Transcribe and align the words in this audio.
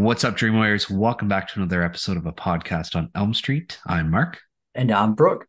What's 0.00 0.24
up, 0.24 0.34
Dreamwarriors? 0.34 0.90
Welcome 0.90 1.28
back 1.28 1.46
to 1.48 1.58
another 1.58 1.82
episode 1.82 2.16
of 2.16 2.24
a 2.24 2.32
podcast 2.32 2.96
on 2.96 3.10
Elm 3.14 3.34
Street. 3.34 3.78
I'm 3.86 4.10
Mark. 4.10 4.40
And 4.74 4.90
I'm 4.90 5.12
Brooke. 5.12 5.46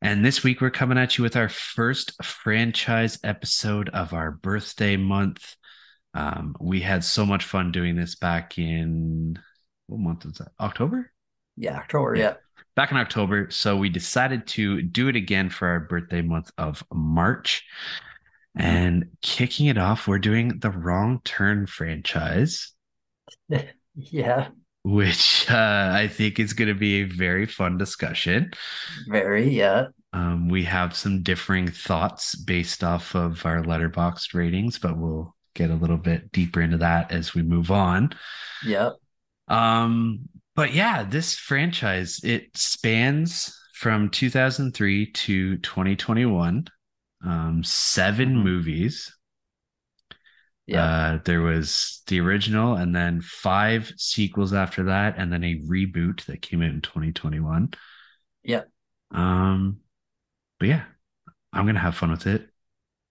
And 0.00 0.24
this 0.24 0.42
week 0.42 0.62
we're 0.62 0.70
coming 0.70 0.96
at 0.96 1.18
you 1.18 1.22
with 1.22 1.36
our 1.36 1.50
first 1.50 2.24
franchise 2.24 3.18
episode 3.22 3.90
of 3.90 4.14
our 4.14 4.30
birthday 4.30 4.96
month. 4.96 5.56
Um, 6.14 6.56
we 6.58 6.80
had 6.80 7.04
so 7.04 7.26
much 7.26 7.44
fun 7.44 7.70
doing 7.70 7.94
this 7.94 8.14
back 8.14 8.58
in 8.58 9.38
what 9.88 10.00
month 10.00 10.24
was 10.24 10.38
that? 10.38 10.52
October? 10.58 11.12
Yeah, 11.58 11.76
October, 11.76 12.14
yeah. 12.16 12.34
Back 12.74 12.92
in 12.92 12.96
October. 12.96 13.50
So 13.50 13.76
we 13.76 13.90
decided 13.90 14.46
to 14.48 14.80
do 14.80 15.08
it 15.08 15.16
again 15.16 15.50
for 15.50 15.68
our 15.68 15.80
birthday 15.80 16.22
month 16.22 16.50
of 16.56 16.82
March. 16.90 17.62
And 18.56 19.10
kicking 19.20 19.66
it 19.66 19.76
off, 19.76 20.08
we're 20.08 20.18
doing 20.18 20.60
the 20.60 20.70
Wrong 20.70 21.20
Turn 21.24 21.66
franchise. 21.66 22.72
yeah. 23.94 24.48
Which 24.84 25.46
uh, 25.48 25.90
I 25.94 26.08
think 26.08 26.40
is 26.40 26.54
going 26.54 26.68
to 26.68 26.74
be 26.74 27.02
a 27.02 27.04
very 27.04 27.46
fun 27.46 27.78
discussion. 27.78 28.50
Very, 29.08 29.48
yeah. 29.48 29.86
Um, 30.12 30.48
we 30.48 30.64
have 30.64 30.96
some 30.96 31.22
differing 31.22 31.68
thoughts 31.68 32.34
based 32.34 32.82
off 32.82 33.14
of 33.14 33.46
our 33.46 33.62
Letterboxd 33.62 34.34
ratings, 34.34 34.78
but 34.78 34.96
we'll 34.98 35.34
get 35.54 35.70
a 35.70 35.74
little 35.76 35.96
bit 35.98 36.32
deeper 36.32 36.60
into 36.60 36.78
that 36.78 37.12
as 37.12 37.34
we 37.34 37.42
move 37.42 37.70
on. 37.70 38.10
Yep. 38.66 38.94
Um, 39.48 40.28
but 40.56 40.74
yeah, 40.74 41.04
this 41.04 41.36
franchise 41.36 42.20
it 42.24 42.56
spans 42.56 43.56
from 43.74 44.10
2003 44.10 45.10
to 45.12 45.58
2021 45.58 46.66
um, 47.24 47.62
7 47.64 48.36
Mhm. 48.36 48.42
movies. 48.42 49.16
Yeah. 50.72 50.84
Uh, 50.84 51.18
there 51.26 51.42
was 51.42 52.00
the 52.06 52.20
original, 52.20 52.76
and 52.76 52.96
then 52.96 53.20
five 53.20 53.92
sequels 53.98 54.54
after 54.54 54.84
that, 54.84 55.16
and 55.18 55.30
then 55.30 55.44
a 55.44 55.60
reboot 55.60 56.24
that 56.24 56.40
came 56.40 56.62
out 56.62 56.70
in 56.70 56.80
2021. 56.80 57.74
Yeah. 58.42 58.62
Um, 59.10 59.80
but 60.58 60.68
yeah, 60.68 60.84
I'm 61.52 61.66
gonna 61.66 61.78
have 61.78 61.94
fun 61.94 62.10
with 62.10 62.26
it. 62.26 62.48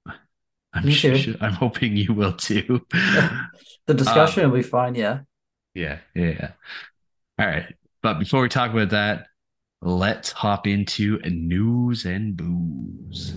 I'm 0.74 0.86
Me 0.86 0.92
sure, 0.92 1.16
too. 1.16 1.38
I'm 1.40 1.54
hoping 1.54 1.96
you 1.96 2.16
will 2.16 2.34
too. 2.34 2.84
the 2.92 3.94
discussion 3.94 4.50
will 4.50 4.58
be 4.58 4.64
fine, 4.64 4.96
yeah. 4.96 5.20
yeah, 5.76 6.00
yeah, 6.16 6.30
yeah. 6.30 6.52
All 7.38 7.46
right, 7.46 7.76
but 8.02 8.18
before 8.18 8.42
we 8.42 8.50
talk 8.50 8.72
about 8.72 8.90
that, 8.90 9.28
let's 9.84 10.32
hop 10.32 10.66
into 10.66 11.20
news 11.26 12.06
and 12.06 12.36
booze. 12.36 13.36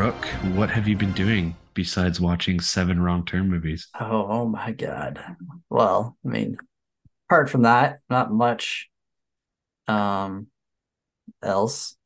Brooke, 0.00 0.24
what 0.54 0.70
have 0.70 0.88
you 0.88 0.96
been 0.96 1.12
doing 1.12 1.54
besides 1.74 2.22
watching 2.22 2.58
seven 2.58 3.02
wrong 3.02 3.22
turn 3.22 3.50
movies? 3.50 3.86
Oh, 4.00 4.26
oh 4.30 4.48
my 4.48 4.72
God. 4.72 5.22
Well, 5.68 6.16
I 6.24 6.28
mean, 6.28 6.56
apart 7.28 7.50
from 7.50 7.64
that, 7.64 7.98
not 8.08 8.32
much 8.32 8.88
um 9.88 10.46
else. 11.42 11.98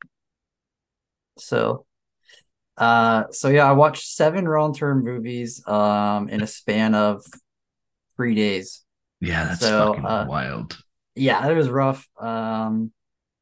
So 1.39 1.87
uh 2.78 3.27
so 3.31 3.48
yeah, 3.48 3.65
I 3.70 3.72
watched 3.75 4.09
seven 4.09 4.48
wrong 4.48 4.75
turn 4.75 5.05
movies 5.05 5.65
um 5.69 6.28
in 6.31 6.42
a 6.42 6.48
span 6.48 6.97
of 6.97 7.25
three 8.17 8.34
days. 8.34 8.83
Yeah, 9.20 9.45
that's 9.45 9.69
So, 9.69 9.92
fucking 9.92 10.05
uh, 10.05 10.27
wild. 10.27 10.83
Yeah, 11.15 11.48
it 11.48 11.55
was 11.55 11.70
rough. 11.70 12.09
Um 12.19 12.91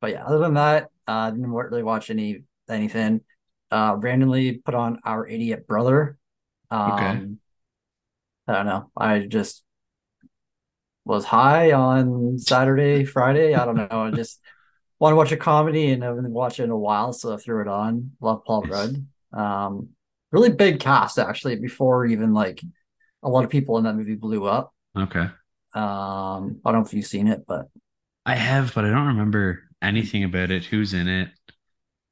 but 0.03 0.11
yeah, 0.11 0.27
other 0.27 0.41
than 0.41 0.55
that, 0.55 0.91
uh 1.09 1.13
I 1.13 1.31
didn't 1.31 1.51
really 1.51 1.83
watch 1.83 2.11
any 2.11 2.45
anything. 2.69 3.23
Uh 3.73 3.97
randomly 3.99 4.59
put 4.59 4.75
on 4.77 5.01
Our 5.05 5.27
Idiot 5.27 5.67
Brother. 5.67 6.19
Um 6.71 6.91
Okay. 6.93 7.27
I 8.49 8.53
don't 8.55 8.67
know. 8.67 8.91
I 8.97 9.21
just 9.21 9.65
was 11.05 11.25
high 11.25 11.73
on 11.73 12.39
Saturday, 12.39 13.05
Friday. 13.05 13.55
I 13.55 13.65
don't 13.65 13.77
know. 13.77 13.89
I 13.91 14.11
just 14.11 14.41
want 14.99 15.13
to 15.13 15.17
watch 15.17 15.33
a 15.33 15.37
comedy 15.37 15.91
and 15.91 16.03
I 16.05 16.09
haven't 16.09 16.31
watched 16.31 16.61
it 16.61 16.65
in 16.65 16.71
a 16.71 16.79
while, 16.79 17.13
so 17.13 17.35
I 17.35 17.37
threw 17.37 17.61
it 17.61 17.69
on. 17.69 18.13
Love 18.21 18.45
Paul 18.45 18.63
Nice. 18.63 18.71
Rudd. 18.71 19.07
Um, 19.33 19.89
really 20.31 20.51
big 20.51 20.81
cast 20.81 21.19
actually 21.19 21.57
before 21.57 22.07
even 22.07 22.33
like 22.35 22.63
a 23.23 23.29
lot 23.29 23.45
of 23.45 23.51
people 23.51 23.79
in 23.79 23.85
that 23.85 23.95
movie 23.95 24.15
blew 24.15 24.45
up. 24.47 24.75
Okay. 24.97 25.29
Um, 25.75 26.61
I 26.65 26.73
don't 26.73 26.83
know 26.83 26.87
if 26.87 26.93
you've 26.95 27.07
seen 27.07 27.29
it, 27.29 27.45
but 27.47 27.69
I 28.27 28.35
have, 28.35 28.75
but 28.75 28.85
I 28.85 28.91
don't 28.91 29.07
remember 29.07 29.63
anything 29.81 30.25
about 30.25 30.51
it. 30.51 30.65
Who's 30.67 30.93
in 30.95 31.09
it? 31.09 31.31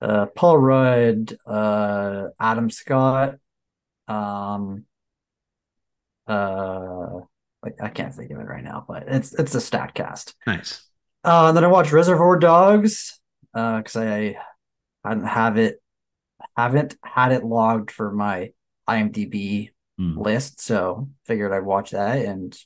Uh, 0.01 0.27
Paul 0.27 0.59
Rudd, 0.59 1.37
uh, 1.47 2.29
Adam 2.39 2.71
Scott, 2.71 3.35
um, 4.09 4.85
uh, 6.27 7.21
like 7.63 7.77
I 7.83 7.89
can't 7.89 8.15
think 8.15 8.31
of 8.31 8.39
it 8.41 8.45
right 8.47 8.65
now, 8.65 8.85
but 8.87 9.05
it's 9.07 9.33
it's 9.35 9.55
a 9.55 9.61
stat 9.61 9.95
cast. 9.95 10.35
Nice. 10.47 10.85
Uh, 11.25 11.49
and 11.49 11.57
then 11.57 11.65
I 11.65 11.69
watched 11.69 11.93
Reservoir 11.93 12.39
Dogs 12.39 13.21
uh, 13.55 13.79
because 13.79 13.97
I 13.97 14.37
hadn't 15.05 15.27
have 15.27 15.59
it 15.59 15.83
haven't 16.57 16.97
had 17.05 17.33
it 17.33 17.45
logged 17.45 17.91
for 17.91 18.11
my 18.13 18.53
IMDb 18.89 19.71
Hmm. 19.99 20.19
list, 20.19 20.63
so 20.63 21.11
figured 21.27 21.53
I'd 21.53 21.67
watch 21.67 21.91
that 21.91 22.25
and 22.25 22.57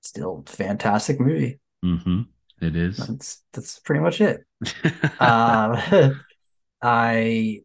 still 0.00 0.44
fantastic 0.46 1.18
movie. 1.18 1.58
Mm-hmm. 1.84 2.20
It 2.60 2.76
is. 2.76 2.98
That's 2.98 3.42
that's 3.52 3.80
pretty 3.80 4.00
much 4.00 4.20
it. 4.20 4.44
Uh, 5.18 6.10
I 6.82 7.62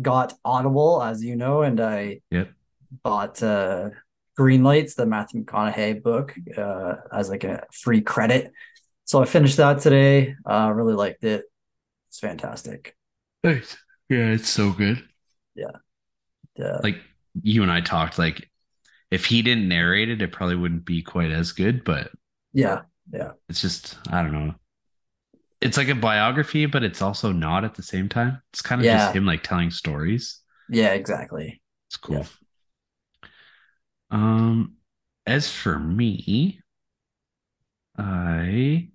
got 0.00 0.34
Audible, 0.44 1.02
as 1.02 1.24
you 1.24 1.36
know, 1.36 1.62
and 1.62 1.80
I 1.80 2.20
Yep. 2.30 2.52
bought 3.02 3.42
uh, 3.42 3.90
Green 4.36 4.62
Lights, 4.62 4.94
the 4.94 5.06
Matthew 5.06 5.44
McConaughey 5.44 6.02
book, 6.02 6.34
uh, 6.56 6.96
as 7.12 7.30
like 7.30 7.44
a 7.44 7.66
free 7.72 8.00
credit. 8.00 8.52
So 9.04 9.22
I 9.22 9.26
finished 9.26 9.56
that 9.58 9.80
today. 9.80 10.36
Uh, 10.44 10.72
really 10.74 10.94
liked 10.94 11.24
it. 11.24 11.44
It's 12.08 12.20
fantastic. 12.20 12.96
Nice. 13.44 13.76
Yeah, 14.08 14.30
it's 14.32 14.48
so 14.48 14.72
good. 14.72 15.02
Uh, 16.60 16.78
Like 16.82 16.96
you 17.42 17.62
and 17.62 17.70
I 17.72 17.80
talked, 17.80 18.18
like 18.18 18.48
if 19.10 19.24
he 19.26 19.42
didn't 19.42 19.68
narrate 19.68 20.08
it, 20.10 20.22
it 20.22 20.32
probably 20.32 20.56
wouldn't 20.56 20.84
be 20.84 21.02
quite 21.02 21.30
as 21.30 21.52
good, 21.52 21.84
but 21.84 22.10
yeah, 22.52 22.82
yeah, 23.12 23.32
it's 23.48 23.60
just 23.60 23.98
I 24.10 24.22
don't 24.22 24.32
know. 24.32 24.54
It's 25.62 25.76
like 25.76 25.88
a 25.88 25.94
biography, 25.94 26.66
but 26.66 26.82
it's 26.82 27.02
also 27.02 27.32
not 27.32 27.64
at 27.64 27.74
the 27.74 27.82
same 27.82 28.08
time. 28.08 28.42
It's 28.52 28.62
kind 28.62 28.80
of 28.80 28.86
Yeah. 28.86 28.98
just 29.06 29.14
him 29.14 29.26
like 29.26 29.42
telling 29.42 29.70
stories. 29.70 30.40
yeah, 30.68 30.92
exactly. 30.94 31.62
It's 31.88 31.96
cool. 31.96 32.16
Yeah. 32.16 32.26
Um, 34.10 34.76
as 35.26 35.50
for 35.50 35.78
me, 35.78 36.60
I 37.96 38.90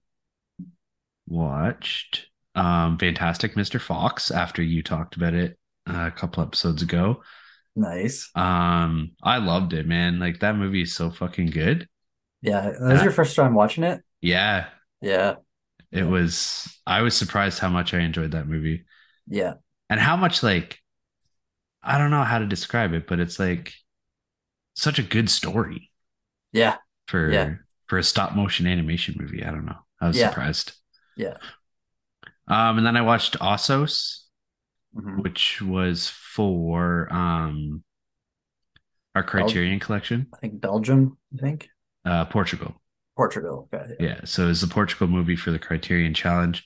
watched 1.28 2.28
um 2.56 2.98
Fantastic 2.98 3.56
Mr. 3.56 3.80
Fox 3.80 4.32
after 4.32 4.62
you 4.62 4.82
talked 4.82 5.16
about 5.16 5.34
it 5.34 5.58
a 5.86 6.12
couple 6.12 6.44
episodes 6.44 6.82
ago. 6.82 7.22
Nice. 7.76 8.34
Um, 8.36 9.12
I 9.24 9.38
loved 9.38 9.74
it, 9.74 9.88
man. 9.88 10.20
Like 10.20 10.40
that 10.40 10.56
movie 10.56 10.84
is 10.84 10.94
so 10.96 11.10
fucking 11.12 11.48
good. 11.48 11.88
Yeah, 12.42 12.62
that 12.70 12.80
was 12.82 13.02
your 13.04 13.12
first 13.12 13.36
time 13.36 13.54
watching 13.54 13.84
it. 13.84 14.02
Yeah, 14.22 14.70
Yeah, 15.02 15.36
it 15.92 16.03
was. 16.03 16.68
I 16.86 17.02
was 17.02 17.16
surprised 17.18 17.59
how 17.59 17.70
much 17.70 17.94
I 17.94 18.00
enjoyed 18.00 18.31
that 18.31 18.48
movie 18.48 18.86
yeah, 19.28 19.56
and 19.90 20.00
how 20.00 20.16
much 20.16 20.44
like 20.44 20.80
I 21.84 21.98
don't 21.98 22.12
know 22.12 22.24
how 22.24 22.40
to 22.40 22.46
describe 22.46 22.94
it, 22.94 23.08
but 23.08 23.20
it's 23.20 23.40
like 23.40 23.74
such 24.75 25.00
a 25.00 25.03
good 25.03 25.30
story 25.30 25.92
yeah, 26.52 26.78
for 27.08 27.31
Yeah. 27.31 27.56
for 27.88 27.98
a 27.98 28.04
stop 28.04 28.36
motion 28.36 28.68
animation 28.68 29.16
movie. 29.18 29.44
I 29.44 29.51
don't 29.51 29.66
know. 29.66 29.80
I 30.01 30.07
was 30.07 30.18
Yeah. 30.18 30.30
surprised. 30.30 30.74
yeah. 31.16 31.38
Um, 32.48 32.78
and 32.78 32.86
then 32.86 32.95
I 32.98 33.01
watched 33.01 33.38
Ossos, 33.39 34.24
Mhm. 34.94 35.24
which 35.24 35.62
was 35.62 36.10
for 36.10 37.12
um 37.13 37.84
our 39.16 39.24
Criterion 39.24 39.80
collection, 39.80 40.28
I 40.34 40.38
think 40.38 40.62
Belgium. 40.62 41.18
I 41.34 41.42
think 41.42 41.69
uh, 42.06 42.25
Portugal. 42.25 42.81
Portugal. 43.18 43.68
Okay. 43.74 43.96
Yeah, 44.00 44.22
so 44.24 44.50
it's 44.50 44.64
a 44.64 44.68
Portugal 44.69 45.08
movie 45.08 45.36
for 45.36 45.52
the 45.52 45.60
Criterion 45.60 46.14
Challenge. 46.14 46.64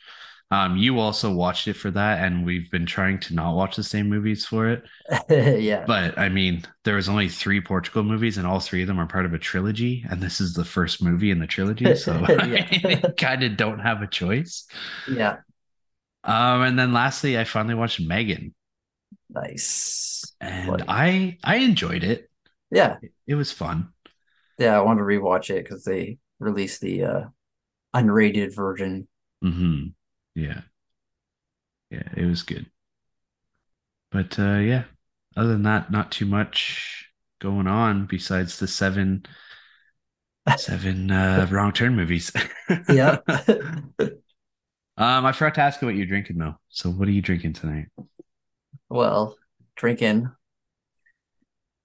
Um, 0.51 0.75
you 0.75 0.99
also 0.99 1.31
watched 1.31 1.69
it 1.69 1.77
for 1.77 1.89
that, 1.91 2.21
and 2.23 2.45
we've 2.45 2.69
been 2.69 2.85
trying 2.85 3.21
to 3.21 3.33
not 3.33 3.55
watch 3.55 3.77
the 3.77 3.83
same 3.85 4.09
movies 4.09 4.45
for 4.45 4.67
it. 4.69 4.83
yeah. 5.29 5.85
But 5.87 6.17
I 6.19 6.27
mean, 6.27 6.63
there 6.83 6.95
was 6.95 7.07
only 7.07 7.29
three 7.29 7.61
Portugal 7.61 8.03
movies, 8.03 8.37
and 8.37 8.45
all 8.45 8.59
three 8.59 8.81
of 8.81 8.87
them 8.89 8.99
are 8.99 9.07
part 9.07 9.25
of 9.25 9.33
a 9.33 9.39
trilogy, 9.39 10.05
and 10.09 10.21
this 10.21 10.41
is 10.41 10.53
the 10.53 10.65
first 10.65 11.01
movie 11.01 11.31
in 11.31 11.39
the 11.39 11.47
trilogy, 11.47 11.95
so 11.95 12.19
Yeah. 12.27 12.99
kind 13.17 13.43
of 13.43 13.55
don't 13.55 13.79
have 13.79 14.01
a 14.01 14.07
choice. 14.07 14.67
Yeah. 15.09 15.37
Um, 16.25 16.61
and 16.63 16.77
then 16.77 16.91
lastly, 16.93 17.37
I 17.39 17.45
finally 17.45 17.75
watched 17.75 18.01
Megan, 18.01 18.53
Nice. 19.29 20.35
and. 20.41 20.83
I 20.87 21.37
I 21.43 21.57
enjoyed 21.57 22.03
it. 22.03 22.29
Yeah. 22.71 22.97
It 23.25 23.35
was 23.35 23.51
fun. 23.53 23.93
Yeah. 24.59 24.77
I 24.77 24.81
wanted 24.81 24.99
to 24.99 25.05
rewatch 25.05 25.49
it 25.49 25.63
because 25.63 25.83
they 25.85 26.17
released 26.41 26.81
the 26.81 27.03
uh, 27.05 27.23
unrated 27.95 28.55
version. 28.55 29.07
hmm 29.41 29.93
Yeah. 30.35 30.61
Yeah, 31.89 32.07
it 32.15 32.25
was 32.25 32.43
good. 32.43 32.71
But 34.11 34.37
uh 34.39 34.57
yeah, 34.59 34.83
other 35.35 35.49
than 35.49 35.63
that, 35.63 35.91
not 35.91 36.11
too 36.11 36.25
much 36.25 37.09
going 37.39 37.67
on 37.67 38.05
besides 38.05 38.59
the 38.59 38.67
seven 38.67 39.25
seven 40.57 41.11
uh 41.11 41.47
wrong 41.51 41.71
turn 41.71 41.95
movies. 41.95 42.31
Yeah. 42.87 43.19
Um, 44.97 45.25
I 45.25 45.31
forgot 45.31 45.55
to 45.55 45.61
ask 45.61 45.81
you 45.81 45.87
what 45.87 45.95
you're 45.95 46.05
drinking 46.05 46.37
though. 46.37 46.55
So 46.69 46.89
what 46.89 47.07
are 47.07 47.11
you 47.11 47.21
drinking 47.21 47.53
tonight? 47.53 47.87
well, 48.89 49.37
drinking 49.75 50.31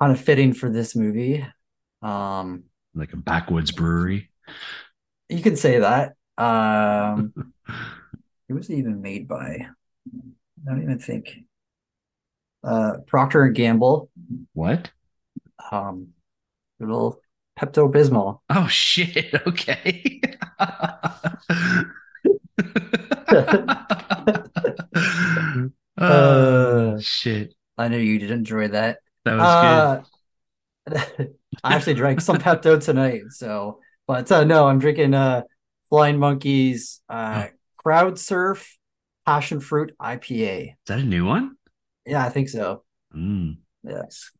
kind 0.00 0.12
of 0.12 0.20
fitting 0.20 0.52
for 0.52 0.70
this 0.70 0.94
movie. 0.94 1.44
Um, 2.02 2.64
Like 2.94 3.12
a 3.12 3.17
backwoods 3.17 3.70
brewery? 3.70 4.31
You 5.29 5.43
can 5.43 5.57
say 5.57 5.81
that. 5.81 6.15
Um, 6.39 7.33
who 8.49 8.55
was 8.55 8.69
it 8.71 8.77
even 8.77 9.01
made 9.03 9.29
by? 9.29 9.67
I 9.67 10.71
don't 10.71 10.83
even 10.83 10.99
think. 10.99 11.39
Uh, 12.63 12.99
Procter 13.07 13.45
and 13.45 13.55
Gamble. 13.55 14.11
What? 14.53 14.91
Um, 15.71 16.09
little 16.81 17.21
Pepto 17.59 17.91
Bismol. 17.93 18.41
Oh 18.51 18.67
shit. 18.69 19.35
Okay. 19.47 20.21
Uh, 25.99 26.05
oh 26.13 26.99
shit. 27.01 27.55
I 27.79 27.89
know 27.89 27.97
you 27.97 28.19
did 28.19 28.31
enjoy 28.31 28.69
that. 28.69 28.99
That 29.25 29.37
was 29.39 30.05
good. 30.93 30.95
Uh, 30.95 31.27
I 31.65 31.75
actually 31.75 31.95
drank 31.95 32.21
some 32.21 32.37
Pepto 32.37 32.83
tonight, 32.83 33.23
so 33.31 33.81
but 34.06 34.31
uh, 34.31 34.44
no, 34.44 34.67
I'm 34.67 34.79
drinking 34.79 35.14
uh 35.14 35.43
Flying 35.88 36.19
Monkeys 36.19 37.00
uh 37.08 37.47
Crowd 37.76 38.19
Surf 38.19 38.76
Passion 39.25 39.61
Fruit 39.61 39.93
IPA. 40.00 40.69
Is 40.70 40.75
that 40.87 40.99
a 41.00 41.05
new 41.05 41.25
one? 41.25 41.56
Yeah, 42.05 42.25
I 42.25 42.29
think 42.31 42.49
so. 42.49 42.85
Mm, 43.14 43.58
Yes. 43.82 44.31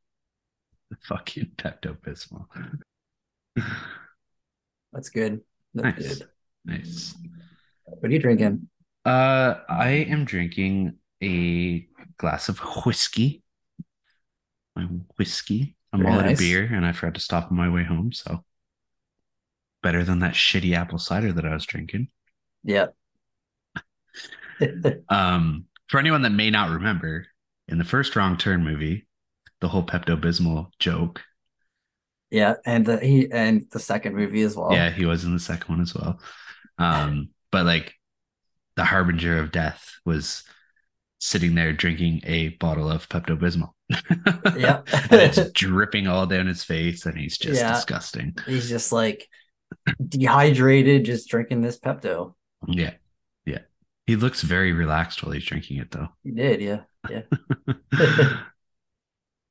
fucking 1.09 1.53
Pepto 1.57 1.97
Bismol. 1.97 2.47
That's 4.93 5.09
good. 5.11 5.41
That's 5.75 5.99
Nice. 6.01 6.19
good. 6.19 6.29
Nice. 6.65 7.15
What 7.85 8.11
are 8.11 8.13
you 8.13 8.19
drinking? 8.19 8.69
Uh, 9.05 9.55
I 9.69 9.89
am 10.09 10.25
drinking 10.25 10.95
a 11.23 11.87
glass 12.19 12.49
of 12.49 12.59
whiskey. 12.85 13.43
My 14.75 14.85
whiskey. 15.17 15.77
I'm 15.93 16.01
Very 16.03 16.13
all 16.13 16.21
out 16.21 16.31
of 16.33 16.39
beer, 16.39 16.65
and 16.65 16.85
I 16.85 16.93
forgot 16.93 17.15
to 17.15 17.21
stop 17.21 17.51
on 17.51 17.57
my 17.57 17.69
way 17.69 17.85
home. 17.85 18.13
So 18.13 18.45
better 19.87 20.03
than 20.03 20.19
that 20.19 20.35
shitty 20.35 20.75
apple 20.75 20.99
cider 20.99 21.33
that 21.33 21.47
I 21.47 21.55
was 21.55 21.65
drinking. 21.65 22.09
Yeah. 22.65 22.87
Um, 25.09 25.67
for 25.87 26.01
anyone 26.01 26.23
that 26.23 26.31
may 26.31 26.51
not 26.51 26.71
remember, 26.71 27.27
in 27.69 27.79
the 27.79 27.85
first 27.85 28.17
Wrong 28.17 28.37
Turn 28.37 28.65
movie, 28.65 29.07
the 29.61 29.69
whole 29.69 29.85
Pepto 29.85 30.19
Bismol 30.21 30.71
joke. 30.81 31.23
yeah, 32.31 32.55
and 32.65 32.85
the 32.85 32.99
he 32.99 33.31
and 33.31 33.67
the 33.71 33.79
second 33.79 34.17
movie 34.17 34.43
as 34.43 34.57
well. 34.57 34.73
Yeah, 34.73 34.91
he 34.91 35.05
was 35.05 35.25
in 35.25 35.33
the 35.35 35.39
second 35.39 35.69
one 35.69 35.83
as 35.83 35.95
well. 35.95 36.19
Um, 36.79 37.29
but 37.53 37.65
like 37.67 37.95
the 38.77 38.85
harbinger 38.85 39.39
of 39.39 39.53
death 39.53 39.93
was 40.05 40.43
sitting 41.21 41.55
there 41.55 41.73
drinking 41.73 42.23
a 42.25 42.49
bottle 42.49 42.91
of 42.91 43.09
Pepto 43.09 43.39
Bismol. 43.39 43.71
Yeah. 44.59 44.81
and 45.11 45.21
it's 45.21 45.51
dripping 45.53 46.09
all 46.09 46.27
down 46.27 46.47
his 46.47 46.65
face, 46.65 47.05
and 47.07 47.17
he's 47.17 47.37
just 47.39 47.61
Yeah. 47.61 47.75
disgusting. 47.75 48.35
He's 48.47 48.69
just 48.71 48.91
like 48.91 49.29
dehydrated, 50.07 51.05
just 51.05 51.29
drinking 51.29 51.61
this 51.61 51.79
Pepto. 51.79 52.35
Yeah. 52.67 52.95
Yeah. 53.45 53.61
He 54.07 54.17
looks 54.17 54.43
very 54.43 54.73
relaxed 54.73 55.23
while 55.23 55.33
he's 55.33 55.45
drinking 55.45 55.79
it 55.79 55.91
though. 55.91 56.09
He 56.25 56.31
did, 56.31 56.61
yeah. 56.61 56.81
Yeah. 57.11 57.23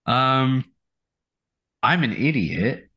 um 0.06 0.65
I'm 1.83 2.03
an 2.03 2.13
idiot. 2.13 2.89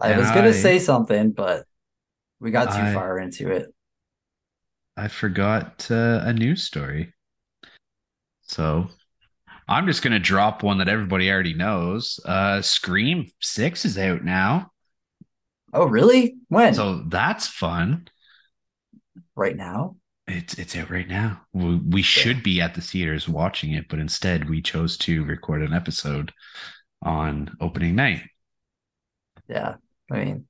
I 0.00 0.16
was 0.18 0.28
gonna 0.30 0.48
I- 0.48 0.52
say 0.52 0.78
something, 0.78 1.32
but 1.32 1.64
we 2.40 2.50
got 2.50 2.72
too 2.74 2.82
I- 2.82 2.92
far 2.94 3.18
into 3.18 3.50
it. 3.50 3.72
I 4.96 5.08
forgot 5.08 5.88
uh, 5.90 6.20
a 6.24 6.32
news 6.32 6.62
story. 6.62 7.12
So 8.42 8.88
I'm 9.66 9.86
just 9.86 10.02
gonna 10.02 10.20
drop 10.20 10.62
one 10.62 10.78
that 10.78 10.88
everybody 10.88 11.30
already 11.30 11.54
knows. 11.54 12.20
Uh 12.24 12.62
Scream 12.62 13.30
6 13.40 13.84
is 13.86 13.98
out 13.98 14.22
now. 14.24 14.70
Oh, 15.74 15.86
really? 15.86 16.36
When? 16.48 16.72
So 16.74 17.02
that's 17.08 17.46
fun. 17.46 18.06
right 19.34 19.56
now? 19.56 19.96
It's 20.26 20.54
it's 20.54 20.74
out 20.76 20.88
right 20.88 21.06
now. 21.08 21.42
We, 21.52 21.76
we 21.76 22.00
should 22.02 22.42
be 22.42 22.60
at 22.62 22.74
the 22.74 22.80
theaters 22.80 23.28
watching 23.28 23.72
it, 23.72 23.88
but 23.90 23.98
instead 23.98 24.48
we 24.48 24.62
chose 24.62 24.96
to 24.98 25.22
record 25.24 25.60
an 25.62 25.74
episode 25.74 26.32
on 27.02 27.54
opening 27.60 27.94
night. 27.96 28.22
Yeah. 29.48 29.74
I 30.10 30.24
mean, 30.24 30.46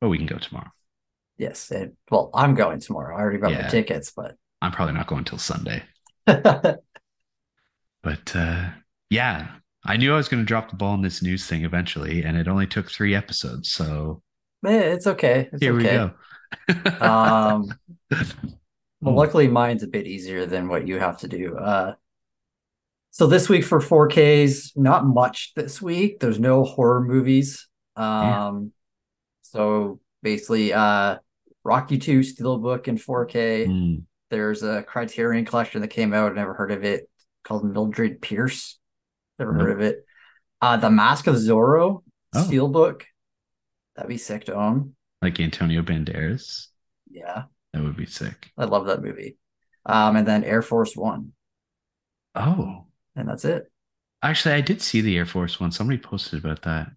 But 0.00 0.10
we 0.10 0.18
can 0.18 0.26
go 0.26 0.38
tomorrow. 0.38 0.70
yes. 1.36 1.70
It, 1.72 1.94
well, 2.10 2.30
I'm 2.32 2.54
going 2.54 2.78
tomorrow. 2.78 3.16
I 3.16 3.20
already 3.20 3.38
got 3.38 3.52
my 3.52 3.68
tickets, 3.68 4.12
but 4.14 4.36
I'm 4.60 4.70
probably 4.70 4.94
not 4.94 5.08
going 5.08 5.24
till 5.24 5.38
Sunday. 5.38 5.82
But 8.02 8.34
uh, 8.34 8.70
yeah, 9.10 9.48
I 9.84 9.96
knew 9.96 10.12
I 10.12 10.16
was 10.16 10.28
going 10.28 10.42
to 10.42 10.46
drop 10.46 10.70
the 10.70 10.76
ball 10.76 10.92
on 10.92 11.02
this 11.02 11.22
news 11.22 11.46
thing 11.46 11.64
eventually, 11.64 12.22
and 12.24 12.36
it 12.36 12.48
only 12.48 12.66
took 12.66 12.90
three 12.90 13.14
episodes. 13.14 13.70
So 13.72 14.22
it's 14.64 15.06
okay. 15.06 15.48
It's 15.52 15.62
here 15.62 15.74
okay. 15.78 16.10
we 16.68 16.74
go. 16.90 17.04
Um, 17.04 17.74
Well, 19.04 19.16
luckily 19.16 19.48
mine's 19.48 19.82
a 19.82 19.88
bit 19.88 20.06
easier 20.06 20.46
than 20.46 20.68
what 20.68 20.86
you 20.86 21.00
have 21.00 21.18
to 21.18 21.28
do. 21.28 21.56
Uh, 21.56 21.94
so 23.10 23.26
this 23.26 23.48
week 23.48 23.64
for 23.64 23.80
4Ks, 23.80 24.76
not 24.76 25.04
much 25.04 25.54
this 25.56 25.82
week. 25.82 26.20
There's 26.20 26.38
no 26.38 26.62
horror 26.62 27.00
movies. 27.02 27.66
Yeah. 27.98 28.46
Um, 28.46 28.70
so 29.42 29.98
basically, 30.22 30.72
uh, 30.72 31.16
Rocky 31.64 31.98
2 31.98 32.20
Steelbook 32.20 32.86
in 32.86 32.96
4K. 32.96 33.66
Mm, 33.66 34.02
There's 34.30 34.62
a 34.62 34.84
Criterion 34.84 35.46
collection 35.46 35.80
that 35.80 35.88
came 35.88 36.14
out. 36.14 36.36
Never 36.36 36.54
heard 36.54 36.70
of 36.70 36.84
it. 36.84 37.10
Called 37.42 37.64
Mildred 37.64 38.22
Pierce. 38.22 38.78
Never 39.40 39.52
heard 39.52 39.72
of 39.72 39.80
it. 39.80 40.06
Uh, 40.60 40.76
The 40.76 40.90
Mask 40.90 41.26
of 41.26 41.34
Zorro 41.34 42.04
Oh. 42.34 42.38
Steelbook. 42.48 43.02
That'd 43.96 44.08
be 44.08 44.18
sick 44.18 44.44
to 44.46 44.54
own. 44.54 44.94
like 45.20 45.38
Antonio 45.40 45.82
Banderas. 45.82 46.68
Yeah, 47.10 47.44
That 47.72 47.82
would 47.82 47.96
be 47.96 48.06
sick. 48.06 48.50
I 48.56 48.64
love 48.64 48.86
that 48.86 49.02
movie. 49.02 49.36
Um, 49.84 50.16
and 50.16 50.26
then 50.26 50.44
Air 50.44 50.62
Force 50.62 50.96
One, 50.96 51.32
Oh, 52.34 52.86
and 53.16 53.28
that's 53.28 53.44
it. 53.44 53.70
actually, 54.22 54.54
I 54.54 54.60
did 54.62 54.80
see 54.80 55.00
the 55.02 55.16
Air 55.18 55.26
Force 55.26 55.60
one. 55.60 55.72
Somebody 55.72 55.98
posted 55.98 56.38
about 56.42 56.62
that. 56.62 56.88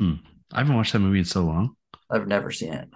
Hmm. 0.00 0.14
I 0.52 0.58
haven't 0.60 0.76
watched 0.76 0.92
that 0.92 1.00
movie 1.00 1.18
in 1.18 1.24
so 1.24 1.42
long. 1.44 1.76
I've 2.10 2.26
never 2.28 2.50
seen 2.50 2.72
it. 2.72 2.88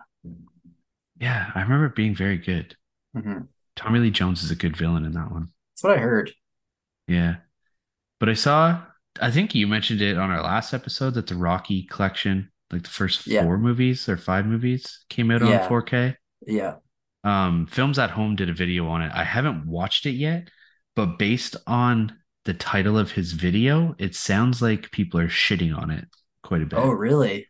Yeah, 1.20 1.50
I 1.54 1.62
remember 1.62 1.86
it 1.86 1.94
being 1.96 2.14
very 2.14 2.38
good. 2.38 2.76
Mhm. 3.16 3.48
Tommy 3.76 3.98
Lee 3.98 4.10
Jones 4.10 4.42
is 4.42 4.50
a 4.50 4.56
good 4.56 4.76
villain 4.76 5.04
in 5.04 5.12
that 5.12 5.30
one. 5.30 5.48
That's 5.72 5.82
what 5.84 5.98
I 5.98 6.00
heard. 6.00 6.32
Yeah. 7.06 7.36
But 8.20 8.28
I 8.28 8.34
saw, 8.34 8.84
I 9.20 9.30
think 9.30 9.54
you 9.54 9.66
mentioned 9.66 10.00
it 10.00 10.16
on 10.18 10.30
our 10.30 10.42
last 10.42 10.72
episode 10.74 11.14
that 11.14 11.26
the 11.26 11.36
Rocky 11.36 11.84
collection, 11.84 12.50
like 12.70 12.82
the 12.82 12.88
first 12.90 13.26
Yeah. 13.26 13.42
four 13.42 13.58
movies 13.58 14.08
or 14.08 14.16
five 14.16 14.46
movies, 14.46 15.04
came 15.08 15.30
out 15.30 15.40
Yeah. 15.42 15.62
on 15.62 15.68
4K. 15.68 16.16
Yeah. 16.46 16.76
Um, 17.24 17.66
Films 17.66 17.98
at 17.98 18.10
Home 18.10 18.36
did 18.36 18.48
a 18.48 18.54
video 18.54 18.86
on 18.88 19.02
it. 19.02 19.10
I 19.14 19.24
haven't 19.24 19.66
watched 19.66 20.06
it 20.06 20.12
yet, 20.12 20.48
but 20.94 21.18
based 21.18 21.56
on 21.66 22.16
the 22.44 22.54
title 22.54 22.98
of 22.98 23.10
his 23.12 23.32
video, 23.32 23.94
it 23.98 24.14
sounds 24.14 24.62
like 24.62 24.90
people 24.90 25.20
are 25.20 25.28
shitting 25.28 25.76
on 25.76 25.90
it 25.90 26.06
quite 26.42 26.62
a 26.62 26.66
bit. 26.66 26.78
Oh, 26.78 26.90
really? 26.90 27.46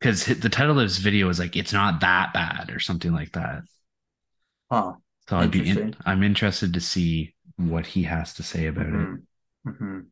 Because 0.00 0.26
the 0.26 0.48
title 0.50 0.78
of 0.78 0.82
his 0.82 0.98
video 0.98 1.28
is 1.28 1.38
like, 1.38 1.56
it's 1.56 1.72
not 1.72 2.00
that 2.00 2.34
bad 2.34 2.70
or 2.70 2.80
something 2.80 3.12
like 3.12 3.32
that. 3.32 3.62
Huh. 4.70 4.94
So 5.28 5.38
I'd 5.38 5.50
be 5.50 5.66
in, 5.66 5.96
I'm 6.04 6.22
interested 6.22 6.74
to 6.74 6.80
see 6.80 7.34
what 7.56 7.86
he 7.86 8.02
has 8.02 8.34
to 8.34 8.42
say 8.42 8.66
about 8.66 8.86
it. 8.86 9.20
Mhm. 9.66 10.06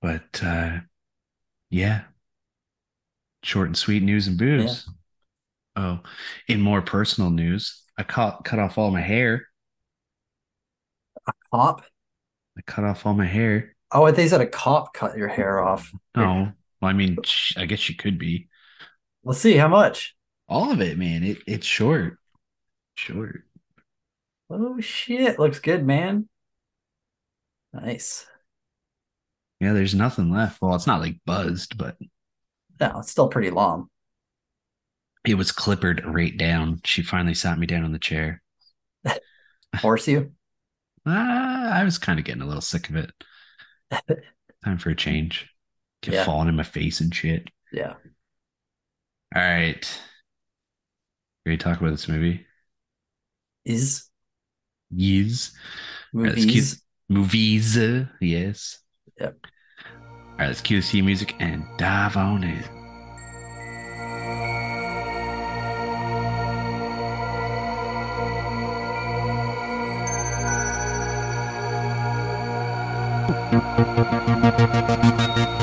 But 0.00 0.42
uh 0.42 0.80
yeah. 1.70 2.02
Short 3.42 3.68
and 3.68 3.76
sweet 3.76 4.02
news 4.02 4.26
and 4.26 4.36
booze. 4.38 4.88
Oh, 5.76 6.00
in 6.48 6.60
more 6.60 6.82
personal 6.82 7.30
news, 7.30 7.82
I 7.96 8.02
cut 8.02 8.44
cut 8.44 8.58
off 8.58 8.76
all 8.76 8.90
my 8.90 9.00
hair. 9.00 9.46
A 11.26 11.32
cop? 11.50 11.84
I 12.58 12.62
cut 12.62 12.84
off 12.84 13.06
all 13.06 13.14
my 13.14 13.26
hair. 13.26 13.74
Oh, 13.92 14.04
I 14.04 14.12
think 14.12 14.30
said 14.30 14.40
a 14.40 14.46
cop 14.46 14.92
cut 14.92 15.16
your 15.16 15.28
hair 15.28 15.60
off. 15.60 15.90
No, 16.16 16.52
well, 16.80 16.90
I 16.90 16.92
mean, 16.92 17.16
I 17.56 17.66
guess 17.66 17.88
you 17.88 17.96
could 17.96 18.18
be. 18.18 18.48
Let's 19.24 19.40
see 19.40 19.56
how 19.56 19.68
much. 19.68 20.16
All 20.48 20.70
of 20.70 20.80
it, 20.80 20.98
man. 20.98 21.22
It 21.22 21.38
it's 21.46 21.66
short. 21.66 22.18
Short. 22.94 23.44
Oh 24.50 24.80
shit, 24.80 25.38
looks 25.38 25.60
good, 25.60 25.86
man. 25.86 26.28
Nice. 27.72 28.26
Yeah, 29.60 29.72
there's 29.74 29.94
nothing 29.94 30.30
left. 30.30 30.60
Well, 30.62 30.74
it's 30.74 30.86
not 30.86 31.00
like 31.00 31.16
buzzed, 31.26 31.76
but 31.76 31.96
No, 32.80 33.00
it's 33.00 33.10
still 33.10 33.28
pretty 33.28 33.50
long. 33.50 33.88
it 35.26 35.34
was 35.34 35.52
clippered 35.52 36.02
right 36.06 36.36
down. 36.36 36.80
She 36.84 37.02
finally 37.02 37.34
sat 37.34 37.58
me 37.58 37.66
down 37.66 37.84
on 37.84 37.92
the 37.92 37.98
chair. 37.98 38.42
Force 39.80 40.08
you? 40.08 40.32
Uh, 41.06 41.10
I 41.10 41.84
was 41.84 41.98
kind 41.98 42.18
of 42.18 42.24
getting 42.24 42.42
a 42.42 42.46
little 42.46 42.60
sick 42.62 42.88
of 42.90 42.96
it. 42.96 43.12
Time 44.64 44.78
for 44.78 44.90
a 44.90 44.96
change. 44.96 45.48
Kept 46.02 46.14
Yeah. 46.14 46.24
falling 46.24 46.48
in 46.48 46.56
my 46.56 46.62
face 46.62 47.00
and 47.00 47.14
shit. 47.14 47.48
Yeah. 47.72 47.94
All 49.34 49.42
right. 49.42 50.00
Ready 51.46 51.56
to 51.58 51.62
talk 51.64 51.80
about 51.80 51.90
this 51.90 52.08
movie? 52.08 52.46
Is 53.64 54.08
Yes. 54.90 55.52
right, 56.12 56.34
movies. 56.36 56.82
Movies. 57.08 57.78
uh, 57.78 58.06
Yes. 58.20 58.78
Yep. 59.20 59.36
All 59.44 60.36
right, 60.38 60.46
let's 60.46 60.62
cue 60.62 60.80
the 60.80 61.02
music 61.02 61.34
and 61.38 61.64
dive 61.76 62.16
on 62.16 62.42
in. 62.42 62.64
All 75.40 75.59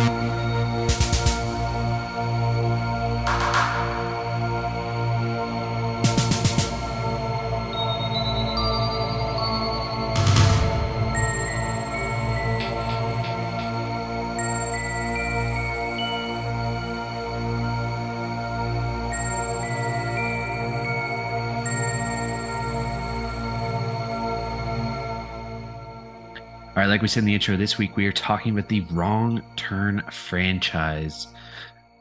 right, 26.87 26.93
like 26.93 27.01
we 27.01 27.09
said 27.09 27.19
in 27.19 27.25
the 27.25 27.33
intro, 27.33 27.57
this 27.57 27.77
week 27.77 27.97
we 27.97 28.05
are 28.05 28.13
talking 28.13 28.53
about 28.53 28.69
the 28.69 28.79
Wrong 28.91 29.43
Turn 29.57 30.01
franchise, 30.09 31.27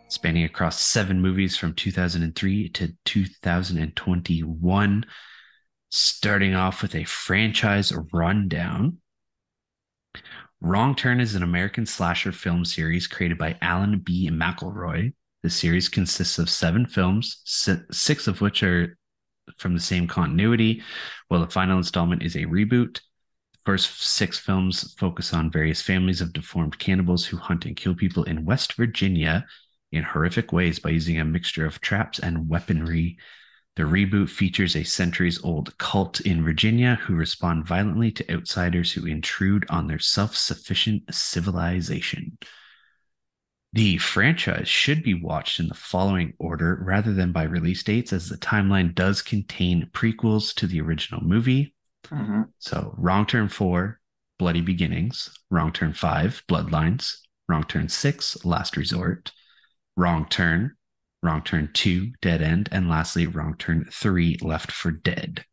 spanning 0.09 0.45
across 0.45 0.81
seven 0.81 1.21
movies 1.21 1.57
from 1.57 1.75
2003 1.75 2.69
to 2.69 2.93
2021. 3.05 5.07
Starting 5.91 6.55
off 6.55 6.83
with 6.83 6.95
a 6.95 7.03
franchise 7.05 7.93
rundown. 8.13 8.99
Wrong 10.61 10.95
Turn 10.95 11.21
is 11.21 11.35
an 11.35 11.43
American 11.43 11.85
slasher 11.85 12.31
film 12.31 12.65
series 12.65 13.09
created 13.09 13.39
by 13.39 13.59
Alan 13.61 13.99
B. 13.99 14.31
McElroy. 14.31 15.13
The 15.43 15.51
series 15.51 15.89
consists 15.89 16.39
of 16.39 16.49
seven 16.49 16.87
films, 16.87 17.41
six 17.45 18.29
of 18.29 18.41
which 18.41 18.63
are 18.63 18.97
from 19.59 19.75
the 19.75 19.81
same 19.81 20.07
continuity, 20.07 20.85
while 21.27 21.41
the 21.41 21.51
final 21.51 21.79
installment 21.79 22.23
is 22.23 22.37
a 22.37 22.47
reboot. 22.47 23.01
First 23.67 24.01
six 24.01 24.39
films 24.39 24.95
focus 24.95 25.35
on 25.35 25.51
various 25.51 25.83
families 25.83 26.21
of 26.21 26.33
deformed 26.33 26.79
cannibals 26.79 27.27
who 27.27 27.37
hunt 27.37 27.67
and 27.67 27.77
kill 27.77 27.97
people 27.97 28.23
in 28.23 28.45
West 28.45 28.75
Virginia 28.75 29.45
in 29.91 30.05
horrific 30.05 30.53
ways 30.53 30.79
by 30.79 30.91
using 30.91 31.19
a 31.19 31.25
mixture 31.25 31.67
of 31.67 31.81
traps 31.81 32.21
and 32.21 32.49
weaponry. 32.49 33.19
The 33.75 33.83
reboot 33.83 34.31
features 34.31 34.77
a 34.77 34.85
centuries 34.85 35.43
old 35.43 35.77
cult 35.79 36.21
in 36.21 36.45
Virginia 36.45 36.95
who 37.03 37.17
respond 37.17 37.67
violently 37.67 38.13
to 38.13 38.33
outsiders 38.33 38.93
who 38.93 39.05
intrude 39.05 39.67
on 39.69 39.89
their 39.89 39.99
self 39.99 40.37
sufficient 40.37 41.13
civilization. 41.13 42.39
The 43.73 43.99
franchise 43.99 44.69
should 44.69 45.03
be 45.03 45.15
watched 45.15 45.59
in 45.59 45.67
the 45.67 45.75
following 45.75 46.35
order 46.39 46.79
rather 46.81 47.13
than 47.13 47.33
by 47.33 47.43
release 47.43 47.83
dates, 47.83 48.13
as 48.13 48.29
the 48.29 48.39
timeline 48.39 48.95
does 48.95 49.23
contain 49.23 49.91
prequels 49.93 50.55
to 50.55 50.69
the 50.69 50.81
original 50.81 51.25
movie. 51.25 51.75
Mhm. 52.11 52.51
So 52.59 52.95
wrong 52.97 53.27
turn 53.27 53.49
four, 53.49 54.01
bloody 54.39 54.61
beginnings. 54.61 55.31
Wrong 55.51 55.73
turn 55.73 55.93
five, 55.93 56.43
bloodlines. 56.49 57.19
Wrong 57.49 57.65
turn 57.65 57.89
six, 57.89 58.45
last 58.45 58.77
resort. 58.77 59.33
Wrong 59.97 60.27
turn. 60.29 60.77
Wrong 61.23 61.43
turn 61.43 61.71
two, 61.73 62.13
dead 62.21 62.43
end. 62.43 62.69
And 62.73 62.89
lastly, 62.89 63.27
wrong 63.27 63.57
turn 63.59 63.87
three, 63.91 64.37
left 64.41 64.71
for 64.71 64.91
dead. 64.91 65.45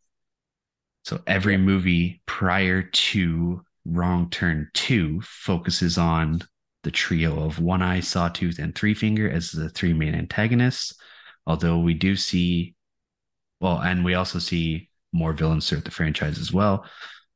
So 1.03 1.21
every 1.27 1.57
movie 1.57 2.21
prior 2.25 2.83
to 2.83 3.63
wrong 3.85 4.29
turn 4.29 4.69
two 4.73 5.21
focuses 5.21 5.97
on 5.97 6.41
the 6.83 6.91
trio 6.91 7.43
of 7.43 7.59
one 7.59 7.81
eye, 7.81 7.99
sawtooth, 8.01 8.59
and 8.59 8.75
three 8.75 8.93
finger 8.93 9.29
as 9.29 9.51
the 9.51 9.69
three 9.69 9.93
main 9.93 10.15
antagonists. 10.15 10.93
Although 11.45 11.79
we 11.79 11.93
do 11.93 12.15
see, 12.15 12.75
well, 13.59 13.79
and 13.79 14.05
we 14.05 14.13
also 14.13 14.39
see 14.39 14.89
more 15.13 15.31
villains 15.33 15.69
throughout 15.69 15.85
the 15.85 15.91
franchise 15.91 16.37
as 16.39 16.51
well, 16.51 16.85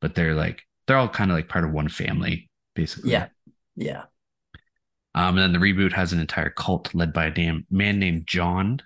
but 0.02 0.16
they're 0.16 0.34
like 0.36 0.62
they're 0.88 0.98
all 0.98 1.08
kind 1.10 1.32
of 1.32 1.38
like 1.38 1.48
part 1.50 1.64
of 1.66 1.72
one 1.72 1.90
family, 1.90 2.50
basically. 2.76 3.12
Yeah. 3.12 3.28
Yeah. 3.76 4.04
Um, 5.16 5.38
and 5.38 5.40
then 5.40 5.54
the 5.54 5.60
reboot 5.66 5.94
has 5.94 6.14
an 6.14 6.20
entire 6.20 6.50
cult 6.50 6.94
led 6.94 7.12
by 7.14 7.26
a 7.26 7.32
damn 7.32 7.66
man 7.72 8.00
named 8.00 8.28
John 8.28 8.82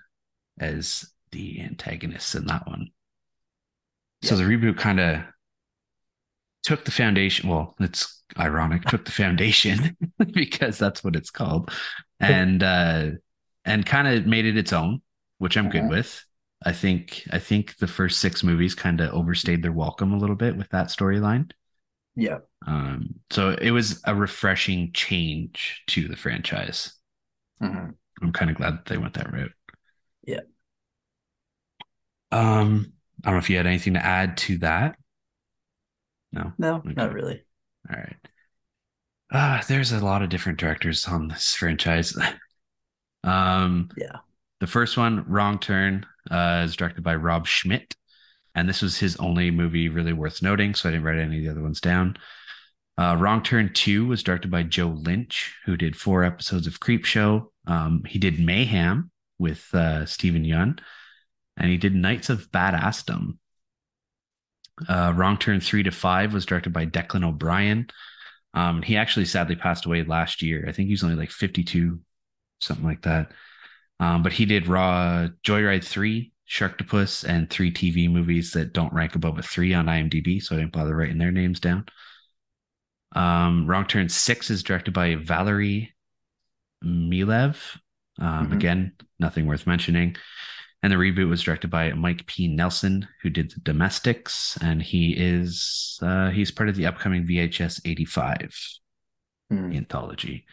as 0.58 1.10
the 1.30 1.60
antagonist 1.60 2.34
in 2.34 2.46
that 2.46 2.66
one. 2.66 2.88
So 4.22 4.36
the 4.36 4.44
reboot 4.44 4.78
kind 4.78 5.00
of 5.00 5.20
took 6.62 6.84
the 6.84 6.90
foundation. 6.90 7.48
Well, 7.48 7.74
it's 7.80 8.22
ironic, 8.38 8.84
took 8.84 9.04
the 9.04 9.10
foundation 9.10 9.96
because 10.32 10.78
that's 10.78 11.02
what 11.02 11.16
it's 11.16 11.30
called, 11.30 11.70
and 12.20 12.62
uh, 12.62 13.10
and 13.64 13.84
kind 13.84 14.08
of 14.08 14.26
made 14.26 14.46
it 14.46 14.56
its 14.56 14.72
own, 14.72 15.02
which 15.38 15.56
I'm 15.56 15.68
good 15.70 15.82
Mhm. 15.82 15.90
with. 15.90 16.24
I 16.64 16.72
think 16.72 17.26
I 17.32 17.38
think 17.38 17.76
the 17.78 17.86
first 17.86 18.20
six 18.20 18.42
movies 18.42 18.74
kind 18.74 19.00
of 19.00 19.12
overstayed 19.12 19.62
their 19.62 19.72
welcome 19.72 20.12
a 20.12 20.18
little 20.18 20.36
bit 20.36 20.56
with 20.56 20.68
that 20.70 20.88
storyline. 20.88 21.50
Yeah. 22.14 22.40
Um, 22.66 23.16
so 23.30 23.50
it 23.50 23.70
was 23.70 24.00
a 24.04 24.14
refreshing 24.14 24.92
change 24.92 25.82
to 25.88 26.06
the 26.08 26.16
franchise. 26.16 26.92
Mhm. 27.60 27.96
I'm 28.20 28.32
kind 28.32 28.50
of 28.50 28.56
glad 28.56 28.74
that 28.74 28.84
they 28.86 28.98
went 28.98 29.14
that 29.14 29.32
route. 29.32 29.52
Yeah. 30.24 30.40
Um, 32.30 32.92
I 33.24 33.28
don't 33.28 33.34
know 33.34 33.38
if 33.38 33.50
you 33.50 33.56
had 33.56 33.66
anything 33.66 33.94
to 33.94 34.04
add 34.04 34.36
to 34.38 34.58
that. 34.58 34.96
No. 36.32 36.52
No, 36.58 36.76
Okay. 36.76 36.94
not 36.94 37.12
really. 37.12 37.44
All 37.90 37.96
right. 37.96 38.16
Ah, 39.32 39.64
there's 39.66 39.90
a 39.92 40.04
lot 40.04 40.22
of 40.22 40.28
different 40.28 40.58
directors 40.60 41.06
on 41.06 41.28
this 41.28 41.54
franchise. 41.54 42.16
um, 43.24 43.90
Yeah. 43.96 44.20
The 44.62 44.68
first 44.68 44.96
one, 44.96 45.24
Wrong 45.26 45.58
Turn, 45.58 46.06
uh, 46.30 46.62
is 46.64 46.76
directed 46.76 47.02
by 47.02 47.16
Rob 47.16 47.48
Schmidt, 47.48 47.96
and 48.54 48.68
this 48.68 48.80
was 48.80 48.96
his 48.96 49.16
only 49.16 49.50
movie 49.50 49.88
really 49.88 50.12
worth 50.12 50.40
noting, 50.40 50.76
so 50.76 50.88
I 50.88 50.92
didn't 50.92 51.04
write 51.04 51.18
any 51.18 51.38
of 51.38 51.42
the 51.42 51.50
other 51.50 51.62
ones 51.64 51.80
down. 51.80 52.16
Uh, 52.96 53.16
Wrong 53.18 53.42
Turn 53.42 53.72
2 53.74 54.06
was 54.06 54.22
directed 54.22 54.52
by 54.52 54.62
Joe 54.62 54.90
Lynch, 54.90 55.56
who 55.64 55.76
did 55.76 55.96
four 55.96 56.22
episodes 56.22 56.68
of 56.68 56.78
Creepshow. 56.78 57.46
Um, 57.66 58.04
he 58.06 58.20
did 58.20 58.38
Mayhem 58.38 59.10
with 59.36 59.66
uh, 59.74 60.06
Steven 60.06 60.44
Yeun, 60.44 60.78
and 61.56 61.68
he 61.68 61.76
did 61.76 61.96
Knights 61.96 62.30
of 62.30 62.48
Badassdom. 62.52 63.38
Uh, 64.88 65.12
Wrong 65.16 65.38
Turn 65.38 65.58
3 65.58 65.82
to 65.82 65.90
5 65.90 66.32
was 66.32 66.46
directed 66.46 66.72
by 66.72 66.86
Declan 66.86 67.24
O'Brien. 67.24 67.88
Um, 68.54 68.80
he 68.80 68.96
actually 68.96 69.26
sadly 69.26 69.56
passed 69.56 69.86
away 69.86 70.04
last 70.04 70.40
year. 70.40 70.66
I 70.68 70.70
think 70.70 70.86
he 70.86 70.92
was 70.92 71.02
only 71.02 71.16
like 71.16 71.32
52, 71.32 71.98
something 72.60 72.86
like 72.86 73.02
that. 73.02 73.32
Um, 74.02 74.22
but 74.24 74.32
he 74.32 74.46
did 74.46 74.66
Raw 74.66 75.28
Joyride 75.44 75.84
3, 75.84 76.32
Sharktopus, 76.48 77.24
and 77.24 77.48
three 77.48 77.70
TV 77.70 78.10
movies 78.10 78.50
that 78.52 78.72
don't 78.72 78.92
rank 78.92 79.14
above 79.14 79.38
a 79.38 79.42
three 79.42 79.74
on 79.74 79.86
IMDb, 79.86 80.42
so 80.42 80.56
I 80.56 80.58
didn't 80.58 80.72
bother 80.72 80.96
writing 80.96 81.18
their 81.18 81.30
names 81.30 81.60
down. 81.60 81.86
Um, 83.14 83.66
Wrong 83.66 83.86
Turn 83.86 84.08
6 84.08 84.50
is 84.50 84.62
directed 84.64 84.92
by 84.92 85.14
Valeri 85.14 85.94
Milev. 86.84 87.78
Um, 88.18 88.48
Mhm. 88.48 88.52
Again, 88.52 88.92
nothing 89.18 89.46
worth 89.46 89.66
mentioning. 89.66 90.16
And 90.82 90.92
the 90.92 90.96
reboot 90.96 91.28
was 91.28 91.42
directed 91.42 91.70
by 91.70 91.92
Mike 91.92 92.26
P. 92.26 92.48
Nelson, 92.48 93.06
who 93.22 93.30
did 93.30 93.52
the 93.52 93.60
Domestics, 93.60 94.58
and 94.60 94.82
he 94.82 95.14
is 95.16 95.98
uh, 96.02 96.30
he's 96.30 96.50
part 96.50 96.68
of 96.68 96.74
the 96.74 96.86
upcoming 96.86 97.24
VHS 97.24 97.80
85 97.84 98.52
Hmm. 99.48 99.72
anthology. 99.72 100.44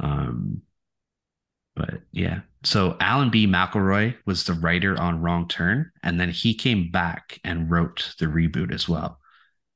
Um, 0.00 0.62
but 1.76 2.00
yeah, 2.10 2.40
so 2.64 2.96
Alan 3.00 3.30
B. 3.30 3.46
McElroy 3.46 4.16
was 4.26 4.44
the 4.44 4.54
writer 4.54 4.98
on 4.98 5.20
Wrong 5.22 5.46
Turn, 5.46 5.92
and 6.02 6.18
then 6.18 6.30
he 6.30 6.54
came 6.54 6.90
back 6.90 7.38
and 7.44 7.70
wrote 7.70 8.14
the 8.18 8.26
reboot 8.26 8.72
as 8.72 8.88
well. 8.88 9.20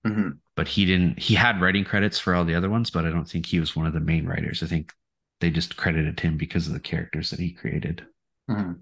Mhm. 0.06 0.38
But 0.56 0.68
he 0.68 0.86
didn't. 0.86 1.18
He 1.18 1.34
had 1.34 1.60
writing 1.60 1.84
credits 1.84 2.18
for 2.18 2.34
all 2.34 2.44
the 2.44 2.54
other 2.54 2.70
ones, 2.70 2.90
but 2.90 3.04
I 3.04 3.10
don't 3.10 3.28
think 3.28 3.46
he 3.46 3.60
was 3.60 3.76
one 3.76 3.86
of 3.86 3.92
the 3.92 4.00
main 4.00 4.26
writers. 4.26 4.62
I 4.62 4.66
think 4.66 4.92
they 5.40 5.50
just 5.50 5.76
credited 5.76 6.20
him 6.20 6.36
because 6.36 6.66
of 6.66 6.72
the 6.72 6.80
characters 6.80 7.30
that 7.30 7.38
he 7.38 7.52
created. 7.52 8.06
Mhm. 8.48 8.78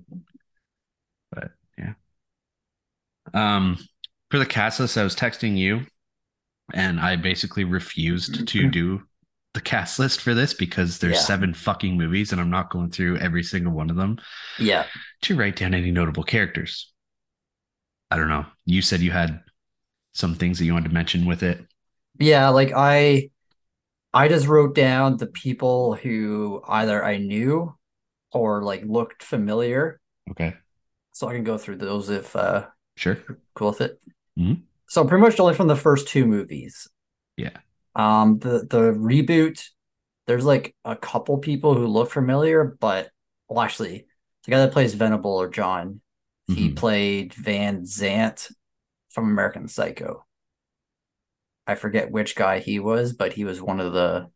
But 1.30 1.52
yeah. 1.76 1.94
Um, 3.34 3.78
for 4.30 4.38
the 4.38 4.46
cast 4.46 4.80
list, 4.80 4.96
I 4.96 5.04
was 5.04 5.16
texting 5.16 5.56
you, 5.56 5.86
and 6.72 7.00
I 7.00 7.16
basically 7.16 7.64
refused 7.64 8.46
to 8.48 8.70
do 8.70 9.07
the 9.58 9.62
cast 9.62 9.98
list 9.98 10.20
for 10.20 10.34
this 10.34 10.54
because 10.54 10.98
there's 11.00 11.14
Yeah. 11.16 11.20
seven 11.22 11.52
fucking 11.52 11.96
movies 11.96 12.30
and 12.30 12.40
I'm 12.40 12.48
not 12.50 12.70
going 12.70 12.90
through 12.90 13.16
every 13.18 13.42
single 13.42 13.72
one 13.72 13.90
of 13.90 13.96
them 13.96 14.18
Yeah. 14.58 14.86
to 15.22 15.34
write 15.36 15.56
down 15.56 15.74
any 15.74 15.90
notable 15.90 16.22
characters. 16.22 16.92
I 18.08 18.16
don't 18.16 18.28
know. 18.28 18.46
You 18.66 18.82
said 18.82 19.00
you 19.00 19.10
had 19.10 19.40
some 20.12 20.36
things 20.36 20.58
that 20.58 20.64
you 20.64 20.72
wanted 20.74 20.88
to 20.90 20.94
mention 20.94 21.26
with 21.26 21.42
it. 21.42 21.66
Yeah, 22.20 22.48
like 22.50 22.72
I 22.74 23.30
I 24.14 24.28
just 24.28 24.46
wrote 24.46 24.74
down 24.76 25.16
the 25.16 25.26
people 25.26 25.94
who 25.96 26.62
either 26.66 27.04
I 27.04 27.18
knew 27.18 27.76
or 28.32 28.62
like 28.62 28.84
looked 28.84 29.22
familiar. 29.24 30.00
Okay. 30.30 30.54
So 31.12 31.28
I 31.28 31.34
can 31.34 31.44
go 31.44 31.58
through 31.58 31.76
those 31.78 32.08
if 32.10 32.34
uh 32.36 32.66
Sure. 32.96 33.18
cool 33.54 33.70
with 33.70 33.80
it. 33.80 34.00
Mhm. 34.38 34.62
So 34.88 35.04
pretty 35.04 35.20
much 35.20 35.38
only 35.40 35.54
from 35.54 35.66
the 35.68 35.76
first 35.76 36.06
two 36.08 36.26
movies. 36.26 36.88
Yeah. 37.36 37.56
Um 37.98 38.40
the 38.40 38.60
the 38.70 38.92
reboot, 38.94 39.62
there's 40.26 40.46
like 40.46 40.76
a 40.84 40.96
couple 40.96 41.38
people 41.38 41.74
who 41.74 41.88
look 41.88 42.10
familiar, 42.12 42.64
but 42.64 43.10
well 43.48 43.60
actually 43.62 44.06
the 44.44 44.52
guy 44.52 44.60
that 44.60 44.72
plays 44.72 44.94
Venable 44.94 45.32
or 45.32 45.48
John, 45.50 46.00
he 46.48 46.70
Mhm. 46.70 46.76
played 46.76 47.34
Van 47.34 47.82
Zant 47.84 48.52
from 49.10 49.26
American 49.30 49.68
Psycho. 49.68 50.26
I 51.66 51.74
forget 51.74 52.10
which 52.10 52.34
guy 52.34 52.60
he 52.60 52.78
was, 52.78 53.12
but 53.12 53.34
he 53.34 53.44
was 53.44 53.60
one 53.60 53.80
of 53.80 53.92
the 53.92 54.30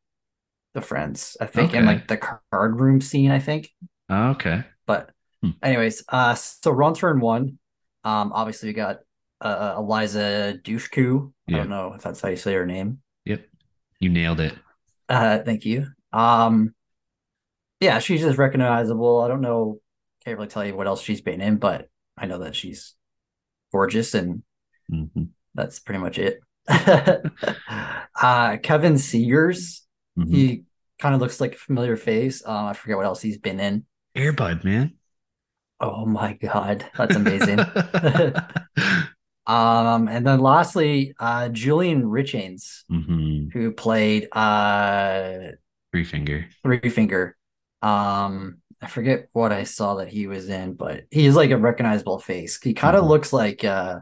the 0.74 0.82
friends, 0.82 1.36
I 1.40 1.46
think, 1.46 1.74
in 1.74 1.84
like 1.86 2.08
the 2.08 2.18
card 2.18 2.80
room 2.80 3.00
scene, 3.00 3.30
I 3.30 3.40
think. 3.40 3.72
Okay. 4.10 4.64
But 4.86 5.10
Hmm. 5.42 5.52
anyways, 5.62 6.04
uh 6.08 6.34
so 6.34 6.70
Wrong 6.70 6.94
turn 6.94 7.20
one. 7.20 7.58
Um 8.04 8.32
obviously 8.32 8.68
we 8.70 8.72
got 8.74 9.00
uh 9.40 9.74
Eliza 9.78 10.58
Dushku. 10.62 11.32
I 11.52 11.56
don't 11.58 11.68
know 11.70 11.94
if 11.94 12.02
that's 12.02 12.20
how 12.20 12.28
you 12.28 12.36
say 12.36 12.54
her 12.54 12.66
name. 12.66 13.01
You 14.02 14.08
nailed 14.08 14.40
it. 14.40 14.52
Uh 15.08 15.38
thank 15.38 15.64
you. 15.64 15.86
Um 16.12 16.74
yeah, 17.78 18.00
she's 18.00 18.20
just 18.20 18.36
recognizable. 18.36 19.20
I 19.20 19.28
don't 19.28 19.40
know, 19.40 19.80
can't 20.24 20.36
really 20.36 20.48
tell 20.48 20.64
you 20.64 20.76
what 20.76 20.88
else 20.88 21.00
she's 21.02 21.20
been 21.20 21.40
in, 21.40 21.56
but 21.58 21.88
I 22.18 22.26
know 22.26 22.38
that 22.38 22.56
she's 22.56 22.94
gorgeous 23.70 24.14
and 24.14 24.42
Mhm. 24.92 25.28
that's 25.54 25.78
pretty 25.78 26.00
much 26.00 26.18
it. 26.18 26.40
uh 26.68 28.56
Kevin 28.60 28.94
Zegers, 28.94 29.82
Mhm. 30.18 30.30
he 30.34 30.64
kind 30.98 31.14
of 31.14 31.20
looks 31.20 31.40
like 31.40 31.54
a 31.54 31.58
familiar 31.58 31.96
face. 31.96 32.44
Um, 32.44 32.66
I 32.66 32.72
forget 32.72 32.96
what 32.96 33.06
else 33.06 33.22
he's 33.22 33.38
been 33.38 33.60
in. 33.60 33.86
Airbud, 34.16 34.64
man. 34.64 34.94
Oh 35.80 36.06
my 36.06 36.32
god, 36.34 36.84
that's 36.96 37.14
amazing. 37.14 37.58
um, 39.46 40.08
and 40.08 40.26
then 40.26 40.40
lastly, 40.40 41.14
uh 41.18 41.48
Julian 41.50 42.04
Richings, 42.04 42.84
hmm 42.88 43.52
who 43.52 43.72
played 43.72 44.28
uh 44.32 45.52
Three 45.90 46.04
finger. 46.04 46.48
Three 46.62 46.88
Finger. 46.90 47.36
Um, 47.82 48.58
I 48.80 48.86
forget 48.86 49.28
what 49.32 49.52
I 49.52 49.64
saw 49.64 49.96
that 49.96 50.08
he 50.08 50.26
was 50.26 50.48
in, 50.48 50.74
but 50.74 51.04
he's 51.10 51.34
like 51.36 51.50
a 51.50 51.56
recognizable 51.58 52.18
face. 52.18 52.60
He 52.62 52.74
kind 52.74 52.96
of 52.96 53.04
Mhm. 53.04 53.08
looks 53.08 53.32
like 53.32 53.64
uh 53.64 54.00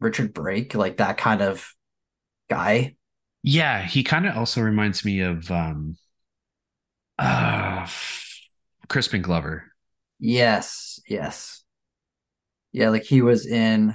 Richard 0.00 0.34
Brake, 0.34 0.74
like 0.74 0.98
that 0.98 1.18
kind 1.18 1.42
of 1.42 1.74
guy. 2.50 2.96
Yeah, 3.42 3.82
he 3.86 4.02
kind 4.04 4.26
of 4.26 4.36
also 4.36 4.60
reminds 4.60 5.04
me 5.04 5.20
of 5.20 5.50
um 5.50 5.96
uh 7.18 7.86
Crispin 8.88 9.22
Glover. 9.22 9.72
Yes, 10.20 11.00
yes. 11.08 11.64
Yeah, 12.72 12.90
like 12.90 13.04
he 13.04 13.22
was 13.22 13.46
in 13.46 13.94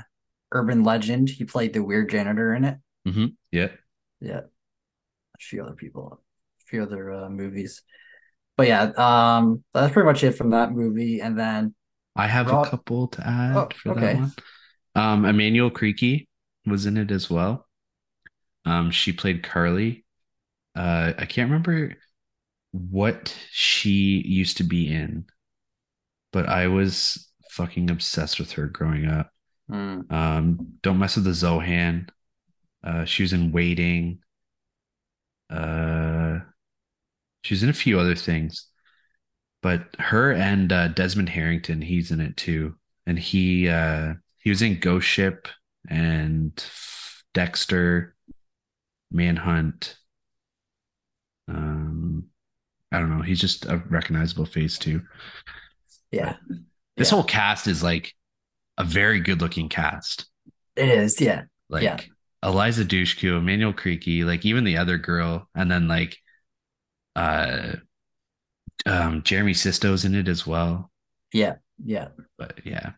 Urban 0.53 0.83
Legend. 0.83 1.29
He 1.29 1.43
played 1.45 1.73
the 1.73 1.83
weird 1.83 2.09
janitor 2.09 2.53
in 2.53 2.63
it. 2.63 2.77
Yeah. 3.51 3.67
Yeah. 4.21 4.39
A 4.39 5.39
few 5.39 5.63
other 5.63 5.73
people, 5.75 6.21
a 6.61 6.65
few 6.69 6.83
other 6.83 7.11
uh, 7.11 7.29
movies. 7.29 7.81
But 8.55 8.67
yeah, 8.67 8.91
um, 8.97 9.63
that's 9.73 9.91
pretty 9.91 10.05
much 10.05 10.23
it 10.23 10.33
from 10.33 10.51
that 10.51 10.71
movie. 10.71 11.19
And 11.21 11.37
then 11.37 11.73
I 12.15 12.27
have 12.27 12.47
Rob- 12.47 12.67
a 12.67 12.69
couple 12.69 13.07
to 13.09 13.27
add 13.27 13.55
Oh, 13.57 13.69
for 13.75 13.91
okay. 13.91 14.01
that 14.01 14.15
one. 14.15 14.33
Um, 14.95 15.23
Emmanuelle 15.23 15.71
Chriqui 15.71 16.27
was 16.65 16.85
in 16.85 16.97
it 16.97 17.09
as 17.11 17.29
well. 17.29 17.67
Um, 18.65 18.91
she 18.91 19.11
played 19.11 19.43
Carly. 19.43 20.05
Uh, 20.75 21.13
I 21.17 21.25
can't 21.25 21.49
remember 21.49 21.95
what 22.71 23.35
she 23.51 24.21
used 24.25 24.57
to 24.57 24.63
be 24.63 24.87
in, 24.91 25.25
but 26.31 26.47
I 26.47 26.67
was 26.67 27.29
fucking 27.51 27.89
obsessed 27.91 28.39
with 28.39 28.53
her 28.53 28.67
growing 28.67 29.05
up. 29.05 29.31
Hmm, 29.69 30.01
Um, 30.09 30.77
Don't 30.81 30.99
mess 30.99 31.15
with 31.15 31.25
the 31.25 31.31
Zohan. 31.31 32.09
Uh, 32.83 33.05
she 33.05 33.23
was 33.23 33.33
in 33.33 33.51
Waiting. 33.51 34.19
Uh, 35.49 36.39
she 37.43 37.53
was 37.53 37.63
in 37.63 37.69
a 37.69 37.73
few 37.73 37.99
other 37.99 38.15
things, 38.15 38.67
but 39.61 39.95
her 39.99 40.31
and 40.33 40.71
uh, 40.71 40.87
Desmond 40.89 41.29
Harrington, 41.29 41.81
he's 41.81 42.11
in 42.11 42.19
it 42.21 42.37
too, 42.37 42.75
and 43.05 43.19
he 43.19 43.69
uh, 43.69 44.13
he 44.39 44.49
was 44.49 44.61
in 44.61 44.79
Ghost 44.79 45.07
Ship 45.07 45.47
and 45.89 46.63
Dexter, 47.33 48.15
Manhunt. 49.11 49.97
Um, 51.47 52.25
I 52.91 52.99
don't 52.99 53.15
know. 53.15 53.23
He's 53.23 53.41
just 53.41 53.65
a 53.65 53.77
recognizable 53.89 54.45
face 54.45 54.77
too. 54.77 55.01
yeah, 56.11 56.37
This 56.97 57.09
Yeah. 57.09 57.15
whole 57.15 57.23
cast 57.23 57.67
is 57.67 57.83
like 57.83 58.13
a 58.77 58.83
very 58.83 59.19
good 59.19 59.41
looking 59.41 59.69
cast. 59.69 60.25
it 60.75 60.89
is. 60.89 61.19
Yeah, 61.21 61.43
like 61.69 61.83
Yeah. 61.83 61.99
Eliza 62.43 62.83
Dushku, 62.85 63.39
Emmanuelle 63.39 63.73
Chriqui, 63.75 64.25
like 64.25 64.45
even 64.45 64.63
the 64.63 64.77
other 64.77 64.97
girl, 64.97 65.49
and 65.55 65.71
then 65.71 65.87
like 65.87 66.17
uh 67.15 67.73
um 68.85 69.23
Jeremy 69.23 69.53
Sisto's 69.53 70.05
in 70.05 70.15
it 70.15 70.27
as 70.27 70.45
well. 70.47 70.89
yeah, 71.33 71.55
yeah. 71.83 72.09
But 72.37 72.65
yeah. 72.65 72.93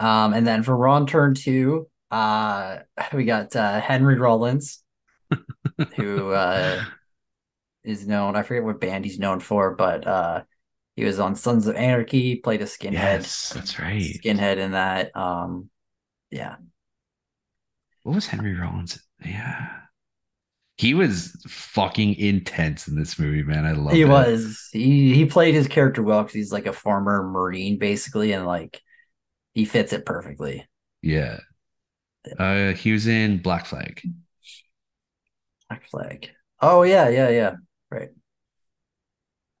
Um, 0.00 0.32
and 0.32 0.46
then 0.46 0.62
for 0.62 0.76
Wrong 0.76 1.06
Turn 1.06 1.34
Two, 1.34 1.88
uh, 2.10 2.78
we 3.12 3.24
got 3.24 3.54
uh, 3.56 3.80
Henry 3.80 4.16
Rollins, 4.18 4.82
who 5.96 6.30
uh, 6.32 6.84
is 7.84 8.06
known. 8.06 8.36
I 8.36 8.42
forget 8.42 8.64
what 8.64 8.80
band 8.80 9.04
he's 9.04 9.18
known 9.18 9.40
for, 9.40 9.74
but 9.74 10.06
uh, 10.06 10.42
he 10.98 11.04
was 11.04 11.20
on 11.20 11.36
Sons 11.36 11.66
of 11.66 11.76
Anarchy. 11.76 12.36
Played 12.36 12.62
a 12.62 12.66
skinhead. 12.66 12.92
Yes, 12.92 13.50
that's 13.54 13.78
right. 13.78 14.20
Skinhead 14.24 14.58
in 14.58 14.72
that. 14.72 15.16
Um, 15.16 15.70
yeah, 16.30 16.56
What 18.02 18.16
was 18.16 18.26
Henry 18.26 18.54
Rollins? 18.56 19.00
Yeah. 19.24 19.82
He 20.76 20.94
was 20.94 21.32
fucking 21.48 22.14
intense 22.14 22.86
in 22.88 22.96
this 22.96 23.18
movie, 23.18 23.42
man. 23.42 23.64
I 23.66 23.72
love 23.72 23.92
he 23.94 24.04
it. 24.04 24.06
was. 24.06 24.68
He 24.72 25.14
he 25.14 25.26
played 25.26 25.54
his 25.54 25.66
character 25.68 26.02
well 26.02 26.22
because 26.22 26.34
he's 26.34 26.52
like 26.52 26.66
a 26.66 26.72
former 26.72 27.22
Marine, 27.22 27.78
basically, 27.78 28.32
and 28.32 28.46
like 28.46 28.80
he 29.54 29.64
fits 29.66 29.92
it 29.92 30.06
perfectly. 30.06 30.68
Yeah. 31.02 31.40
Uh 32.38 32.72
he 32.72 32.92
was 32.92 33.06
in 33.06 33.38
Black 33.42 33.66
Flag. 33.66 34.02
Black 35.68 35.84
Flag. 35.84 36.30
Oh 36.60 36.82
yeah, 36.82 37.08
yeah, 37.08 37.28
yeah. 37.28 37.54
Right. 37.90 38.10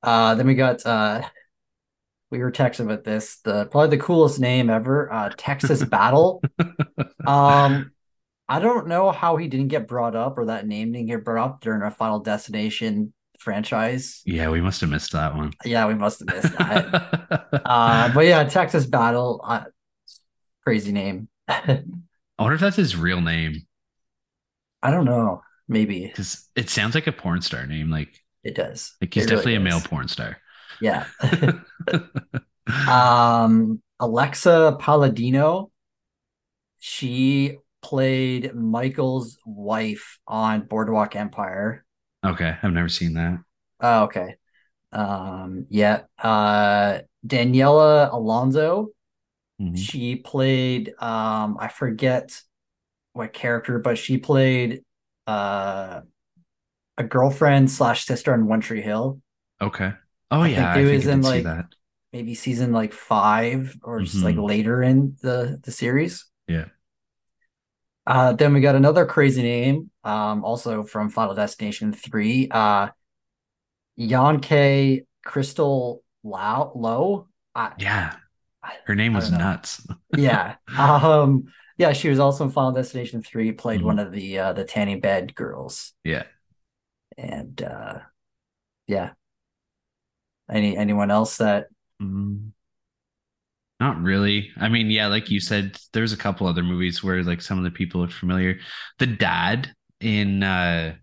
Uh 0.02 0.34
then 0.34 0.46
we 0.46 0.54
got 0.54 0.84
uh 0.86 1.22
we 2.30 2.38
were 2.38 2.52
texting 2.52 2.80
about 2.80 3.04
this. 3.04 3.38
The 3.44 3.66
probably 3.66 3.96
the 3.96 4.02
coolest 4.02 4.40
name 4.40 4.70
ever, 4.70 5.12
uh 5.12 5.30
Texas 5.36 5.82
Battle. 5.84 6.42
Um 7.26 7.92
I 8.48 8.60
don't 8.60 8.88
know 8.88 9.12
how 9.12 9.36
he 9.36 9.48
didn't 9.48 9.68
get 9.68 9.86
brought 9.86 10.16
up 10.16 10.38
or 10.38 10.46
that 10.46 10.66
name 10.66 10.92
didn't 10.92 11.08
get 11.08 11.24
brought 11.24 11.44
up 11.44 11.60
during 11.60 11.82
our 11.82 11.90
Final 11.90 12.20
Destination 12.20 13.12
franchise. 13.38 14.22
Yeah, 14.24 14.50
we 14.50 14.60
must 14.60 14.80
have 14.80 14.90
missed 14.90 15.12
that 15.12 15.34
one. 15.36 15.52
Yeah, 15.64 15.86
we 15.86 15.94
must 15.94 16.20
have 16.20 16.28
missed 16.28 16.56
that. 16.58 17.50
uh 17.64 18.12
but 18.14 18.24
yeah, 18.24 18.44
Texas 18.44 18.86
Battle, 18.86 19.40
uh 19.44 19.64
crazy 20.64 20.92
name. 20.92 21.28
I 21.48 21.82
wonder 22.38 22.54
if 22.54 22.60
that's 22.60 22.76
his 22.76 22.96
real 22.96 23.20
name. 23.20 23.66
I 24.82 24.90
don't 24.90 25.04
know. 25.04 25.42
Maybe 25.66 26.06
Because 26.06 26.48
it 26.56 26.70
sounds 26.70 26.94
like 26.94 27.06
a 27.06 27.12
porn 27.12 27.42
star 27.42 27.66
name. 27.66 27.90
Like, 27.90 28.22
it 28.48 28.54
does. 28.56 28.94
like 29.00 29.14
he's 29.14 29.24
It 29.24 29.30
really 29.30 29.46
definitely 29.46 29.54
a 29.56 29.60
male 29.60 29.80
porn 29.80 30.08
star. 30.08 30.38
Yeah. 30.80 31.06
Um, 32.86 33.82
Aleksa 34.00 34.78
Palladino, 34.78 35.70
she 36.78 37.58
played 37.82 38.54
Michael's 38.54 39.38
wife 39.44 40.18
on 40.26 40.62
Boardwalk 40.62 41.16
Empire. 41.16 41.84
okay, 42.24 42.56
I've 42.62 42.72
never 42.72 42.88
seen 42.88 43.14
that. 43.14 43.42
Oh, 43.80 44.04
okay. 44.04 44.36
Um, 44.92 45.66
yeah. 45.70 46.02
Uh, 46.18 47.00
Daniela 47.26 48.12
Alonso, 48.12 48.90
Mhm. 49.58 49.88
she 49.88 50.16
played 50.16 50.94
um, 51.00 51.58
I 51.60 51.68
forget 51.68 52.40
what 53.14 53.32
character, 53.32 53.78
but 53.80 53.98
she 53.98 54.18
played 54.18 54.84
uh 55.26 56.02
a 56.98 57.04
girlfriend 57.04 57.70
slash 57.70 58.04
sister 58.06 58.34
on 58.34 58.48
One 58.48 58.60
Tree 58.60 58.82
Hill. 58.82 59.20
Okay. 59.60 59.92
Oh 60.30 60.42
I 60.42 60.48
yeah, 60.50 60.72
think 60.72 60.74
I 60.74 60.82
it 60.82 60.84
think 60.84 61.04
was 61.04 61.06
I 61.06 61.14
in, 61.14 61.22
like, 61.22 61.44
that. 61.44 61.74
maybe 62.12 62.34
season 62.34 62.72
like 62.72 62.92
five 62.92 63.76
or 63.82 64.02
just 64.02 64.16
Mhm. 64.16 64.24
like 64.24 64.36
later 64.38 64.82
in 64.82 65.16
the 65.22 65.60
the 65.64 65.72
series. 65.72 66.26
Yeah. 66.48 66.68
Uh, 68.06 68.32
then 68.32 68.54
we 68.54 68.60
got 68.60 68.74
another 68.74 69.04
crazy 69.04 69.42
name, 69.42 69.90
um, 70.02 70.42
also 70.44 70.82
from 70.82 71.10
Final 71.10 71.34
Destination 71.34 71.92
3. 71.92 72.48
Uh, 72.50 72.88
Yonke 73.98 75.06
Crystal 75.24 76.02
Lau 76.22 76.72
Low. 76.74 77.28
I, 77.54 77.72
Yeah, 77.76 78.16
her 78.84 78.94
name 78.94 79.14
was 79.14 79.30
nuts. 79.30 79.86
Yeah. 80.10 80.56
Um, 80.76 81.44
yeah, 81.76 81.92
she 81.92 82.08
was 82.08 82.18
also 82.18 82.44
in 82.44 82.50
Final 82.50 82.72
Destination 82.72 83.22
3, 83.22 83.52
played 83.52 83.82
Mhm. 83.82 83.82
one 83.82 83.98
of 83.98 84.12
the 84.12 84.38
uh 84.38 84.52
the 84.52 84.64
tanning 84.64 85.00
bed 85.00 85.34
girls. 85.34 85.92
Yeah. 86.04 86.24
And 87.18 87.60
uh 87.62 88.00
yeah. 88.88 89.14
Any 90.50 90.76
anyone 90.76 91.10
else 91.10 91.36
that 91.38 91.68
Mm, 92.00 92.52
not 93.80 94.00
really. 94.02 94.50
I 94.56 94.68
mean, 94.68 94.90
yeah, 94.90 95.06
like 95.06 95.30
you 95.30 95.40
said, 95.40 95.78
there's 95.92 96.12
a 96.12 96.16
couple 96.16 96.46
other 96.46 96.62
movies 96.62 97.02
where 97.02 97.22
like 97.22 97.40
some 97.40 97.58
of 97.58 97.64
the 97.64 97.70
people 97.70 98.00
look 98.00 98.10
familiar. 98.10 98.58
The 98.98 99.06
dad 99.06 99.70
in 100.00 100.42
uh 100.42 100.96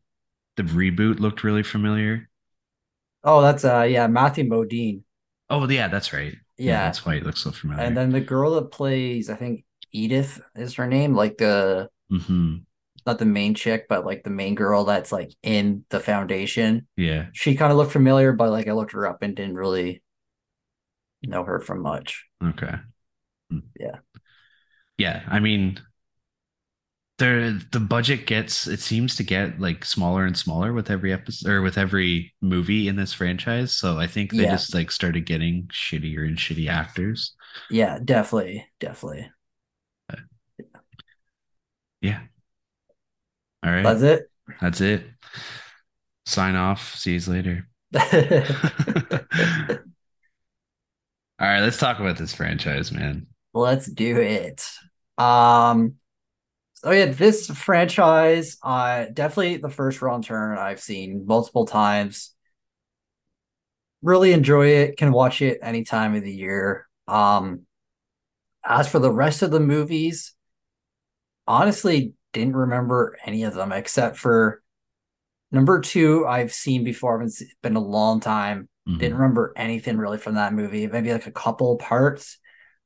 the 0.58 0.63
reboot 0.63 1.19
looked 1.19 1.43
really 1.43 1.63
familiar. 1.63 2.30
oh 3.23 3.41
that's 3.41 3.65
uh 3.65 3.82
yeah, 3.84 4.08
Matthew 4.08 4.45
Modine. 4.45 5.04
Oh 5.49 5.67
yeah, 5.69 5.88
that's 5.88 6.13
right. 6.13 6.36
Yeah, 6.63 6.78
Yeah. 6.78 6.82
that's 6.82 7.06
why 7.06 7.15
it 7.15 7.23
looks 7.23 7.41
so 7.41 7.51
familiar. 7.51 7.86
And 7.86 7.97
then 7.97 8.12
the 8.12 8.21
girl 8.21 8.56
that 8.56 8.71
plays, 8.71 9.30
I 9.30 9.36
think 9.36 9.65
Edith 9.91 10.41
is 10.56 10.75
her 10.75 10.88
name, 10.88 11.15
like 11.15 11.38
the 11.38 11.89
hmm 12.10 12.65
not 13.06 13.20
the 13.20 13.26
main 13.26 13.54
chick, 13.54 13.88
but 13.88 14.06
like 14.06 14.24
the 14.24 14.30
main 14.30 14.56
girl 14.56 14.86
that's 14.86 15.12
like 15.12 15.32
in 15.44 15.86
the 15.89 16.00
foundation. 16.00 16.88
Yeah. 16.98 17.28
She 17.34 17.56
kind 17.56 17.72
of 17.72 17.78
looked 17.78 17.91
familiar, 17.91 18.34
but 18.34 18.50
like 18.52 18.68
I 18.68 18.74
looked 18.74 18.94
her 18.94 19.08
up 19.08 19.22
and 19.22 19.36
didn't 19.36 19.56
really 19.56 20.02
know 21.24 21.44
her 21.44 21.60
from 21.60 21.82
much. 21.82 22.26
Okay. 22.44 22.76
Hmm. 23.52 23.60
Yeah. 23.80 23.98
Yeah. 24.98 25.24
I 25.28 25.39
mean, 25.39 25.80
the 27.18 27.65
the 27.72 27.80
budget 27.80 28.28
gets 28.28 28.68
it 28.68 28.82
seems 28.82 29.15
to 29.15 29.24
get 29.24 29.58
like 29.60 29.86
smaller 29.86 30.26
and 30.26 30.38
smaller 30.38 30.74
with 30.74 30.91
every 30.91 31.13
episode 31.13 31.50
or 31.50 31.62
with 31.62 31.78
every 31.78 32.34
movie 32.41 32.89
in 32.89 32.98
this 32.98 33.13
franchise. 33.13 33.74
So 33.74 33.98
I 33.98 34.08
think 34.08 34.32
they 34.32 34.44
Yeah. 34.44 34.52
just 34.52 34.74
like 34.74 34.91
started 34.91 35.26
getting 35.26 35.68
shittier 35.68 36.28
and 36.28 36.38
shitty 36.38 36.68
actors. 36.68 37.34
Yeah, 37.70 38.00
definitely, 38.04 38.68
definitely. 38.82 39.30
Yeah. 42.02 42.22
All 43.65 43.71
right. 43.71 43.84
That's 43.84 44.01
it. 44.04 44.30
That's 44.62 44.82
it. 44.82 45.06
Sign 46.28 46.56
off. 46.56 46.95
See 46.95 47.15
you 47.15 47.32
later. 47.32 47.67
All 51.38 51.47
right, 51.47 51.60
let's 51.60 51.78
talk 51.78 51.99
about 51.99 52.17
this 52.17 52.34
franchise, 52.34 52.93
man. 52.93 53.28
Let's 53.54 53.88
do 53.88 54.17
it. 54.21 54.65
Um, 55.17 55.95
so 56.75 56.91
yeah, 56.91 57.08
this 57.08 57.47
franchise, 57.47 58.58
uh, 58.63 59.06
definitely 59.12 59.58
the 59.58 59.69
first 59.69 60.01
wrong 60.01 60.21
turn 60.21 60.58
I've 60.58 60.80
seen 60.80 61.25
multiple 61.25 61.65
times. 61.65 62.34
Really 64.01 64.32
enjoy 64.32 64.67
it. 64.67 64.97
Can 64.97 65.12
watch 65.12 65.41
it 65.41 65.60
any 65.62 65.84
time 65.84 66.15
of 66.15 66.23
the 66.23 66.32
year. 66.32 66.88
Um, 67.08 67.62
as 68.63 68.88
for 68.88 68.99
the 68.99 69.12
rest 69.12 69.41
of 69.41 69.51
the 69.51 69.60
movies, 69.60 70.34
honestly, 71.47 72.13
didn't 72.36 72.56
remember 72.56 73.17
any 73.26 73.43
of 73.43 73.54
them 73.54 73.71
except 73.71 74.17
for 74.17 74.62
number 75.52 75.80
two. 75.80 76.28
I've 76.28 76.54
seen 76.54 76.84
before. 76.84 77.21
It's 77.24 77.41
been 77.63 77.78
a 77.78 77.80
long 77.80 78.19
time. 78.19 78.67
Mhm. 78.88 79.00
Didn't 79.00 79.17
remember 79.17 79.54
anything 79.56 79.98
really 79.98 80.17
from 80.17 80.36
that 80.36 80.54
movie. 80.54 80.86
Maybe 80.86 81.13
like 81.13 81.28
a 81.28 81.32
couple 81.32 81.78
parts. 81.78 82.38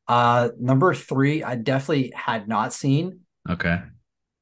Uh, 0.08 0.50
number 0.60 0.94
three, 0.94 1.42
I 1.44 1.56
definitely 1.56 2.14
had 2.16 2.48
not 2.48 2.74
seen. 2.74 3.22
Okay. 3.50 3.82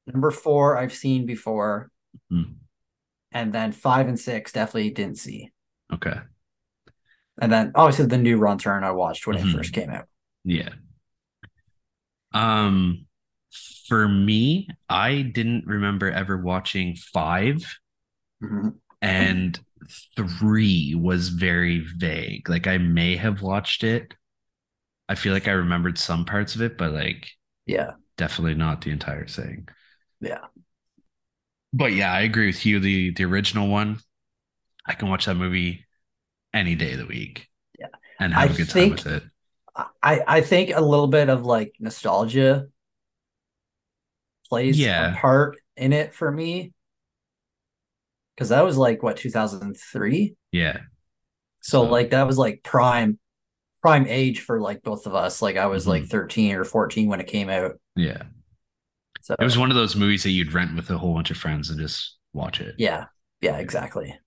Number 0.06 0.30
four, 0.30 0.76
I've 0.76 0.92
seen 0.94 1.24
before, 1.26 1.90
Hmm. 2.30 2.52
and 3.32 3.52
then 3.52 3.72
five 3.72 4.08
and 4.08 4.20
six 4.20 4.52
definitely 4.52 4.90
didn't 4.90 5.18
see. 5.18 5.52
Okay. 5.92 6.20
And 7.40 7.50
then 7.50 7.72
obviously 7.74 8.06
the 8.06 8.18
new 8.18 8.36
Wrong 8.36 8.58
Turn 8.58 8.84
I 8.84 8.90
watched 8.92 9.26
when 9.26 9.38
Mhm. 9.38 9.48
it 9.48 9.56
first 9.56 9.72
came 9.72 9.90
out. 9.90 10.06
Yeah. 10.44 10.74
Um, 12.32 13.06
for 13.88 14.08
me, 14.08 14.68
I 14.88 15.22
didn't 15.22 15.66
remember 15.66 16.10
ever 16.10 16.36
watching 16.36 16.94
five, 16.96 17.78
Mhm. 18.42 18.76
and 19.00 19.58
three 20.16 20.94
was 20.94 21.28
very 21.30 21.78
vague. 21.96 22.48
Like 22.48 22.66
I 22.66 22.78
may 22.78 23.16
have 23.16 23.42
watched 23.42 23.84
it. 23.84 24.14
I 25.08 25.14
feel 25.14 25.32
like 25.32 25.48
I 25.48 25.52
remembered 25.52 25.98
some 25.98 26.24
parts 26.26 26.54
of 26.54 26.60
it, 26.62 26.76
but 26.76 26.92
like 26.92 27.30
Yeah, 27.66 27.92
definitely 28.16 28.54
not 28.54 28.82
the 28.82 28.90
entire 28.90 29.26
thing. 29.26 29.68
yeah, 30.20 30.46
But 31.72 31.92
yeah, 31.94 32.12
I 32.12 32.20
agree 32.22 32.46
with 32.46 32.64
you. 32.66 32.80
The 32.80 33.10
the 33.12 33.24
original 33.24 33.68
one, 33.68 33.98
I 34.86 34.94
can 34.94 35.08
watch 35.08 35.26
that 35.26 35.34
movie 35.36 35.86
any 36.52 36.74
day 36.74 36.92
of 36.92 36.98
the 36.98 37.06
week. 37.06 37.48
Yeah. 37.78 37.88
And 38.20 38.34
have 38.34 38.50
I 38.50 38.54
a 38.54 38.56
good 38.56 38.68
think- 38.68 38.98
time 38.98 39.12
with 39.12 39.22
it. 39.22 39.30
I 40.02 40.24
I 40.26 40.40
think 40.40 40.70
a 40.74 40.80
little 40.80 41.06
bit 41.08 41.28
of 41.28 41.44
like 41.46 41.74
nostalgia 41.78 42.66
plays 44.48 44.78
Yeah. 44.78 45.12
a 45.14 45.16
part 45.16 45.56
in 45.76 45.92
it 45.92 46.14
for 46.14 46.30
me 46.30 46.72
because 48.34 48.50
that 48.50 48.64
was 48.64 48.76
like 48.76 49.02
what 49.02 49.16
2003. 49.16 50.36
Yeah. 50.52 50.78
So 51.62 51.82
So- 51.84 51.90
like 51.90 52.10
that 52.10 52.26
was 52.26 52.38
like 52.38 52.62
prime 52.62 53.18
prime 53.82 54.06
age 54.08 54.40
for 54.40 54.60
like 54.60 54.82
both 54.82 55.06
of 55.06 55.14
us. 55.14 55.40
Like 55.40 55.56
I 55.56 55.66
was 55.66 55.86
like 55.86 56.02
Mhm. 56.04 56.10
13 56.10 56.54
or 56.56 56.64
14 56.64 57.08
when 57.08 57.20
it 57.20 57.28
came 57.28 57.48
out. 57.48 57.80
Yeah. 57.94 58.24
So 59.20 59.36
It 59.38 59.44
was 59.44 59.56
one 59.58 59.70
of 59.70 59.76
those 59.76 59.94
movies 59.94 60.24
that 60.24 60.30
you'd 60.30 60.52
rent 60.52 60.74
with 60.74 60.90
a 60.90 60.98
whole 60.98 61.14
bunch 61.14 61.30
of 61.30 61.36
friends 61.36 61.70
and 61.70 61.78
just 61.78 62.16
watch 62.32 62.60
it. 62.60 62.74
yeah, 62.78 63.06
yeah, 63.40 63.58
exactly. 63.58 64.18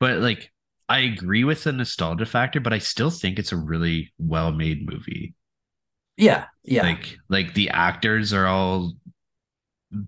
But 0.00 0.18
like 0.18 0.52
I 0.88 0.98
agree 1.00 1.44
with 1.44 1.64
the 1.64 1.72
nostalgia 1.72 2.26
factor, 2.26 2.60
but 2.60 2.72
I 2.74 2.78
still 2.78 3.10
think 3.10 3.38
it's 3.38 3.52
a 3.52 3.56
really 3.56 4.12
well-made 4.18 4.84
movie. 4.86 5.34
Yeah, 6.18 6.46
yeah, 6.64 6.82
Like 6.82 7.16
like 7.30 7.54
the 7.54 7.70
actors 7.70 8.34
are 8.34 8.46
all 8.46 8.92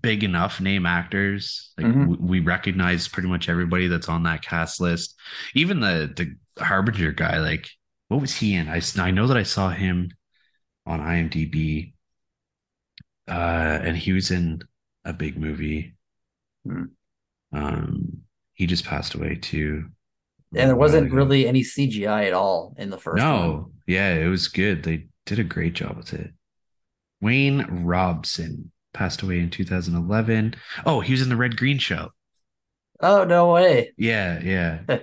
big 0.01 0.23
enough 0.23 0.59
name 0.61 0.85
actors. 0.85 1.73
Like 1.77 1.87
Mhm. 1.87 2.09
w- 2.09 2.17
we 2.21 2.39
recognize 2.39 3.07
pretty 3.07 3.29
much 3.29 3.49
everybody 3.49 3.87
that's 3.87 4.09
on 4.09 4.23
that 4.23 4.41
cast 4.43 4.81
list. 4.81 5.15
Even 5.53 5.79
the 5.79 6.11
the 6.15 6.63
Harbinger 6.63 7.11
guy, 7.13 7.39
like 7.39 7.69
what 8.07 8.21
was 8.21 8.35
he 8.35 8.55
in? 8.55 8.69
I 8.69 8.81
I 8.99 9.11
know 9.11 9.27
that 9.27 9.37
I 9.37 9.43
saw 9.43 9.69
him 9.71 10.11
on 10.85 10.99
IMDb. 11.01 11.93
Uh 13.27 13.79
and 13.83 13.97
he 13.97 14.13
was 14.13 14.31
in 14.31 14.61
a 15.03 15.13
big 15.13 15.37
movie. 15.37 15.95
Hmm. 16.65 16.85
Um 17.53 18.23
he 18.53 18.67
just 18.67 18.85
passed 18.85 19.15
away 19.15 19.35
too. 19.35 19.89
and 20.55 20.69
there 20.69 20.75
wasn't 20.77 21.11
really 21.11 21.47
any 21.47 21.63
CGI 21.63 22.25
at 22.27 22.33
all 22.33 22.75
in 22.77 22.89
the 22.89 22.97
first 22.99 23.21
no, 23.23 23.51
one. 23.51 23.73
yeah, 23.87 24.13
it 24.15 24.27
was 24.27 24.47
good. 24.47 24.83
They 24.83 25.07
did 25.25 25.39
a 25.39 25.43
great 25.43 25.73
job 25.75 25.97
with 25.97 26.13
it. 26.13 26.33
Wayne 27.21 27.83
Robson 27.85 28.71
passed 28.95 29.21
away 29.21 29.39
in 29.39 29.49
2011. 29.51 30.55
Oh, 30.85 31.01
he 31.01 31.11
was 31.11 31.21
in 31.21 31.29
the 31.29 31.35
Red 31.35 31.57
Green 31.57 31.77
Show. 31.77 32.11
Oh 33.01 33.25
no 33.25 33.51
way! 33.51 33.93
Yeah, 33.97 34.39
yeah. 34.41 34.79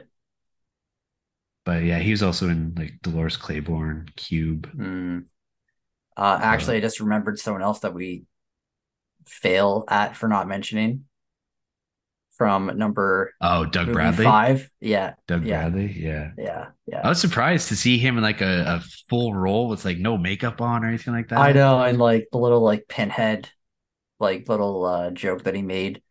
but 1.64 1.85
yeah, 1.85 1.98
he 1.98 2.11
was 2.11 2.22
also 2.22 2.48
in 2.48 2.74
like 2.76 2.94
Dolores 3.02 3.37
Claiborne, 3.37 4.09
Cube. 4.16 4.68
Hmm. 4.72 5.18
Uh, 6.16 6.38
actually, 6.42 6.78
I 6.78 6.81
just 6.81 7.00
remembered 7.00 7.38
someone 7.38 7.62
else 7.62 7.81
that 7.81 7.94
we 7.94 8.24
fail 9.26 9.85
at 9.88 10.16
for 10.16 10.28
not 10.28 10.48
mentioning 10.48 11.05
from 12.37 12.76
number 12.76 13.33
Oh, 13.40 13.64
Doug 13.64 13.92
Bradley. 13.92 14.24
five. 14.24 14.70
Yeah, 14.81 15.14
Doug 15.28 15.46
yeah. 15.46 15.68
Bradley. 15.68 15.92
Yeah. 15.92 16.33
yeah, 16.37 16.66
yeah 16.87 17.02
I 17.05 17.09
was 17.09 17.20
surprised 17.20 17.68
to 17.68 17.76
see 17.76 17.98
him 17.98 18.16
in 18.16 18.22
like 18.22 18.40
a, 18.40 18.64
a 18.66 18.81
full 19.09 19.35
role 19.35 19.68
with 19.68 19.85
like 19.85 19.98
no 19.98 20.18
makeup 20.18 20.61
on 20.61 20.85
or 20.85 20.88
anything 20.88 21.14
like 21.14 21.28
that. 21.28 21.38
I 21.38 21.52
know, 21.52 21.81
and 21.83 21.98
like 21.98 22.28
the 22.33 22.38
little 22.38 22.61
like 22.61 22.88
pinhead, 22.88 23.48
like 24.22 24.48
little 24.48 24.85
uh 24.87 25.11
joke 25.12 25.44
that 25.44 25.54
he 25.56 25.62
made 25.62 26.02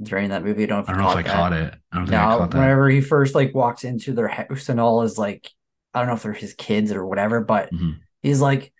during 0.00 0.30
that 0.30 0.44
movie. 0.44 0.64
I 0.64 0.66
don't 0.66 0.78
know 0.78 0.82
if 0.84 0.88
I 0.88 0.92
don't 0.92 1.02
know 1.02 1.10
if 1.10 1.16
I 1.16 1.22
that. 1.22 1.32
caught 1.34 1.52
it. 1.52 1.74
I 1.92 1.96
don't 1.96 2.06
think 2.06 2.22
I 2.22 2.26
Now, 2.26 2.38
caught 2.38 2.50
that. 2.52 2.58
whenever 2.58 2.88
he 2.90 3.00
first 3.00 3.34
like 3.34 3.54
walks 3.54 3.84
into 3.84 4.12
their 4.12 4.28
house 4.28 4.68
and 4.68 4.80
all 4.80 5.02
is 5.02 5.18
like, 5.18 5.48
I 5.94 6.00
don't 6.00 6.08
know 6.08 6.14
if 6.14 6.22
they're 6.22 6.32
his 6.32 6.54
kids 6.54 6.92
or 6.92 7.06
whatever, 7.06 7.40
but 7.40 7.70
Mhm. 7.72 8.00
he's 8.22 8.40
like, 8.40 8.72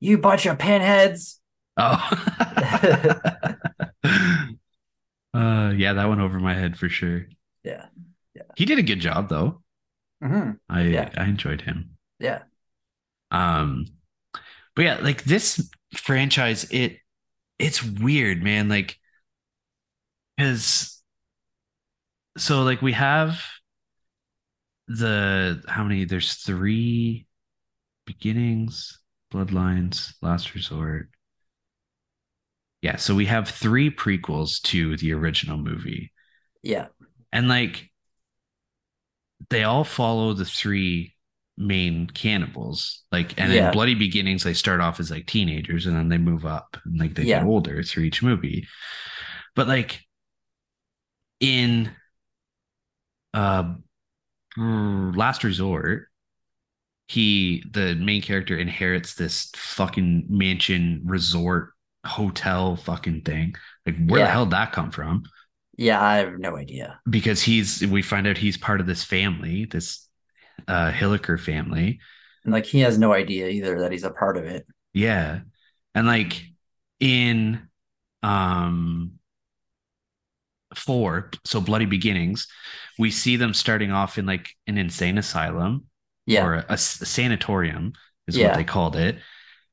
"You 0.00 0.18
bunch 0.18 0.46
of 0.46 0.58
pinheads." 0.58 1.40
Oh. 1.76 1.98
uh 5.34 5.72
yeah, 5.76 5.92
that 5.94 6.08
went 6.08 6.20
over 6.20 6.38
my 6.40 6.54
head 6.54 6.78
for 6.78 6.88
sure. 6.88 7.26
Yeah, 7.64 7.86
yeah. 8.34 8.42
He 8.56 8.64
did 8.64 8.78
a 8.78 8.82
good 8.82 9.00
job 9.00 9.28
though. 9.28 9.62
Mhm. 10.22 10.58
I 10.68 10.82
Yeah. 10.82 11.10
I 11.16 11.24
enjoyed 11.24 11.62
him. 11.62 11.96
yeah, 12.18 12.42
Um 13.30 13.86
but 14.74 14.82
yeah, 14.84 14.98
like 15.02 15.24
this 15.24 15.70
franchise 15.96 16.64
it 16.70 16.98
it's 17.62 17.82
weird, 17.82 18.42
man, 18.42 18.68
like 18.68 18.98
cuz 20.38 21.02
so 22.38 22.62
like 22.62 22.82
we 22.82 22.92
have 22.92 23.42
the 24.88 25.62
how 25.68 25.84
many 25.84 26.04
there's 26.04 26.34
3 26.34 27.26
beginnings, 28.06 28.98
bloodlines, 29.32 30.14
last 30.22 30.54
resort. 30.54 31.08
Yeah, 32.82 32.96
so 32.96 33.14
we 33.14 33.26
have 33.26 33.48
three 33.48 33.90
prequels 33.90 34.60
to 34.62 34.96
the 34.96 35.12
original 35.12 35.56
movie. 35.56 36.12
Yeah. 36.62 36.88
And 37.32 37.48
like 37.48 37.90
they 39.50 39.62
all 39.64 39.84
follow 39.84 40.32
the 40.34 40.44
three 40.44 41.14
main 41.66 42.06
cannibals. 42.08 43.02
Like 43.12 43.38
and 43.40 43.52
Yeah. 43.52 43.68
in 43.68 43.72
Bloody 43.72 43.94
Beginnings, 43.94 44.42
they 44.42 44.54
start 44.54 44.80
off 44.80 45.00
as 45.00 45.10
like 45.10 45.26
teenagers 45.26 45.86
and 45.86 45.96
then 45.96 46.08
they 46.08 46.18
move 46.18 46.44
up 46.46 46.76
and 46.84 46.98
like 46.98 47.14
they 47.14 47.24
Yeah. 47.24 47.40
get 47.40 47.46
older 47.46 47.82
through 47.82 48.04
each 48.04 48.22
movie. 48.22 48.66
But 49.54 49.68
like 49.68 50.02
in 51.40 51.90
uh 53.34 53.74
last 54.56 55.44
resort, 55.44 56.08
he 57.08 57.62
the 57.70 57.94
main 57.94 58.22
character 58.22 58.56
inherits 58.56 59.14
this 59.14 59.50
fucking 59.56 60.26
mansion 60.28 61.02
resort 61.04 61.70
hotel 62.04 62.76
fucking 62.76 63.22
thing. 63.22 63.54
Like 63.86 63.96
where 64.06 64.20
the 64.20 64.26
hell 64.30 64.44
did 64.46 64.52
that 64.52 64.72
come 64.72 64.90
from? 64.90 65.24
Yeah, 65.78 66.02
I 66.02 66.16
have 66.18 66.38
no 66.38 66.56
idea. 66.56 67.00
because 67.08 67.42
he's 67.42 67.86
we 67.86 68.02
find 68.02 68.26
out 68.26 68.36
he's 68.38 68.58
part 68.58 68.80
of 68.80 68.86
this 68.86 69.04
family, 69.04 69.64
this 69.64 70.06
uh 70.68 70.90
Hilliker 70.92 71.38
family. 71.40 72.00
And 72.44 72.52
like 72.52 72.66
he 72.66 72.80
has 72.80 72.98
no 72.98 73.12
idea 73.12 73.48
either 73.48 73.80
that 73.80 73.92
he's 73.92 74.04
a 74.04 74.10
part 74.10 74.36
of 74.36 74.44
it. 74.44 74.66
Yeah. 74.92 75.40
And 75.94 76.06
like 76.06 76.42
in 77.00 77.68
um 78.22 79.12
four, 80.74 81.30
so 81.44 81.60
bloody 81.60 81.84
beginnings, 81.86 82.46
we 82.98 83.10
see 83.10 83.36
them 83.36 83.54
starting 83.54 83.92
off 83.92 84.18
in 84.18 84.26
like 84.26 84.50
an 84.66 84.78
insane 84.78 85.18
asylum 85.18 85.86
Yeah. 86.26 86.44
or 86.46 86.54
a, 86.54 86.66
a 86.70 86.78
sanatorium 86.78 87.92
is 88.26 88.36
Yeah. 88.36 88.48
what 88.48 88.56
they 88.56 88.64
called 88.64 88.96
it. 88.96 89.18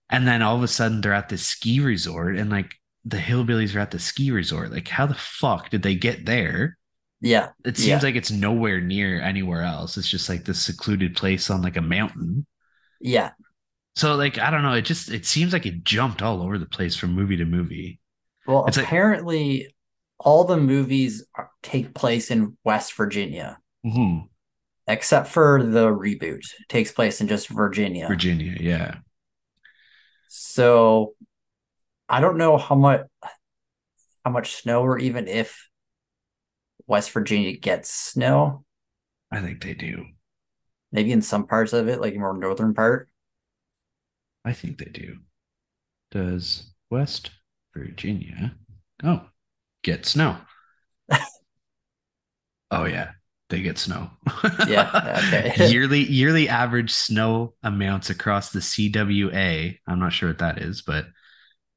And 0.10 0.28
then 0.28 0.42
all 0.42 0.56
of 0.56 0.64
a 0.64 0.68
sudden 0.68 1.02
they're 1.02 1.14
at 1.14 1.30
this 1.30 1.46
ski 1.46 1.80
resort 1.80 2.36
and 2.38 2.50
like 2.50 2.76
the 3.06 3.18
hillbillies 3.18 3.76
are 3.76 3.80
at 3.80 3.92
the 3.92 4.00
ski 4.00 4.32
resort. 4.32 4.72
Like 4.72 4.88
how 4.88 5.06
the 5.06 5.14
fuck 5.16 5.70
did 5.70 5.84
they 5.84 5.96
get 5.96 6.26
there? 6.26 6.78
Yeah. 7.22 7.50
it 7.66 7.78
seems 7.78 7.88
Yeah. 7.88 8.00
like 8.02 8.16
it's 8.16 8.32
nowhere 8.32 8.80
near 8.82 9.22
anywhere 9.22 9.64
else. 9.64 9.98
It's 9.98 10.10
just 10.10 10.30
like 10.30 10.46
this 10.46 10.62
secluded 10.62 11.16
place 11.16 11.50
on 11.50 11.62
like 11.62 11.78
a 11.78 11.82
mountain. 11.82 12.46
Yeah. 13.02 13.32
So 13.96 14.16
like 14.16 14.38
I 14.38 14.50
don't 14.52 14.64
know, 14.64 14.74
it 14.74 14.84
just 14.84 15.10
it 15.12 15.26
seems 15.26 15.52
like 15.54 15.66
it 15.66 15.84
jumped 15.84 16.22
all 16.22 16.42
over 16.42 16.58
the 16.58 16.66
place 16.66 16.96
from 16.96 17.12
movie 17.14 17.38
to 17.38 17.46
movie. 17.46 18.00
Well, 18.48 18.66
It's 18.68 18.78
like- 18.78 18.86
apparently 18.86 19.76
all 20.20 20.44
the 20.44 20.58
movies 20.58 21.26
are, 21.36 21.50
take 21.64 21.94
place 21.94 22.30
in 22.32 22.58
West 22.64 22.94
Virginia, 22.96 23.58
Mm-hmm. 23.86 24.26
except 24.88 25.28
for 25.30 25.64
the 25.64 25.88
reboot 25.88 26.42
takes 26.68 26.92
place 26.92 27.22
in 27.22 27.28
just 27.28 27.48
Virginia. 27.50 28.08
Virginia, 28.08 28.56
yeah. 28.60 28.96
So 30.28 31.14
I 32.08 32.20
don't 32.22 32.38
know 32.38 32.58
how 32.58 32.76
much 32.76 33.02
how 34.26 34.32
much 34.32 34.56
snow 34.56 34.82
or 34.82 34.98
even 35.00 35.28
if 35.28 35.69
West 36.90 37.12
Virginia 37.12 37.56
gets 37.56 37.94
snow. 37.94 38.66
I 39.32 39.42
think 39.42 39.64
they 39.64 39.76
do. 39.76 40.06
Maybe 40.92 41.12
in 41.12 41.22
some 41.22 41.46
parts 41.46 41.72
of 41.72 41.88
it, 41.88 42.02
like 42.02 42.16
more 42.16 42.36
northern 42.36 42.74
part. 42.74 43.08
I 44.44 44.54
think 44.54 44.80
they 44.80 44.90
do. 44.90 45.18
Does 46.10 46.72
West 46.90 47.30
Virginia 47.76 48.56
oh 49.04 49.22
get 49.84 50.08
snow? 50.08 50.38
oh 52.72 52.86
yeah, 52.86 53.12
they 53.50 53.62
get 53.62 53.78
snow. 53.78 54.10
Yeah, 54.68 55.22
okay. 55.28 55.68
yearly 55.70 56.00
yearly 56.00 56.50
average 56.50 56.92
snow 56.92 57.54
amounts 57.62 58.10
across 58.10 58.52
the 58.52 58.62
CWA. 58.62 59.78
I'm 59.86 60.00
not 60.00 60.14
sure 60.14 60.30
what 60.30 60.40
that 60.40 60.58
is, 60.58 60.82
but 60.82 61.06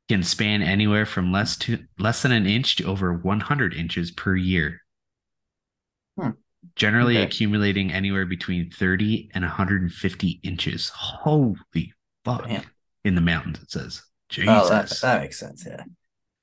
can 0.09 0.23
span 0.23 0.63
anywhere 0.63 1.05
from 1.05 1.33
less 1.33 1.59
to 1.59 1.81
less 1.99 2.23
than 2.23 2.33
an 2.33 2.47
inch 2.47 2.77
to 2.77 2.85
over 2.85 3.13
100 3.13 3.75
inches 3.75 4.11
per 4.11 4.35
year. 4.35 4.82
Generally 6.77 7.17
Okay. 7.19 7.25
accumulating 7.27 7.93
anywhere 7.93 8.25
between 8.25 8.71
30 8.71 9.31
and 9.35 9.45
150 9.45 10.41
inches. 10.43 10.89
Holy 10.91 11.93
fuck. 12.25 12.47
Damn. 12.47 12.63
In 13.05 13.15
the 13.15 13.21
mountains, 13.21 13.61
it 13.61 13.71
says. 13.71 14.03
Jesus. 14.29 14.49
Oh, 14.51 14.69
that, 14.69 14.89
that 15.03 15.21
makes 15.23 15.39
sense. 15.39 15.65
Yeah. 15.67 15.83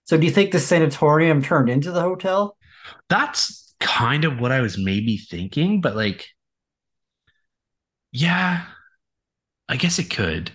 So 0.05 0.17
do 0.17 0.25
you 0.25 0.31
think 0.31 0.51
the 0.51 0.59
sanatorium 0.59 1.41
turned 1.41 1.69
into 1.69 1.91
the 1.91 2.01
hotel? 2.01 2.57
That's 3.07 3.73
kind 3.79 4.25
of 4.25 4.39
what 4.39 4.51
I 4.51 4.59
was 4.61 4.77
maybe 4.77 5.17
thinking, 5.17 5.81
but 5.81 5.95
like, 5.95 6.27
yeah, 8.11 8.65
I 9.67 9.75
guess 9.77 9.99
it 9.99 10.09
could. 10.09 10.51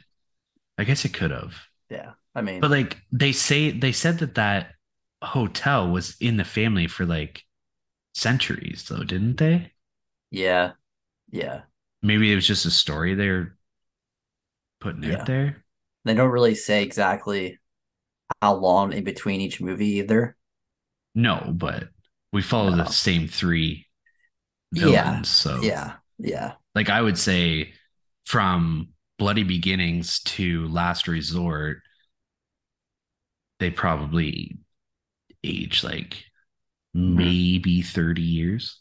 I 0.77 0.85
guess 0.85 1.05
it 1.05 1.15
could 1.15 1.31
have. 1.31 1.55
Yeah. 1.89 2.13
I 2.35 2.43
mean, 2.43 2.61
But 2.61 2.71
like, 2.71 2.99
they 3.13 3.33
say 3.33 3.71
they 3.71 3.93
said 3.93 4.19
that 4.19 4.35
that 4.35 4.73
hotel 5.23 5.89
was 5.91 6.17
in 6.21 6.37
the 6.37 6.45
family 6.45 6.87
for 6.89 7.07
like 7.07 7.43
centuries, 8.15 8.87
though, 8.89 9.05
didn't 9.05 9.37
they? 9.39 9.73
yeah. 10.31 10.73
Yeah. 11.31 11.63
Maybe 12.03 12.31
it 12.31 12.35
was 12.37 12.47
just 12.47 12.67
a 12.67 12.71
story 12.71 13.15
they're 13.15 13.57
putting 14.81 15.03
Yeah. 15.03 15.21
out 15.21 15.27
there. 15.27 15.65
They 16.05 16.15
don't 16.15 16.31
really 16.31 16.55
say 16.55 16.83
exactly 16.83 17.59
how 18.43 18.55
long 18.55 18.93
in 18.93 19.05
between 19.05 19.41
each 19.41 19.61
movie 19.61 19.99
either. 19.99 20.37
No, 21.15 21.53
but 21.55 21.89
we 22.33 22.43
follow 22.43 22.71
No. 22.71 22.77
the 22.77 22.87
oh. 22.87 22.91
same 22.91 23.27
three 23.29 23.87
Yeah. 24.73 24.85
villains. 24.85 25.29
So 25.29 25.61
Yeah. 25.63 25.97
Yeah. 26.19 26.55
like 26.75 26.89
I 26.91 27.01
would 27.01 27.19
say 27.19 27.73
from 28.27 28.89
Bloody 29.19 29.45
Beginnings 29.45 30.21
to 30.21 30.69
Last 30.69 31.09
Resort, 31.09 31.83
they 33.61 33.71
probably 33.71 34.59
age 35.43 35.83
like. 35.85 36.25
Mm-hmm. 36.95 37.17
maybe 37.17 37.83
30 37.83 38.23
years. 38.23 38.81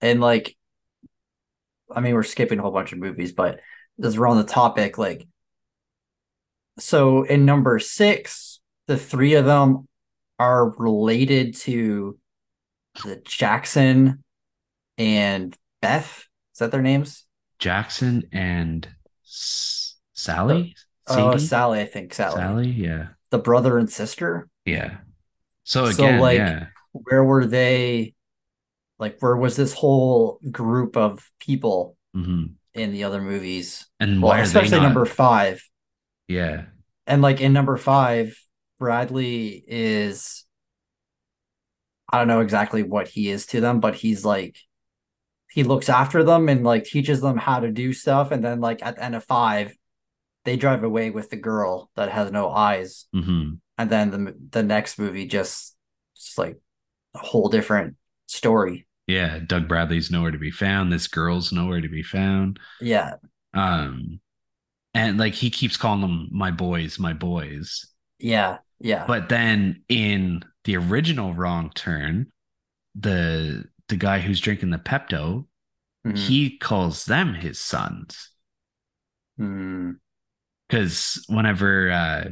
And 0.00 0.20
like, 0.20 0.56
I 1.94 2.00
mean, 2.00 2.14
we're 2.14 2.22
skipping 2.22 2.58
a 2.58 2.62
whole 2.62 2.70
bunch 2.70 2.92
of 2.92 2.98
movies, 2.98 3.32
but 3.32 3.60
as 4.02 4.18
we're 4.18 4.26
on 4.28 4.36
the 4.36 4.44
topic, 4.44 4.98
like, 4.98 5.26
so 6.78 7.22
in 7.22 7.46
number 7.46 7.78
six, 7.78 8.60
the 8.86 8.98
three 8.98 9.34
of 9.34 9.46
them 9.46 9.88
are 10.38 10.70
related 10.70 11.54
to 11.56 12.18
the 13.04 13.16
Jackson 13.24 14.22
and 14.98 15.56
Beth. 15.80 16.26
Is 16.52 16.58
that 16.58 16.72
their 16.72 16.82
names? 16.82 17.24
Jackson 17.58 18.24
and 18.32 18.86
S- 19.24 19.96
Sally? 20.12 20.74
Oh, 21.06 21.32
oh 21.32 21.36
Sally, 21.38 21.80
I 21.80 21.86
think 21.86 22.12
Sally. 22.12 22.36
Sally? 22.36 22.68
Yeah. 22.68 23.08
The 23.30 23.38
brother 23.38 23.78
and 23.78 23.90
sister. 23.90 24.48
Yeah. 24.66 24.98
So 25.64 25.90
So, 25.90 26.04
again, 26.04 26.20
like, 26.20 26.38
yeah. 26.38 26.66
Where 27.04 27.24
were 27.24 27.46
they? 27.46 28.14
Like, 28.98 29.20
where 29.20 29.36
was 29.36 29.56
this 29.56 29.72
whole 29.72 30.40
group 30.50 30.96
of 30.96 31.30
people 31.38 31.96
hmm 32.14 32.56
in 32.74 32.92
the 32.92 33.04
other 33.04 33.20
movies? 33.20 33.86
And 34.00 34.22
Well, 34.22 34.40
especially 34.40 34.78
not? 34.78 34.88
number 34.88 35.04
five. 35.04 35.62
yeah. 36.28 36.66
And 37.06 37.22
like 37.22 37.40
in 37.40 37.52
number 37.52 37.76
five, 37.76 38.38
Bradley 38.78 39.62
is 39.66 40.44
I 42.08 42.18
don't 42.18 42.28
know 42.28 42.40
exactly 42.40 42.82
what 42.82 43.08
he 43.08 43.30
is 43.30 43.46
to 43.46 43.60
them, 43.60 43.80
but 43.80 43.94
he's 43.94 44.24
like 44.24 44.56
he 45.50 45.64
looks 45.64 45.88
after 45.88 46.22
them 46.24 46.48
and 46.48 46.64
like 46.64 46.84
teaches 46.84 47.20
them 47.20 47.36
how 47.38 47.60
to 47.60 47.70
do 47.70 47.92
stuff. 47.92 48.30
And 48.30 48.44
then 48.44 48.60
like 48.60 48.84
at 48.84 48.96
the 48.96 49.04
end 49.04 49.14
of 49.14 49.24
five, 49.24 49.74
they 50.44 50.56
drive 50.56 50.84
away 50.84 51.10
with 51.10 51.30
the 51.30 51.36
girl 51.36 51.90
that 51.96 52.10
has 52.10 52.30
no 52.30 52.50
eyes. 52.50 53.06
hmm 53.12 53.54
And 53.78 53.90
then 53.90 54.10
the 54.10 54.36
the 54.50 54.62
next 54.62 54.98
movie 54.98 55.26
just 55.26 55.76
just 56.16 56.38
like 56.38 56.58
a 57.16 57.26
whole 57.26 57.48
different 57.48 57.96
story. 58.26 58.86
Yeah. 59.06 59.38
Doug 59.38 59.68
Bradley's 59.68 60.10
nowhere 60.10 60.30
to 60.32 60.38
be 60.38 60.50
found. 60.50 60.92
This 60.92 61.08
girl's 61.08 61.52
nowhere 61.52 61.80
to 61.80 61.88
be 61.88 62.02
found. 62.02 62.58
Yeah. 62.80 63.14
Um, 63.54 64.20
and 64.94 65.18
like 65.18 65.34
he 65.34 65.50
keeps 65.50 65.76
calling 65.76 66.00
them 66.00 66.28
my 66.32 66.50
boys, 66.50 66.98
my 66.98 67.12
boys. 67.12 67.86
Yeah. 68.18 68.58
Yeah. 68.80 69.04
But 69.06 69.28
then 69.28 69.82
in 69.88 70.42
the 70.64 70.76
original 70.76 71.34
wrong 71.34 71.70
turn, 71.74 72.32
the 72.94 73.64
the 73.88 73.96
guy 73.96 74.18
who's 74.18 74.40
drinking 74.40 74.70
the 74.70 74.78
Pepto, 74.78 75.46
Mhm. 76.06 76.18
he 76.18 76.58
calls 76.58 77.04
them 77.04 77.34
his 77.34 77.60
sons. 77.60 78.30
Mm. 79.38 79.96
Because 80.68 81.24
whenever 81.28 81.90
uh 81.90 82.24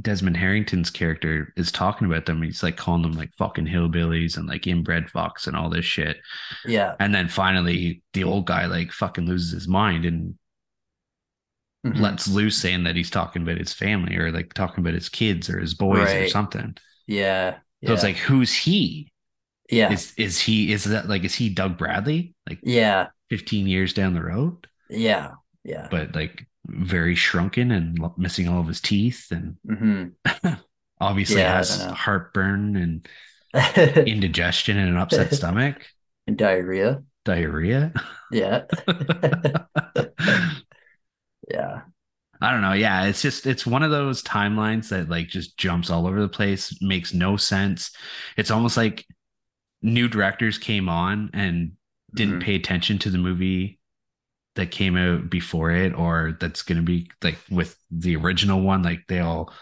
Desmond 0.00 0.36
Harrington's 0.36 0.90
character 0.90 1.52
is 1.56 1.72
talking 1.72 2.06
about 2.06 2.26
them, 2.26 2.42
he's 2.42 2.62
like 2.62 2.76
calling 2.76 3.02
them 3.02 3.12
like 3.12 3.30
fucking 3.38 3.66
hillbillies 3.66 4.36
and 4.36 4.46
like 4.46 4.66
inbred 4.66 5.10
fox 5.10 5.46
and 5.46 5.56
all 5.56 5.70
this 5.70 5.84
shit. 5.84 6.18
Yeah. 6.64 6.94
And 7.00 7.14
then 7.14 7.28
finally 7.28 8.02
the 8.12 8.24
old 8.24 8.46
guy 8.46 8.66
like 8.66 8.92
fucking 8.92 9.26
loses 9.26 9.52
his 9.52 9.68
mind 9.68 10.04
and 10.04 10.34
Mhm. 11.86 12.00
lets 12.00 12.26
loose 12.26 12.56
saying 12.56 12.84
that 12.84 12.96
he's 12.96 13.10
talking 13.10 13.42
about 13.42 13.58
his 13.58 13.72
family 13.72 14.16
or 14.16 14.32
like 14.32 14.52
talking 14.52 14.82
about 14.82 14.94
his 14.94 15.08
kids 15.08 15.48
or 15.48 15.60
his 15.60 15.74
boys 15.74 16.12
or 16.12 16.28
something. 16.28 16.76
Yeah. 17.06 17.58
So 17.84 17.92
it's 17.92 18.02
like, 18.02 18.16
who's 18.16 18.52
he? 18.54 19.12
yeah. 19.70 19.92
Is 19.92 20.12
is 20.16 20.40
he 20.40 20.72
is 20.72 20.84
that 20.84 21.08
like 21.08 21.24
is 21.24 21.34
he 21.34 21.48
Doug 21.50 21.76
Bradley? 21.78 22.34
Like 22.48 22.58
Yeah. 22.62 23.08
15 23.30 23.66
years 23.66 23.92
down 23.92 24.14
the 24.14 24.22
road, 24.22 24.66
Yeah. 24.90 25.32
Yeah. 25.62 25.86
but 25.90 26.14
like 26.14 26.46
very 26.68 27.14
shrunken 27.14 27.70
and 27.70 27.98
missing 28.16 28.48
all 28.48 28.60
of 28.60 28.68
his 28.68 28.80
teeth 28.80 29.28
and 29.30 29.56
hmm 29.66 30.08
obviously 31.00 31.42
Yeah, 31.42 31.52
has 31.56 31.86
heartburn 31.92 32.76
and 32.76 33.08
indigestion 34.06 34.76
and 34.78 34.90
an 34.90 34.96
upset 34.98 35.32
stomach, 35.34 35.86
And 36.26 36.36
diarrhea. 36.36 37.02
diarrhea. 37.24 37.92
Yeah. 38.30 38.64
Yeah. 41.50 41.82
I 42.40 42.52
don't 42.52 42.62
know. 42.62 42.74
Yeah, 42.74 43.06
it's 43.06 43.22
just 43.22 43.46
it's 43.46 43.66
one 43.66 43.82
of 43.82 43.90
those 43.90 44.22
timelines 44.22 44.90
that 44.90 45.08
like 45.08 45.28
just 45.28 45.58
jumps 45.58 45.90
all 45.90 46.06
over 46.06 46.20
the 46.20 46.28
place, 46.28 46.76
makes 46.82 47.14
no 47.14 47.36
sense. 47.36 47.90
It's 48.36 48.50
almost 48.50 48.76
like 48.76 49.06
new 49.82 50.08
directors 50.08 50.58
came 50.58 50.88
on 50.88 51.30
and 51.34 51.72
didn't 52.14 52.38
Mhm. 52.38 52.40
pay 52.40 52.54
attention 52.56 52.98
to 53.00 53.10
the 53.10 53.18
movie 53.18 53.80
that 54.58 54.72
came 54.72 54.98
out 54.98 55.30
before 55.30 55.72
it 55.72 55.94
or 55.94 56.36
that's 56.40 56.62
going 56.62 56.78
to 56.78 56.84
be 56.84 57.10
like 57.22 57.38
with 57.50 57.78
the 57.90 58.16
original 58.16 58.62
one 58.62 58.82
like 58.84 59.06
they 59.08 59.20
all 59.20 59.52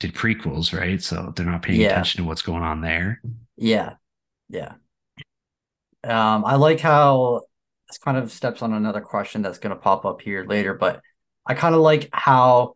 did 0.00 0.14
prequels, 0.14 0.78
right? 0.78 1.02
So 1.02 1.32
they're 1.36 1.46
not 1.46 1.62
paying 1.62 1.80
Yeah. 1.80 1.82
attention 1.82 2.22
to 2.22 2.28
what's 2.28 2.42
going 2.42 2.64
on 2.64 2.82
there. 2.82 3.22
Yeah. 3.56 3.96
Yeah. 4.48 4.76
Um, 6.04 6.44
I 6.44 6.54
like 6.56 6.80
how 6.80 7.42
this 7.88 7.98
kind 7.98 8.16
of 8.16 8.30
steps 8.32 8.62
on 8.62 8.72
another 8.72 9.00
question 9.00 9.42
that's 9.42 9.58
going 9.58 9.74
to 9.74 9.80
pop 9.80 10.04
up 10.04 10.20
here 10.20 10.44
later, 10.44 10.74
but 10.74 11.00
I 11.46 11.54
kind 11.54 11.74
of 11.74 11.80
like 11.80 12.08
how 12.12 12.74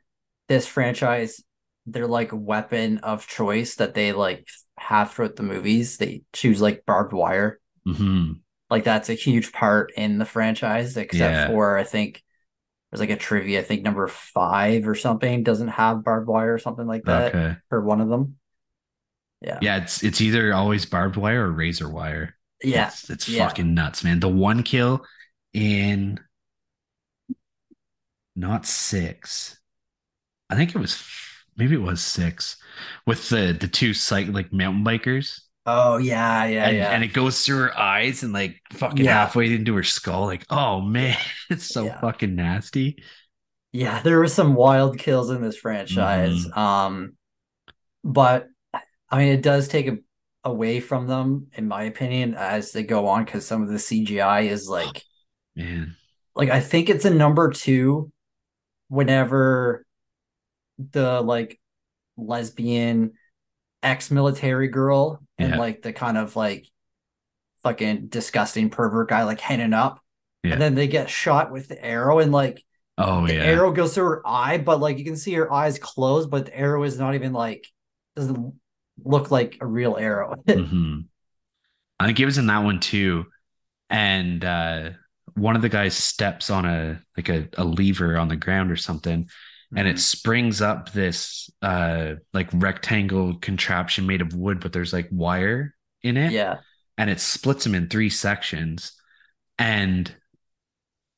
this 0.49 0.67
franchise, 0.67 1.43
their 1.87 2.07
like 2.07 2.31
weapon 2.33 2.99
of 2.99 3.27
choice 3.27 3.77
that 3.77 3.95
they 3.95 4.13
like 4.13 4.49
have 4.79 5.13
throughout 5.13 5.37
the 5.37 5.43
movies, 5.43 5.99
they 5.99 6.23
choose 6.33 6.61
like 6.61 6.85
barbed 6.87 7.13
wire. 7.13 7.61
hmm 7.87 8.43
Like 8.73 8.85
that's 8.85 9.11
a 9.11 9.15
huge 9.15 9.53
part 9.53 9.93
in 9.97 10.19
the 10.19 10.25
franchise, 10.25 10.97
except 10.97 11.21
Yeah. 11.35 11.47
for 11.49 11.77
I 11.77 11.85
think 11.85 12.23
there's 12.91 13.01
like 13.01 13.11
a 13.11 13.17
trivia, 13.17 13.61
I 13.61 13.63
think 13.63 13.83
number 13.83 14.07
five 14.09 14.89
or 14.89 14.95
something 14.95 15.43
doesn't 15.43 15.69
have 15.69 16.05
barbed 16.05 16.29
wire 16.29 16.55
or 16.55 16.59
something 16.59 16.87
like 16.87 17.05
that, 17.05 17.35
Okay. 17.35 17.57
or 17.71 17.83
one 17.83 18.01
of 18.01 18.09
them. 18.09 18.37
Yeah. 19.41 19.59
Yeah, 19.61 19.77
it's 19.79 20.03
it's 20.03 20.21
either 20.21 20.55
always 20.55 20.87
barbed 20.87 21.17
wire 21.17 21.47
or 21.47 21.53
razor 21.53 21.89
wire. 21.89 22.37
Yeah. 22.63 22.89
It's, 22.89 23.11
it's 23.11 23.29
Yeah. 23.29 23.49
fucking 23.49 23.75
nuts, 23.75 24.05
man. 24.05 24.21
The 24.21 24.29
one 24.29 24.63
kill 24.63 25.05
in 25.53 26.21
not 28.35 28.67
six. 28.67 29.59
I 30.49 30.57
think 30.57 30.75
it 30.75 30.79
was 30.79 31.03
maybe 31.57 31.75
it 31.75 31.79
was 31.83 32.03
six 32.03 32.57
with 33.07 33.29
the 33.29 33.57
the 33.59 33.69
two 33.69 33.95
psych 33.95 34.29
like 34.29 34.53
mountain 34.53 34.85
bikers. 34.85 35.41
Oh 35.65 35.97
yeah, 35.99 36.45
yeah, 36.47 36.67
and, 36.69 36.77
yeah. 36.77 36.89
and 36.91 37.05
it 37.05 37.13
goes 37.13 37.45
through 37.45 37.59
her 37.59 37.79
eyes 37.79 38.23
and 38.25 38.33
like 38.33 38.61
fucking 38.73 39.05
Yeah. 39.05 39.13
halfway 39.13 39.53
into 39.55 39.75
her 39.77 39.85
skull. 39.85 40.27
Like, 40.27 40.45
oh 40.51 40.81
man, 40.81 41.17
it's 41.51 41.67
so 41.67 41.85
Yeah. 41.85 42.01
fucking 42.01 42.35
nasty. 42.35 43.03
Yeah, 43.73 44.03
there 44.03 44.19
were 44.19 44.29
some 44.29 44.55
wild 44.55 44.99
kills 44.99 45.31
in 45.31 45.41
this 45.41 45.57
franchise. 45.57 46.47
Mm-hmm. 46.47 46.59
Um, 46.59 47.17
but 48.05 48.49
I 49.11 49.19
mean, 49.19 49.29
it 49.29 49.43
does 49.43 49.69
take 49.69 49.89
a, 49.89 49.99
away 50.45 50.81
from 50.81 51.07
them, 51.07 51.49
in 51.55 51.69
my 51.69 51.85
opinion, 51.85 52.35
as 52.35 52.73
they 52.73 52.83
go 52.83 53.09
on, 53.09 53.25
because 53.25 53.47
some 53.47 53.63
of 53.63 53.69
the 53.69 53.79
CGI 53.79 54.49
is 54.49 54.69
like, 54.69 55.03
Man. 55.57 55.97
like 56.35 56.51
I 56.51 56.61
think 56.61 56.91
it's 56.91 57.05
a 57.05 57.11
number 57.15 57.51
two. 57.51 58.11
Whenever 58.89 59.87
the 60.79 61.21
like 61.23 61.59
lesbian 62.17 63.13
ex-military 63.83 64.69
girl 64.69 65.21
and 65.39 65.51
Yeah. 65.51 65.59
like 65.59 65.83
the 65.83 65.93
kind 65.93 66.17
of 66.19 66.37
like 66.37 66.67
fucking 67.63 68.09
disgusting 68.09 68.71
pervert 68.71 69.09
guy 69.09 69.25
like 69.25 69.41
hanging 69.41 69.73
up, 69.73 70.01
Yeah. 70.43 70.53
and 70.55 70.63
then 70.63 70.75
they 70.75 70.89
get 70.89 71.11
shot 71.11 71.53
with 71.53 71.69
the 71.69 71.83
arrow 71.85 72.19
and 72.19 72.33
like 72.33 72.65
Oh 72.99 73.27
the 73.27 73.35
yeah. 73.35 73.43
arrow 73.45 73.73
goes 73.73 73.95
through 73.95 74.05
her 74.05 74.23
eye, 74.27 74.59
but 74.59 74.81
like 74.81 74.99
you 74.99 75.05
can 75.05 75.17
see 75.17 75.33
her 75.35 75.53
eyes 75.53 75.79
closed, 75.79 76.31
but 76.31 76.47
the 76.47 76.57
arrow 76.57 76.83
is 76.83 76.99
not 76.99 77.15
even 77.15 77.33
like 77.33 77.67
doesn't 78.17 78.55
look 79.05 79.31
like 79.31 79.59
a 79.61 79.67
real 79.67 79.97
arrow. 79.97 80.35
hmm 80.49 81.01
I 81.99 82.07
think 82.07 82.21
it 82.21 82.25
was 82.27 82.39
in 82.39 82.47
that 82.49 82.65
one 82.65 82.81
too. 82.81 83.27
And 83.91 84.45
uh 84.45 84.91
one 85.35 85.57
of 85.57 85.63
the 85.63 85.69
guys 85.69 85.97
steps 85.97 86.51
on 86.51 86.67
a 86.67 87.01
like 87.17 87.29
a, 87.29 87.49
a 87.57 87.65
lever 87.65 88.19
on 88.19 88.29
the 88.29 88.37
ground 88.37 88.71
or 88.71 88.77
something, 88.77 89.29
and 89.75 89.89
it 89.89 89.99
springs 89.99 90.61
up 90.61 90.93
this 90.93 91.51
uh 91.63 92.15
like 92.33 92.49
rectangle 92.53 93.37
contraption 93.39 94.07
made 94.07 94.21
of 94.21 94.35
wood, 94.35 94.61
but 94.61 94.73
there's 94.73 94.93
like 94.93 95.09
wire 95.11 95.75
in 96.03 96.17
it. 96.17 96.33
yeah, 96.33 96.59
and 96.99 97.09
it 97.11 97.21
splits 97.21 97.65
them 97.65 97.75
in 97.75 97.89
three 97.89 98.11
sections. 98.11 98.93
And 99.59 100.15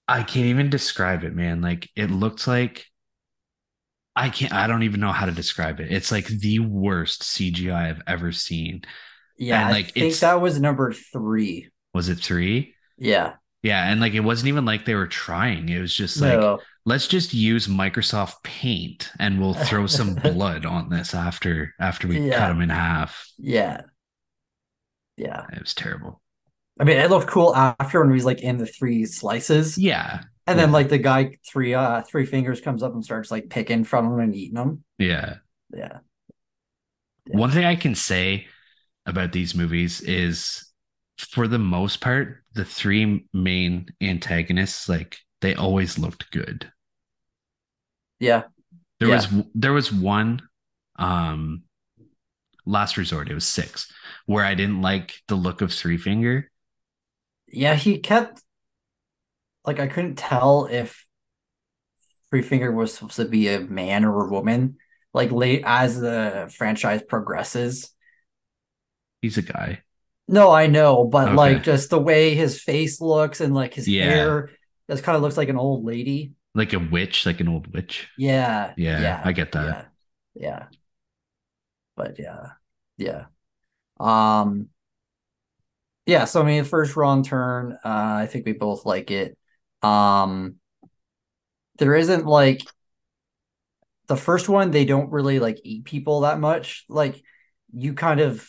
i 0.07 0.23
can't 0.23 0.47
even 0.47 0.69
describe 0.71 1.25
it 1.25 1.35
man. 1.35 1.63
Like 1.63 1.89
it 1.97 2.11
looked 2.11 2.47
like 2.47 2.85
i 4.15 4.29
can't 4.29 4.53
i 4.53 4.67
don't 4.67 4.83
even 4.83 5.01
know 5.01 5.13
how 5.13 5.27
to 5.27 5.33
describe 5.33 5.81
it. 5.81 5.91
It's 5.91 6.13
like 6.13 6.27
the 6.27 6.59
worst 6.61 7.23
cgi 7.23 7.73
i've 7.73 8.03
ever 8.07 8.31
seen. 8.33 8.83
Yeah. 9.39 9.61
And, 9.61 9.69
I 9.69 9.73
like, 9.73 9.87
think 9.87 9.97
it's- 10.07 10.21
that 10.21 10.41
was 10.41 10.61
number 10.61 10.93
three. 10.93 11.71
was 11.95 12.09
it 12.09 12.17
three? 12.17 12.75
Yeah, 12.99 13.35
yeah 13.63 13.91
and 13.91 14.01
like 14.01 14.15
it 14.15 14.21
wasn't 14.21 14.49
even 14.49 14.65
like 14.65 14.85
they 14.85 14.95
were 14.95 15.09
trying. 15.09 15.69
It 15.69 15.81
was 15.81 15.95
just 15.95 16.21
like 16.21 16.39
no, 16.39 16.61
let's 16.87 17.07
just 17.09 17.33
use 17.35 17.67
microsoft 17.67 18.43
paint 18.43 19.11
and 19.19 19.41
we'll 19.41 19.55
throw 19.55 19.87
some 19.87 20.15
blood 20.23 20.67
on 20.67 20.89
this 20.91 21.15
after 21.15 21.73
after 21.81 22.07
we 22.09 22.21
Yeah. 22.21 22.39
cut 22.39 22.49
them 22.49 22.61
in 22.63 22.71
half 22.71 23.27
yeah, 23.39 23.83
yeah. 25.17 25.47
it 25.53 25.61
was 25.61 25.75
terrible 25.75 26.21
I 26.81 26.83
mean, 26.83 26.97
it 26.97 27.09
looked 27.09 27.29
cool 27.29 27.55
after 27.55 28.01
when 28.01 28.11
he 28.11 28.15
was 28.15 28.25
like 28.25 28.41
in 28.43 28.59
the 28.59 28.67
three 28.67 29.07
slices, 29.07 29.79
yeah 29.79 30.23
and 30.47 30.59
then 30.59 30.73
like 30.73 30.89
the 30.89 30.99
guy 30.99 31.37
three 31.47 31.73
uh 31.73 32.03
three 32.03 32.27
fingers 32.27 32.61
comes 32.61 32.83
up 32.83 32.93
and 32.95 33.05
starts 33.05 33.31
like 33.31 33.49
picking 33.49 33.85
from 33.85 34.11
them 34.11 34.19
and 34.21 34.35
eating 34.35 34.55
them. 34.55 34.85
yeah 34.99 35.37
Yeah, 35.73 35.99
Yeah. 37.27 37.39
One 37.39 37.51
thing 37.51 37.65
I 37.65 37.77
can 37.77 37.95
say 37.95 38.47
about 39.07 39.33
these 39.33 39.55
movies 39.55 40.01
is 40.01 40.67
for 41.19 41.47
the 41.49 41.59
most 41.59 42.01
part, 42.01 42.43
the 42.55 42.65
three 42.65 43.27
main 43.33 43.87
antagonists, 44.01 44.89
like 44.89 45.19
they 45.41 45.55
always 45.55 45.99
looked 45.99 46.31
good. 46.31 46.71
Yeah, 48.19 48.45
There 49.01 49.09
Yeah. 49.09 49.17
was 49.17 49.29
there 49.55 49.73
was 49.73 49.93
one 49.93 50.43
um 50.97 51.65
last 52.67 52.97
resort, 52.97 53.31
it 53.31 53.35
was 53.35 53.47
six, 53.47 53.91
where 54.27 54.45
I 54.45 54.55
didn't 54.55 54.83
like 54.83 55.23
the 55.29 55.35
look 55.35 55.61
of 55.61 55.73
three 55.73 55.99
finger. 55.99 56.51
yeah. 57.49 57.75
He 57.75 57.99
kept 57.99 58.43
like 59.67 59.81
I 59.81 59.87
couldn't 59.87 60.17
tell 60.17 60.67
if 60.67 61.07
Three 62.31 62.43
Finger 62.43 62.73
was 62.73 62.95
supposed 62.95 63.17
to 63.17 63.25
be 63.27 63.49
a 63.49 63.61
man 63.61 64.05
or 64.05 64.27
a 64.27 64.31
woman. 64.31 64.77
Like 65.13 65.31
late 65.31 65.63
as 65.65 66.01
the 66.01 66.53
franchise 66.57 67.03
progresses. 67.03 67.91
He's 69.23 69.39
a 69.39 69.43
guy. 69.43 69.83
No, 70.27 70.51
I 70.51 70.67
know, 70.69 71.05
but 71.05 71.33
Okay. 71.33 71.35
like 71.35 71.63
just 71.63 71.91
the 71.91 71.99
way 72.01 72.35
his 72.35 72.61
face 72.63 73.01
looks 73.01 73.41
and 73.41 73.55
like 73.55 73.75
his 73.75 73.87
Yeah. 73.87 73.99
hair 73.99 74.51
just 74.91 75.03
kind 75.05 75.17
of 75.17 75.23
looks 75.23 75.37
like 75.37 75.49
an 75.51 75.59
old 75.59 75.85
lady. 75.85 76.33
Like 76.55 76.73
a 76.73 76.79
witch, 76.79 77.27
like 77.27 77.41
an 77.41 77.49
old 77.49 77.73
witch. 77.75 78.09
Yeah. 78.17 78.75
Yeah, 78.77 79.21
I 79.25 79.33
get 79.33 79.53
that. 79.53 79.67
Yeah. 79.67 79.85
Yeah. 80.35 80.67
But 81.97 82.19
yeah. 82.19 82.53
Yeah. 82.97 83.27
Um 84.01 84.71
yeah, 86.07 86.25
so 86.27 86.43
I 86.43 86.45
mean 86.45 86.65
first 86.65 86.97
wrong 86.97 87.23
turn, 87.23 87.73
uh 87.85 88.19
I 88.23 88.27
think 88.27 88.47
we 88.47 88.53
both 88.53 88.85
like 88.85 89.11
it. 89.11 89.37
Um 89.83 90.57
there 91.79 91.95
isn't 91.95 92.27
like 92.27 92.61
the 94.07 94.17
first 94.17 94.49
one 94.49 94.71
they 94.71 94.85
don't 94.85 95.11
really 95.11 95.39
like 95.39 95.59
eat 95.65 95.85
people 95.85 96.21
that 96.21 96.39
much. 96.41 96.85
Like 96.89 97.23
you 97.73 97.95
kind 97.95 98.21
of 98.21 98.49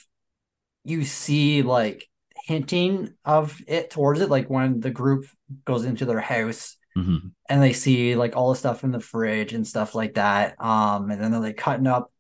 you 0.84 1.04
see 1.04 1.62
like 1.62 2.08
hinting 2.46 3.14
of 3.26 3.62
it 3.68 3.90
towards 3.90 4.22
it 4.22 4.30
like 4.30 4.50
when 4.50 4.80
the 4.80 4.92
group 4.92 5.26
goes 5.66 5.86
into 5.86 6.06
their 6.06 6.20
house 6.20 6.78
Mhm. 6.98 7.32
and 7.50 7.62
they 7.62 7.74
see 7.74 8.16
like 8.16 8.36
all 8.36 8.50
the 8.52 8.56
stuff 8.56 8.84
in 8.84 8.92
the 8.92 9.00
fridge 9.00 9.52
and 9.54 9.68
stuff 9.68 9.96
like 9.96 10.14
that. 10.14 10.56
Um, 10.62 11.12
and 11.12 11.22
then 11.22 11.32
they're 11.32 11.42
like 11.42 11.58
cutting 11.58 11.88
up 11.88 12.12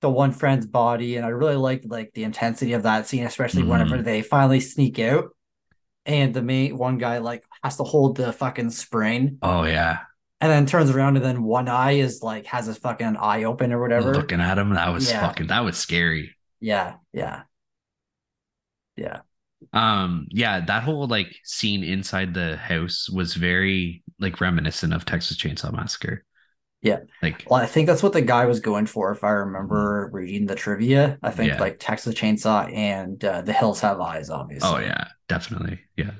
the 0.00 0.10
one 0.10 0.32
friend's 0.32 0.66
body, 0.66 1.16
and 1.16 1.24
I 1.24 1.28
really 1.28 1.54
liked 1.56 1.84
like 1.88 2.12
the 2.14 2.24
intensity 2.24 2.72
of 2.72 2.82
that 2.84 3.06
scene, 3.06 3.24
especially 3.24 3.62
Mhm. 3.62 3.68
whenever 3.68 4.02
they 4.02 4.22
finally 4.22 4.58
sneak 4.60 4.98
out, 4.98 5.36
and 6.06 6.34
the 6.34 6.42
main 6.42 6.76
one 6.76 6.98
guy 6.98 7.18
like 7.18 7.44
has 7.62 7.76
to 7.76 7.84
hold 7.84 8.16
the 8.16 8.32
fucking 8.32 8.70
spring, 8.70 9.38
Oh 9.42 9.64
yeah. 9.64 9.98
and 10.40 10.50
then 10.50 10.66
turns 10.66 10.90
around, 10.90 11.16
and 11.16 11.24
then 11.24 11.42
one 11.44 11.68
eye 11.68 11.92
is 11.92 12.20
like 12.22 12.46
has 12.46 12.66
his 12.66 12.78
fucking 12.78 13.16
eye 13.16 13.44
open 13.44 13.72
or 13.72 13.80
whatever. 13.80 14.12
Looking 14.14 14.40
at 14.40 14.58
him, 14.58 14.70
that 14.74 14.88
was 14.92 15.08
Yeah. 15.10 15.20
fucking 15.20 15.46
that 15.48 15.60
was 15.60 15.76
scary. 15.76 16.34
Yeah, 16.58 16.94
yeah, 17.12 17.42
yeah, 18.96 19.20
Um, 19.72 20.26
yeah, 20.30 20.60
that 20.60 20.82
whole 20.82 21.06
like 21.06 21.34
scene 21.44 21.82
inside 21.84 22.34
the 22.34 22.56
house 22.56 23.08
was 23.10 23.34
very 23.34 24.02
like 24.18 24.40
reminiscent 24.40 24.92
of 24.94 25.04
Texas 25.04 25.36
Chainsaw 25.38 25.72
Massacre. 25.72 26.24
Yeah. 26.82 27.00
Like 27.22 27.46
Well, 27.48 27.60
I 27.60 27.66
think 27.66 27.86
that's 27.86 28.02
what 28.02 28.12
the 28.12 28.22
guy 28.22 28.46
was 28.46 28.60
going 28.60 28.86
for, 28.86 29.12
if 29.12 29.22
I 29.22 29.30
remember 29.30 30.10
reading 30.12 30.46
the 30.46 30.54
trivia. 30.56 31.18
I 31.22 31.30
think 31.30 31.52
Yeah. 31.52 31.60
like 31.60 31.76
Texas 31.78 32.14
Chainsaw 32.14 32.72
and 32.74 33.24
uh, 33.24 33.42
The 33.42 33.52
Hills 33.52 33.80
Have 33.80 34.00
Eyes, 34.00 34.30
obviously. 34.30 34.68
oh 34.68 34.78
yeah, 34.78 35.08
definitely. 35.28 35.80
Yeah. 35.96 36.12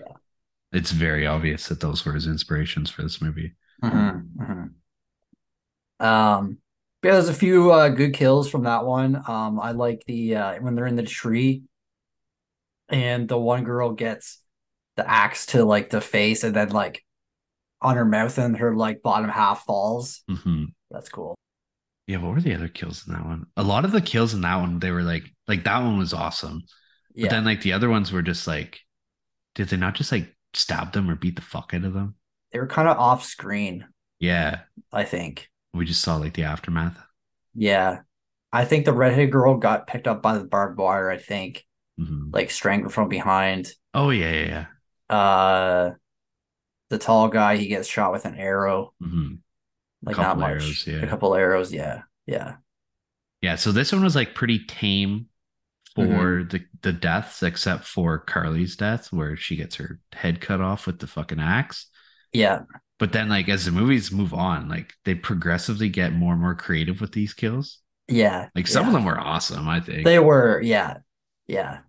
It's 0.72 0.92
very 0.92 1.26
obvious 1.26 1.68
that 1.68 1.80
those 1.80 2.04
were 2.04 2.14
his 2.14 2.26
inspirations 2.26 2.90
for 2.90 3.02
this 3.02 3.20
movie. 3.22 3.54
Mhm, 3.82 4.28
mhm. 4.36 4.74
Um, 6.00 6.58
yeah, 7.02 7.12
there's 7.12 7.28
a 7.28 7.34
few 7.34 7.72
uh, 7.72 7.88
good 7.88 8.14
kills 8.14 8.48
from 8.48 8.64
that 8.64 8.84
one. 8.84 9.16
Um, 9.28 9.58
I 9.60 9.72
like 9.72 10.04
the 10.06 10.36
uh, 10.36 10.60
when 10.60 10.74
they're 10.74 10.86
in 10.86 10.96
the 10.96 11.02
tree, 11.02 11.62
and 12.92 13.28
the 13.28 13.38
one 13.38 13.64
girl 13.64 13.92
gets 13.92 14.38
the 14.96 15.08
axe 15.08 15.46
to 15.46 15.64
like 15.64 15.90
the 15.90 16.00
face, 16.00 16.44
and 16.44 16.54
then 16.54 16.70
like 16.70 17.04
on 17.80 17.96
her 17.96 18.04
mouth, 18.04 18.38
and 18.38 18.56
her 18.58 18.76
like 18.76 19.02
bottom 19.02 19.28
half 19.30 19.64
falls. 19.64 20.22
hmm 20.28 20.64
That's 20.90 21.08
cool. 21.08 21.34
Yeah, 22.06 22.18
what 22.18 22.34
were 22.34 22.40
the 22.40 22.54
other 22.54 22.68
kills 22.68 23.06
in 23.06 23.14
that 23.14 23.24
one? 23.24 23.46
A 23.56 23.62
lot 23.62 23.84
of 23.84 23.92
the 23.92 24.00
kills 24.00 24.34
in 24.34 24.40
that 24.42 24.56
one, 24.56 24.80
they 24.80 24.90
were 24.90 25.02
like, 25.02 25.24
like 25.48 25.64
that 25.64 25.82
one 25.82 25.98
was 25.98 26.12
awesome. 26.12 26.62
But 27.20 27.22
Yeah, 27.22 27.28
then 27.30 27.44
like 27.44 27.62
the 27.62 27.72
other 27.74 27.88
ones 27.88 28.12
were 28.12 28.22
just 28.22 28.46
like, 28.46 28.80
did 29.54 29.68
they 29.68 29.76
not 29.76 29.94
just 29.94 30.12
like 30.12 30.34
stab 30.54 30.92
them 30.92 31.10
or 31.10 31.16
beat 31.16 31.36
the 31.36 31.42
fuck 31.42 31.72
out 31.74 31.84
of 31.84 31.94
them? 31.94 32.16
they 32.52 32.58
were 32.60 32.66
kind 32.66 32.88
of 32.88 32.98
off 32.98 33.24
screen. 33.24 33.86
Yeah, 34.18 34.60
I 34.92 35.04
think. 35.04 35.48
we 35.74 35.86
just 35.86 36.02
saw 36.02 36.16
like 36.16 36.34
the 36.34 36.44
aftermath. 36.44 36.98
Yeah, 37.54 38.00
I 38.52 38.64
think 38.64 38.84
the 38.84 38.92
redhead 38.92 39.32
girl 39.32 39.56
got 39.58 39.86
picked 39.86 40.06
up 40.08 40.22
by 40.22 40.36
the 40.38 40.44
barbed 40.44 40.78
wire. 40.78 41.10
I 41.10 41.18
think 41.18 41.64
hmm 42.06 42.32
like 42.32 42.50
strangled 42.50 42.92
from 42.92 43.08
behind. 43.08 43.72
Oh 43.94 44.10
yeah, 44.10 44.30
yeah, 44.32 44.46
yeah. 44.46 44.66
Uh, 45.08 45.92
the 46.90 46.98
tall 46.98 47.28
guy 47.28 47.56
he 47.56 47.68
gets 47.68 47.88
shot 47.88 48.12
with 48.12 48.24
an 48.24 48.36
arrow. 48.36 48.94
hmm 49.00 49.34
Like 50.04 50.16
not 50.18 50.38
much. 50.38 50.50
arrows, 50.50 50.86
yeah. 50.86 51.02
A 51.02 51.06
couple 51.08 51.34
arrows. 51.34 51.72
Yeah, 51.72 52.02
yeah, 52.26 52.56
Yeah, 53.40 53.56
so 53.56 53.72
this 53.72 53.92
one 53.92 54.02
was 54.02 54.14
like 54.14 54.34
pretty 54.34 54.64
tame 54.66 55.26
for 55.94 56.44
Mm-hmm. 56.44 56.48
the 56.50 56.64
the 56.82 56.92
deaths, 56.94 57.42
except 57.42 57.86
for 57.86 58.18
Carly's 58.20 58.76
death, 58.76 59.12
where 59.12 59.36
she 59.36 59.56
gets 59.56 59.76
her 59.76 60.00
head 60.12 60.40
cut 60.40 60.60
off 60.60 60.86
with 60.86 61.00
the 61.00 61.06
fucking 61.08 61.40
axe. 61.40 61.88
yeah, 62.32 62.62
But 62.98 63.12
then, 63.12 63.28
like 63.28 63.48
as 63.48 63.64
the 63.64 63.70
movies 63.70 64.12
move 64.12 64.32
on, 64.32 64.68
like 64.68 64.94
they 65.04 65.14
progressively 65.14 65.88
get 65.88 66.12
more 66.12 66.32
and 66.32 66.40
more 66.40 66.54
creative 66.54 67.00
with 67.00 67.12
these 67.12 67.34
kills. 67.34 67.78
yeah. 68.08 68.48
Like 68.54 68.66
some 68.68 68.86
yeah. 68.86 68.88
of 68.88 68.92
them 68.94 69.04
were 69.04 69.20
awesome, 69.20 69.68
I 69.68 69.80
think. 69.80 70.04
They 70.04 70.18
were, 70.18 70.60
yeah, 70.62 70.98
yeah. 71.46 71.80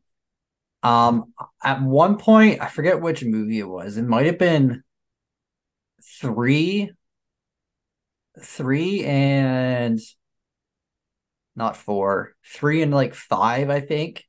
Um, 0.84 1.34
at 1.63 1.81
one 1.81 2.17
point, 2.17 2.61
I 2.61 2.67
forget 2.67 3.01
which 3.01 3.23
movie 3.23 3.59
it 3.59 3.67
was. 3.67 3.97
It 3.97 4.03
might 4.03 4.25
have 4.25 4.38
been 4.38 4.84
three, 6.19 6.91
three 8.41 9.05
and 9.05 9.99
not 11.55 11.77
four, 11.77 12.34
three 12.45 12.81
and 12.81 12.93
like 12.93 13.13
five, 13.13 13.69
I 13.69 13.79
think. 13.79 14.25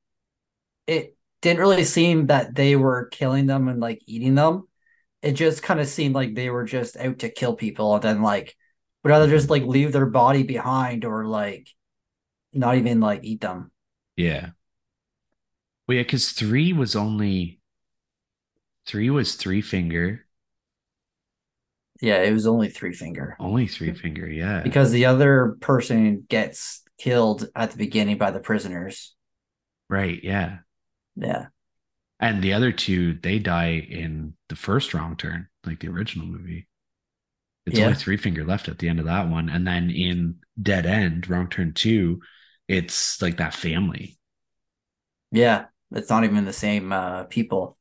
It 0.86 1.16
didn't 1.42 1.61
really 1.61 1.84
seem 1.84 2.26
that 2.26 2.55
they 2.55 2.76
were 2.76 3.09
killing 3.11 3.46
them 3.46 3.68
and 3.68 3.80
like 3.80 4.00
eating 4.07 4.34
them. 4.34 4.68
It 5.22 5.32
just 5.32 5.62
kind 5.62 5.80
of 5.80 5.88
seemed 5.88 6.14
like 6.14 6.34
they 6.34 6.50
were 6.50 6.64
just 6.64 6.96
out 6.96 7.20
to 7.20 7.30
kill 7.30 7.57
people 7.57 7.94
and 7.94 8.02
then 8.02 8.22
like 8.22 8.55
would 9.02 9.12
either 9.12 9.28
just 9.28 9.50
like 9.50 9.62
leave 9.64 9.92
their 9.92 10.07
body 10.07 10.42
behind 10.42 11.05
or 11.05 11.26
like 11.26 11.68
not 12.52 12.76
even 12.76 13.00
like 13.00 13.24
eat 13.24 13.40
them. 13.40 13.72
yeah. 14.16 14.50
Well, 15.87 15.97
yeah, 15.97 16.03
because 16.03 16.32
three 16.32 16.72
was 16.72 16.95
only 16.97 17.61
three 18.87 19.11
was 19.11 19.35
three 19.37 19.61
finger, 19.62 20.26
Yeah, 22.01 22.22
it 22.22 22.32
was 22.32 22.47
only 22.47 22.68
three 22.68 22.93
finger 22.93 23.41
only 23.41 23.66
three 23.66 23.93
finger. 23.95 24.28
Yeah, 24.28 24.62
because 24.62 24.91
the 24.91 25.07
other 25.07 25.57
person 25.61 26.26
gets 26.28 26.82
killed 26.99 27.49
at 27.55 27.70
the 27.72 27.76
beginning 27.76 28.18
by 28.18 28.30
the 28.30 28.41
prisoners. 28.41 29.14
right. 29.89 30.22
Yeah, 30.22 30.59
Yeah. 31.16 31.49
and 32.20 32.43
the 32.43 32.53
other 32.53 32.72
two 32.72 33.14
they 33.14 33.39
die 33.39 33.72
in 33.89 34.35
the 34.49 34.57
first 34.57 34.95
wrong 34.95 35.16
turn, 35.16 35.49
like 35.64 35.80
the 35.80 35.89
original 35.89 36.26
movie. 36.26 36.68
It's 37.66 37.78
Yeah. 37.78 37.87
only 37.87 37.95
three 37.95 38.16
finger 38.16 38.45
left 38.45 38.68
at 38.68 38.78
the 38.78 38.89
end 38.89 38.99
of 39.01 39.07
that 39.07 39.28
one, 39.28 39.49
and 39.51 39.66
then 39.66 39.91
in 39.91 40.37
Dead 40.61 40.87
End, 40.87 41.28
Wrong 41.28 41.49
Turn 41.49 41.72
Two, 41.74 42.22
it's 42.68 43.20
like 43.22 43.39
that 43.39 43.55
family. 43.55 44.18
Yeah. 45.30 45.66
It's 45.95 46.11
not 46.11 46.24
even 46.24 46.45
the 46.45 46.53
same 46.53 46.92
uh 46.92 47.24
people. 47.24 47.76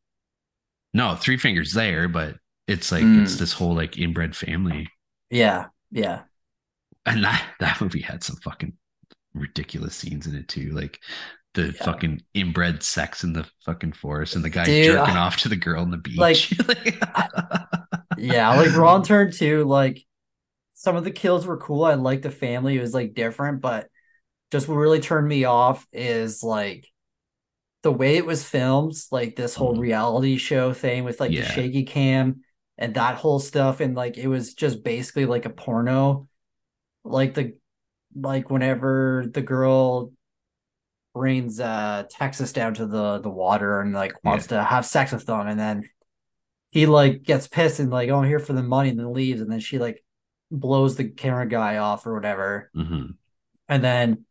No, 0.93 1.15
three 1.15 1.37
fingers 1.37 1.73
there, 1.73 2.07
but 2.07 2.35
it's 2.67 2.91
like 2.91 3.03
Mm. 3.03 3.23
it's 3.23 3.37
this 3.37 3.53
whole 3.53 3.75
like 3.75 3.97
inbred 3.97 4.35
family, 4.35 4.87
Yeah. 5.29 5.67
Yeah. 5.91 6.21
and 7.05 7.23
that 7.23 7.43
that 7.59 7.81
movie 7.81 8.01
had 8.01 8.23
some 8.23 8.37
fucking 8.37 8.73
ridiculous 9.33 9.95
scenes 9.95 10.27
in 10.27 10.35
it 10.35 10.47
too, 10.47 10.69
like 10.71 10.99
the 11.55 11.65
Yeah. 11.67 11.83
fucking 11.85 12.21
inbred 12.33 12.83
sex 12.83 13.23
in 13.23 13.33
the 13.33 13.47
fucking 13.65 13.93
forest 13.93 14.35
and 14.35 14.43
the 14.45 14.49
guy 14.49 14.65
Dude, 14.65 14.85
jerking 14.85 15.15
I- 15.15 15.19
off 15.19 15.37
to 15.37 15.49
the 15.49 15.55
girl 15.55 15.81
on 15.81 15.91
the 15.91 15.97
beach. 15.97 16.17
like, 16.67 16.99
Yeah. 18.17 18.55
Like 18.55 18.75
Wrong 18.75 19.03
Turn 19.03 19.31
2, 19.31 19.63
like 19.65 20.03
some 20.75 20.95
of 20.95 21.03
the 21.03 21.11
kills 21.11 21.45
were 21.45 21.57
cool. 21.57 21.83
I 21.85 21.95
liked 21.95 22.23
the 22.23 22.31
family. 22.31 22.77
It 22.77 22.81
was 22.81 22.93
like 22.93 23.13
different, 23.13 23.61
but 23.61 23.87
just 24.51 24.67
what 24.67 24.75
really 24.75 24.99
turned 24.99 25.27
me 25.27 25.45
off 25.45 25.85
is 25.91 26.43
like 26.43 26.87
the 27.83 27.91
way 27.91 28.17
it 28.17 28.25
was 28.25 28.43
filmed, 28.43 28.95
like 29.11 29.35
this 29.35 29.55
whole 29.55 29.75
Mhm. 29.75 29.79
reality 29.79 30.37
show 30.37 30.73
thing 30.73 31.03
with 31.03 31.19
like 31.19 31.31
the 31.31 31.43
shaky 31.43 31.83
cam 31.83 32.41
and 32.77 32.95
that 32.95 33.15
whole 33.15 33.39
stuff. 33.39 33.79
And 33.81 33.95
like 33.95 34.17
it 34.17 34.27
was 34.27 34.53
just 34.53 34.83
basically 34.83 35.25
like 35.25 35.45
a 35.45 35.49
porno. 35.51 36.27
Like 37.03 37.33
the 37.35 37.55
like 38.15 38.49
whenever 38.49 39.25
the 39.31 39.41
girl 39.41 40.11
brings 41.13 41.59
uh 41.59 42.03
Texas 42.09 42.53
down 42.53 42.73
to 42.75 42.87
the 42.87 43.19
the 43.19 43.29
water 43.29 43.81
and 43.81 43.93
like 43.93 44.13
wants 44.23 44.47
to 44.47 44.63
have 44.63 44.85
sex 44.85 45.11
with 45.11 45.25
them 45.25 45.47
and 45.47 45.59
then 45.59 45.87
he 46.71 46.87
like 46.87 47.21
gets 47.21 47.47
pissed 47.47 47.79
and 47.79 47.91
like, 47.91 48.09
oh, 48.09 48.19
I'm 48.19 48.27
here 48.27 48.39
for 48.39 48.53
the 48.53 48.63
money 48.63 48.89
and 48.89 48.97
then 48.99 49.13
leaves 49.13 49.41
and 49.41 49.51
then 49.51 49.59
she 49.59 49.77
like 49.77 50.03
blows 50.49 50.95
the 50.95 51.09
camera 51.09 51.47
guy 51.47 51.77
off 51.77 52.07
or 52.07 52.15
whatever. 52.15 52.71
Mhm. 52.75 53.15
And 53.69 53.83
then 53.83 54.25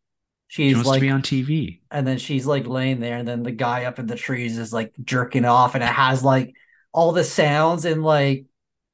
she's 0.55 0.75
wants 0.75 0.87
like 0.87 0.99
to 0.99 1.01
be 1.01 1.09
on 1.09 1.21
TV. 1.21 1.81
and 1.91 2.07
then 2.07 2.17
she's 2.17 2.45
like 2.45 2.67
laying 2.67 2.99
there 2.99 3.17
and 3.17 3.27
then 3.27 3.43
the 3.43 3.51
guy 3.51 3.85
up 3.85 3.99
in 3.99 4.07
the 4.07 4.15
trees 4.15 4.57
is 4.57 4.73
like 4.73 4.93
jerking 5.03 5.45
off 5.45 5.75
and 5.75 5.83
it 5.83 5.87
has 5.89 6.23
like 6.23 6.55
all 6.93 7.11
the 7.11 7.23
sounds 7.23 7.85
and 7.85 8.03
like 8.03 8.45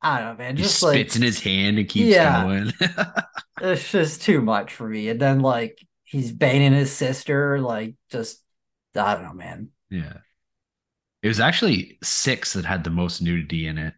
I 0.02 0.20
don't 0.20 0.38
know, 0.38 0.44
man, 0.44 0.58
He 0.58 0.64
just 0.64 0.80
spits 0.80 1.16
like 1.16 1.16
in 1.16 1.22
his 1.22 1.42
hand 1.42 1.78
and 1.80 1.90
keeps 1.90 2.16
Yeah. 2.16 2.44
going. 2.44 2.72
it's 3.62 3.92
just 3.92 4.22
too 4.22 4.42
much 4.42 4.74
for 4.74 4.88
me. 4.88 5.10
And 5.10 5.20
then 5.20 5.42
like 5.42 5.80
he's 6.06 6.32
banging 6.32 6.74
his 6.74 6.92
sister, 6.92 7.60
like 7.60 7.96
just 8.12 8.42
I 8.96 9.16
don't 9.16 9.24
know, 9.24 9.34
man. 9.34 9.70
yeah. 9.90 10.20
It 11.22 11.30
was 11.30 11.40
actually 11.40 11.98
six 12.04 12.52
that 12.54 12.66
had 12.66 12.84
the 12.84 12.90
most 12.90 13.22
nudity 13.22 13.68
in 13.68 13.78
it. 13.78 13.94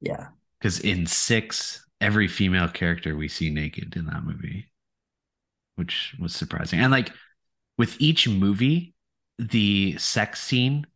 Yeah. 0.00 0.28
Because 0.58 0.80
in 0.80 1.06
six, 1.06 1.84
every 2.00 2.28
female 2.28 2.68
character 2.68 3.16
we 3.16 3.28
see 3.28 3.50
naked 3.50 3.96
in 3.96 4.06
that 4.06 4.24
movie, 4.24 4.70
which 5.78 6.14
was 6.20 6.34
surprising. 6.34 6.80
And 6.80 6.92
like 6.92 7.12
with 7.78 7.96
each 8.00 8.28
movie, 8.28 8.94
the 9.38 9.96
sex 9.98 10.42
scene 10.42 10.86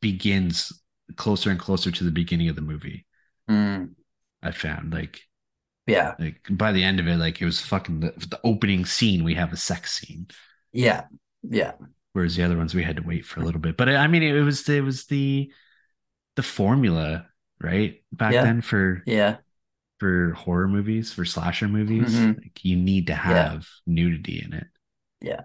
begins 0.00 0.72
closer 1.16 1.50
and 1.50 1.58
closer 1.58 1.90
to 1.90 2.04
the 2.04 2.10
beginning 2.10 2.48
of 2.48 2.56
the 2.56 2.62
movie. 2.62 3.06
Mm, 3.50 3.94
I 4.42 4.50
found 4.52 4.92
like 4.92 5.20
yeah. 5.86 6.14
like 6.18 6.40
by 6.50 6.72
the 6.72 6.84
end 6.84 7.00
of 7.00 7.08
it, 7.08 7.16
like 7.16 7.40
it 7.40 7.46
was 7.46 7.60
fucking 7.60 8.00
the, 8.00 8.12
the 8.28 8.40
opening 8.44 8.84
scene. 8.84 9.24
We 9.24 9.34
have 9.34 9.52
a 9.52 9.56
sex 9.56 9.92
scene, 10.00 10.28
Yeah. 10.72 11.04
Yeah. 11.42 11.72
whereas 12.12 12.36
the 12.36 12.42
other 12.44 12.56
ones 12.56 12.74
we 12.74 12.82
had 12.82 12.96
to 12.96 13.02
wait 13.02 13.24
for 13.24 13.40
a 13.40 13.44
little 13.44 13.60
bit. 13.60 13.76
But 13.76 13.88
I 13.88 14.06
mean, 14.06 14.22
it 14.22 14.40
was 14.42 14.68
it 14.68 14.84
was 14.84 15.06
the 15.06 15.50
the 16.36 16.42
formula, 16.42 17.26
right? 17.60 18.02
Back 18.12 18.34
Yeah. 18.34 18.42
then 18.42 18.60
for 18.60 19.02
Yeah. 19.06 19.38
For 19.98 20.32
horror 20.32 20.68
movies, 20.68 21.12
for 21.12 21.24
slasher 21.24 21.68
movies, 21.68 22.14
Mhm. 22.14 22.36
like 22.40 22.64
you 22.64 22.76
need 22.76 23.08
to 23.08 23.14
have 23.14 23.66
nudity 23.86 24.42
in 24.44 24.52
it. 24.54 24.66
Yeah. 25.20 25.42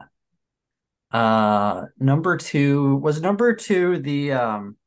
Uh 1.12 1.86
number 1.99 2.38
two 2.38 2.95
was 2.97 3.22
number 3.22 3.54
two 3.56 3.99
the 3.99 4.32
um 4.34 4.78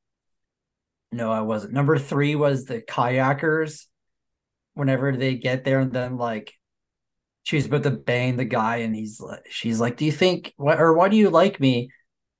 no, 1.12 1.30
I 1.30 1.40
wasn't. 1.40 1.72
Number 1.72 1.98
three 1.98 2.34
was 2.34 2.64
the 2.64 2.82
kayakers. 2.82 3.86
Whenever 4.74 5.16
they 5.16 5.36
get 5.36 5.64
there 5.64 5.78
and 5.80 5.92
then 5.92 6.16
like 6.18 6.52
she's 7.44 7.66
about 7.66 7.84
to 7.84 7.90
bang 7.92 8.36
the 8.36 8.44
guy 8.44 8.78
and 8.78 8.94
he's 8.94 9.20
like 9.20 9.46
she's 9.48 9.80
like, 9.80 9.96
Do 9.96 10.04
you 10.04 10.12
think 10.12 10.52
what 10.56 10.80
or 10.80 10.92
why 10.94 11.08
do 11.08 11.16
you 11.16 11.30
like 11.30 11.60
me? 11.60 11.90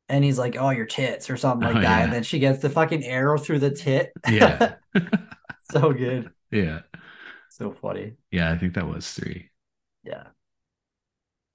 And 0.09 0.23
he's 0.25 0.39
like, 0.39 0.57
Oh, 0.57 0.71
your 0.71 0.87
tits 0.87 1.31
or 1.31 1.37
something 1.37 1.67
like 1.67 1.77
Oh, 1.77 1.81
that. 1.81 1.99
yeah. 1.99 2.05
And 2.05 2.13
then 2.13 2.23
she 2.25 2.39
gets 2.41 2.61
the 2.61 2.71
fucking 2.71 3.05
arrow 3.05 3.39
through 3.39 3.61
the 3.61 3.71
tit. 3.71 4.13
Yeah. 4.29 4.75
so 5.71 5.93
good. 5.93 6.31
yeah. 6.51 6.81
So 7.57 7.73
funny. 7.73 8.17
Yeah, 8.31 8.53
I 8.53 8.59
think 8.59 8.75
that 8.75 8.87
was 8.89 9.11
three. 9.13 9.51
Yeah. 10.05 10.29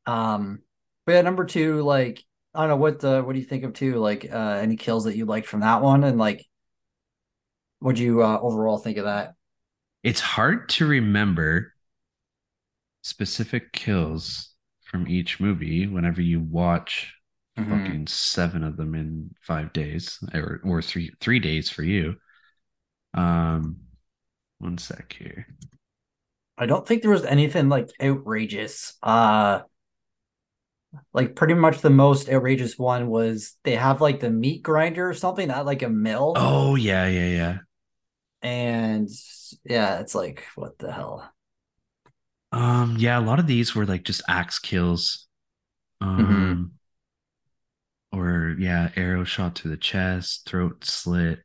Um, 0.06 0.62
but 1.06 1.14
yeah, 1.14 1.22
number 1.22 1.46
two, 1.46 1.82
like 1.82 2.24
I 2.54 2.62
don't 2.62 2.70
know 2.70 2.76
what 2.78 3.04
uh, 3.04 3.22
what 3.22 3.34
do 3.34 3.40
you 3.40 3.46
think 3.46 3.64
of 3.64 3.74
two? 3.74 3.96
Like 3.96 4.26
uh 4.32 4.60
any 4.62 4.76
kills 4.76 5.06
that 5.06 5.16
you 5.16 5.26
liked 5.26 5.48
from 5.48 5.62
that 5.62 5.82
one, 5.82 6.04
and 6.04 6.18
like 6.18 6.46
what'd 7.80 8.00
you 8.00 8.24
uh, 8.24 8.40
overall 8.40 8.78
think 8.78 8.98
of 8.98 9.06
that? 9.06 9.36
It's 10.04 10.20
hard 10.20 10.70
to 10.70 10.86
remember 10.86 11.74
specific 13.02 13.72
kills 13.74 14.54
from 14.84 15.08
each 15.08 15.40
movie 15.40 15.88
whenever 15.88 16.22
you 16.22 16.40
watch 16.40 17.14
Mhm. 17.58 17.70
fucking 17.70 18.08
seven 18.08 18.64
of 18.64 18.78
them 18.78 18.96
in 18.96 19.32
five 19.42 19.72
days 19.74 20.20
or 20.34 20.62
or 20.64 20.82
three 20.82 21.12
three 21.20 21.40
days 21.40 21.70
for 21.70 21.84
you. 21.84 22.16
Um 23.14 23.82
one 24.60 24.78
sec 24.78 25.14
here. 25.14 25.48
I 26.58 26.66
don't 26.66 26.88
think 26.88 27.02
there 27.02 27.12
was 27.12 27.26
anything 27.26 27.70
like 27.70 27.90
outrageous. 28.02 28.98
Uh 29.02 29.62
like 31.14 31.36
pretty 31.36 31.54
much 31.54 31.80
the 31.80 31.90
most 31.90 32.30
outrageous 32.30 32.78
one 32.78 33.08
was 33.08 33.56
they 33.64 33.76
have 33.76 34.02
like 34.02 34.20
the 34.20 34.30
meat 34.30 34.62
grinder 34.62 35.10
or 35.10 35.14
something 35.14 35.50
at 35.50 35.66
like 35.66 35.84
a 35.84 35.90
mill. 35.90 36.34
Oh 36.36 36.76
yeah, 36.76 37.08
yeah, 37.08 37.28
yeah. 37.28 37.58
And 38.42 39.10
yeah, 39.64 40.00
it's 40.00 40.16
like 40.16 40.44
what 40.56 40.78
the 40.80 40.92
hell. 40.92 41.32
Um, 42.52 42.98
yeah, 43.00 43.18
a 43.18 43.22
lot 43.22 43.40
of 43.40 43.48
these 43.48 43.74
were 43.74 43.86
like 43.86 44.04
just 44.04 44.24
axe 44.28 44.60
kills. 44.60 45.28
Mm-hmm. 46.04 46.22
Um, 46.22 46.72
or 48.12 48.56
yeah, 48.60 48.90
arrow 48.96 49.24
shot 49.24 49.56
to 49.58 49.70
the 49.70 49.78
chest, 49.78 50.48
throat 50.50 50.84
slit, 50.84 51.40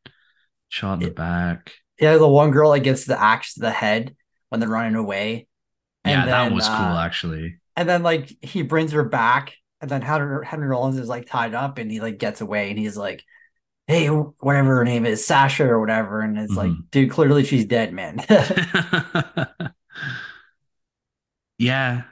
shot 0.68 0.94
in 0.94 1.08
the 1.08 1.14
back. 1.14 1.72
Yeah, 2.00 2.16
the 2.16 2.28
one 2.28 2.50
girl 2.50 2.72
that 2.72 2.80
gets 2.80 3.04
the 3.04 3.20
axe 3.20 3.54
to 3.54 3.60
the 3.60 3.70
head 3.70 4.16
when 4.56 4.60
they're 4.60 4.68
running 4.70 4.96
away. 4.96 5.46
And 6.04 6.24
yeah, 6.24 6.28
that 6.28 6.50
then, 6.50 6.52
was 6.52 6.68
cool 6.68 6.96
uh, 6.96 6.98
actually. 6.98 7.58
And 7.76 7.88
then 7.88 8.02
like 8.02 8.32
he 8.42 8.62
brings 8.62 8.92
her 8.92 9.04
back, 9.04 9.54
and 9.80 9.90
then 9.90 10.02
Henry, 10.02 10.46
Henry 10.46 10.68
Rollins 10.68 10.98
is 10.98 11.08
like 11.08 11.26
tied 11.26 11.54
up, 11.54 11.78
and 11.78 11.90
he 11.90 12.00
like 12.00 12.18
gets 12.18 12.40
away, 12.40 12.70
and 12.70 12.78
he's 12.78 12.96
like, 12.96 13.24
"Hey, 13.88 14.08
whatever 14.08 14.76
her 14.76 14.84
name 14.84 15.06
is, 15.06 15.26
Sasha 15.26 15.66
or 15.66 15.80
whatever," 15.80 16.20
and 16.22 16.38
it's 16.38 16.56
like, 16.56 16.78
Mhm. 16.78 16.88
dude, 16.92 17.10
clearly 17.10 17.44
she's 17.44 17.66
dead, 17.66 17.92
man. 17.94 18.20
yeah. 21.58 22.04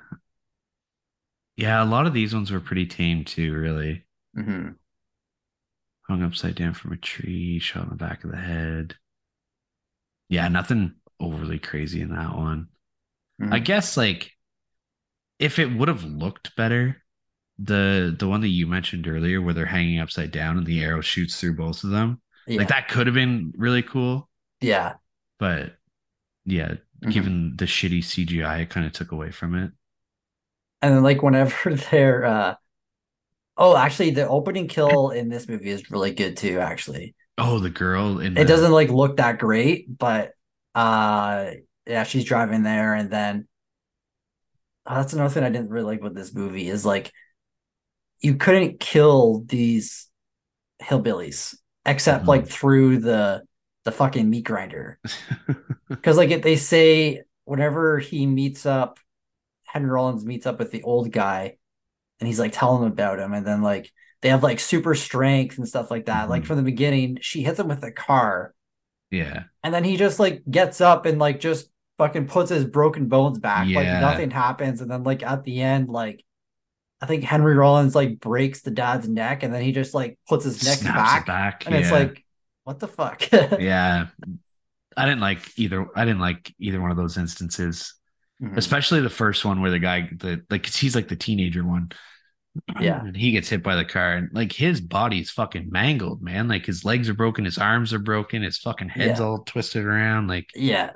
Yeah, 1.57 1.83
a 1.83 1.85
lot 1.85 2.07
of 2.07 2.13
these 2.15 2.33
ones 2.35 2.51
were 2.53 2.61
pretty 2.61 2.87
tame 2.87 3.25
too, 3.25 3.53
really. 3.55 4.05
hmm 4.35 4.77
Hung 6.09 6.23
upside 6.23 6.55
down 6.55 6.73
from 6.73 6.93
a 6.93 6.97
tree, 6.97 7.59
shot 7.59 7.83
in 7.85 7.91
the 7.91 7.95
back 7.97 8.25
of 8.25 8.31
the 8.31 8.39
head. 8.39 8.97
Yeah, 10.29 10.49
nothing 10.49 10.95
overly 11.25 11.59
crazy 11.59 12.01
in 12.01 12.11
that 12.15 12.37
one. 12.37 12.69
I 13.51 13.59
Mhm. 13.59 13.61
guess 13.61 13.97
like 13.97 14.33
if 15.39 15.59
it 15.59 15.67
would 15.73 15.89
have 15.89 16.05
looked 16.05 16.55
better, 16.57 17.03
the 17.59 18.15
the 18.19 18.29
one 18.29 18.41
that 18.43 18.49
you 18.49 18.67
mentioned 18.67 19.09
earlier 19.09 19.41
where 19.43 19.55
they're 19.55 19.67
hanging 19.67 20.01
upside 20.01 20.31
down 20.33 20.59
and 20.59 20.67
the 20.67 20.83
arrow 20.85 21.01
shoots 21.01 21.41
through 21.41 21.57
both 21.57 21.85
of 21.85 21.91
them, 21.91 22.21
Yeah, 22.47 22.59
like 22.59 22.69
that 22.69 22.89
could 22.89 23.07
have 23.07 23.15
been 23.15 23.53
really 23.57 23.83
cool. 23.83 24.29
yeah, 24.61 24.97
But 25.39 25.77
yeah, 26.47 26.77
Mhm. 27.03 27.29
given 27.29 27.57
the 27.57 27.67
shitty 27.67 28.05
CGI, 28.05 28.61
it 28.61 28.71
kind 28.71 28.87
of 28.87 28.93
took 28.93 29.13
away 29.13 29.31
from 29.33 29.55
it. 29.57 29.73
and 30.83 30.95
then 30.95 31.03
like 31.03 31.23
whenever 31.23 31.75
they're, 31.91 32.25
uh, 32.25 32.55
oh, 33.57 33.77
actually, 33.77 34.11
the 34.11 34.29
opening 34.29 34.69
kill 34.69 35.11
in 35.11 35.29
this 35.29 35.49
movie 35.49 35.71
is 35.71 35.91
really 35.91 36.13
good 36.13 36.37
too. 36.37 36.59
Actually, 36.61 37.15
Oh, 37.39 37.59
the 37.61 37.71
girl 37.71 38.19
in 38.19 38.35
it 38.35 38.45
the, 38.45 38.47
doesn't 38.47 38.73
like 38.73 38.91
look 38.91 39.17
that 39.19 39.39
great, 39.39 39.87
but 39.99 40.33
uh, 40.75 41.51
yeah, 41.87 42.05
she's 42.05 42.25
driving 42.25 42.63
there, 42.63 42.95
and 42.95 43.11
then 43.11 43.49
uh, 44.87 44.97
that's 45.01 45.13
another 45.13 45.33
thing 45.33 45.45
I 45.45 45.51
didn't 45.51 45.71
really 45.71 45.85
like 45.97 46.03
with 46.03 46.15
this 46.15 46.35
movie 46.35 46.69
is 46.69 46.85
like 46.85 47.13
you 48.21 48.37
couldn't 48.37 48.81
kill 48.81 49.45
these 49.47 50.09
hillbillies 50.83 51.57
except 51.87 52.25
Mhm. 52.25 52.29
like 52.29 52.49
through 52.49 52.99
the 53.01 53.45
the 53.85 53.93
fucking 53.93 54.29
meat 54.31 54.45
grinder 54.45 54.99
because 56.03 56.17
like 56.17 56.31
if 56.31 56.43
they 56.43 56.57
say 56.57 57.23
whenever 57.45 57.99
he 57.99 58.27
meets 58.27 58.67
up 58.67 58.99
henry 59.65 59.91
rollins 59.91 60.25
meets 60.27 60.47
up 60.47 60.59
with 60.59 60.71
the 60.73 60.83
old 60.85 61.13
guy 61.13 61.57
and 62.21 62.29
he's 62.29 62.41
like 62.41 62.53
telling 62.53 62.83
him 62.85 62.93
about 62.93 63.21
him 63.21 63.35
and 63.35 63.47
then 63.47 63.63
like 63.63 63.93
they 64.23 64.31
have 64.31 64.43
like 64.43 64.61
super 64.61 64.95
strength 64.95 65.59
and 65.59 65.69
stuff 65.69 65.91
like 65.91 66.07
that 66.07 66.29
like 66.31 66.45
Mhm. 66.45 66.47
from 66.47 66.57
the 66.59 66.63
beginning 66.65 67.19
she 67.23 67.43
hits 67.45 67.61
him 67.61 67.69
with 67.69 67.85
a 67.85 67.93
car 67.93 68.55
yeah. 69.11 69.45
and 69.63 69.73
then 69.75 69.85
he 69.85 69.97
just 69.97 70.19
like 70.19 70.43
gets 70.51 70.81
up 70.81 71.07
and 71.07 71.19
like 71.19 71.41
just 71.41 71.69
fucking 71.99 72.27
puts 72.27 72.51
his 72.51 72.65
broken 72.65 73.07
bones 73.09 73.39
back 73.39 73.69
like 73.69 73.87
nothing 73.87 74.31
happens 74.31 74.81
and 74.81 74.91
then 74.91 75.05
like 75.05 75.23
at 75.23 75.45
the 75.45 75.61
end 75.61 75.89
like 75.89 76.25
i 77.01 77.07
think 77.07 77.23
henry 77.23 77.55
rollins 77.55 77.95
like 77.95 78.19
breaks 78.19 78.63
the 78.63 78.71
dad's 78.71 79.09
neck 79.09 79.43
and 79.45 79.55
then 79.55 79.63
he 79.63 79.71
just 79.71 79.95
like 79.95 80.19
puts 80.29 80.45
his 80.45 80.65
neck 80.65 80.83
back 80.83 81.27
back. 81.27 81.67
and 81.67 81.75
it's 81.75 81.93
like 81.93 82.25
what 82.65 82.81
the 82.81 82.89
fuck 82.89 83.31
yeah. 83.61 84.07
I 84.97 85.07
didn't 85.07 85.21
like 85.21 85.41
either. 85.59 85.89
I 85.97 86.05
didn't 86.05 86.21
like 86.21 86.55
either 86.61 86.81
one 86.81 86.93
of 86.93 86.97
those 86.97 87.19
instances, 87.19 87.95
Mhm. 88.41 88.57
especially 88.57 89.01
the 89.01 89.11
first 89.11 89.45
one 89.45 89.61
where 89.61 89.73
the 89.73 89.81
guy, 89.81 90.09
the 90.17 90.43
like 90.51 90.67
he's 90.67 90.95
like 90.95 91.09
the 91.09 91.17
teenager 91.17 91.65
one. 91.65 91.91
Yeah. 92.81 93.01
and 93.05 93.17
he 93.17 93.33
gets 93.33 93.49
hit 93.49 93.63
by 93.63 93.75
the 93.77 93.85
car, 93.85 94.13
and 94.15 94.31
like 94.33 94.53
his 94.53 94.81
body's 94.81 95.31
fucking 95.31 95.69
mangled, 95.71 96.23
man. 96.23 96.47
Like 96.49 96.67
his 96.67 96.85
legs 96.85 97.09
are 97.09 97.15
broken, 97.15 97.45
his 97.45 97.59
arms 97.59 97.93
are 97.93 97.99
broken, 97.99 98.43
his 98.43 98.59
fucking 98.59 98.91
head's 98.91 99.19
Yeah. 99.21 99.27
all 99.27 99.39
twisted 99.45 99.85
around. 99.85 100.29
Like 100.29 100.51
yeah 100.55 100.91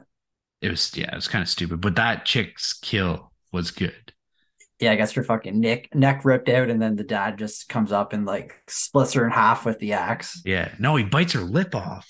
it 0.60 0.70
was, 0.70 0.90
yeah, 0.96 1.12
it 1.12 1.14
was 1.14 1.28
kind 1.28 1.42
of 1.42 1.48
stupid. 1.48 1.80
But 1.80 1.96
that 1.96 2.24
chick's 2.24 2.72
kill 2.72 3.32
was 3.52 3.70
good. 3.70 4.12
yeah 4.80 4.92
i 4.92 4.96
guess 4.96 5.12
her 5.12 5.24
fucking 5.24 5.58
neck 5.58 5.88
neck 5.94 6.24
ripped 6.24 6.48
out 6.48 6.68
and 6.70 6.80
then 6.82 6.94
the 6.96 7.02
dad 7.04 7.38
just 7.38 7.68
comes 7.68 7.90
up 7.92 8.12
and 8.12 8.26
like 8.26 8.60
splits 8.68 9.14
her 9.14 9.24
in 9.24 9.30
half 9.32 9.64
with 9.66 9.78
the 9.78 9.94
axe 9.94 10.40
Yeah, 10.44 10.70
no, 10.78 10.94
he 10.96 11.04
bites 11.04 11.32
her 11.32 11.40
lip 11.40 11.74
off. 11.74 12.06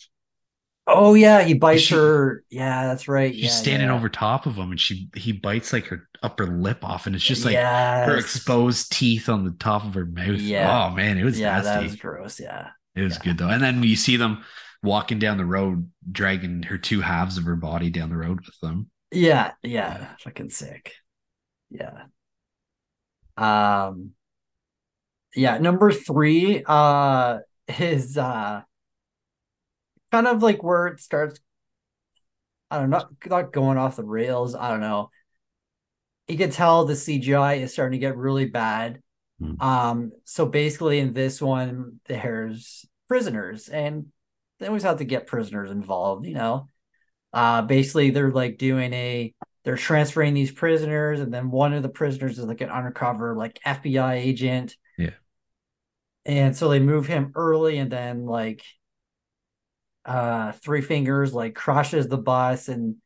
Oh 0.88 1.14
yeah 1.14 1.42
he 1.42 1.54
bites 1.54 1.82
She- 1.84 1.94
her 1.94 2.44
yeah 2.50 2.86
that's 2.86 3.08
right 3.08 3.34
She's 3.34 3.44
yeah, 3.44 3.50
standing 3.50 3.88
yeah. 3.88 3.94
over 3.94 4.08
top 4.08 4.46
of 4.46 4.56
him, 4.56 4.70
and 4.70 4.80
she 4.80 5.10
he 5.14 5.32
bites 5.32 5.72
like 5.72 5.86
her 5.86 6.08
upper 6.22 6.46
lip 6.46 6.84
off, 6.84 7.06
and 7.06 7.14
it's 7.14 7.24
just 7.24 7.44
like 7.44 7.52
Yes. 7.52 8.06
her 8.06 8.16
exposed 8.18 8.92
teeth 8.92 9.28
on 9.28 9.44
the 9.44 9.52
top 9.52 9.84
of 9.84 9.94
her 9.94 10.06
mouth. 10.06 10.40
Yeah. 10.40 10.88
Oh 10.90 10.94
man, 10.94 11.18
it 11.18 11.24
was 11.24 11.38
yeah 11.38 11.60
that 11.60 11.82
was 11.82 11.96
gross 11.96 12.40
yeah 12.40 12.70
It 12.96 13.02
was 13.02 13.16
yeah. 13.16 13.22
good 13.24 13.38
though. 13.38 13.48
And 13.48 13.62
then 13.62 13.82
you 13.82 13.96
see 13.96 14.16
them 14.16 14.44
walking 14.82 15.18
down 15.18 15.38
the 15.38 15.44
road, 15.44 15.90
dragging 16.10 16.62
her 16.64 16.78
two 16.78 17.00
halves 17.00 17.38
of 17.38 17.44
her 17.44 17.56
body 17.56 17.90
down 17.90 18.10
the 18.10 18.16
road 18.16 18.40
with 18.46 18.58
them. 18.60 18.90
Yeah, 19.12 19.52
yeah, 19.62 20.14
fucking 20.20 20.50
sick. 20.50 20.94
Yeah. 21.70 22.04
Um 23.36 24.12
yeah, 25.34 25.58
number 25.58 25.92
3 25.92 26.64
uh 26.66 27.38
is 27.78 28.16
uh 28.18 28.62
kind 30.10 30.26
of 30.26 30.42
like 30.42 30.62
where 30.62 30.86
it 30.88 31.00
starts 31.00 31.40
I 32.70 32.78
don't 32.78 32.90
know, 32.90 33.08
not, 33.28 33.52
going 33.52 33.78
off 33.78 33.96
the 33.96 34.04
rails, 34.04 34.54
I 34.54 34.68
don't 34.68 34.80
know. 34.80 35.10
You 36.26 36.36
can 36.36 36.50
tell 36.50 36.84
the 36.84 36.92
CGI 36.92 37.60
is 37.60 37.72
starting 37.72 37.98
to 37.98 38.06
get 38.06 38.16
really 38.16 38.44
bad. 38.44 39.02
Hmm. 39.40 39.60
Um 39.60 40.12
so 40.24 40.46
basically 40.46 40.98
in 40.98 41.12
this 41.12 41.40
one 41.40 42.00
there's 42.06 42.84
prisoners 43.08 43.68
and 43.68 44.06
they 44.58 44.66
always 44.66 44.82
have 44.82 44.98
to 44.98 45.04
get 45.04 45.26
prisoners 45.26 45.70
involved, 45.70 46.26
you 46.26 46.34
know 46.34 46.68
uh 47.32 47.60
basically 47.60 48.08
they're 48.08 48.30
like 48.30 48.56
doing 48.56 48.92
a 48.94 49.34
they're 49.64 49.76
transferring 49.76 50.32
these 50.32 50.50
prisoners 50.50 51.20
and 51.20 51.32
then 51.32 51.50
one 51.50 51.74
of 51.74 51.82
the 51.82 51.88
prisoners 51.90 52.38
is 52.38 52.46
like 52.46 52.62
an 52.62 52.70
undercover 52.70 53.36
like 53.36 53.60
FBI 53.66 54.14
agent. 54.14 54.76
Yeah. 54.96 55.10
And 56.24 56.56
so 56.56 56.68
they 56.68 56.80
move 56.80 57.06
him 57.06 57.32
early 57.34 57.76
and 57.76 57.92
then 57.92 58.24
like 58.24 58.62
uh 60.08 60.52
Three 60.52 60.80
Fingers 60.80 61.34
like 61.34 61.54
crashes 61.54 62.08
the 62.08 62.18
bus 62.18 62.68
and 62.68 62.96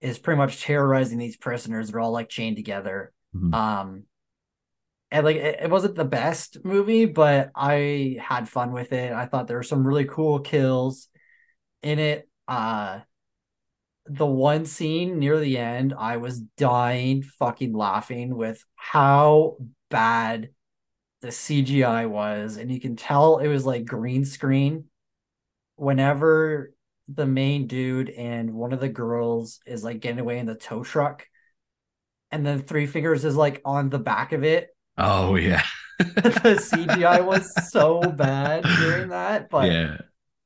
is 0.00 0.18
pretty 0.18 0.38
much 0.38 0.60
terrorizing 0.62 1.18
these 1.18 1.36
prisoners. 1.36 1.90
They're 1.90 2.00
all 2.00 2.12
like 2.12 2.28
chained 2.28 2.56
together. 2.56 3.12
Mhm. 3.34 3.54
Um 3.54 4.04
and 5.10 5.24
like 5.24 5.36
it, 5.36 5.60
it 5.62 5.70
wasn't 5.70 5.94
the 5.94 6.04
best 6.04 6.64
movie, 6.64 7.06
but 7.06 7.50
I 7.54 8.18
had 8.20 8.48
fun 8.48 8.72
with 8.72 8.92
it. 8.92 9.12
I 9.12 9.26
thought 9.26 9.48
there 9.48 9.56
were 9.56 9.62
some 9.62 9.86
really 9.86 10.04
cool 10.04 10.40
kills 10.40 11.08
in 11.82 11.98
it. 11.98 12.28
Uh 12.46 13.00
the 14.06 14.26
one 14.26 14.66
scene 14.66 15.18
near 15.18 15.40
the 15.40 15.56
end, 15.56 15.94
I 15.98 16.18
was 16.18 16.40
dying 16.40 17.22
fucking 17.22 17.72
laughing 17.72 18.36
with 18.36 18.62
how 18.74 19.56
bad 19.90 20.50
the 21.22 21.32
CGI 21.32 22.04
was. 22.06 22.58
And 22.58 22.70
you 22.70 22.80
can 22.80 22.96
tell 22.96 23.38
it 23.38 23.48
was 23.48 23.64
like 23.64 23.86
green 23.86 24.26
screen. 24.26 24.84
Whenever 25.76 26.72
the 27.08 27.26
main 27.26 27.66
dude 27.66 28.10
and 28.10 28.54
one 28.54 28.72
of 28.72 28.80
the 28.80 28.88
girls 28.88 29.60
is 29.66 29.84
like 29.84 30.00
getting 30.00 30.20
away 30.20 30.38
in 30.38 30.46
the 30.46 30.54
tow 30.54 30.82
truck, 30.82 31.26
and 32.30 32.44
then 32.44 32.62
Three 32.62 32.86
Fingers 32.86 33.24
is 33.24 33.36
like 33.36 33.60
on 33.64 33.90
the 33.90 33.98
back 33.98 34.32
of 34.32 34.44
it. 34.44 34.68
Oh 34.98 35.36
yeah. 35.36 35.62
the 35.98 36.04
CGI 36.72 37.24
was 37.24 37.52
so 37.70 38.00
bad 38.00 38.64
during 38.64 39.08
that, 39.10 39.50
but 39.50 39.70
yeah. 39.70 39.98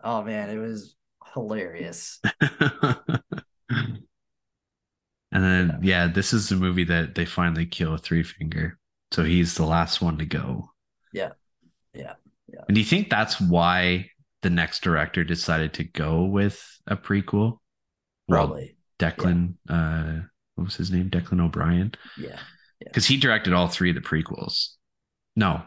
oh 0.03 0.23
man, 0.23 0.51
it 0.51 0.59
was 0.59 0.95
hilarious. 1.35 2.21
and 2.41 4.03
then 5.33 5.79
yeah, 5.83 6.07
this 6.09 6.33
is 6.33 6.49
the 6.49 6.57
movie 6.57 6.85
that 6.85 7.15
they 7.15 7.25
finally 7.25 7.67
kill 7.67 7.95
a 7.95 7.99
three 7.99 8.23
finger. 8.23 8.79
So 9.11 9.25
he's 9.25 9.55
the 9.55 9.65
last 9.65 10.03
one 10.03 10.19
to 10.19 10.27
go. 10.27 10.71
Yeah. 11.13 11.33
Yeah. 11.95 12.15
Yeah. 12.53 12.61
And 12.69 12.75
do 12.75 12.81
you 12.81 12.87
think 12.87 13.09
that's 13.09 13.41
why 13.41 14.11
the 14.43 14.51
next 14.51 14.83
director 14.83 15.25
decided 15.25 15.73
to 15.75 15.85
go 15.85 16.25
with 16.25 16.79
a 16.87 16.97
prequel? 16.97 17.59
Well, 18.29 18.47
Probably. 18.47 18.77
Declan, 18.99 19.55
uh, 19.69 20.21
what 20.55 20.65
was 20.65 20.77
his 20.77 20.91
name? 20.91 21.09
Declan 21.11 21.41
O'Brien. 21.41 21.93
Yeah. 22.19 22.39
Because 22.81 23.07
he 23.07 23.17
directed 23.17 23.53
all 23.53 23.69
three 23.69 23.91
of 23.91 23.95
the 23.97 24.01
prequels. 24.03 24.71
No, 25.37 25.63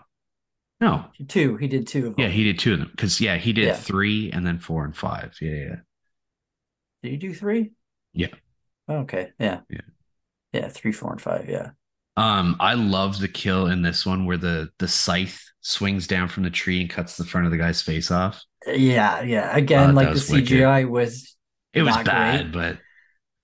no, 0.79 1.05
Two. 1.27 1.57
He 1.57 1.67
did 1.67 1.87
two 1.87 2.07
of 2.07 2.15
them. 2.15 2.25
yeah, 2.25 2.27
he 2.29 2.43
did 2.43 2.57
two 2.59 2.73
of 2.73 2.79
them. 2.79 2.89
Because 2.91 3.21
yeah, 3.21 3.37
he 3.37 3.53
did 3.53 3.65
Yeah. 3.67 3.75
three 3.75 4.31
and 4.31 4.45
then 4.45 4.59
four 4.59 4.83
and 4.83 4.95
five. 4.95 5.35
Yeah, 5.41 5.51
yeah. 5.51 5.75
Did 7.03 7.11
you 7.11 7.17
do 7.17 7.33
three? 7.33 7.71
Yeah. 8.13 8.27
Okay. 8.89 9.31
Yeah. 9.39 9.61
Yeah. 9.69 9.81
Yeah, 10.53 10.67
three, 10.69 10.91
four, 10.91 11.11
and 11.11 11.21
five. 11.21 11.47
Yeah. 11.49 11.69
Um, 12.17 12.57
I 12.59 12.73
love 12.73 13.19
the 13.19 13.27
kill 13.29 13.67
in 13.67 13.81
this 13.83 14.05
one 14.05 14.25
where 14.25 14.37
the 14.37 14.69
the 14.79 14.87
scythe 14.87 15.50
swings 15.61 16.07
down 16.07 16.27
from 16.27 16.43
the 16.43 16.49
tree 16.49 16.81
and 16.81 16.89
cuts 16.89 17.17
the 17.17 17.25
front 17.25 17.45
of 17.45 17.51
the 17.51 17.57
guy's 17.57 17.81
face 17.81 18.11
off. 18.11 18.43
Yeah, 18.67 19.21
yeah. 19.21 19.55
Again, 19.55 19.91
Uh, 19.91 19.93
like 19.93 20.07
the 20.07 20.13
was 20.13 20.29
wicked. 20.29 20.49
CGI 20.49 20.87
was 20.89 21.35
It 21.73 21.83
was 21.83 21.95
bad, 21.97 22.51
great. 22.51 22.53
but 22.53 22.77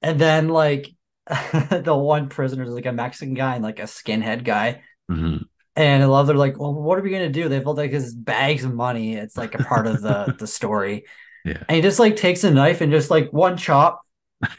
and 0.01 0.20
then 0.20 0.49
like 0.49 0.89
the 1.28 1.95
one 1.95 2.30
prisoner 2.30 2.63
is 2.63 2.70
like 2.72 2.86
a 2.86 2.91
Mexican 2.93 3.34
guy 3.34 3.55
and 3.55 3.63
like 3.63 3.80
a 3.80 3.84
skinhead 3.84 4.43
guy. 4.43 4.82
mhm. 5.11 5.43
And 5.76 6.01
I 6.01 6.07
love 6.07 6.26
they're 6.26 6.36
like, 6.36 6.59
well, 6.59 6.74
what 6.74 6.97
are 6.97 7.03
we 7.03 7.11
gonna 7.11 7.30
do? 7.30 7.49
They've 7.49 7.63
got 7.63 7.78
like 7.78 7.91
his 7.91 8.13
bags 8.15 8.63
of 8.63 8.74
money. 8.74 9.15
It's 9.15 9.38
like 9.38 9.53
a 9.53 9.59
part 9.63 9.86
of 9.88 10.01
the 10.01 10.36
the 10.39 10.47
story. 10.47 11.05
Yeah. 11.45 11.63
And 11.70 11.76
he 11.76 11.82
just 11.82 11.99
like 11.99 12.15
takes 12.15 12.43
a 12.43 12.51
knife 12.51 12.82
and 12.82 12.91
just 12.91 13.11
like 13.11 13.32
one 13.32 13.57
chop, 13.57 14.01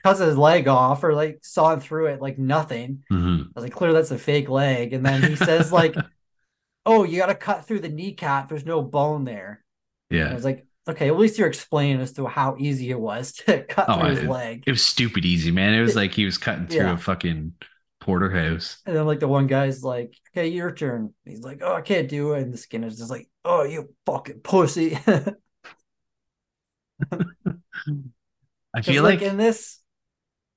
cuts 0.04 0.20
his 0.20 0.38
leg 0.38 0.68
off 0.68 1.02
or 1.04 1.14
like 1.14 1.38
sawing 1.42 1.80
through 1.80 2.06
it 2.06 2.22
like 2.22 2.38
nothing. 2.38 3.02
Mhm. 3.12 3.46
I 3.46 3.48
was 3.54 3.64
like, 3.64 3.72
clearly 3.72 3.96
that's 3.98 4.10
a 4.12 4.18
fake 4.18 4.48
leg. 4.48 4.92
And 4.92 5.04
then 5.04 5.22
he 5.22 5.34
says 5.36 5.72
like, 5.72 5.94
oh, 6.88 7.04
you 7.04 7.18
gotta 7.18 7.34
cut 7.34 7.66
through 7.66 7.80
the 7.80 7.88
kneecap. 7.88 8.48
There's 8.48 8.64
no 8.66 8.82
bone 8.82 9.24
there. 9.24 9.62
And 10.10 10.20
I 10.20 10.24
yeah. 10.24 10.34
was 10.34 10.44
like, 10.44 10.66
okay, 10.88 11.08
at 11.08 11.16
least 11.16 11.38
you're 11.38 11.46
explaining 11.48 12.00
as 12.00 12.12
to 12.14 12.26
how 12.26 12.56
easy 12.58 12.90
it 12.90 12.98
was 12.98 13.32
to 13.46 13.62
cut 13.64 13.86
Oh, 13.88 14.00
through 14.00 14.08
his 14.10 14.24
I- 14.24 14.26
leg. 14.26 14.64
It 14.66 14.70
was 14.70 14.82
stupid 14.82 15.24
easy, 15.24 15.50
man. 15.52 15.74
It 15.74 15.82
was 15.82 15.94
like 15.94 16.14
he 16.14 16.24
was 16.24 16.38
cutting 16.38 16.66
through 16.66 16.78
Yeah. 16.78 16.94
a 16.94 16.98
fucking 16.98 17.52
porterhouse. 18.00 18.78
And 18.86 18.96
then 18.96 19.06
like 19.06 19.20
the 19.20 19.28
one 19.28 19.46
guy's 19.46 19.84
like, 19.84 20.16
okay, 20.32 20.48
your 20.48 20.72
turn. 20.72 21.12
He's 21.26 21.42
like, 21.42 21.60
oh, 21.62 21.74
I 21.74 21.82
can't 21.82 22.08
do 22.08 22.32
it. 22.32 22.42
And 22.42 22.52
the 22.52 22.58
skin 22.58 22.84
is 22.84 22.96
just 22.96 23.10
like, 23.10 23.28
oh, 23.44 23.64
you 23.64 23.94
fucking 24.06 24.40
pussy. 24.40 24.98
I 28.74 28.82
feel 28.82 29.02
like, 29.02 29.20
like, 29.20 29.30
in 29.30 29.36
this. 29.36 29.78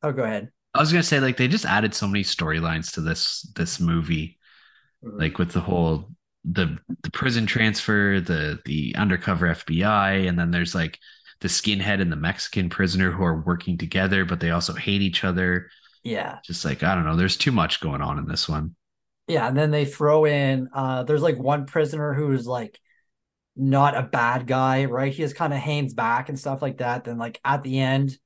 Oh, 0.01 0.11
go 0.11 0.23
ahead. 0.23 0.49
I 0.73 0.79
was 0.79 0.91
gonna 0.91 1.03
say 1.03 1.19
like 1.19 1.37
they 1.37 1.47
just 1.49 1.65
added 1.65 1.93
so 1.93 2.07
many 2.07 2.23
storylines 2.23 2.93
to 2.93 3.01
this 3.01 3.41
this 3.55 3.79
movie, 3.79 4.39
mm-hmm. 5.03 5.19
like 5.19 5.37
with 5.37 5.51
the 5.51 5.59
whole 5.59 6.09
the 6.43 6.77
the 7.03 7.11
prison 7.11 7.45
transfer, 7.45 8.19
the 8.21 8.59
the 8.65 8.95
undercover 8.97 9.47
FBI, 9.47 10.13
and 10.27 10.37
then 10.39 10.51
there's 10.51 10.75
like 10.75 10.99
the 11.41 11.47
skinhead 11.47 12.01
and 12.01 12.11
the 12.11 12.15
Mexican 12.15 12.69
prisoner 12.69 13.11
who 13.11 13.23
are 13.23 13.41
working 13.41 13.77
together, 13.77 14.25
but 14.25 14.39
they 14.39 14.51
also 14.51 14.73
hate 14.73 15.01
each 15.01 15.23
other. 15.23 15.69
yeah, 16.03 16.39
Just 16.43 16.65
like 16.65 16.83
I 16.83 16.95
don't 16.95 17.05
know, 17.05 17.15
there's 17.17 17.37
too 17.37 17.51
much 17.53 17.81
going 17.81 18.01
on 18.01 18.19
in 18.19 18.27
this 18.27 18.49
one. 18.49 18.75
yeah, 19.27 19.47
and 19.47 19.57
then 19.57 19.71
they 19.71 19.85
throw 19.85 20.25
in. 20.25 20.69
uh 20.73 21.03
There's 21.03 21.21
like 21.21 21.37
one 21.37 21.65
prisoner 21.65 22.13
who's 22.13 22.47
like 22.47 22.79
not 23.57 23.97
a 23.97 24.03
bad 24.03 24.47
guy, 24.47 24.85
right? 24.85 25.13
He 25.13 25.23
just 25.23 25.35
kind 25.35 25.53
of 25.53 25.59
hangs 25.59 25.93
back 25.95 26.29
and 26.29 26.39
stuff 26.39 26.61
like 26.61 26.79
that. 26.79 27.05
Then 27.05 27.17
like 27.19 27.39
at 27.45 27.63
the 27.63 27.79
end, 27.79 28.17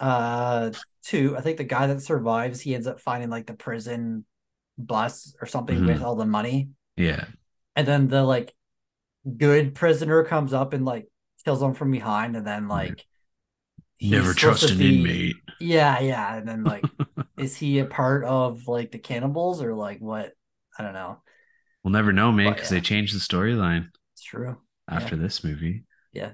uh, 0.00 0.70
two, 1.04 1.36
I 1.36 1.40
think 1.40 1.58
the 1.58 1.64
guy 1.64 1.86
that 1.88 2.02
survives, 2.02 2.60
he 2.60 2.74
ends 2.74 2.86
up 2.86 3.00
finding 3.00 3.30
like 3.30 3.46
the 3.46 3.54
prison 3.54 4.24
bus 4.76 5.34
or 5.40 5.46
something 5.46 5.84
with 5.84 6.00
Mhm. 6.00 6.02
all 6.02 6.16
the 6.16 6.26
money. 6.26 6.68
Yeah, 6.98 7.24
and 7.76 7.86
then 7.86 8.08
the 8.08 8.22
like 8.24 8.54
good 9.36 9.74
prisoner 9.74 10.24
comes 10.24 10.52
up 10.52 10.72
and 10.72 10.84
like 10.84 11.08
kills 11.44 11.62
him 11.62 11.74
from 11.74 11.90
behind 11.90 12.36
and 12.36 12.46
then 12.46 12.68
like 12.68 13.06
never 14.00 14.32
trust 14.32 14.70
an 14.70 14.78
be- 14.78 14.98
inmate. 14.98 15.36
yeah 15.60 15.98
yeah 16.00 16.36
and 16.36 16.48
then 16.48 16.64
like 16.64 16.84
is 17.38 17.56
he 17.56 17.78
a 17.80 17.84
part 17.84 18.24
of 18.24 18.66
like 18.68 18.90
the 18.92 18.98
cannibals 18.98 19.62
or 19.62 19.74
like 19.74 19.98
what 20.00 20.32
i 20.78 20.82
don't 20.82 20.94
know 20.94 21.20
We'll 21.84 21.92
never 21.92 22.12
know, 22.12 22.32
man, 22.32 22.52
because 22.52 22.70
yeah. 22.70 22.78
they 22.78 22.82
changed 22.82 23.14
the 23.14 23.20
storyline 23.20 23.88
it's 24.12 24.22
true 24.24 24.58
after 24.90 25.16
this 25.16 25.42
movie. 25.44 25.84
Yeah. 26.12 26.32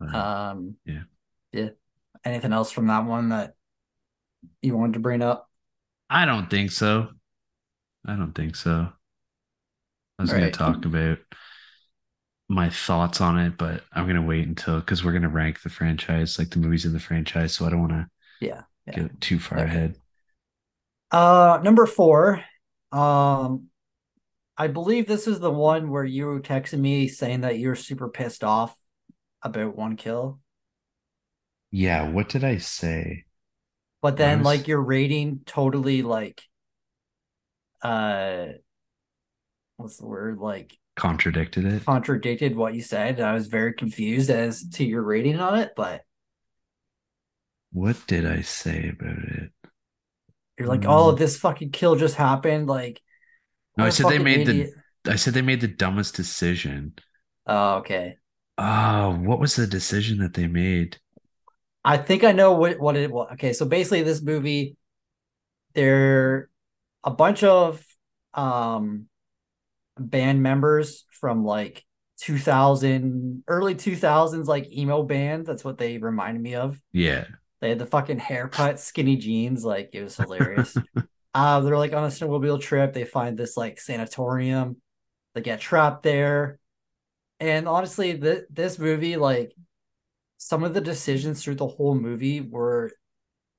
But, 0.00 0.14
um 0.14 0.76
Yeah. 0.84 1.02
yeah 1.52 1.68
anything 2.24 2.52
else 2.52 2.70
from 2.70 2.88
that 2.88 3.04
one 3.06 3.30
that 3.30 3.54
you 4.60 4.76
wanted 4.76 4.94
to 4.94 5.00
bring 5.00 5.22
up 5.22 5.48
I 6.10 6.24
don't 6.24 6.50
think 6.50 6.72
so. 6.72 7.08
I 8.06 8.16
don't 8.16 8.32
think 8.34 8.56
so. 8.56 8.92
I 10.18 10.22
was 10.22 10.32
going 10.32 10.48
to 10.50 10.56
talk 10.58 10.84
about 10.84 11.18
my 12.48 12.70
thoughts 12.70 13.20
on 13.20 13.38
it, 13.38 13.58
but 13.58 13.82
I'm 13.92 14.04
going 14.04 14.16
to 14.16 14.22
wait 14.22 14.46
until 14.46 14.80
because 14.80 15.04
we're 15.04 15.12
going 15.12 15.22
to 15.22 15.28
rank 15.28 15.62
the 15.62 15.68
franchise, 15.68 16.38
like 16.38 16.50
the 16.50 16.58
movies 16.58 16.84
in 16.86 16.92
the 16.92 17.00
franchise. 17.00 17.54
So 17.54 17.66
I 17.66 17.70
don't 17.70 17.80
want 17.80 17.92
to 17.92 18.08
yeah 18.40 18.62
yeah 18.86 19.02
get 19.02 19.20
too 19.20 19.38
far 19.38 19.62
Okay. 19.62 19.64
ahead. 19.64 19.96
uh 21.10 21.60
number 21.62 21.86
four 21.86 22.42
um 22.92 23.64
i 24.58 24.66
believe 24.68 25.06
this 25.06 25.26
is 25.28 25.40
the 25.40 25.50
one 25.50 25.90
where 25.90 26.04
you 26.04 26.40
texted 26.40 26.78
me 26.80 27.08
saying 27.08 27.42
that 27.42 27.58
you're 27.58 27.76
super 27.76 28.08
pissed 28.08 28.44
off 28.44 28.76
about 29.42 29.76
one 29.76 29.96
kill 29.96 30.40
Yeah. 31.70 32.08
What 32.10 32.28
did 32.28 32.44
I 32.44 32.58
say? 32.58 33.24
but 34.00 34.16
then 34.16 34.42
Nice. 34.42 34.42
like 34.42 34.68
your 34.68 34.80
rating 34.82 35.40
totally 35.46 36.02
like 36.02 36.42
uh 37.82 38.46
what's 39.78 39.96
the 39.96 40.06
word 40.06 40.38
like 40.38 40.76
Contradicted 40.96 41.64
it. 41.64 41.84
contradicted 41.86 42.56
what 42.56 42.74
you 42.74 42.82
said 42.82 43.20
i 43.20 43.32
was 43.32 43.46
very 43.46 43.72
confused 43.72 44.30
as 44.30 44.68
to 44.70 44.84
your 44.84 45.02
rating 45.02 45.38
on 45.40 45.58
it 45.58 45.72
but 45.76 46.02
What 47.72 47.96
did 48.06 48.26
I 48.26 48.40
say 48.42 48.88
about 48.90 49.18
it? 49.18 49.52
you're 50.58 50.68
like 50.68 50.80
Mm. 50.82 50.86
oh 50.88 51.12
this 51.12 51.36
fucking 51.38 51.70
kill 51.70 51.96
just 51.96 52.16
happened 52.16 52.66
like 52.66 53.00
No, 53.76 53.84
I 53.84 53.90
said 53.90 54.08
they 54.08 54.18
made 54.18 54.48
idiot. 54.48 54.70
the. 55.04 55.12
I 55.12 55.16
said 55.16 55.34
they 55.34 55.42
made 55.42 55.60
the 55.60 55.68
dumbest 55.68 56.14
decision. 56.16 56.94
oh 57.46 57.76
okay 57.76 58.16
Oh, 58.60 59.14
what 59.16 59.38
was 59.38 59.54
the 59.54 59.66
decision 59.68 60.18
that 60.18 60.34
they 60.34 60.48
made? 60.48 60.98
i 61.84 61.96
think 61.96 62.24
i 62.24 62.32
know 62.32 62.52
what 62.52 62.78
what 62.80 62.96
it 62.96 63.10
was 63.10 63.28
okay 63.32 63.52
so 63.52 63.64
basically 63.64 64.02
this 64.02 64.20
movie 64.20 64.76
they're 65.74 66.50
a 67.04 67.10
bunch 67.10 67.42
of 67.44 67.84
um 68.34 69.06
band 69.98 70.42
members 70.42 71.04
from 71.10 71.44
like 71.44 71.84
2000 72.20 73.44
early 73.46 73.74
2000s 73.74 74.46
like 74.46 74.72
emo 74.72 75.02
band 75.04 75.46
that's 75.46 75.64
what 75.64 75.78
they 75.78 75.98
reminded 75.98 76.42
me 76.42 76.54
of. 76.54 76.80
Yeah. 76.92 77.26
they 77.60 77.68
had 77.68 77.78
the 77.78 77.86
fucking 77.86 78.18
haircut 78.18 78.80
skinny 78.80 79.16
jeans. 79.16 79.64
Like 79.64 79.90
it 79.92 80.02
was 80.02 80.16
hilarious. 80.16 80.76
Uh 81.34 81.60
they're 81.60 81.76
like 81.76 81.92
on 81.92 82.04
a 82.04 82.08
snowmobile 82.08 82.60
trip. 82.60 82.94
They 82.94 83.04
find 83.04 83.36
this 83.36 83.54
like 83.56 83.78
sanatorium. 83.78 84.80
They 85.34 85.42
get 85.42 85.60
trapped 85.60 86.02
there. 86.02 86.58
And 87.38 87.68
honestly 87.68 88.18
th- 88.18 88.44
this 88.50 88.78
movie 88.78 89.16
like 89.16 89.54
some 90.38 90.64
of 90.64 90.72
the 90.72 90.80
decisions 90.80 91.44
through 91.44 91.56
the 91.56 91.66
whole 91.66 91.94
movie 91.94 92.40
were 92.40 92.92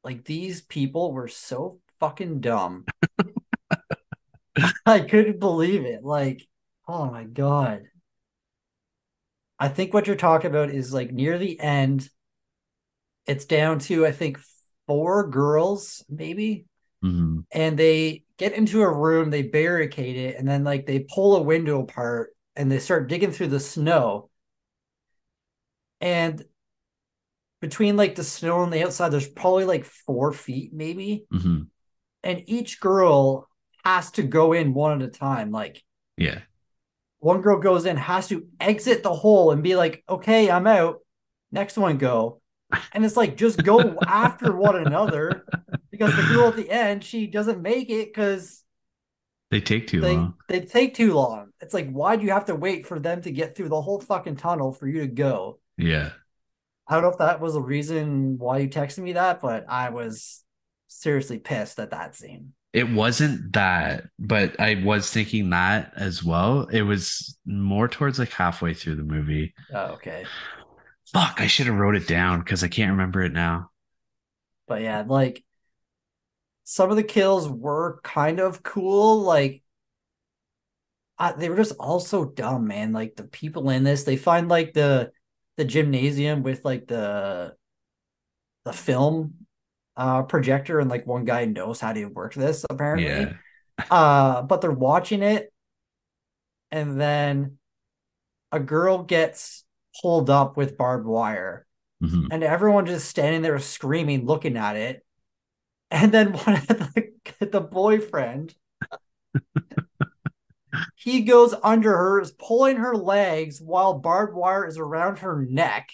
like 0.03 0.25
these 0.25 0.61
people 0.63 1.11
were 1.13 1.27
so 1.27 1.79
fucking 1.99 2.39
dumb 2.41 2.85
I 4.85 4.99
couldn't 5.01 5.39
believe 5.39 5.85
it. 5.85 6.03
Like, 6.03 6.47
oh 6.87 7.05
my 7.09 7.23
god. 7.23 7.83
I 9.59 9.67
think 9.67 9.93
what 9.93 10.07
you're 10.07 10.15
talking 10.15 10.49
about 10.49 10.69
is 10.69 10.93
like 10.93 11.11
near 11.11 11.37
the 11.37 11.59
end, 11.59 12.09
it's 13.25 13.45
down 13.45 13.79
to 13.79 14.05
I 14.05 14.11
think 14.11 14.39
four 14.87 15.27
girls, 15.27 16.03
maybe, 16.09 16.65
Mhm. 17.03 17.45
and 17.51 17.77
they 17.77 18.23
get 18.37 18.53
into 18.53 18.81
a 18.81 18.91
room, 18.91 19.29
they 19.29 19.43
barricade 19.43 20.15
it, 20.15 20.37
and 20.37 20.47
then 20.47 20.63
like 20.63 20.85
they 20.85 20.99
pull 20.99 21.35
a 21.35 21.41
window 21.41 21.81
apart 21.83 22.35
and 22.55 22.71
they 22.71 22.79
start 22.79 23.09
digging 23.09 23.31
through 23.31 23.47
the 23.47 23.59
snow. 23.59 24.29
And 26.01 26.45
between 27.59 27.97
like 27.97 28.15
the 28.15 28.23
snow 28.23 28.63
and 28.63 28.71
the 28.71 28.83
outside, 28.83 29.09
there's 29.09 29.27
probably 29.27 29.65
like 29.65 29.83
four 29.83 30.31
feet, 30.31 30.71
maybe. 30.73 31.25
Mhm. 31.33 31.67
And 32.23 32.43
each 32.47 32.79
girl 32.79 33.48
has 33.83 34.11
to 34.11 34.23
go 34.23 34.53
in 34.53 34.73
one 34.73 35.01
at 35.01 35.07
a 35.07 35.11
time. 35.11 35.51
Like 35.51 35.83
Yeah. 36.17 36.39
one 37.19 37.41
girl 37.41 37.59
goes 37.59 37.85
in, 37.85 37.97
has 37.97 38.27
to 38.29 38.45
exit 38.59 39.03
the 39.03 39.13
hole 39.13 39.51
and 39.51 39.63
be 39.63 39.75
like, 39.75 40.03
okay, 40.07 40.49
I'm 40.49 40.67
out. 40.67 40.99
Next 41.51 41.77
one 41.77 41.97
go. 41.97 42.41
And 42.93 43.03
it's 43.03 43.17
like 43.17 43.35
just 43.35 43.63
go 43.63 43.97
after 44.05 44.55
one 44.55 44.75
another 44.75 45.45
because 45.91 46.15
the 46.15 46.21
girl 46.33 46.49
at 46.49 46.55
the 46.55 46.69
end, 46.69 47.03
she 47.03 47.25
doesn't 47.27 47.61
make 47.61 47.89
it 47.89 48.13
because 48.13 48.63
They 49.49 49.59
take 49.61 49.87
too 49.87 50.01
they 50.01 50.15
long. 50.15 50.35
they 50.47 50.59
take 50.61 50.93
too 50.93 51.13
long. 51.13 51.49
It's 51.61 51.73
like, 51.73 51.89
why 51.89 52.15
do 52.15 52.23
you 52.25 52.31
have 52.31 52.45
to 52.45 52.55
wait 52.55 52.85
for 52.85 52.99
them 52.99 53.21
to 53.23 53.31
get 53.31 53.55
through 53.55 53.69
the 53.69 53.81
whole 53.81 53.99
fucking 53.99 54.35
tunnel 54.35 54.71
for 54.71 54.87
you 54.87 55.01
to 55.01 55.07
go? 55.07 55.59
Yeah. 55.77 56.11
I 56.87 56.93
don't 56.95 57.03
know 57.03 57.09
if 57.09 57.17
that 57.19 57.39
was 57.41 57.53
the 57.53 57.61
reason 57.61 58.37
why 58.37 58.59
you 58.59 58.67
texted 58.69 58.99
me 58.99 59.13
that, 59.13 59.41
but 59.41 59.65
I 59.69 59.89
was 59.89 60.43
seriously 60.87 61.37
pissed 61.39 61.79
at 61.79 61.91
that 61.91 62.15
scene. 62.15 62.53
It 62.71 62.89
wasn't 62.89 63.53
that, 63.53 64.05
but 64.19 64.59
I 64.59 64.83
was 64.83 65.09
thinking 65.11 65.49
that 65.49 65.91
as 65.95 66.23
well. 66.23 66.67
It 66.71 66.83
was 66.83 67.37
more 67.45 67.87
towards 67.87 68.19
like 68.19 68.31
halfway 68.31 68.75
through 68.75 68.95
the 68.95 69.03
movie. 69.03 69.53
Oh, 69.73 69.93
okay. 69.93 70.25
Fuck, 71.11 71.41
I 71.41 71.47
should 71.47 71.65
have 71.65 71.75
wrote 71.75 71.95
it 71.95 72.07
down 72.07 72.39
because 72.39 72.63
I 72.63 72.67
can't 72.67 72.91
remember 72.91 73.23
it 73.23 73.33
now. 73.33 73.71
But 74.67 74.83
yeah, 74.83 75.03
like 75.07 75.43
some 76.63 76.91
of 76.91 76.95
the 76.97 77.03
kills 77.03 77.49
were 77.49 77.99
kind 78.03 78.39
of 78.39 78.61
cool. 78.61 79.21
Like 79.21 79.63
I, 81.17 81.31
they 81.31 81.49
were 81.49 81.57
just 81.57 81.73
all 81.79 81.99
so 81.99 82.25
dumb, 82.25 82.67
man. 82.67 82.93
Like 82.93 83.15
the 83.15 83.23
people 83.23 83.71
in 83.71 83.83
this, 83.83 84.03
they 84.03 84.17
find 84.17 84.47
like 84.47 84.73
the 84.73 85.11
the 85.57 85.65
gymnasium 85.65 86.43
with 86.43 86.63
like 86.63 86.87
the 86.87 87.55
the 88.65 88.73
film 88.73 89.33
uh, 89.99 90.23
projector, 90.23 90.79
and 90.79 90.89
like 90.89 91.05
one 91.05 91.25
guy 91.25 91.45
knows 91.45 91.79
how 91.79 91.93
to 91.93 92.05
work 92.05 92.33
this 92.33 92.65
apparently. 92.69 93.07
Yeah. 93.07 93.33
Uh, 93.89 94.41
but 94.41 94.59
they're 94.59 94.71
watching 94.71 95.23
it, 95.23 95.53
and 96.69 96.99
then 96.99 97.57
a 98.51 98.59
girl 98.59 99.03
gets 99.03 99.63
pulled 100.01 100.29
up 100.29 100.57
with 100.57 100.77
barbed 100.77 101.05
wire, 101.07 101.65
Mhm. 102.03 102.27
and 102.29 102.43
everyone 102.43 102.85
just 102.87 103.07
standing 103.07 103.41
there 103.41 103.57
screaming, 103.57 104.25
looking 104.25 104.57
at 104.57 104.75
it. 104.75 105.05
And 105.91 106.11
then 106.11 106.33
one 106.45 106.57
of 106.57 106.67
the, 106.67 107.13
the 107.39 107.61
boyfriend, 107.61 108.53
he 110.95 111.21
goes 111.21 111.55
under 111.63 111.95
her, 111.95 112.19
is 112.19 112.31
pulling 112.31 112.77
her 112.77 112.95
legs 112.97 113.61
while 113.61 113.93
barbed 113.93 114.35
wire 114.35 114.67
is 114.67 114.77
around 114.77 115.19
her 115.19 115.41
neck. 115.49 115.89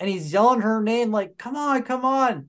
And 0.00 0.08
he's 0.08 0.32
yelling 0.32 0.60
her 0.60 0.82
name, 0.82 1.12
like, 1.12 1.38
come 1.38 1.56
on, 1.56 1.82
come 1.82 2.04
on. 2.04 2.48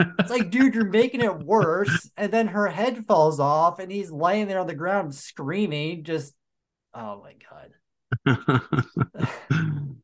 It's 0.00 0.30
like, 0.30 0.50
dude, 0.50 0.74
you're 0.74 0.84
making 0.84 1.20
it 1.20 1.38
worse. 1.38 2.10
And 2.16 2.32
then 2.32 2.48
her 2.48 2.66
head 2.68 3.04
falls 3.06 3.38
off, 3.38 3.78
and 3.78 3.92
he's 3.92 4.10
laying 4.10 4.48
there 4.48 4.60
on 4.60 4.66
the 4.66 4.74
ground 4.74 5.14
screaming. 5.14 6.04
Just, 6.04 6.34
oh 6.94 7.22
my 7.22 7.34
God. 8.26 8.62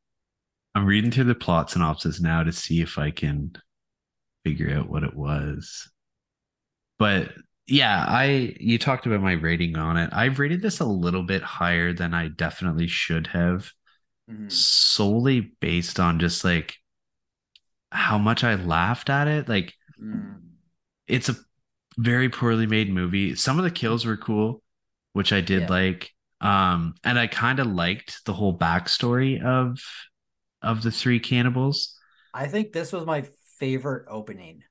I'm 0.74 0.86
reading 0.86 1.10
through 1.10 1.24
the 1.24 1.34
plot 1.34 1.70
synopsis 1.70 2.20
now 2.20 2.42
to 2.42 2.52
see 2.52 2.80
if 2.80 2.98
I 2.98 3.10
can 3.10 3.52
figure 4.44 4.76
out 4.76 4.88
what 4.88 5.02
it 5.02 5.14
was. 5.14 5.90
But 6.98 7.30
yeah, 7.66 8.04
I 8.06 8.54
you 8.58 8.78
talked 8.78 9.06
about 9.06 9.22
my 9.22 9.32
rating 9.32 9.76
on 9.76 9.96
it. 9.96 10.10
I've 10.12 10.38
rated 10.38 10.62
this 10.62 10.80
a 10.80 10.84
little 10.84 11.22
bit 11.22 11.42
higher 11.42 11.92
than 11.92 12.14
I 12.14 12.28
definitely 12.28 12.86
should 12.86 13.28
have, 13.28 13.70
Mhm. 14.30 14.50
solely 14.50 15.52
based 15.60 15.98
on 16.00 16.18
just 16.18 16.44
like 16.44 16.76
how 17.92 18.18
much 18.18 18.44
I 18.44 18.54
laughed 18.56 19.10
at 19.10 19.28
it. 19.28 19.48
Like 19.48 19.74
Mm. 20.02 20.40
it's 21.06 21.28
a 21.28 21.36
very 21.98 22.28
poorly 22.28 22.66
made 22.66 22.90
movie. 22.92 23.34
Some 23.36 23.58
of 23.58 23.64
the 23.64 23.70
kills 23.70 24.04
were 24.06 24.16
cool, 24.16 24.62
which 25.12 25.32
I 25.32 25.40
did 25.40 25.62
Yeah. 25.62 25.68
like. 25.70 26.10
Um, 26.40 26.94
and 27.04 27.18
I 27.18 27.28
kind 27.28 27.60
of 27.60 27.68
liked 27.68 28.24
the 28.24 28.32
whole 28.32 28.56
backstory 28.58 29.40
of 29.44 29.78
of 30.62 30.82
the 30.82 30.90
three 30.90 31.20
cannibals. 31.20 31.96
I 32.34 32.46
think 32.48 32.72
this 32.72 32.92
was 32.92 33.04
my 33.04 33.24
favorite 33.58 34.06
opening. 34.08 34.62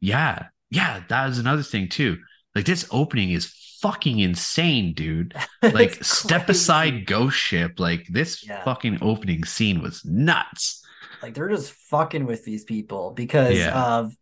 Yeah, 0.00 0.48
yeah, 0.70 1.02
that 1.08 1.26
was 1.26 1.38
another 1.38 1.62
thing 1.62 1.88
too. 1.88 2.18
Like 2.54 2.64
this 2.66 2.86
opening 2.90 3.30
is 3.30 3.46
fucking 3.80 4.18
insane, 4.18 4.92
dude. 4.94 5.34
Like 5.62 6.04
step 6.04 6.46
crazy. 6.46 6.58
aside 6.58 7.06
ghost 7.06 7.36
ship. 7.38 7.78
Like 7.80 8.06
this 8.10 8.46
Yeah. 8.46 8.62
fucking 8.64 8.98
opening 9.02 9.44
scene 9.44 9.80
was 9.80 10.04
nuts. 10.04 10.83
Like 11.24 11.32
they're 11.32 11.48
just 11.48 11.72
fucking 11.72 12.26
with 12.26 12.44
these 12.44 12.64
people 12.64 13.12
because 13.12 13.56
Yeah. 13.56 13.82
of 13.98 14.14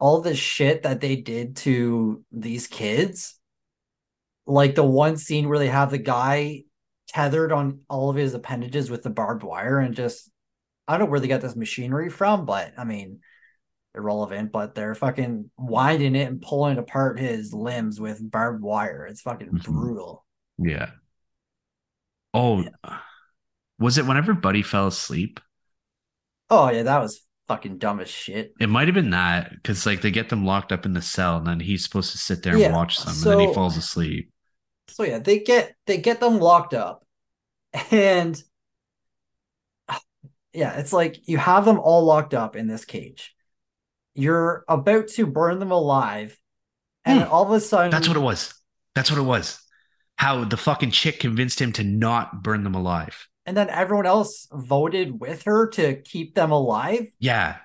all 0.00 0.22
the 0.22 0.34
shit 0.34 0.84
that 0.84 1.02
they 1.02 1.16
did 1.16 1.56
to 1.56 2.24
these 2.32 2.66
kids. 2.66 3.38
Like 4.46 4.74
the 4.74 4.82
one 4.82 5.18
scene 5.18 5.50
where 5.50 5.58
they 5.58 5.68
have 5.68 5.90
the 5.90 5.98
guy 5.98 6.62
tethered 7.08 7.52
on 7.52 7.80
all 7.90 8.08
of 8.08 8.16
his 8.16 8.32
appendages 8.32 8.88
with 8.88 9.02
the 9.02 9.10
barbed 9.10 9.42
wire 9.42 9.78
and 9.78 9.94
just 9.94 10.30
I 10.88 10.92
don't 10.96 11.00
know 11.06 11.10
where 11.10 11.20
they 11.20 11.28
got 11.28 11.42
this 11.42 11.56
machinery 11.56 12.08
from, 12.08 12.46
but 12.46 12.72
I 12.78 12.84
mean 12.84 13.20
irrelevant, 13.94 14.50
but 14.50 14.74
they're 14.74 14.94
fucking 14.94 15.50
winding 15.58 16.16
it 16.16 16.28
and 16.28 16.40
pulling 16.40 16.78
apart 16.78 17.18
his 17.18 17.52
limbs 17.52 18.00
with 18.00 18.30
barbed 18.30 18.62
wire. 18.62 19.04
It's 19.04 19.20
fucking 19.20 19.48
Mhm. 19.50 19.62
brutal. 19.62 20.24
Yeah. 20.56 20.90
Oh, 22.32 22.64
was 23.78 23.98
it 23.98 24.06
whenever 24.06 24.32
Buddy 24.32 24.62
fell 24.62 24.86
asleep? 24.86 25.38
Oh 26.50 26.70
yeah, 26.70 26.84
that 26.84 27.00
was 27.00 27.22
fucking 27.48 27.78
dumb 27.78 28.00
as 28.00 28.08
shit. 28.08 28.52
It 28.60 28.68
might 28.68 28.88
have 28.88 28.94
been 28.94 29.10
that 29.10 29.50
because 29.50 29.86
like 29.86 30.02
they 30.02 30.10
get 30.10 30.28
them 30.28 30.44
locked 30.44 30.72
up 30.72 30.86
in 30.86 30.92
the 30.92 31.02
cell 31.02 31.36
and 31.38 31.46
then 31.46 31.60
he's 31.60 31.82
supposed 31.82 32.12
to 32.12 32.18
sit 32.18 32.42
there 32.42 32.56
and 32.56 32.72
watch 32.74 32.98
them 32.98 33.08
and 33.14 33.22
then 33.40 33.48
he 33.48 33.54
falls 33.54 33.76
asleep. 33.76 34.30
So 34.88 35.04
yeah, 35.04 35.18
they 35.18 35.40
get 35.40 35.74
they 35.86 35.98
get 35.98 36.20
them 36.20 36.38
locked 36.38 36.74
up, 36.74 37.04
and 37.90 38.40
yeah, 40.52 40.78
it's 40.78 40.92
like 40.92 41.28
you 41.28 41.38
have 41.38 41.64
them 41.64 41.78
all 41.78 42.04
locked 42.04 42.34
up 42.34 42.56
in 42.56 42.66
this 42.66 42.84
cage. 42.84 43.34
You're 44.14 44.64
about 44.68 45.08
to 45.08 45.26
burn 45.26 45.58
them 45.58 45.70
alive, 45.70 46.38
and 47.04 47.22
Hmm. 47.22 47.30
all 47.30 47.44
of 47.44 47.50
a 47.50 47.60
sudden, 47.60 47.90
That's 47.90 48.08
what 48.08 48.16
it 48.16 48.20
was. 48.20 48.54
That's 48.94 49.10
what 49.10 49.18
it 49.20 49.24
was. 49.24 49.60
How 50.16 50.44
the 50.44 50.56
fucking 50.56 50.92
chick 50.92 51.20
convinced 51.20 51.60
him 51.60 51.72
to 51.72 51.84
not 51.84 52.42
burn 52.42 52.64
them 52.64 52.74
alive. 52.74 53.28
And 53.46 53.56
then 53.56 53.70
everyone 53.70 54.06
else 54.06 54.48
voted 54.52 55.18
with 55.20 55.44
her 55.44 55.68
to 55.70 56.00
keep 56.02 56.34
them 56.34 56.50
alive. 56.50 57.06
Yeah. 57.18 57.56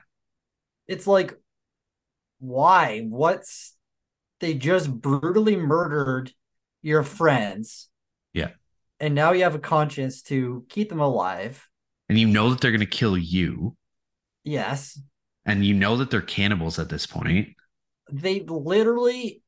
It's 0.88 1.08
like, 1.08 1.34
why? 2.40 3.02
What's 3.02 3.76
they 4.42 4.56
just 4.56 4.92
brutally 4.92 5.56
murdered 5.56 6.34
your 6.82 7.04
friends. 7.04 7.88
Yeah. 8.34 8.50
And 9.00 9.16
now 9.16 9.32
you 9.32 9.44
have 9.44 9.56
a 9.56 9.60
conscience 9.60 10.22
to 10.24 10.66
keep 10.68 10.90
them 10.90 11.00
alive. 11.00 11.68
And 12.10 12.20
you 12.20 12.28
know 12.28 12.50
that 12.50 12.60
they're 12.60 12.72
going 12.72 12.82
to 12.82 12.86
kill 12.86 13.18
you. 13.18 13.76
Yes. 14.44 15.00
And 15.46 15.66
you 15.66 15.74
know 15.74 15.98
that 15.98 16.12
they're 16.12 16.22
cannibals 16.22 16.78
at 16.78 16.90
this 16.90 17.06
point. 17.06 17.50
they 18.12 18.42
literally 18.42 19.42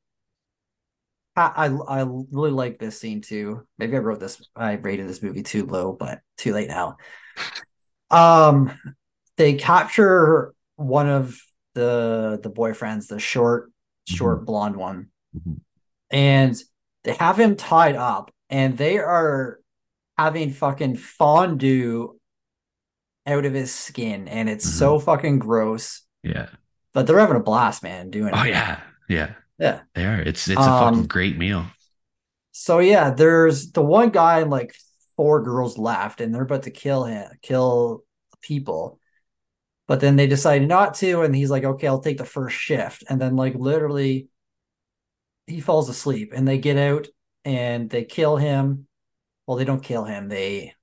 I, 1.35 1.65
I 1.67 2.01
really 2.31 2.51
like 2.51 2.77
this 2.77 2.99
scene 2.99 3.21
too. 3.21 3.65
Maybe 3.77 3.95
I 3.95 3.99
wrote 3.99 4.19
this 4.19 4.41
I 4.55 4.73
rated 4.73 5.07
this 5.09 5.23
movie 5.23 5.43
too 5.43 5.65
low, 5.65 5.91
but 5.93 6.19
too 6.37 6.53
late 6.53 6.67
now. 6.67 6.97
Um 8.11 8.77
they 9.37 9.55
capture 9.55 10.53
one 10.75 11.09
of 11.09 11.39
the 11.73 12.39
the 12.41 12.51
boyfriends, 12.51 13.07
the 13.07 13.19
short, 13.19 13.71
short 14.07 14.45
blonde 14.45 14.75
one, 14.75 15.07
Mhm. 15.35 15.59
and 16.11 16.63
they 17.03 17.13
have 17.13 17.39
him 17.39 17.55
tied 17.55 17.95
up 17.95 18.31
and 18.49 18.77
they 18.77 18.99
are 18.99 19.59
having 20.17 20.51
fucking 20.51 20.97
fondue 20.97 22.15
out 23.25 23.45
of 23.45 23.53
his 23.53 23.73
skin 23.73 24.27
and 24.27 24.49
it's 24.49 24.69
so 24.69 24.99
fucking 24.99 25.39
gross. 25.39 26.01
Yeah. 26.21 26.49
But 26.93 27.07
they're 27.07 27.17
having 27.19 27.37
a 27.37 27.39
blast, 27.39 27.81
man, 27.81 28.11
doing 28.11 28.27
it. 28.27 28.33
Oh 28.37 28.43
it. 28.43 28.49
yeah. 28.49 28.81
Yeah. 29.09 29.33
Yeah. 29.63 29.81
They 29.95 30.05
are. 30.05 30.19
It's 30.21 30.47
it's 30.47 30.59
a 30.59 30.63
fucking 30.63 30.99
Um, 30.99 31.07
great 31.07 31.37
meal. 31.37 31.65
So 32.51 32.79
yeah, 32.79 33.09
there's 33.11 33.71
the 33.71 33.81
one 33.81 34.09
guy 34.09 34.41
and 34.41 34.51
like 34.51 34.75
four 35.15 35.41
girls 35.41 35.77
left, 35.77 36.21
and 36.21 36.33
they're 36.33 36.43
about 36.43 36.63
to 36.63 36.71
kill 36.71 37.05
him, 37.05 37.31
kill 37.41 38.03
people. 38.41 38.99
But 39.87 39.99
then 39.99 40.15
they 40.15 40.27
decide 40.27 40.67
not 40.67 40.95
to, 40.95 41.21
and 41.21 41.35
he's 41.35 41.51
like, 41.51 41.63
"Okay, 41.63 41.87
I'll 41.87 42.01
take 42.01 42.17
the 42.17 42.25
first 42.25 42.55
shift." 42.57 43.03
And 43.09 43.19
then 43.21 43.35
like 43.35 43.55
literally, 43.55 44.29
he 45.47 45.59
falls 45.61 45.89
asleep, 45.89 46.31
and 46.33 46.47
they 46.47 46.57
get 46.57 46.77
out 46.77 47.07
and 47.45 47.89
they 47.89 48.03
kill 48.05 48.37
him. 48.37 48.87
Well, 49.47 49.57
they 49.57 49.65
don't 49.65 49.83
kill 49.83 50.05
him. 50.05 50.29
They 50.29 50.73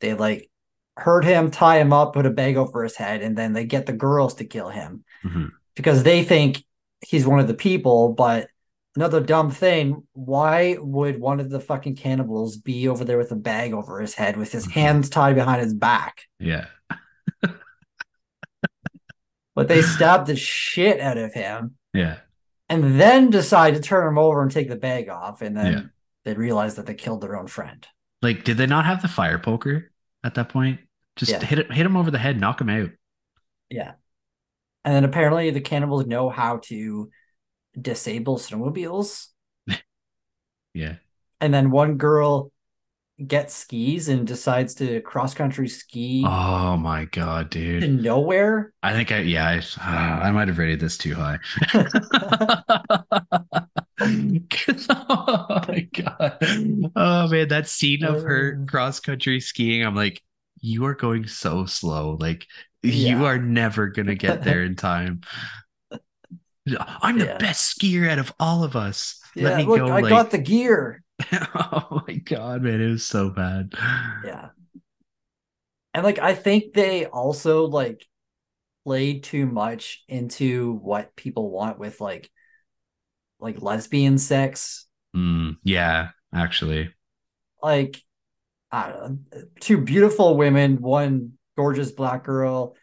they 0.00 0.14
like 0.14 0.50
hurt 0.96 1.24
him, 1.24 1.50
tie 1.50 1.80
him 1.80 1.92
up, 1.92 2.14
put 2.14 2.26
a 2.26 2.30
bag 2.30 2.56
over 2.56 2.84
his 2.84 2.96
head, 2.96 3.22
and 3.22 3.36
then 3.36 3.52
they 3.54 3.66
get 3.66 3.86
the 3.86 3.92
girls 3.94 4.34
to 4.36 4.44
kill 4.44 4.70
him 4.70 5.04
Mhm. 5.24 5.52
because 5.76 6.02
they 6.04 6.24
think 6.24 6.64
he's 7.00 7.26
one 7.26 7.40
of 7.40 7.48
the 7.48 7.54
people. 7.54 8.12
But 8.12 8.48
another 8.96 9.20
dumb 9.20 9.50
thing, 9.50 10.04
why 10.12 10.76
would 10.80 11.20
one 11.20 11.40
of 11.40 11.50
the 11.50 11.60
fucking 11.60 11.96
cannibals 11.96 12.56
be 12.56 12.88
over 12.88 13.04
there 13.04 13.18
with 13.18 13.32
a 13.32 13.36
bag 13.36 13.72
over 13.72 14.00
his 14.00 14.14
head 14.14 14.36
with 14.36 14.52
his 14.52 14.66
Mhm. 14.66 14.72
hands 14.72 15.10
tied 15.10 15.34
behind 15.34 15.62
his 15.62 15.74
back? 15.74 16.22
Yeah. 16.38 16.66
But 19.54 19.68
they 19.68 19.80
stabbed 19.80 20.26
the 20.26 20.36
shit 20.36 21.00
out 21.00 21.16
of 21.16 21.32
him 21.32 21.76
Yeah. 21.94 22.18
and 22.68 23.00
then 23.00 23.30
decide 23.30 23.74
to 23.74 23.80
turn 23.80 24.06
him 24.06 24.18
over 24.18 24.42
and 24.42 24.50
take 24.50 24.68
the 24.68 24.76
bag 24.76 25.08
off. 25.08 25.40
And 25.40 25.56
then 25.56 25.72
Yeah. 25.72 25.82
they 26.26 26.34
realize 26.34 26.74
that 26.74 26.84
they 26.84 26.92
killed 26.94 27.22
their 27.22 27.36
own 27.38 27.46
friend. 27.46 27.86
Like, 28.20 28.44
did 28.44 28.58
they 28.58 28.66
not 28.66 28.84
have 28.84 29.00
the 29.00 29.08
fire 29.08 29.38
poker 29.38 29.90
at 30.22 30.34
that 30.34 30.50
point? 30.50 30.80
Just 31.16 31.32
Yeah. 31.32 31.42
hit 31.42 31.58
it, 31.58 31.72
hit 31.72 31.86
him 31.86 31.96
over 31.96 32.10
the 32.10 32.18
head, 32.18 32.38
knock 32.38 32.60
him 32.60 32.68
out. 32.68 32.90
Yeah. 33.70 33.92
And 34.86 34.94
then 34.94 35.04
apparently 35.04 35.50
the 35.50 35.60
cannibals 35.60 36.06
know 36.06 36.30
how 36.30 36.58
to 36.64 37.10
disable 37.78 38.38
snowmobiles. 38.38 39.26
Yeah. 40.74 40.96
And 41.40 41.54
then 41.54 41.70
one 41.70 41.96
girl 41.96 42.52
gets 43.26 43.54
skis 43.54 44.10
and 44.10 44.26
decides 44.26 44.74
to 44.74 45.00
cross 45.00 45.32
country 45.32 45.68
ski 45.68 46.22
Oh 46.26 46.76
my 46.76 47.06
god, 47.06 47.48
dude! 47.48 47.80
to 47.80 47.88
nowhere. 47.88 48.74
I 48.82 48.92
think 48.92 49.10
I 49.10 49.20
yeah 49.20 49.48
I, 49.48 49.58
uh, 49.58 50.20
I 50.24 50.30
might 50.32 50.48
have 50.48 50.58
rated 50.58 50.80
this 50.80 50.98
too 50.98 51.14
high. 51.14 51.38
oh 54.90 55.60
my 55.66 55.88
god. 55.94 56.38
Oh 56.94 57.28
man, 57.28 57.48
that 57.48 57.68
scene 57.68 58.04
of 58.04 58.22
her 58.22 58.62
cross 58.68 59.00
country 59.00 59.40
skiing, 59.40 59.82
I'm 59.84 59.94
like, 59.94 60.22
you 60.60 60.84
are 60.84 60.94
going 60.94 61.26
so 61.26 61.64
slow. 61.64 62.18
Like 62.20 62.46
you 62.86 63.24
are 63.26 63.38
never 63.38 63.88
gonna 63.88 64.14
get 64.14 64.42
there 64.42 64.62
in 64.62 64.76
time. 64.76 65.20
I'm 67.00 67.18
the 67.18 67.26
Yeah. 67.26 67.38
best 67.38 67.78
skier 67.78 68.08
out 68.10 68.18
of 68.18 68.32
all 68.40 68.64
of 68.64 68.74
us. 68.74 69.20
Let 69.36 69.58
me 69.58 69.64
look, 69.64 69.78
go. 69.78 69.86
I 69.88 70.00
like, 70.00 70.10
got 70.10 70.30
the 70.30 70.38
gear. 70.38 71.02
oh 71.32 72.02
my 72.06 72.14
god, 72.14 72.62
man, 72.62 72.80
it 72.80 72.90
was 72.90 73.04
so 73.04 73.30
bad. 73.30 73.72
Yeah. 74.24 74.48
And 75.94 76.04
like 76.04 76.18
I 76.18 76.34
think 76.34 76.74
they 76.74 77.06
also 77.06 77.66
like 77.66 78.04
played 78.84 79.24
too 79.24 79.46
much 79.46 80.04
into 80.08 80.74
what 80.82 81.16
people 81.16 81.50
want 81.50 81.78
with 81.78 82.00
like 82.00 82.30
like 83.38 83.62
lesbian 83.62 84.18
sex. 84.18 84.86
Mm, 85.14 85.56
yeah, 85.62 86.10
actually. 86.34 86.92
Like 87.62 88.02
I 88.70 88.90
don't 88.90 89.00
know, 89.32 89.42
two 89.60 89.78
beautiful 89.78 90.36
women, 90.36 90.80
one 90.82 91.35
gorgeous 91.56 91.92
black 91.92 92.24
girl, 92.24 92.76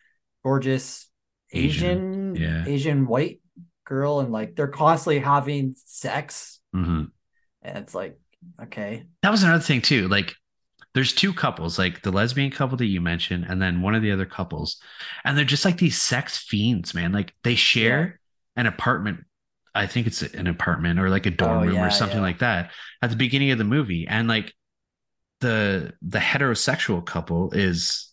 gorgeous 0.43 1.07
Asian, 1.51 1.97
Asian, 1.97 2.35
yeah. 2.35 2.65
Asian 2.65 3.05
white 3.07 3.41
girl, 3.85 4.19
and 4.19 4.31
like 4.31 4.55
they're 4.55 4.67
constantly 4.67 5.19
having 5.19 5.75
sex. 5.77 6.59
hmm 6.73 7.03
And 7.61 7.77
it's 7.77 7.95
like, 7.95 8.19
okay. 8.63 9.05
That 9.21 9.31
was 9.31 9.43
another 9.43 9.63
thing 9.63 9.81
too. 9.81 10.07
Like 10.07 10.35
there's 10.93 11.13
two 11.13 11.33
couples, 11.33 11.79
like 11.79 12.01
the 12.01 12.11
lesbian 12.11 12.51
couple 12.51 12.77
that 12.77 12.85
you 12.85 13.01
mentioned, 13.01 13.45
and 13.49 13.61
then 13.61 13.81
one 13.81 13.95
of 13.95 14.01
the 14.01 14.11
other 14.11 14.25
couples, 14.25 14.81
and 15.23 15.37
they're 15.37 15.45
just 15.45 15.65
like 15.65 15.77
these 15.77 16.01
sex 16.01 16.37
fiends, 16.37 16.93
man. 16.93 17.11
Like 17.11 17.33
they 17.43 17.55
share 17.55 18.19
an 18.55 18.67
apartment. 18.67 19.21
I 19.75 19.87
think 19.87 20.07
it's 20.07 20.21
an 20.21 20.47
apartment 20.47 20.99
or 20.99 21.09
like 21.09 21.25
a 21.25 21.31
dorm 21.31 21.63
Oh, 21.63 21.65
room 21.65 21.75
yeah, 21.75 21.87
or 21.87 21.89
something 21.91 22.19
yeah. 22.19 22.23
like 22.23 22.39
that 22.39 22.71
at 23.01 23.09
the 23.09 23.15
beginning 23.15 23.51
of 23.51 23.57
the 23.57 23.63
movie, 23.63 24.07
and 24.07 24.27
like 24.27 24.53
the 25.41 25.93
the 26.01 26.19
heterosexual 26.19 27.05
couple 27.05 27.51
is 27.51 28.12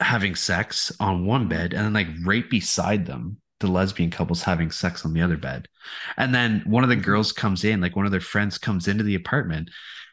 having 0.00 0.34
sex 0.34 0.92
on 1.00 1.26
one 1.26 1.48
bed, 1.48 1.72
and 1.74 1.84
then 1.84 1.92
like 1.92 2.08
right 2.24 2.48
beside 2.48 3.06
them, 3.06 3.38
the 3.60 3.66
lesbian 3.68 4.10
couple's 4.10 4.42
having 4.42 4.70
sex 4.70 5.04
on 5.04 5.12
the 5.14 5.22
other 5.22 5.36
bed, 5.38 5.68
and 6.16 6.34
then 6.34 6.62
one 6.66 6.84
of 6.84 6.90
the 6.90 6.96
Mhm. 6.96 7.02
girls 7.02 7.32
comes 7.32 7.64
in, 7.64 7.80
like 7.80 7.96
one 7.96 8.04
of 8.06 8.12
their 8.12 8.20
friends 8.20 8.58
comes 8.58 8.88
into 8.88 9.04
the 9.04 9.14
apartment 9.14 9.70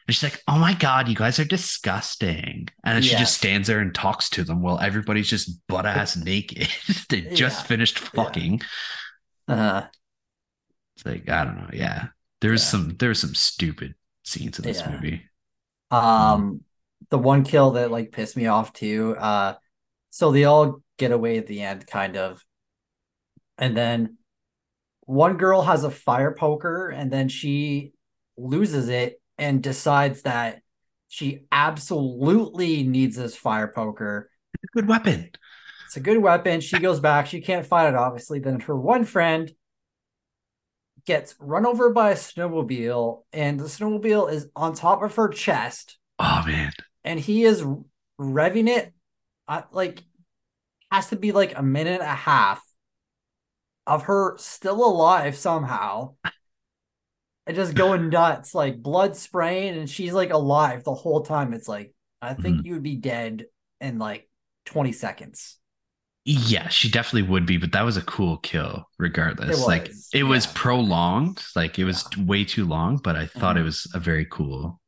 and 0.08 0.14
she's 0.16 0.24
like, 0.24 0.42
"Oh 0.50 0.60
my 0.60 0.74
god, 0.74 1.08
you 1.08 1.16
guys 1.16 1.40
are 1.40 1.46
disgusting." 1.46 2.68
And 2.84 2.96
then 2.96 3.02
she 3.04 3.16
just 3.16 3.36
stands 3.38 3.68
there 3.68 3.80
and 3.80 3.94
talks 3.96 4.30
to 4.32 4.44
them 4.44 4.62
while 4.62 4.80
everybody's 4.80 5.30
just 5.30 5.66
butt 5.68 5.86
ass 5.86 6.16
naked. 6.18 6.68
they 7.10 7.22
just 7.22 7.62
Yeah. 7.62 7.64
finished 7.64 8.00
Yeah. 8.14 8.24
fucking. 8.24 8.62
Uh, 9.48 9.84
It's 10.96 11.06
like 11.06 11.30
I 11.30 11.44
don't 11.44 11.58
know. 11.58 11.70
Yeah, 11.74 12.08
there's 12.42 12.64
Yeah. 12.64 12.70
some 12.72 12.96
there's 12.98 13.20
some 13.20 13.36
stupid 13.36 13.96
scenes 14.24 14.60
in 14.60 14.66
this 14.66 14.82
Yeah. 14.82 14.92
movie. 14.92 15.30
um, 15.92 16.62
the 17.10 17.18
one 17.20 17.44
kill 17.44 17.72
that 17.72 17.92
like 17.92 18.12
pissed 18.12 18.36
me 18.38 18.48
off 18.48 18.74
too. 18.74 19.16
Uh, 19.18 19.56
so 20.14 20.32
they 20.32 20.44
all 20.44 20.80
get 21.00 21.12
away 21.12 21.40
at 21.40 21.48
the 21.48 21.62
end, 21.62 21.88
kind 21.88 22.16
of, 22.18 22.46
and 23.58 23.76
then 23.76 24.18
one 25.08 25.38
girl 25.38 25.64
has 25.64 25.84
a 25.84 25.90
fire 25.90 26.36
poker, 26.36 26.90
and 26.90 27.10
then 27.12 27.30
she 27.30 27.94
loses 28.38 28.90
it 28.90 29.20
and 29.40 29.64
decides 29.64 30.22
that 30.22 30.62
she 31.08 31.46
absolutely 31.52 32.84
needs 32.84 33.16
this 33.16 33.36
fire 33.36 33.68
poker. 33.68 34.30
It's 34.54 34.64
a 34.66 34.78
Good 34.78 34.88
weapon. 34.88 35.32
It's 35.88 35.98
a 35.98 36.00
good 36.00 36.20
weapon. 36.20 36.62
She 36.62 36.78
goes 36.78 37.00
back. 37.00 37.26
She 37.26 37.42
can't 37.42 37.66
fight 37.66 37.90
it, 37.90 37.96
obviously. 37.96 38.38
Then 38.38 38.60
her 38.62 38.80
one 38.80 39.06
friend 39.06 39.52
gets 41.08 41.34
run 41.40 41.66
over 41.66 41.90
by 41.90 42.12
a 42.12 42.16
snowmobile, 42.16 43.24
and 43.34 43.60
the 43.60 43.64
snowmobile 43.66 44.32
is 44.32 44.48
on 44.56 44.76
top 44.76 45.02
of 45.02 45.16
her 45.16 45.30
chest, 45.30 45.98
Oh 46.20 46.44
man. 46.46 46.72
and 47.04 47.20
he 47.20 47.44
is 47.46 47.64
revving 48.22 48.70
it. 48.70 48.94
Uh, 49.48 49.64
like, 49.72 50.04
has 50.92 51.10
to 51.10 51.18
be 51.18 51.32
like 51.34 51.58
a 51.58 51.64
minute 51.64 52.02
and 52.02 52.04
a 52.04 52.16
half 52.16 52.64
of 53.88 54.04
her 54.04 54.38
still 54.38 54.84
alive 54.86 55.36
somehow. 55.36 56.16
And 57.46 57.56
just 57.58 57.76
going 57.76 58.10
nuts, 58.10 58.56
like 58.56 58.82
blood 58.82 59.18
spraying, 59.18 59.78
and 59.78 59.90
she's 59.90 60.14
like 60.14 60.30
alive 60.32 60.84
the 60.86 60.94
whole 60.94 61.22
time. 61.24 61.54
It's 61.54 61.68
like, 61.68 61.94
I 62.22 62.34
think 62.36 62.62
you 62.64 62.74
would 62.74 62.84
be 62.84 62.96
dead 62.96 63.48
in 63.82 64.00
like 64.00 64.30
20 64.66 64.94
seconds. 64.94 65.58
Yeah, 66.26 66.70
she 66.70 66.90
definitely 66.90 67.30
would 67.30 67.46
be, 67.46 67.58
but 67.58 67.74
that 67.74 67.82
was 67.84 67.98
a 67.98 68.02
cool 68.02 68.38
kill 68.38 68.88
regardless. 68.98 69.56
It 69.56 69.60
like 69.68 69.94
was, 69.94 70.10
it 70.14 70.24
was 70.24 70.48
prolonged, 70.48 71.42
like 71.56 71.78
it 71.80 71.84
was 71.84 72.06
way 72.18 72.46
too 72.46 72.66
long, 72.66 72.98
but 72.98 73.16
I 73.18 73.26
thought 73.26 73.58
it 73.58 73.64
Mhm. 73.64 73.64
was 73.64 73.88
a 73.94 74.00
very 74.00 74.26
cool, 74.26 74.80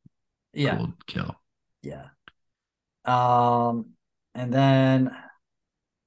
Yeah. 0.54 0.86
cool 0.86 0.94
kill. 1.08 1.36
Yeah. 1.82 2.10
Um, 3.06 3.95
and 4.36 4.54
then 4.54 5.16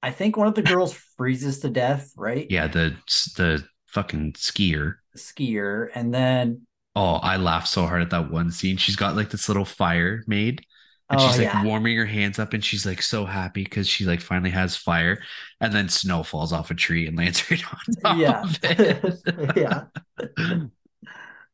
I 0.03 0.12
think 0.12 0.37
one 0.37 0.49
of 0.49 0.55
the 0.55 0.62
girls 0.62 0.95
freezes 1.16 1.61
to 1.61 1.70
death, 1.70 2.12
right? 2.16 2.49
Yeah, 2.49 2.66
the 2.66 2.97
the 3.37 3.66
fucking 3.87 4.33
skier. 4.35 4.97
Skier, 5.16 5.91
and 5.95 6.14
then 6.14 6.66
Oh, 6.97 7.14
I 7.16 7.37
laughed 7.37 7.68
so 7.68 7.87
hard 7.87 8.03
at 8.03 8.11
that 8.11 8.31
one 8.31 8.51
scene. 8.51 8.76
She's 8.76 8.97
got 8.97 9.14
like 9.16 9.31
this 9.31 9.49
little 9.49 9.64
fire 9.64 10.24
made, 10.26 10.62
and 11.11 11.20
oh 11.20 11.20
she's 11.20 11.39
like 11.39 11.53
yeah, 11.53 11.62
warming 11.62 11.97
her 11.97 12.07
hands 12.07 12.39
up, 12.41 12.55
and 12.55 12.64
she's 12.64 12.85
like 12.87 13.03
so 13.03 13.24
happy 13.24 13.62
because 13.64 13.87
she 13.89 14.05
like 14.05 14.20
finally 14.20 14.51
has 14.51 14.76
fire, 14.76 15.22
and 15.61 15.72
then 15.72 15.89
snow 15.89 16.22
falls 16.24 16.53
off 16.53 16.70
a 16.70 16.74
tree 16.74 17.07
and 17.07 17.16
lands 17.16 17.49
right 17.51 17.62
on 17.72 17.79
top 18.05 18.18
yeah, 18.18 18.43
of 18.43 18.59
it. 18.64 19.57
yeah. 19.57 19.85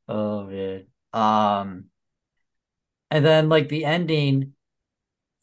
Oh 0.08 0.44
man. 0.46 0.86
Um, 1.12 1.90
and 3.10 3.24
then 3.24 3.48
like 3.48 3.68
the 3.68 3.84
ending, 3.84 4.53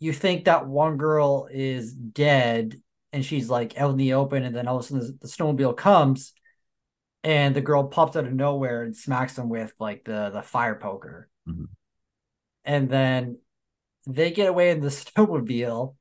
you 0.02 0.14
think 0.14 0.45
that 0.45 0.68
one 0.68 0.97
girl 0.97 1.47
is 1.52 1.93
dead, 1.93 2.82
and 3.14 3.26
she's 3.26 3.49
like 3.49 3.80
out 3.80 3.91
in 3.91 3.97
the 3.97 4.16
open, 4.16 4.43
and 4.43 4.56
then 4.56 4.68
all 4.68 4.80
of 4.80 4.86
a 4.86 4.88
sudden 4.88 5.08
the, 5.08 5.20
the 5.22 5.28
snowmobile 5.28 5.78
comes, 5.78 6.34
and 7.24 7.56
the 7.56 7.62
girl 7.62 7.86
pops 7.86 8.16
out 8.16 8.26
of 8.26 8.34
nowhere 8.34 8.84
and 8.84 8.95
smacks 8.97 9.36
them 9.36 9.49
with 9.49 9.74
like 9.80 10.04
the 10.06 10.32
the 10.32 10.41
fire 10.43 10.76
poker. 10.76 11.30
Mhm. 11.47 11.68
and 12.66 12.89
then 12.89 13.38
they 14.08 14.32
get 14.32 14.49
away 14.49 14.72
in 14.72 14.82
the 14.82 14.89
snowmobile 14.89 15.95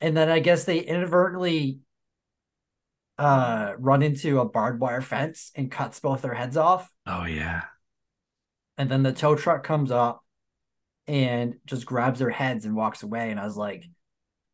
and 0.00 0.16
then 0.16 0.28
i 0.28 0.38
guess 0.38 0.64
they 0.64 0.78
inadvertently 0.80 1.80
uh 3.18 3.72
run 3.78 4.02
into 4.02 4.40
a 4.40 4.44
barbed 4.44 4.80
wire 4.80 5.00
fence 5.02 5.52
and 5.54 5.70
cuts 5.70 6.00
both 6.00 6.22
their 6.22 6.34
heads 6.34 6.56
off 6.56 6.90
Oh 7.06 7.24
yeah, 7.24 7.62
and 8.78 8.90
then 8.90 9.02
the 9.02 9.12
tow 9.12 9.34
truck 9.34 9.62
comes 9.64 9.90
up 9.90 10.24
and 11.08 11.54
just 11.66 11.86
grabs 11.86 12.18
their 12.20 12.30
heads 12.30 12.64
and 12.64 12.74
walks 12.76 13.02
away 13.02 13.30
and 13.30 13.40
i 13.40 13.44
was 13.44 13.56
like 13.56 13.84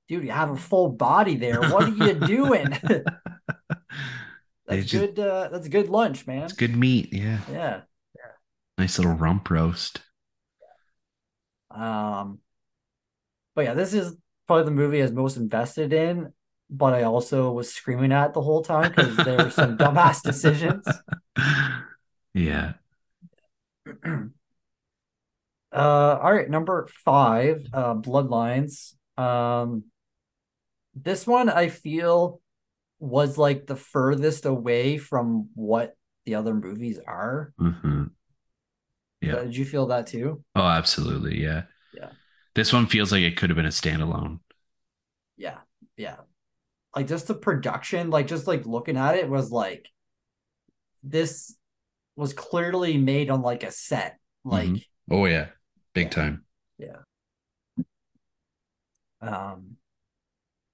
dude 0.08 0.24
you 0.24 0.30
have 0.30 0.50
a 0.50 0.56
full 0.56 0.88
body 0.88 1.36
there 1.36 1.60
what 1.60 1.84
are 1.84 1.88
you 2.06 2.14
doing 2.14 2.66
that's 4.66 4.86
just- 4.86 4.92
good 4.92 5.18
uh 5.18 5.48
that's 5.52 5.68
good 5.68 5.88
lunch 5.88 6.26
man 6.26 6.44
it's 6.44 6.52
good 6.52 6.76
meat. 6.76 7.12
Yeah, 7.12 7.40
yeah 7.50 7.80
nice 8.78 8.98
little 8.98 9.14
rump 9.14 9.50
roast. 9.50 10.00
Um, 11.70 12.38
but 13.54 13.64
yeah, 13.64 13.74
this 13.74 13.92
is 13.92 14.14
probably 14.46 14.64
the 14.64 14.70
movie 14.70 15.00
I 15.00 15.02
was 15.02 15.12
most 15.12 15.36
invested 15.36 15.92
in, 15.92 16.32
but 16.70 16.94
I 16.94 17.02
also 17.02 17.50
was 17.52 17.72
screaming 17.72 18.12
at 18.12 18.34
the 18.34 18.40
whole 18.40 18.62
time 18.62 18.90
because 18.94 19.16
there 19.16 19.44
were 19.44 19.50
some 19.50 19.76
dumbass 19.78 20.22
decisions. 20.22 20.86
yeah. 22.34 22.74
Uh, 25.72 26.18
all 26.22 26.32
right, 26.32 26.48
number 26.48 26.88
five, 27.04 27.66
uh, 27.72 27.94
Bloodlines. 27.94 28.94
Um, 29.16 29.84
this 30.94 31.26
one 31.26 31.48
I 31.48 31.68
feel 31.68 32.40
was 32.98 33.38
like 33.38 33.66
the 33.66 33.76
furthest 33.76 34.46
away 34.46 34.98
from 34.98 35.50
what 35.54 35.96
the 36.24 36.34
other 36.36 36.54
movies 36.54 36.98
are. 37.06 37.52
hmm 37.58 38.04
Yeah. 39.20 39.40
Did 39.42 39.56
you 39.56 39.64
feel 39.64 39.86
that 39.86 40.06
too? 40.06 40.42
Oh, 40.54 40.62
absolutely. 40.66 41.42
Yeah. 41.42 41.64
Yeah. 41.92 42.10
This 42.54 42.72
one 42.72 42.86
feels 42.86 43.12
like 43.12 43.22
it 43.22 43.36
could 43.36 43.50
have 43.50 43.56
been 43.56 43.66
a 43.66 43.70
standalone. 43.70 44.40
Yeah, 45.36 45.58
yeah. 45.96 46.16
Like 46.96 47.06
just 47.08 47.28
the 47.28 47.34
production, 47.34 48.10
like 48.10 48.26
just 48.26 48.46
like 48.46 48.66
looking 48.66 48.96
at 48.96 49.16
it 49.16 49.28
was 49.28 49.50
like 49.52 49.88
this 51.02 51.56
was 52.16 52.32
clearly 52.32 52.96
made 52.98 53.30
on 53.30 53.42
like 53.42 53.62
a 53.62 53.70
set. 53.70 54.18
Like 54.44 54.68
Mhm. 54.68 54.84
Oh 55.10 55.26
yeah, 55.26 55.48
big 56.04 56.10
time. 56.10 56.44
Yeah. 56.78 56.96
um 59.20 59.76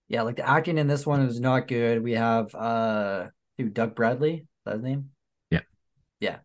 yeah, 0.08 0.22
like 0.22 0.36
the 0.36 0.46
acting 0.48 0.76
in 0.78 0.86
this 0.86 1.06
one 1.06 1.22
is 1.22 1.40
not 1.40 1.66
good. 1.66 2.02
We 2.02 2.12
have 2.12 2.54
uh 2.54 3.28
who 3.58 3.70
Doug 3.70 3.94
Bradley, 3.94 4.34
is 4.34 4.42
that 4.66 4.74
his 4.74 4.82
name? 4.82 5.10
Yeah, 5.50 5.60
yeah. 6.20 6.38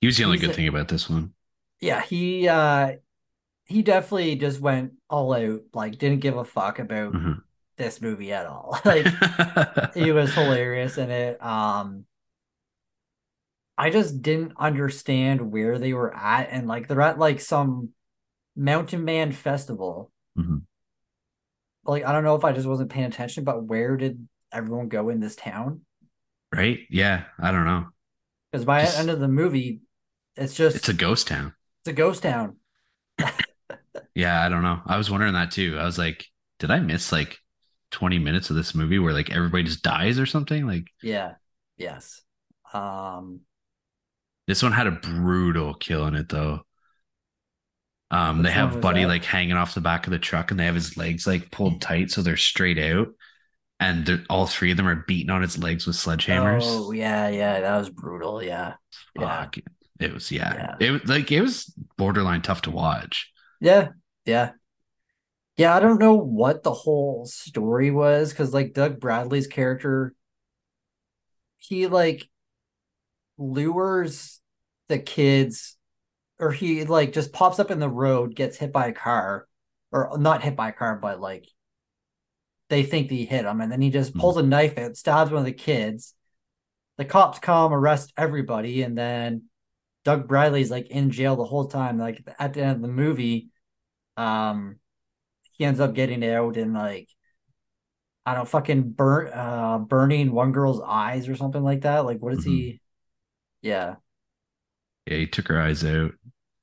He 0.00 0.06
was 0.08 0.16
the 0.16 0.24
only 0.24 0.38
He's 0.38 0.46
good 0.46 0.50
a- 0.52 0.54
thing 0.54 0.68
about 0.68 0.88
this 0.88 1.08
one. 1.08 1.32
Yeah, 1.80 2.02
he 2.02 2.48
uh 2.48 2.92
he 3.66 3.82
definitely 3.82 4.34
just 4.36 4.60
went 4.60 4.94
all 5.08 5.32
out, 5.32 5.60
like 5.72 5.98
didn't 5.98 6.20
give 6.20 6.36
a 6.36 6.44
fuck 6.44 6.78
about 6.80 7.12
Mhm. 7.14 7.42
this 7.76 8.00
movie 8.00 8.32
at 8.32 8.46
all. 8.46 8.78
Like 8.84 9.06
he 9.94 10.10
was 10.12 10.34
hilarious 10.34 10.98
in 10.98 11.10
it. 11.10 11.42
Um, 11.42 12.04
I 13.78 13.90
just 13.90 14.22
didn't 14.22 14.52
understand 14.58 15.50
where 15.50 15.78
they 15.78 15.92
were 15.92 16.14
at, 16.14 16.48
and 16.50 16.68
like 16.68 16.88
they're 16.88 17.00
at 17.00 17.18
like 17.18 17.40
some 17.40 17.90
mountain 18.54 19.04
man 19.04 19.32
festival. 19.32 20.10
Mhm. 20.38 20.62
Like 21.84 22.04
I 22.04 22.12
don't 22.12 22.24
know 22.24 22.36
if 22.36 22.44
I 22.44 22.52
just 22.52 22.66
wasn't 22.68 22.90
paying 22.90 23.06
attention, 23.06 23.44
but 23.44 23.62
where 23.64 23.96
did 23.96 24.28
everyone 24.52 24.88
go 24.88 25.08
in 25.08 25.20
this 25.20 25.36
town? 25.36 25.82
right? 26.54 26.80
Yeah, 26.90 27.24
I 27.40 27.50
don't 27.50 27.64
know. 27.64 27.86
Because 28.50 28.66
by 28.66 28.82
Just- 28.82 28.92
the 28.94 29.00
end 29.00 29.10
of 29.10 29.20
the 29.20 29.28
movie, 29.28 29.80
it's 30.36 30.54
just 30.54 30.76
It's 30.76 30.88
a 30.90 30.92
ghost 30.94 31.26
town. 31.26 31.54
it's 31.80 31.88
a 31.88 31.92
ghost 31.94 32.22
town. 32.22 32.56
Yeah, 34.14 34.44
I 34.44 34.50
don't 34.50 34.62
know. 34.62 34.80
I 34.84 34.98
was 34.98 35.10
wondering 35.10 35.32
that 35.32 35.52
too. 35.52 35.78
I 35.78 35.84
was 35.84 35.96
like, 35.96 36.26
did 36.58 36.70
I 36.70 36.80
miss 36.80 37.12
like 37.12 37.38
20 37.92 38.18
minutes 38.18 38.50
of 38.50 38.56
this 38.56 38.74
movie 38.74 38.98
where 38.98 39.14
like 39.14 39.30
everybody 39.30 39.62
just 39.64 39.82
dies 39.82 40.18
or 40.18 40.26
something. 40.26 40.66
Like 40.66 40.84
Yeah. 41.02 41.34
Yes. 41.78 42.20
Um 42.74 43.40
this 44.46 44.62
one 44.62 44.72
had 44.72 44.86
a 44.86 44.92
brutal 44.92 45.74
kill 45.74 46.06
in 46.06 46.14
it 46.14 46.28
though. 46.28 46.60
Um, 48.10 48.38
Which 48.38 48.46
they 48.46 48.52
have 48.52 48.80
Buddy 48.80 49.02
that? 49.02 49.08
like 49.08 49.24
hanging 49.24 49.56
off 49.56 49.74
the 49.74 49.80
back 49.80 50.06
of 50.06 50.10
the 50.10 50.18
truck, 50.18 50.50
and 50.50 50.60
they 50.60 50.66
have 50.66 50.74
his 50.74 50.96
legs 50.96 51.26
like 51.26 51.50
pulled 51.50 51.80
tight 51.80 52.10
so 52.10 52.20
they're 52.22 52.36
straight 52.36 52.78
out, 52.78 53.08
and 53.80 54.26
all 54.28 54.46
three 54.46 54.70
of 54.70 54.76
them 54.76 54.88
are 54.88 55.04
beating 55.06 55.30
on 55.30 55.42
his 55.42 55.56
legs 55.58 55.86
with 55.86 55.96
sledgehammers. 55.96 56.62
Oh 56.64 56.92
yeah, 56.92 57.28
yeah, 57.28 57.60
that 57.60 57.78
was 57.78 57.88
brutal. 57.88 58.42
Yeah. 58.42 58.74
Yeah. 59.18 59.44
Fuck. 59.44 59.56
It 59.98 60.12
was 60.12 60.30
yeah. 60.30 60.74
Yeah. 60.80 60.86
It 60.86 60.90
was 60.90 61.04
like 61.06 61.32
it 61.32 61.40
was 61.40 61.72
borderline 61.96 62.42
tough 62.42 62.62
to 62.62 62.70
watch. 62.70 63.32
Yeah. 63.60 63.88
Yeah. 64.26 64.50
Yeah, 65.56 65.74
I 65.76 65.80
don't 65.80 66.00
know 66.00 66.14
what 66.14 66.62
the 66.62 66.72
whole 66.72 67.26
story 67.26 67.90
was 67.90 68.30
because 68.30 68.52
like 68.52 68.72
Doug 68.72 69.00
Bradley's 69.00 69.46
character 69.46 70.14
he 71.58 71.86
like 71.86 72.28
lures 73.42 74.40
the 74.88 74.98
kids 74.98 75.76
or 76.42 76.50
he 76.50 76.84
like 76.84 77.12
just 77.12 77.32
pops 77.32 77.60
up 77.60 77.70
in 77.70 77.78
the 77.78 77.88
road, 77.88 78.34
gets 78.34 78.56
hit 78.56 78.72
by 78.72 78.88
a 78.88 78.92
car, 78.92 79.46
or 79.92 80.18
not 80.18 80.42
hit 80.42 80.56
by 80.56 80.70
a 80.70 80.72
car, 80.72 80.96
but 80.96 81.20
like 81.20 81.46
they 82.68 82.82
think 82.82 83.08
that 83.08 83.14
he 83.14 83.24
hit 83.24 83.44
him, 83.44 83.60
and 83.60 83.70
then 83.70 83.80
he 83.80 83.90
just 83.90 84.12
pulls 84.12 84.36
a 84.36 84.42
knife 84.42 84.76
out, 84.76 84.96
stabs 84.96 85.30
one 85.30 85.38
of 85.38 85.44
the 85.46 85.52
kids. 85.52 86.14
The 86.98 87.04
cops 87.04 87.38
come, 87.38 87.72
arrest 87.72 88.12
everybody, 88.16 88.82
and 88.82 88.98
then 88.98 89.44
Doug 90.04 90.26
Bradley's 90.26 90.70
like 90.70 90.88
in 90.88 91.10
jail 91.10 91.36
the 91.36 91.44
whole 91.44 91.68
time. 91.68 91.96
Like 91.96 92.20
at 92.40 92.54
the 92.54 92.62
end 92.62 92.76
of 92.76 92.82
the 92.82 92.88
movie, 92.88 93.50
um, 94.16 94.80
he 95.52 95.64
ends 95.64 95.78
up 95.78 95.94
getting 95.94 96.24
out 96.24 96.56
and 96.56 96.74
like 96.74 97.08
I 98.26 98.34
don't 98.34 98.48
fucking 98.48 98.90
burn 98.90 99.32
uh 99.32 99.78
burning 99.78 100.32
one 100.32 100.50
girl's 100.50 100.80
eyes 100.84 101.28
or 101.28 101.36
something 101.36 101.62
like 101.62 101.82
that. 101.82 102.04
Like 102.04 102.18
what 102.18 102.32
is 102.32 102.44
he? 102.44 102.80
Yeah, 103.62 103.96
Yeah, 105.06 105.18
he 105.18 105.26
took 105.28 105.46
her 105.48 105.60
eyes 105.60 105.84
out. 105.84 106.12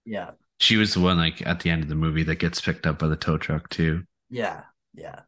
yeah, 0.06 0.32
She 0.60 0.78
was 0.78 0.94
the 0.94 1.00
one 1.00 1.18
like 1.18 1.42
at 1.46 1.62
the 1.62 1.72
end 1.72 1.82
of 1.82 1.90
the 1.90 1.96
movie 1.96 2.22
that 2.22 2.36
gets 2.36 2.62
picked 2.62 2.86
up 2.86 3.00
by 3.00 3.08
the 3.08 3.16
tow 3.18 3.40
truck 3.40 3.68
too. 3.70 4.06
yeah, 4.30 4.64
yeah. 4.94 5.22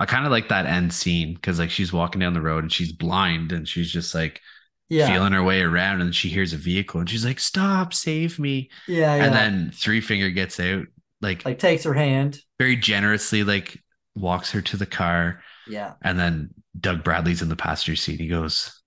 I 0.00 0.06
kind 0.06 0.24
of 0.24 0.30
like 0.32 0.48
that 0.48 0.66
end 0.66 0.92
scene 0.92 1.34
because 1.34 1.58
like 1.58 1.70
she's 1.70 1.92
walking 1.92 2.20
down 2.20 2.34
the 2.34 2.40
road 2.40 2.62
and 2.64 2.72
she's 2.72 2.92
blind 2.92 3.50
and 3.52 3.66
she's 3.68 3.90
just 3.90 4.14
like 4.14 4.40
Yeah, 4.88 5.08
feeling 5.08 5.32
her 5.32 5.42
way 5.42 5.60
around 5.62 6.00
and 6.02 6.14
she 6.14 6.28
hears 6.28 6.52
a 6.52 6.56
vehicle 6.56 7.00
and 7.00 7.10
she's 7.10 7.24
like, 7.24 7.40
"Stop, 7.40 7.92
save 7.94 8.38
me!" 8.38 8.70
yeah, 8.86 9.16
yeah. 9.16 9.22
And 9.26 9.34
then 9.34 9.70
Three 9.74 10.00
Finger 10.00 10.30
gets 10.30 10.60
out, 10.60 10.86
like, 11.20 11.44
like 11.44 11.58
takes 11.58 11.84
her 11.84 11.94
hand. 11.94 12.40
very 12.58 12.76
generously, 12.76 13.44
like 13.44 13.82
walks 14.14 14.50
her 14.52 14.62
to 14.62 14.76
the 14.76 14.86
car, 14.86 15.42
Yeah, 15.66 15.96
and 16.02 16.18
then 16.18 16.50
Doug 16.78 17.04
Bradley's 17.04 17.42
in 17.42 17.48
the 17.48 17.56
passenger 17.56 17.96
seat. 17.96 18.20
He 18.20 18.28
goes, 18.28 18.82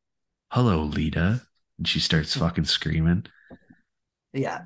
"Hello, 0.52 0.84
Lita," 0.84 1.44
and 1.82 1.88
she 1.88 2.00
starts 2.00 2.38
fucking 2.38 2.66
screaming. 2.66 3.26
yeah, 4.34 4.66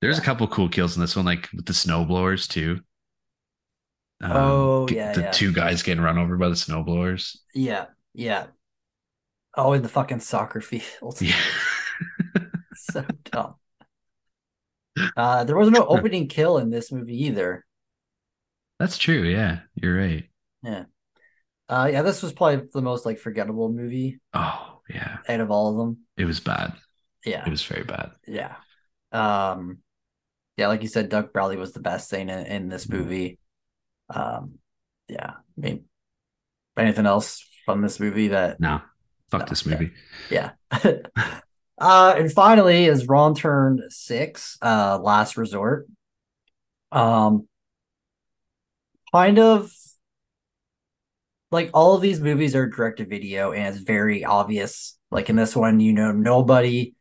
There's 0.00 0.18
a 0.18 0.22
couple 0.22 0.48
cool 0.48 0.68
kills 0.68 0.96
in 0.96 1.00
this 1.00 1.14
one, 1.14 1.24
like 1.24 1.48
with 1.54 1.66
the 1.66 1.72
snowblowers 1.72 2.48
too. 2.48 2.80
Um, 4.20 4.32
Oh, 4.34 4.88
yeah, 4.90 5.12
the 5.12 5.20
yeah. 5.22 5.30
two 5.30 5.52
guys 5.52 5.84
getting 5.84 6.02
run 6.02 6.18
over 6.18 6.36
by 6.36 6.48
the 6.48 6.54
snowblowers. 6.56 7.36
yeah, 7.54 7.86
yeah. 8.12 8.46
Oh, 9.56 9.72
in 9.72 9.82
the 9.82 9.88
fucking 9.88 10.20
soccer 10.20 10.60
field. 10.60 11.20
Yeah. 11.22 11.36
so 12.74 13.04
dumb. 13.30 13.54
Uh, 15.16 15.44
there 15.44 15.56
was 15.56 15.70
no 15.70 15.86
opening 15.88 16.26
kill 16.28 16.58
in 16.58 16.70
this 16.70 16.90
movie 16.90 17.24
either. 17.26 17.64
That's 18.80 18.98
true. 18.98 19.22
Yeah, 19.22 19.60
you're 19.74 19.96
right. 19.96 20.28
Yeah. 20.62 20.84
Uh, 21.68 21.88
yeah, 21.92 22.02
this 22.02 22.22
was 22.22 22.32
probably 22.32 22.68
the 22.72 22.82
most 22.82 23.04
like 23.04 23.18
forgettable 23.18 23.70
movie 23.70 24.20
Oh, 24.32 24.77
yeah. 24.88 25.18
out 25.28 25.40
of 25.40 25.50
all 25.50 25.70
of 25.70 25.76
them. 25.76 25.98
It 26.16 26.24
was 26.24 26.40
bad. 26.40 26.72
Yeah, 27.24 27.44
It 27.46 27.50
was 27.50 27.64
very 27.64 27.84
bad. 27.84 28.12
yeah. 28.26 28.56
Um, 29.12 29.78
yeah, 30.56 30.68
like 30.68 30.82
you 30.82 30.88
said, 30.88 31.08
Doug 31.08 31.32
Bradley 31.32 31.56
was 31.56 31.72
the 31.72 31.80
best 31.80 32.10
thing 32.10 32.28
in, 32.28 32.46
in 32.46 32.68
this 32.68 32.88
movie. 32.88 33.38
Um, 34.10 34.58
yeah. 35.08 35.30
I 35.30 35.60
mean, 35.60 35.84
anything 36.76 37.06
else 37.06 37.46
from 37.64 37.80
this 37.80 38.00
movie 38.00 38.28
that 38.28 38.60
No, 38.60 38.80
fuck 39.30 39.42
No, 39.42 39.46
this 39.46 39.64
movie. 39.66 39.92
Yeah. 40.30 40.50
uh, 41.78 42.14
and 42.16 42.32
finally, 42.32 42.86
as 42.88 43.06
Wrong 43.06 43.34
Turn 43.34 43.82
six, 43.88 44.58
uh, 44.62 44.98
last 45.00 45.36
resort. 45.36 45.86
Um, 46.90 47.46
kind 49.12 49.38
of 49.38 49.70
like 51.50 51.70
all 51.74 51.94
of 51.94 52.02
these 52.02 52.20
movies 52.20 52.54
are 52.54 52.66
direct 52.66 52.98
to 52.98 53.06
video, 53.06 53.52
and 53.52 53.66
it's 53.68 53.78
very 53.84 54.24
obvious. 54.24 54.98
Like 55.10 55.30
in 55.30 55.36
this 55.36 55.56
one, 55.56 55.80
you 55.80 55.92
know, 55.92 56.12
nobody. 56.12 56.94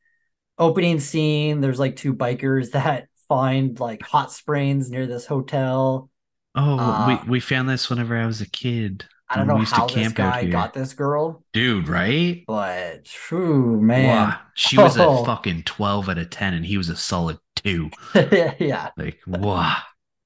Opening 0.59 0.99
scene, 0.99 1.61
there's 1.61 1.79
like 1.79 1.95
two 1.95 2.13
bikers 2.15 2.71
that 2.71 3.07
find 3.27 3.79
like 3.79 4.01
hot 4.01 4.31
springs 4.31 4.89
near 4.89 5.05
this 5.05 5.25
hotel. 5.25 6.09
Oh, 6.55 6.79
Uh, 6.79 7.19
we 7.25 7.29
we 7.31 7.39
found 7.39 7.69
this 7.69 7.89
whenever 7.89 8.17
I 8.17 8.25
was 8.25 8.41
a 8.41 8.49
kid. 8.49 9.05
I 9.29 9.35
don't 9.35 9.47
know 9.47 9.57
how 9.57 9.87
this 9.87 10.13
guy 10.13 10.45
got 10.45 10.73
this 10.73 10.93
girl, 10.93 11.43
Dude, 11.51 11.89
right? 11.89 12.43
but 12.47 13.03
true 13.03 13.79
man. 13.81 14.29
Wow. 14.29 14.39
She 14.55 14.77
was 14.77 14.97
Oh. 14.97 15.21
a 15.21 15.25
fucking 15.25 15.63
12 15.63 16.07
out 16.07 16.17
of 16.17 16.29
10 16.29 16.53
and 16.53 16.65
he 16.65 16.77
was 16.77 16.87
a 16.87 16.95
solid 16.95 17.37
2. 17.57 17.89
yeah. 18.15 18.91
Like, 18.95 19.19
wow. 19.27 19.75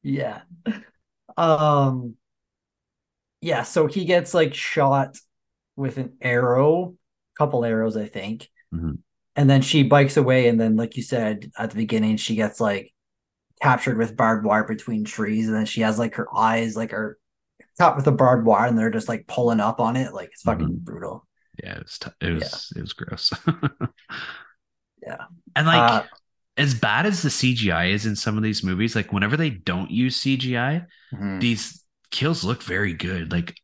Yeah. 0.04 0.42
Um 1.38 2.16
yeah, 3.42 3.64
so 3.64 3.88
he 3.88 4.06
gets 4.06 4.34
like 4.34 4.54
shot 4.54 5.18
with 5.76 5.98
an 5.98 6.14
arrow, 6.22 6.96
couple 7.38 7.66
arrows, 7.66 7.98
I 7.98 8.08
think. 8.08 8.50
Mhm. 8.74 9.00
And 9.36 9.50
then 9.50 9.62
she 9.62 9.84
bikes 9.84 10.18
away, 10.18 10.48
and 10.48 10.60
then, 10.60 10.76
like 10.76 10.98
you 10.98 11.04
said 11.04 11.52
at 11.58 11.72
the 11.72 11.78
beginning, 11.78 12.18
she 12.18 12.36
gets 12.36 12.60
like 12.60 12.94
captured 13.62 13.98
with 13.98 14.18
barbed 14.18 14.46
wire 14.46 14.66
between 14.66 15.06
trees, 15.06 15.48
and 15.48 15.56
then 15.56 15.66
she 15.66 15.82
has 15.82 16.00
like 16.00 16.16
her 16.16 16.28
eyes 16.36 16.76
like 16.76 16.94
are 16.94 17.20
caught 17.80 17.96
with 17.96 18.06
the 18.06 18.12
barbed 18.12 18.46
wire, 18.46 18.68
and 18.68 18.78
they're 18.78 18.92
just 18.92 19.10
like 19.10 19.28
pulling 19.28 19.60
up 19.62 19.80
on 19.80 19.96
it. 19.98 20.14
Like 20.14 20.30
it's 20.34 20.44
fucking 20.44 20.68
Mhm. 20.68 20.80
brutal. 20.80 21.28
Yeah, 21.64 21.78
it 21.78 21.84
was 21.84 22.00
t- 22.00 22.12
it 22.22 22.32
was 22.32 22.74
it 22.76 22.82
was 22.82 22.94
gross. 22.94 23.32
Yeah. 25.02 25.26
And 25.56 25.66
like 25.68 25.80
Uh, 25.80 26.04
as 26.58 26.74
bad 26.74 27.06
as 27.06 27.22
the 27.22 27.30
CGI 27.30 27.86
is 27.92 28.06
in 28.06 28.16
some 28.16 28.38
of 28.38 28.44
these 28.44 28.64
movies, 28.64 28.96
like 28.96 29.12
whenever 29.12 29.36
they 29.38 29.50
don't 29.50 29.90
use 29.90 30.18
CGI, 30.18 30.86
mhm. 31.14 31.40
these 31.40 31.81
kills 32.12 32.44
look 32.44 32.62
very 32.64 32.94
good. 32.94 33.32
Like 33.32 33.56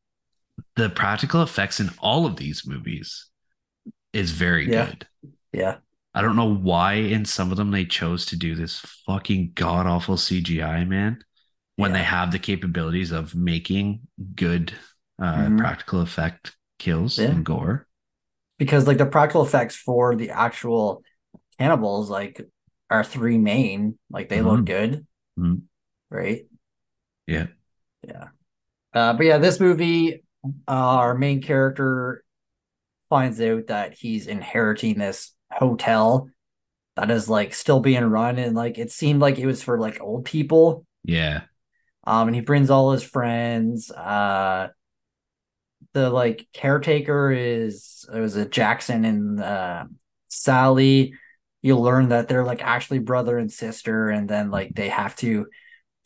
the 0.76 0.89
practical 0.89 1.41
effects 1.43 1.80
in 1.80 1.89
all 2.00 2.26
of 2.26 2.36
these 2.38 2.66
movies 2.66 3.30
is 4.14 4.32
very 4.32 4.70
Yeah. 4.70 4.86
good. 4.88 5.08
Yeah. 5.52 5.78
I 6.14 6.22
don't 6.22 6.36
know 6.36 6.54
why 6.54 6.93
in 6.93 7.26
some 7.26 7.52
of 7.52 7.58
them 7.58 7.70
they 7.72 7.86
chose 7.86 8.26
to 8.28 8.38
do 8.38 8.56
this 8.56 8.80
fucking 9.06 9.52
god 9.54 9.86
awful 9.86 10.18
CGI, 10.18 10.84
man. 10.88 11.24
When 11.76 11.91
Yeah. 11.91 11.98
they 11.98 12.04
have 12.04 12.32
the 12.32 12.39
capabilities 12.39 13.12
of 13.12 13.36
making 13.36 14.02
good 14.36 14.74
uh, 15.20 15.48
Mhm. 15.48 15.58
practical 15.58 16.02
effect 16.02 16.56
kills 16.78 17.18
Yeah. 17.18 17.30
and 17.32 17.43
gore. 17.45 17.88
Because 18.60 18.86
like 18.86 19.00
the 19.00 19.06
practical 19.08 19.43
effects 19.43 19.76
for 19.76 20.16
the 20.16 20.30
actual 20.30 21.04
cannibals, 21.58 22.10
like 22.10 22.39
our 22.91 23.04
three 23.04 23.38
main, 23.39 23.98
like 24.12 24.30
they 24.30 24.38
Mhm. 24.39 24.45
look 24.45 24.66
good. 24.66 25.08
Mhm. 25.39 25.64
Right? 26.12 26.45
Yeah. 27.26 27.48
Yeah. 28.08 28.30
Uh, 28.94 29.14
but 29.14 29.26
yeah, 29.26 29.38
this 29.38 29.60
movie, 29.60 30.24
uh, 30.68 30.72
our 30.72 31.16
main 31.16 31.42
character 31.42 32.24
finds 33.10 33.40
out 33.42 33.68
that 33.68 33.94
he's 33.94 34.28
inheriting 34.28 34.98
this 34.98 35.34
hotel 35.52 36.30
that 36.96 37.12
is 37.12 37.30
like 37.30 37.54
still 37.54 37.80
being 37.80 38.04
run 38.04 38.38
and 38.40 38.56
like 38.56 38.78
it 38.78 38.92
seemed 38.92 39.22
like 39.22 39.38
it 39.38 39.46
was 39.46 39.62
for 39.62 39.80
like 39.80 40.02
old 40.02 40.26
people. 40.26 40.86
Yeah. 41.04 41.42
Um, 42.06 42.30
and 42.30 42.36
he 42.36 42.42
brings 42.42 42.70
all 42.70 42.92
his 42.92 43.04
friends. 43.04 43.92
Uh, 43.92 44.70
the 45.94 46.10
like 46.10 46.48
caretaker 46.54 47.32
is 47.32 48.06
it 48.14 48.20
was 48.20 48.36
a 48.36 48.46
Jackson 48.46 49.06
and 49.06 49.40
uh, 49.40 49.86
Sally. 50.28 51.14
You 51.62 51.78
learn 51.78 52.10
that 52.10 52.28
they're 52.28 52.46
like 52.46 52.64
actually 52.64 53.00
brother 53.00 53.38
and 53.38 53.52
sister, 53.52 54.10
and 54.10 54.30
then 54.30 54.52
like 54.52 54.74
they 54.74 54.90
have 54.90 55.16
to 55.18 55.48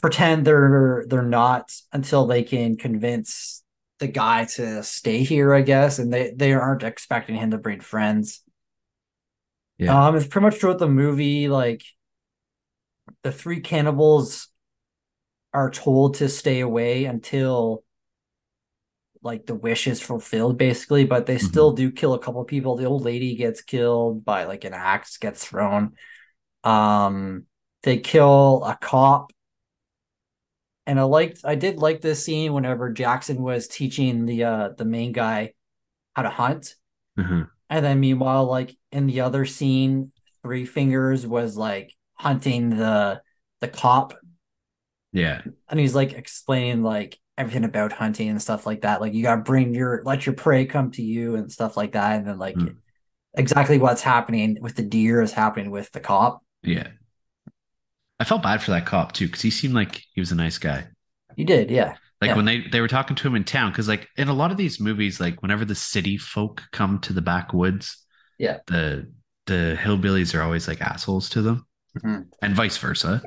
pretend 0.02 0.46
they're 0.46 1.06
they're 1.08 1.22
not 1.22 1.72
until 1.94 2.26
they 2.26 2.44
can 2.44 2.76
convince 2.76 3.64
the 4.00 4.08
guy 4.08 4.46
to 4.46 4.84
stay 4.84 5.24
here, 5.24 5.54
I 5.54 5.62
guess. 5.62 6.00
And 6.00 6.12
they 6.12 6.34
they 6.36 6.54
aren't 6.54 6.84
expecting 6.84 7.36
him 7.36 7.52
to 7.52 7.58
bring 7.58 7.80
friends. 7.80 8.42
Yeah. 9.78 10.08
Um, 10.08 10.16
it's 10.16 10.28
pretty 10.28 10.46
much 10.46 10.56
throughout 10.56 10.80
the 10.80 10.88
movie, 10.88 11.48
like 11.48 11.84
the 13.24 13.32
three 13.32 13.62
cannibals 13.62 14.48
are 15.54 15.70
told 15.70 16.16
to 16.16 16.30
stay 16.30 16.62
away 16.62 17.06
until 17.06 17.84
like 19.24 19.46
the 19.46 19.56
wish 19.56 19.88
is 19.88 20.02
fulfilled, 20.02 20.58
basically, 20.58 21.06
but 21.06 21.28
they 21.28 21.38
still 21.38 21.74
do 21.74 21.92
kill 21.92 22.14
a 22.14 22.20
couple 22.20 22.44
people. 22.44 22.76
The 22.76 22.86
old 22.86 23.04
lady 23.04 23.36
gets 23.36 23.62
killed 23.62 24.26
by 24.26 24.46
like 24.46 24.64
an 24.64 24.74
axe 24.74 25.18
gets 25.18 25.46
thrown. 25.46 25.94
Um, 26.64 27.46
they 27.84 27.98
kill 27.98 28.64
a 28.64 28.76
cop 28.80 29.32
and 30.92 31.00
I 31.00 31.04
liked 31.04 31.40
I 31.46 31.56
did 31.56 31.78
like 31.78 32.02
this 32.02 32.24
scene 32.26 32.52
whenever 32.52 32.92
Jackson 32.92 33.42
was 33.42 33.70
teaching 33.70 34.26
the 34.26 34.44
uh 34.44 34.70
the 34.78 34.84
main 34.86 35.14
guy 35.14 35.54
how 36.16 36.24
to 36.24 36.30
hunt. 36.30 36.76
Mhm. 37.18 37.48
And 37.70 37.86
then 37.86 38.02
meanwhile, 38.02 38.46
like 38.46 38.76
in 38.92 39.08
the 39.08 39.22
other 39.22 39.46
scene, 39.46 40.12
Three 40.44 40.66
Fingers 40.66 41.26
was 41.26 41.56
like 41.56 41.96
hunting 42.16 42.72
the 42.72 43.22
the 43.62 43.70
cop 43.70 44.14
Yeah. 45.14 45.42
and 45.70 45.80
he's 45.80 45.96
like 45.96 46.12
explaining 46.14 46.84
like 46.84 47.18
everything 47.38 47.64
about 47.64 47.94
hunting 47.94 48.28
and 48.28 48.42
stuff 48.42 48.66
like 48.66 48.82
that. 48.82 49.00
Like 49.00 49.14
you 49.14 49.24
gotta 49.24 49.42
bring 49.42 49.74
your 49.74 50.02
let 50.04 50.26
your 50.26 50.36
prey 50.36 50.66
come 50.66 50.92
to 50.92 51.02
you 51.02 51.36
and 51.36 51.50
stuff 51.52 51.78
like 51.78 51.94
that. 51.94 52.18
And 52.18 52.28
then 52.28 52.38
like 52.38 52.56
Mm. 52.56 52.76
exactly 53.36 53.78
what's 53.78 54.02
happening 54.02 54.58
with 54.62 54.76
the 54.76 54.84
deer 54.84 55.22
is 55.22 55.32
happening 55.32 55.72
with 55.72 55.90
the 55.94 56.02
cop. 56.02 56.44
Yeah. 56.64 56.88
I 58.22 58.24
felt 58.24 58.44
bad 58.44 58.62
for 58.62 58.70
that 58.72 58.86
cop 58.86 59.14
too, 59.14 59.26
because 59.26 59.42
he 59.42 59.50
seemed 59.50 59.74
like 59.74 60.04
he 60.14 60.22
was 60.22 60.32
a 60.32 60.36
nice 60.36 60.60
guy. 60.60 60.86
He 61.36 61.44
did, 61.44 61.72
yeah. 61.72 61.96
Like 62.22 62.30
Yeah. 62.30 62.36
when 62.36 62.46
they 62.46 62.62
they 62.68 62.80
were 62.82 62.88
talking 62.88 63.16
to 63.16 63.28
him 63.28 63.36
in 63.36 63.44
town, 63.44 63.72
because 63.72 63.88
like 63.88 64.08
in 64.16 64.28
a 64.28 64.34
lot 64.34 64.52
of 64.52 64.58
these 64.58 64.80
movies, 64.80 65.20
like 65.20 65.42
whenever 65.42 65.66
the 65.66 65.74
city 65.76 66.18
folk 66.20 66.62
come 66.72 67.00
to 67.00 67.14
the 67.14 67.22
backwoods, 67.22 67.98
Yeah. 68.38 68.58
the 68.68 69.12
the 69.48 69.76
hillbillies 69.82 70.36
are 70.36 70.44
always 70.44 70.68
like 70.68 70.82
assholes 70.82 71.30
to 71.30 71.42
them, 71.42 71.66
Mhm. 71.98 72.28
and 72.44 72.56
vice 72.56 72.78
versa. 72.78 73.24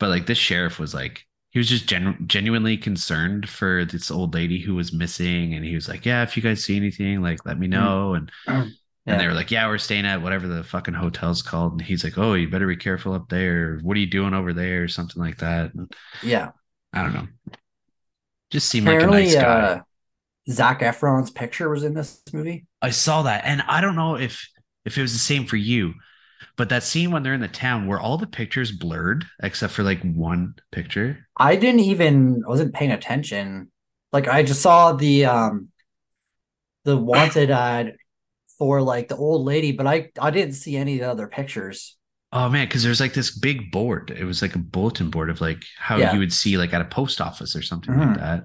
But 0.00 0.08
like 0.08 0.24
this 0.26 0.38
sheriff 0.38 0.78
was 0.78 0.94
like 0.94 1.26
he 1.50 1.58
was 1.58 1.68
just 1.68 1.86
gen- 1.86 2.24
genuinely 2.26 2.78
concerned 2.78 3.46
for 3.50 3.84
this 3.84 4.10
old 4.10 4.32
lady 4.32 4.58
who 4.62 4.74
was 4.74 4.94
missing, 4.94 5.52
and 5.52 5.62
he 5.62 5.74
was 5.74 5.86
like, 5.86 6.06
"Yeah, 6.06 6.22
if 6.22 6.34
you 6.34 6.42
guys 6.42 6.64
see 6.64 6.76
anything, 6.76 7.20
like 7.20 7.44
let 7.44 7.58
me 7.58 7.66
know." 7.66 8.14
And 8.14 8.32
Mm-hmm. 9.06 9.10
Yeah. 9.10 9.14
and 9.14 9.20
they 9.20 9.26
were 9.26 9.34
like, 9.34 9.50
"Yeah, 9.50 9.66
we're 9.68 9.78
staying 9.78 10.06
at 10.06 10.22
whatever 10.22 10.46
the 10.48 10.64
fucking 10.64 10.94
hotel's 10.94 11.42
called." 11.42 11.72
And 11.72 11.82
he's 11.82 12.04
like, 12.04 12.18
"Oh, 12.18 12.34
you 12.34 12.48
better 12.48 12.66
be 12.68 12.76
careful 12.76 13.14
up 13.14 13.28
there. 13.28 13.78
What 13.82 13.96
are 13.96 14.00
you 14.00 14.06
doing 14.06 14.34
over 14.34 14.52
there?" 14.52 14.84
Or 14.84 14.88
something 14.88 15.20
like 15.22 15.38
that. 15.38 15.74
And 15.74 15.92
Yeah. 16.22 16.52
I 16.92 17.02
don't 17.02 17.14
know. 17.14 17.28
Just 18.50 18.68
seemed 18.68 18.86
like 18.86 19.02
a 19.02 19.06
nice 19.06 19.34
guy. 19.34 19.40
uh 19.44 19.80
Zac 20.50 20.80
Efron's 20.80 21.30
picture 21.30 21.68
was 21.68 21.84
in 21.84 21.94
this 21.94 22.20
movie. 22.32 22.66
I 22.80 22.90
saw 22.90 23.22
that, 23.22 23.44
and 23.44 23.62
I 23.62 23.80
don't 23.80 23.96
know 23.96 24.16
if 24.16 24.46
if 24.84 24.98
it 24.98 25.02
was 25.02 25.12
the 25.12 25.18
same 25.18 25.46
for 25.46 25.56
you, 25.56 25.94
but 26.56 26.68
that 26.70 26.82
scene 26.82 27.10
when 27.12 27.22
they're 27.22 27.34
in 27.34 27.40
the 27.40 27.48
town 27.48 27.86
where 27.86 28.00
all 28.00 28.18
the 28.18 28.26
pictures 28.26 28.72
blurred 28.72 29.24
except 29.42 29.72
for 29.72 29.82
like 29.84 30.02
one 30.02 30.54
picture. 30.72 31.28
I 31.36 31.56
didn't 31.56 31.80
even 31.80 32.42
I 32.44 32.48
wasn't 32.48 32.74
paying 32.74 32.90
attention. 32.92 33.70
Like 34.12 34.28
I 34.28 34.42
just 34.42 34.62
saw 34.62 34.92
the 34.92 35.26
um 35.26 35.68
the 36.84 36.96
wanted 36.96 37.50
ad 37.50 37.96
for 38.62 38.80
like 38.80 39.08
the 39.08 39.16
old 39.16 39.44
lady, 39.44 39.72
but 39.72 39.88
I 39.88 40.10
I 40.20 40.30
didn't 40.30 40.54
see 40.54 40.76
any 40.76 40.94
of 40.94 41.00
the 41.00 41.10
other 41.10 41.26
pictures. 41.26 41.96
Oh 42.30 42.48
man, 42.48 42.68
because 42.68 42.84
there's 42.84 43.00
like 43.00 43.12
this 43.12 43.36
big 43.36 43.72
board. 43.72 44.12
It 44.16 44.22
was 44.22 44.40
like 44.40 44.54
a 44.54 44.58
bulletin 44.60 45.10
board 45.10 45.30
of 45.30 45.40
like 45.40 45.64
how 45.76 45.96
Yeah. 45.96 46.12
you 46.12 46.20
would 46.20 46.32
see 46.32 46.56
like 46.56 46.72
at 46.72 46.80
a 46.80 46.84
post 46.84 47.20
office 47.20 47.56
or 47.56 47.62
something 47.62 47.92
Mhm. 47.92 48.06
like 48.06 48.18
that. 48.18 48.44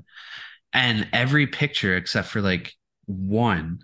And 0.74 1.08
every 1.14 1.46
picture 1.46 1.96
except 1.96 2.30
for 2.30 2.42
like 2.42 2.74
one 3.06 3.80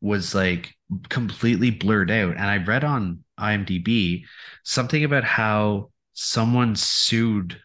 was 0.00 0.34
like 0.34 0.74
completely 1.08 1.70
blurred 1.70 2.10
out. 2.10 2.32
And 2.32 2.44
I 2.44 2.56
read 2.56 2.82
on 2.82 3.22
IMDb 3.38 4.24
something 4.64 5.04
about 5.04 5.22
how 5.24 5.90
someone 6.14 6.74
sued 6.74 7.60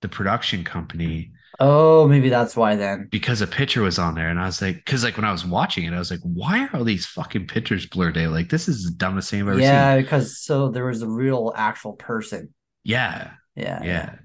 the 0.00 0.08
production 0.08 0.62
company 0.62 1.32
Oh, 1.64 2.08
maybe 2.08 2.28
that's 2.28 2.56
why 2.56 2.76
then. 2.76 3.08
because 3.10 3.40
a 3.40 3.46
picture 3.46 3.82
was 3.82 3.98
on 3.98 4.14
there 4.14 4.28
and 4.30 4.40
I 4.40 4.46
was 4.46 4.60
like, 4.62 4.76
because 4.76 5.04
like 5.04 5.16
when 5.16 5.24
I 5.24 5.32
was 5.32 5.44
watching 5.44 5.84
it, 5.84 5.92
I 5.92 5.98
was 5.98 6.10
like, 6.10 6.20
why 6.22 6.64
are 6.64 6.76
all 6.76 6.84
these 6.84 7.06
fucking 7.06 7.46
pictures 7.46 7.86
blurred 7.86 8.16
out? 8.18 8.32
Like 8.32 8.48
this 8.48 8.68
is 8.68 8.84
the 8.84 8.90
dumbest 8.96 9.30
thing 9.30 9.42
I've 9.42 9.48
ever 9.48 9.60
Yeah, 9.60 9.94
seen. 9.94 9.96
Yeah, 9.96 10.02
because 10.02 10.38
so 10.42 10.70
there 10.70 10.86
was 10.86 11.02
a 11.02 11.08
real 11.08 11.52
actual 11.54 11.92
person. 11.92 12.54
Yeah, 12.84 13.32
Yeah. 13.54 13.82
yeah. 13.84 14.16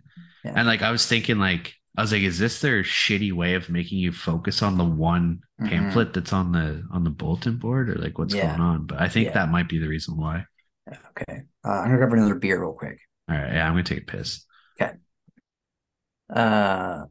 Yeah. 0.44 0.54
And 0.56 0.68
like 0.68 0.82
I 0.82 0.92
was 0.92 1.06
thinking, 1.06 1.38
like, 1.40 1.74
I 1.98 2.02
was 2.02 2.12
like, 2.12 2.22
is 2.22 2.40
this 2.40 2.62
their 2.62 2.84
shitty 2.84 3.34
way 3.34 3.56
of 3.56 3.70
making 3.70 4.00
you 4.00 4.12
focus 4.12 4.62
on 4.62 4.78
the 4.78 4.86
one 4.86 5.42
Mhm. 5.60 5.70
pamphlet 5.70 6.14
that's 6.14 6.32
on 6.34 6.52
the 6.52 6.84
on 6.92 7.04
the 7.04 7.10
bulletin 7.10 7.58
board 7.58 7.90
or 7.90 7.96
like 7.96 8.18
what's 8.18 8.34
Yeah. 8.34 8.48
going 8.48 8.62
on? 8.62 8.86
But 8.86 9.02
I 9.02 9.10
think 9.10 9.34
that 9.34 9.50
might 9.50 9.68
be 9.68 9.80
the 9.80 9.88
reason 9.88 10.16
why. 10.18 10.46
Okay. 10.88 11.44
Uh, 11.66 11.70
I'm 11.70 11.86
gonna 11.86 11.98
grab 11.98 12.14
another 12.14 12.36
beer 12.36 12.60
real 12.62 12.74
quick. 12.74 13.00
All 13.30 13.36
right, 13.36 13.54
yeah, 13.54 13.66
I'm 13.68 13.74
gonna 13.74 13.84
take 13.84 14.04
a 14.04 14.06
piss. 14.06 14.46
Uh 16.30 17.06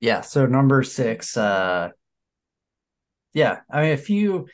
yeah, 0.00 0.20
so 0.20 0.46
number 0.46 0.82
six, 0.82 1.36
uh 1.36 1.90
yeah, 3.32 3.60
I 3.70 3.82
mean 3.82 3.92
a 3.92 3.96
few 3.96 4.46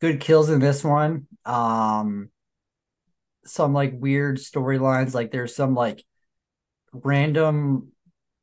good 0.00 0.20
kills 0.20 0.50
in 0.50 0.60
this 0.60 0.84
one. 0.84 1.26
Um 1.44 2.30
some 3.44 3.72
like 3.72 3.92
weird 3.94 4.38
storylines, 4.38 5.14
like 5.14 5.30
there's 5.30 5.54
some 5.54 5.74
like 5.74 6.04
random 6.92 7.92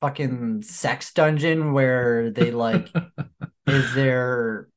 fucking 0.01 0.61
sex 0.63 1.13
dungeon 1.13 1.73
where 1.73 2.29
they 2.31 2.51
like 2.51 2.89
is 3.67 3.93
there 3.93 4.67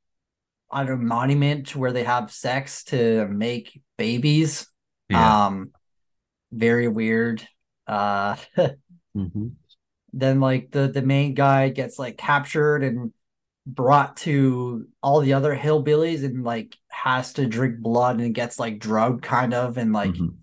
I 0.71 0.85
don't 0.85 1.03
know 1.03 1.07
monument 1.09 1.77
where 1.77 1.93
they 1.93 2.05
have 2.05 2.31
sex 2.33 2.85
to 2.85 3.27
make 3.29 3.81
babies. 3.99 4.67
Yeah. 5.09 5.47
Um 5.47 5.73
very 6.53 6.89
weird. 6.89 7.47
Uh 7.87 8.37
Mhm. 9.15 9.53
then 10.13 10.41
like 10.41 10.71
the 10.73 10.89
the 10.89 11.03
main 11.03 11.35
guy 11.35 11.69
gets 11.69 11.99
like 11.99 12.17
captured 12.19 12.83
and 12.83 13.13
brought 13.67 14.17
to 14.19 14.89
all 15.03 15.21
the 15.21 15.35
other 15.35 15.55
hillbillies 15.57 16.25
and 16.25 16.43
like 16.45 16.77
has 16.91 17.35
to 17.35 17.47
drink 17.47 17.79
blood 17.81 18.21
and 18.21 18.35
gets 18.35 18.59
like 18.59 18.79
drugged 18.81 19.23
kind 19.23 19.55
of 19.55 19.79
and 19.79 19.93
like 19.93 20.15
Mhm. 20.17 20.37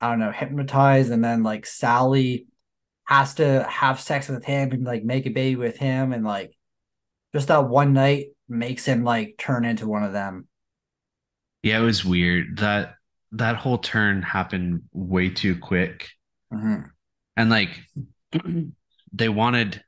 I 0.00 0.10
don't 0.10 0.18
know 0.20 0.32
hypnotized 0.32 1.10
and 1.10 1.22
then 1.24 1.42
like 1.42 1.66
Sally 1.66 2.46
has 3.06 3.34
to 3.34 3.64
have 3.68 4.00
sex 4.00 4.28
with 4.28 4.44
him 4.44 4.72
and 4.72 4.84
like 4.84 5.04
make 5.04 5.26
a 5.26 5.30
baby 5.30 5.56
with 5.56 5.76
him 5.78 6.12
and 6.12 6.24
like 6.24 6.56
just 7.34 7.48
that 7.48 7.68
one 7.68 7.92
night 7.92 8.28
makes 8.48 8.84
him 8.84 9.04
like 9.04 9.36
turn 9.38 9.64
into 9.64 9.88
one 9.88 10.04
of 10.04 10.12
them. 10.12 10.48
Yeah, 11.62 11.80
it 11.80 11.84
was 11.84 12.04
weird. 12.04 12.58
That 12.58 12.94
that 13.32 13.56
whole 13.56 13.78
turn 13.78 14.22
happened 14.22 14.82
way 14.92 15.28
too 15.28 15.56
quick. 15.58 16.08
Mhm. 16.52 16.90
And 17.40 17.48
like 17.50 17.70
they 19.12 19.28
wanted 19.28 19.82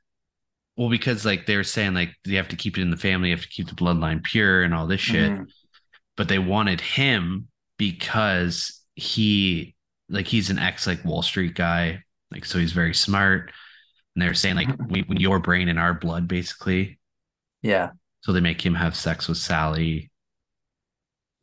well, 0.75 0.89
because 0.89 1.23
like 1.23 1.45
they 1.45 1.55
were 1.55 1.63
saying 1.63 1.93
like 1.93 2.09
you 2.25 2.37
have 2.37 2.47
to 2.47 2.55
keep 2.55 2.77
it 2.77 2.81
in 2.81 2.89
the 2.89 2.97
family, 2.97 3.29
you 3.29 3.35
have 3.35 3.43
to 3.43 3.49
keep 3.49 3.67
the 3.69 3.75
bloodline 3.75 4.23
pure 4.23 4.63
and 4.63 4.73
all 4.73 4.87
this 4.87 5.01
shit. 5.01 5.31
Mhm. 5.31 5.45
but 6.17 6.27
they 6.27 6.39
wanted 6.39 6.81
him 6.81 7.47
because 7.77 8.81
he 8.95 9.75
like 10.09 10.27
he's 10.27 10.49
an 10.49 10.57
ex 10.59 10.87
like 10.87 11.05
Wall 11.05 11.21
Street 11.21 11.53
guy, 11.55 12.03
like 12.31 12.43
so 12.45 12.57
he's 12.57 12.71
very 12.73 12.93
smart. 12.93 13.51
And 14.15 14.21
they're 14.21 14.33
saying 14.33 14.55
like 14.55 14.69
we, 14.89 15.05
your 15.09 15.39
brain 15.39 15.69
and 15.69 15.77
our 15.79 15.93
blood 15.93 16.27
basically, 16.27 16.99
Yeah. 17.61 17.91
so 18.21 18.31
they 18.33 18.41
make 18.41 18.65
him 18.65 18.73
have 18.75 18.95
sex 18.95 19.27
with 19.27 19.37
Sally. 19.37 20.11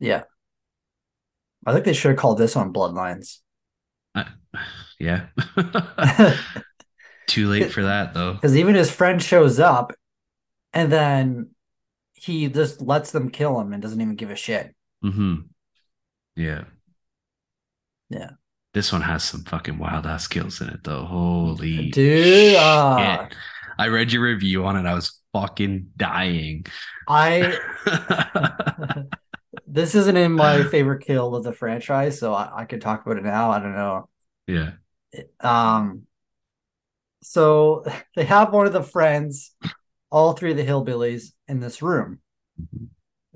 Yeah. 0.01 0.23
I 1.67 1.73
think 1.73 1.85
they 1.85 1.93
should 1.93 2.11
have 2.13 2.19
called 2.19 2.39
this 2.39 2.57
on 2.57 2.73
Bloodlines. 2.73 3.39
Yeah, 5.01 5.27
too 7.27 7.49
late 7.49 7.73
for 7.73 7.83
that 7.83 8.13
though. 8.15 8.35
Because 8.35 8.55
even 8.57 8.75
his 8.75 8.91
friend 8.91 9.23
shows 9.23 9.59
up 9.59 9.93
and 10.73 10.93
then 10.93 11.51
he 12.15 12.49
just 12.49 12.83
lets 12.83 13.11
them 13.11 13.31
kill 13.31 13.59
him 13.59 13.73
and 13.73 13.83
doesn't 13.83 14.01
even 14.01 14.15
give 14.15 14.31
a 14.31 14.37
shit. 14.37 14.75
Mm-hmm. 15.05 15.37
Yeah, 16.37 16.65
Yeah. 18.11 18.31
This 18.73 18.93
one 18.93 19.01
has 19.03 19.25
some 19.25 19.43
fucking 19.45 19.79
wild 19.79 20.07
ass 20.07 20.29
kills 20.29 20.61
in 20.61 20.69
it 20.69 20.85
though. 20.85 21.05
Holy 21.05 21.91
Dude, 21.91 22.53
shit. 22.53 22.57
uh, 22.57 23.27
I 23.79 23.89
read 23.89 24.13
your 24.13 24.23
review 24.23 24.65
on 24.67 24.77
it. 24.77 24.87
I 24.87 24.95
was 24.95 25.19
fucking 25.33 25.89
dying. 25.97 26.67
I 27.09 27.59
this 29.67 29.95
isn't 29.95 30.17
in 30.17 30.33
my 30.33 30.63
favorite 30.65 31.05
kill 31.05 31.35
of 31.35 31.45
the 31.45 31.53
franchise, 31.53 32.19
so 32.19 32.35
I, 32.35 32.51
I 32.63 32.65
could 32.67 32.81
talk 32.81 33.05
about 33.05 33.17
it 33.19 33.25
now. 33.25 33.51
I 33.51 33.59
don't 33.61 33.75
know. 33.75 34.09
yeah. 34.47 34.73
Um 35.41 36.03
so 37.23 37.85
they 38.17 38.25
have 38.25 38.53
one 38.53 38.67
of 38.67 38.73
the 38.73 38.83
friends, 38.83 39.55
all 40.11 40.33
three 40.33 40.53
of 40.53 40.57
the 40.57 40.65
hillbillies 40.67 41.33
in 41.49 41.61
this 41.61 41.83
room. 41.83 42.21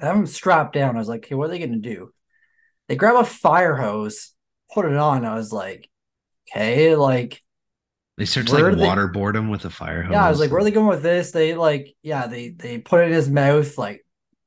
I 0.00 0.06
have 0.06 0.16
them 0.16 0.26
strapped 0.26 0.74
down. 0.74 0.96
I 0.96 0.98
was 0.98 1.08
like, 1.08 1.24
okay, 1.24 1.34
what 1.34 1.46
are 1.46 1.48
they 1.48 1.58
gonna 1.58 1.78
do? 1.78 2.12
They 2.88 2.96
grab 2.96 3.16
a 3.16 3.24
fire 3.24 3.76
hose, 3.76 4.32
put 4.72 4.84
it 4.86 4.96
on. 4.96 5.24
I 5.24 5.34
was 5.34 5.52
like, 5.52 5.88
okay, 6.50 6.96
like 6.96 7.42
They 8.18 8.24
start 8.24 8.46
to 8.48 8.52
like 8.54 8.76
they- 8.76 8.86
waterboard 8.86 9.36
him 9.36 9.48
with 9.48 9.64
a 9.64 9.70
fire 9.70 10.02
hose. 10.02 10.12
Yeah, 10.12 10.26
I 10.26 10.30
was 10.30 10.40
like, 10.40 10.50
where 10.50 10.60
are 10.60 10.64
they 10.64 10.70
going 10.70 10.88
with 10.88 11.02
this? 11.02 11.30
They 11.30 11.54
like, 11.54 11.94
yeah, 12.02 12.26
they 12.26 12.50
they 12.50 12.78
put 12.78 13.00
it 13.00 13.06
in 13.08 13.12
his 13.12 13.30
mouth. 13.30 13.78
Like, 13.78 14.04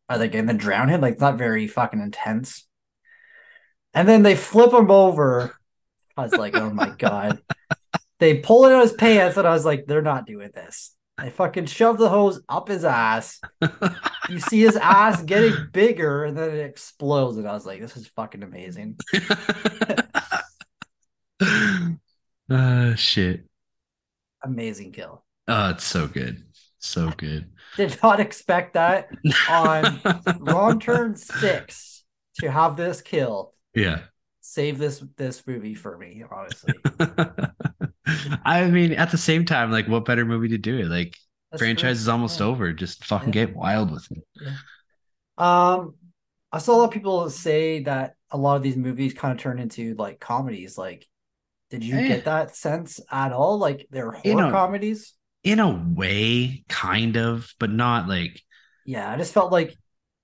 are 0.10 0.18
they 0.18 0.28
going 0.28 0.48
to 0.48 0.54
drown 0.54 0.90
him? 0.90 1.02
Like, 1.02 1.14
it's 1.14 1.22
not 1.22 1.38
very 1.38 1.68
fucking 1.68 2.00
intense. 2.02 2.66
And 3.94 4.08
then 4.08 4.24
they 4.24 4.36
flip 4.36 4.72
him 4.74 4.92
over. 4.92 5.56
I 6.18 6.24
was 6.24 6.34
like, 6.34 6.56
oh 6.56 6.70
my 6.70 6.90
god. 6.90 7.40
They 8.20 8.40
pull 8.40 8.66
it 8.66 8.74
out 8.74 8.82
his 8.82 8.94
pants, 8.94 9.38
and 9.38 9.48
I 9.48 9.52
was 9.54 9.66
like, 9.66 9.86
they're 9.86 10.02
not 10.02 10.26
doing 10.26 10.50
this. 10.54 10.94
I 11.20 11.30
fucking 11.30 11.66
shove 11.68 11.98
the 11.98 12.10
hose 12.10 12.42
up 12.50 12.68
his 12.68 12.84
ass. 12.86 13.40
You 14.30 14.40
see 14.40 14.62
his 14.62 14.76
ass 14.76 15.22
getting 15.22 15.54
bigger, 15.72 16.26
and 16.26 16.38
then 16.38 16.50
it 16.52 16.60
explodes. 16.66 17.38
And 17.38 17.48
I 17.48 17.54
was 17.54 17.66
like, 17.66 17.80
this 17.80 17.96
is 17.98 18.08
fucking 18.10 18.44
amazing. 18.44 18.98
uh, 22.50 22.96
shit. 22.96 23.46
amazing 24.44 24.92
kill. 24.92 25.24
Oh, 25.48 25.70
it's 25.72 25.86
so 25.86 26.08
good. 26.08 26.44
So 26.80 27.12
good. 27.18 27.50
Did 27.76 27.98
not 28.04 28.20
expect 28.20 28.74
that 28.74 29.10
on 29.50 30.02
wrong 30.40 30.80
turn 30.80 31.16
six 31.16 32.04
to 32.40 32.52
have 32.52 32.76
this 32.78 33.02
kill. 33.02 33.54
Yeah. 33.74 34.02
Save 34.50 34.78
this 34.78 35.04
this 35.18 35.46
movie 35.46 35.76
for 35.76 35.98
me, 35.98 36.24
honestly. 36.32 36.74
I 38.46 38.66
mean, 38.70 38.94
at 38.94 39.12
the 39.12 39.18
same 39.18 39.44
time, 39.44 39.72
like, 39.72 39.90
what 39.90 40.06
better 40.06 40.24
movie 40.24 40.48
to 40.50 40.58
do 40.58 40.78
it? 40.80 40.86
Like, 40.88 41.18
That's 41.52 41.62
franchise 41.62 41.98
true. 41.98 42.02
is 42.04 42.08
almost 42.08 42.40
Yeah. 42.40 42.46
over. 42.46 42.72
Just 42.72 43.04
fucking 43.04 43.34
Yeah. 43.34 43.46
get 43.46 43.56
wild 43.58 43.92
with 43.92 44.08
it. 44.10 44.24
Um, 45.38 45.96
I 46.54 46.60
saw 46.60 46.76
a 46.76 46.78
lot 46.78 46.86
of 46.86 46.92
people 46.92 47.30
say 47.30 47.84
that 47.84 48.14
a 48.32 48.38
lot 48.38 48.56
of 48.56 48.64
these 48.64 48.78
movies 48.78 49.14
kind 49.14 49.34
of 49.34 49.40
turn 49.40 49.60
into 49.60 49.96
like 49.96 50.22
comedies. 50.22 50.78
Like, 50.78 51.06
did 51.70 51.84
you 51.84 51.98
Eh. 51.98 52.08
get 52.08 52.24
that 52.26 52.56
sense 52.56 53.02
at 53.12 53.34
all? 53.34 53.58
Like, 53.58 53.86
they're 53.92 54.12
horror 54.12 54.22
You 54.24 54.36
know- 54.36 54.52
comedies. 54.52 55.14
In 55.44 55.60
a 55.60 55.70
way, 55.70 56.64
kind 56.70 57.18
of, 57.18 57.54
but 57.60 57.70
not 57.70 58.08
like 58.08 58.42
Yeah, 58.86 59.12
I 59.12 59.18
just 59.18 59.34
felt 59.34 59.52
like 59.52 59.76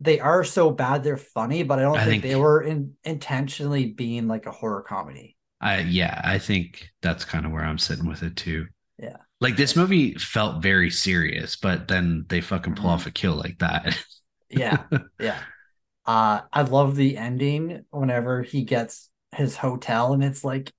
they 0.04 0.20
are 0.20 0.44
so 0.44 0.72
bad 0.72 1.04
they're 1.04 1.18
funny, 1.18 1.64
but 1.64 1.80
I 1.80 1.84
don't 1.84 1.98
I 1.98 2.06
think, 2.06 2.24
think- 2.24 2.34
they 2.34 2.36
were 2.40 2.62
in, 2.62 2.94
intentionally 3.04 3.88
being 3.88 4.28
like 4.28 4.46
a 4.46 4.52
horror 4.52 4.82
comedy. 4.84 5.38
I 5.62 5.80
yeah, 5.80 6.20
I 6.24 6.40
think 6.40 6.90
that's 7.02 7.26
kind 7.26 7.46
of 7.46 7.52
where 7.52 7.64
I'm 7.64 7.78
sitting 7.78 8.08
with 8.08 8.24
it 8.24 8.36
too. 8.36 8.68
Yeah. 9.00 9.18
Like 9.40 9.56
this 9.56 9.76
movie 9.76 10.14
felt 10.16 10.62
very 10.62 10.90
serious, 10.90 11.56
but 11.56 11.88
then 11.88 12.26
they 12.30 12.42
fucking 12.42 12.76
pull 12.76 12.90
Mhm. 12.90 12.94
off 12.94 13.06
a 13.08 13.12
kill 13.12 13.36
like 13.36 13.60
that. 13.60 13.98
Yeah, 14.56 14.84
yeah. 15.20 15.40
Uh, 16.06 16.42
I 16.54 16.62
love 16.62 16.96
the 16.96 17.18
ending 17.18 17.86
whenever 17.90 18.44
he 18.44 18.64
gets 18.66 19.10
his 19.36 19.58
hotel 19.58 20.14
and 20.14 20.24
it's 20.24 20.44
like 20.44 20.72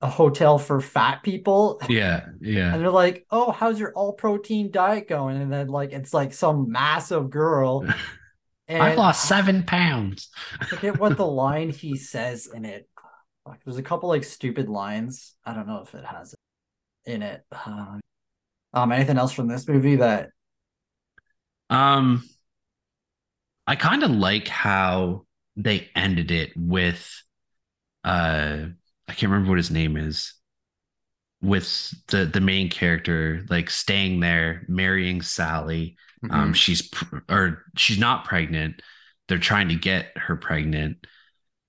a 0.00 0.08
hotel 0.08 0.58
for 0.58 0.80
fat 0.80 1.22
people. 1.22 1.80
yeah, 1.90 2.26
yeah. 2.40 2.72
And 2.72 2.82
they're 2.82 2.90
like, 2.90 3.26
"Oh, 3.30 3.50
how's 3.50 3.78
your 3.80 3.92
all 3.94 4.14
protein 4.14 4.70
diet 4.70 5.08
going?" 5.08 5.40
And 5.42 5.52
then 5.52 5.68
like 5.68 5.92
it's 5.92 6.14
like 6.14 6.32
some 6.32 6.70
massive 6.72 7.28
girl. 7.30 7.86
And 8.68 8.82
I've 8.82 8.98
lost 8.98 9.28
seven 9.28 9.62
pounds. 9.62 10.28
I 10.60 10.66
forget 10.66 10.98
what 10.98 11.16
the 11.16 11.26
line 11.26 11.70
he 11.70 11.96
says 11.96 12.48
in 12.52 12.64
it. 12.64 12.88
Fuck, 13.44 13.60
There's 13.64 13.76
a 13.76 13.82
couple 13.82 14.08
like 14.08 14.24
stupid 14.24 14.68
lines. 14.68 15.34
I 15.44 15.54
don't 15.54 15.68
know 15.68 15.82
if 15.82 15.94
it 15.94 16.04
has 16.04 16.32
it 16.32 17.10
in 17.10 17.22
it. 17.22 17.44
Um, 17.64 18.00
um, 18.72 18.92
anything 18.92 19.18
else 19.18 19.32
from 19.32 19.48
this 19.48 19.68
movie 19.68 19.96
that? 19.96 20.30
Um, 21.70 22.24
I 23.66 23.76
kind 23.76 24.02
of 24.02 24.10
like 24.10 24.48
how 24.48 25.26
they 25.56 25.88
ended 25.94 26.30
it 26.30 26.52
with, 26.56 27.22
uh, 28.04 28.66
I 29.08 29.12
can't 29.12 29.30
remember 29.30 29.50
what 29.50 29.58
his 29.58 29.70
name 29.70 29.96
is, 29.96 30.34
with 31.42 31.94
the 32.08 32.24
the 32.24 32.40
main 32.40 32.68
character 32.70 33.44
like 33.48 33.70
staying 33.70 34.20
there, 34.20 34.64
marrying 34.68 35.22
Sally. 35.22 35.96
Um, 36.30 36.52
Mhm. 36.52 36.54
she's 36.54 36.82
pr- 36.82 37.18
or 37.28 37.64
she's 37.76 37.98
not 37.98 38.24
pregnant. 38.24 38.82
They're 39.28 39.38
trying 39.38 39.68
to 39.70 39.74
get 39.76 40.16
her 40.16 40.36
pregnant, 40.36 41.06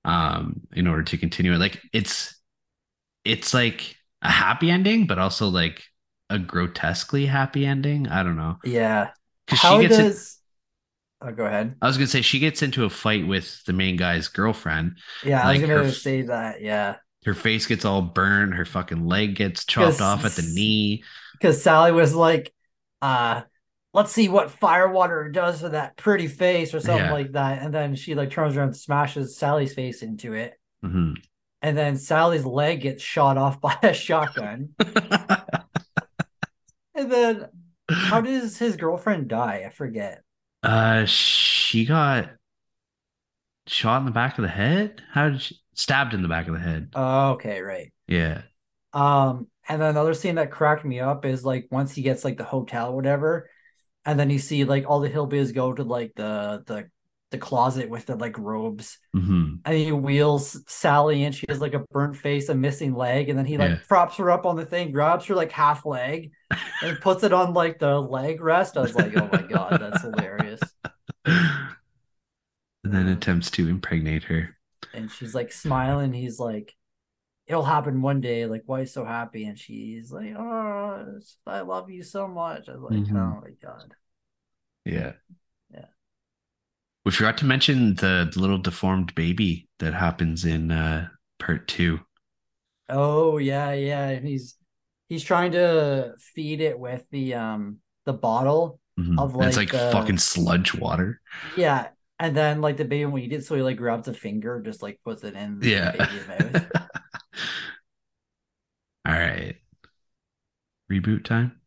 um, 0.06 0.62
in 0.74 0.88
order 0.88 1.04
to 1.04 1.18
continue 1.18 1.54
it. 1.54 1.58
Like 1.60 1.82
it's, 1.94 2.36
it's 3.26 3.54
like 3.54 3.96
a 4.22 4.30
happy 4.32 4.72
ending, 4.72 5.08
but 5.08 5.20
also 5.20 5.48
like 5.50 5.84
a 6.30 6.40
grotesquely 6.40 7.26
happy 7.28 7.66
ending. 7.66 8.08
I 8.10 8.24
don't 8.24 8.38
know 8.38 8.58
yeah. 8.64 9.12
because 9.46 9.60
she 9.60 9.78
gets. 9.80 10.00
in- 10.00 10.06
does? 10.06 10.40
Oh, 11.22 11.32
go 11.32 11.46
ahead. 11.46 11.76
I 11.82 11.88
was 11.88 11.98
gonna 11.98 12.08
say 12.08 12.22
she 12.22 12.40
gets 12.40 12.62
into 12.62 12.86
a 12.86 12.90
fight 12.90 13.28
with 13.28 13.64
the 13.66 13.74
main 13.74 13.98
guy's 13.98 14.28
girlfriend. 14.28 14.98
Yeah, 15.24 15.42
I 15.44 15.48
Like 15.48 15.62
was 15.62 15.62
gonna 15.62 15.84
f- 15.88 15.94
say 15.94 16.22
that. 16.24 16.62
Yeah, 16.62 16.98
Her 17.26 17.34
face 17.34 17.66
gets 17.68 17.86
all 17.86 18.02
burned. 18.02 18.54
Her 18.56 18.66
fucking 18.66 19.06
leg 19.06 19.36
gets 19.36 19.66
chopped 19.66 20.02
off 20.02 20.26
at 20.26 20.36
the 20.36 20.42
knee. 20.44 21.04
because 21.34 21.62
Sally 21.62 21.92
was 21.92 22.16
like, 22.16 22.54
uh, 23.02 23.42
let's 23.94 24.12
see 24.12 24.30
what 24.30 24.52
firewater 24.52 25.30
does 25.30 25.62
to 25.62 25.70
that 25.70 25.98
pretty 25.98 26.28
face 26.28 26.74
or 26.74 26.80
something 26.80 27.06
Yeah. 27.06 27.12
like 27.14 27.32
that. 27.34 27.62
And 27.62 27.74
then 27.74 27.96
she 27.96 28.16
like 28.16 28.30
turns 28.32 28.56
around 28.56 28.68
and 28.70 28.78
smashes 28.78 29.38
Sally's 29.38 29.74
face 29.74 30.04
into 30.04 30.34
it. 30.34 30.54
Mhm. 30.84 31.16
And 31.62 31.76
then 31.78 31.96
Sally's 31.98 32.46
leg 32.46 32.82
gets 32.82 33.02
shot 33.02 33.38
off 33.38 33.60
by 33.62 33.78
a 33.84 33.94
shotgun. 33.94 34.70
And 36.96 37.12
then 37.12 37.48
how 37.90 38.22
does 38.22 38.58
his 38.58 38.76
girlfriend 38.76 39.28
die? 39.28 39.64
I 39.66 39.70
forget. 39.70 40.24
uh, 40.64 41.06
she 41.06 41.86
got 41.86 42.32
shot 43.68 44.00
in 44.00 44.06
the 44.06 44.12
back 44.12 44.38
of 44.38 44.42
the 44.42 44.48
head. 44.50 45.04
How 45.12 45.30
did 45.30 45.42
she 45.42 45.60
stabbed 45.76 46.14
in 46.16 46.24
the 46.24 46.28
back 46.28 46.48
of 46.48 46.56
the 46.56 46.60
head? 46.60 46.90
Oh, 46.96 47.32
okay, 47.34 47.62
right. 47.62 47.94
Yeah. 48.08 48.42
Um, 48.94 49.48
and 49.70 49.80
then 49.82 49.92
another 49.92 50.16
scene 50.16 50.36
that 50.36 50.50
cracked 50.52 50.86
me 50.86 51.00
up 51.00 51.24
is 51.26 51.46
like 51.46 51.68
once 51.70 51.94
he 51.94 52.02
gets 52.02 52.26
like 52.26 52.38
the 52.38 52.44
hotel, 52.44 52.90
or 52.92 52.96
whatever, 52.96 53.50
and 54.08 54.20
then 54.20 54.32
you 54.32 54.40
see 54.40 54.66
like 54.66 54.86
all 54.90 55.02
the 55.02 55.12
hillbillies 55.12 55.56
go 55.56 55.74
to 55.74 55.84
like 55.84 56.14
the 56.18 56.64
the 56.68 56.90
the 57.32 57.40
closet 57.40 57.90
with 57.92 58.08
the 58.08 58.18
like 58.18 58.40
robes, 58.40 59.00
hmm 59.14 59.66
and 59.66 59.76
he 59.78 59.92
wheels 59.92 60.62
Sally 60.68 61.24
and 61.26 61.36
She 61.36 61.46
has 61.50 61.62
like 61.62 61.74
a 61.76 61.86
burnt 61.92 62.18
face, 62.18 62.50
a 62.50 62.56
missing 62.56 62.96
leg, 62.96 63.30
and 63.30 63.38
then 63.38 63.46
he 63.46 63.58
like 63.58 63.76
Yeah. 63.76 63.80
props 63.90 64.18
her 64.18 64.32
up 64.32 64.46
on 64.46 64.56
the 64.58 64.66
thing, 64.66 64.92
grabs 64.92 65.26
her 65.28 65.36
like 65.36 65.52
half 65.52 65.86
leg, 65.86 66.32
and 66.82 67.00
puts 67.02 67.24
it 67.24 67.34
on 67.34 67.54
like 67.54 67.80
the 67.80 68.00
leg 68.02 68.42
rest. 68.42 68.78
I 68.78 68.84
was 68.84 68.96
like, 68.96 69.16
oh 69.16 69.28
my 69.28 69.44
god, 69.44 69.80
that's 69.80 70.02
hilarious. 70.02 70.74
And 72.84 72.92
then 72.92 73.08
attempts 73.08 73.52
to 73.52 73.68
impregnate 73.68 74.24
her. 74.24 74.58
And 74.94 75.12
she's 75.12 75.36
like 75.36 75.52
smiling. 75.52 76.14
He's 76.14 76.40
like, 76.40 76.76
it'll 77.48 77.64
happen 77.64 78.02
one 78.02 78.22
day. 78.22 78.46
Like, 78.46 78.64
why 78.66 78.84
so 78.84 79.06
happy? 79.06 79.46
And 79.46 79.58
she's 79.58 80.12
like, 80.12 80.34
oh, 80.38 81.20
I 81.46 81.62
love 81.62 81.90
you 81.90 82.04
so 82.04 82.28
much. 82.28 82.68
I 82.70 82.74
was 82.74 82.82
like, 82.82 83.00
Mhm. 83.00 83.16
oh 83.16 83.42
my 83.42 83.52
god. 83.62 83.94
Yeah. 84.86 85.14
Yeah. 85.74 85.86
We 87.06 87.12
forgot 87.12 87.38
to 87.40 87.46
mention 87.46 87.96
the, 87.96 88.30
the 88.34 88.40
little 88.40 88.58
deformed 88.58 89.16
baby 89.16 89.68
that 89.80 89.94
happens 89.94 90.46
in 90.46 90.72
uh 90.72 91.08
part 91.40 91.68
two. 91.68 92.00
Oh 92.90 93.38
yeah, 93.38 93.74
yeah. 93.74 94.20
He's 94.20 94.56
he's 95.10 95.24
trying 95.24 95.52
to 95.54 96.14
feed 96.36 96.62
it 96.62 96.78
with 96.80 97.06
the 97.12 97.34
um 97.36 97.78
the 98.06 98.14
bottle. 98.14 98.80
Mhm. 99.00 99.20
Of, 99.20 99.36
And 99.36 99.44
it's 99.46 99.58
like, 99.58 99.72
like 99.74 99.82
the- 99.82 99.92
fucking 99.92 100.18
sludge 100.18 100.74
water. 100.74 101.22
Yeah. 101.56 101.90
And 102.20 102.36
then 102.36 102.62
like 102.62 102.78
the 102.78 102.86
baby 102.86 103.06
won't 103.06 103.24
eat 103.24 103.34
it, 103.34 103.46
so 103.46 103.56
he 103.56 103.62
like 103.62 103.78
grabs 103.78 104.08
a 104.08 104.14
finger, 104.14 104.60
just 104.66 104.82
like 104.82 105.00
puts 105.06 105.24
it 105.24 105.36
in 105.36 105.60
the 105.60 105.70
Yeah. 105.70 106.72
All 109.06 109.14
right. 109.14 109.56
Reboot 110.92 111.24
time. 111.24 111.60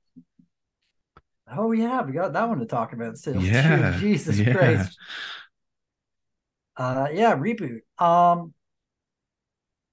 Oh 1.53 1.73
yeah, 1.73 2.03
we 2.03 2.13
got 2.13 2.33
that 2.33 2.49
one 2.49 2.61
to 2.61 2.67
talk 2.67 2.93
about 2.93 3.19
still. 3.19 3.43
Yeah, 3.43 3.97
Jesus 4.01 4.39
yeah. 4.39 4.53
Christ. 4.53 4.99
Uh 6.77 7.09
yeah, 7.13 7.37
reboot. 7.37 7.81
Um 7.99 8.55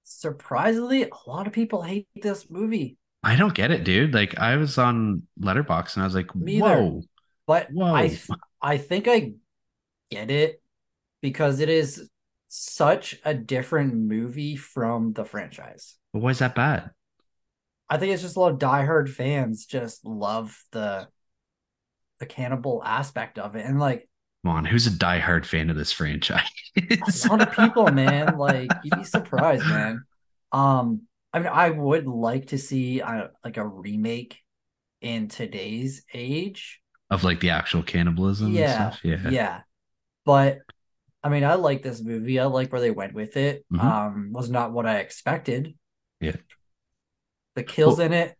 surprisingly, 0.03 1.03
a 1.03 1.29
lot 1.29 1.47
of 1.47 1.53
people 1.53 1.81
hate 1.81 2.07
this 2.15 2.49
movie. 2.49 2.97
I 3.23 3.35
don't 3.35 3.53
get 3.53 3.71
it, 3.71 3.83
dude. 3.83 4.13
Like 4.13 4.37
I 4.37 4.55
was 4.55 4.77
on 4.77 5.23
Letterboxd 5.41 5.95
and 5.95 6.03
I 6.03 6.05
was 6.05 6.15
like, 6.15 6.33
Me 6.35 6.61
either. 6.61 7.01
But 7.45 7.69
whoa. 7.71 7.93
I 7.93 8.17
I 8.61 8.77
think 8.77 9.07
I 9.07 9.33
get 10.11 10.31
it 10.31 10.61
because 11.21 11.59
it 11.59 11.69
is 11.69 12.09
such 12.57 13.15
a 13.25 13.33
different 13.33 13.93
movie 13.95 14.55
from 14.55 15.13
the 15.13 15.25
franchise. 15.25 15.95
But 16.13 16.19
why 16.19 16.31
is 16.31 16.39
that 16.39 16.55
bad? 16.55 16.91
I 17.89 17.97
think 17.97 18.13
it's 18.13 18.21
just 18.21 18.35
a 18.35 18.39
lot 18.39 18.51
of 18.51 18.59
diehard 18.59 19.09
fans 19.09 19.65
just 19.65 20.05
love 20.05 20.61
the 20.71 21.07
the 22.19 22.25
cannibal 22.25 22.83
aspect 22.83 23.37
of 23.39 23.55
it. 23.55 23.65
And 23.65 23.79
like 23.79 24.09
Come 24.45 24.55
on, 24.55 24.65
who's 24.65 24.87
a 24.87 24.91
diehard 24.91 25.45
fan 25.45 25.69
of 25.69 25.75
this 25.75 25.91
franchise? 25.91 26.49
a 26.77 27.11
lot 27.29 27.41
of 27.41 27.51
people, 27.51 27.89
man, 27.91 28.37
like 28.37 28.77
you'd 28.81 28.95
be 28.95 29.03
surprised, 29.03 29.67
man. 29.67 30.05
Um, 30.51 31.03
I 31.33 31.39
mean, 31.39 31.49
I 31.49 31.69
would 31.69 32.07
like 32.07 32.47
to 32.47 32.57
see 32.57 33.01
uh, 33.01 33.27
like 33.43 33.57
a 33.57 33.67
remake 33.67 34.39
in 35.01 35.27
today's 35.27 36.03
age. 36.13 36.81
of 37.09 37.23
like 37.23 37.39
the 37.39 37.49
actual 37.49 37.83
cannibalism 37.83 38.47
Yeah, 38.53 38.63
and 38.85 38.93
stuff. 38.93 38.99
Yeah. 39.03 39.31
Yeah. 39.31 39.61
But 40.25 40.59
I 41.27 41.29
mean, 41.29 41.43
I 41.43 41.55
like 41.55 41.83
this 41.83 42.01
movie. 42.01 42.39
I 42.39 42.45
like 42.45 42.71
where 42.71 42.79
they 42.79 42.89
went 42.91 43.13
with 43.13 43.35
it. 43.35 43.65
Mhm. 43.71 43.83
Um, 43.83 44.29
was 44.31 44.49
not 44.49 44.71
what 44.71 44.85
I 44.85 44.99
expected. 44.99 45.75
Yeah. 46.21 46.37
The 47.55 47.63
kills 47.63 47.97
Well- 47.97 48.07
in 48.07 48.13
it, 48.13 48.37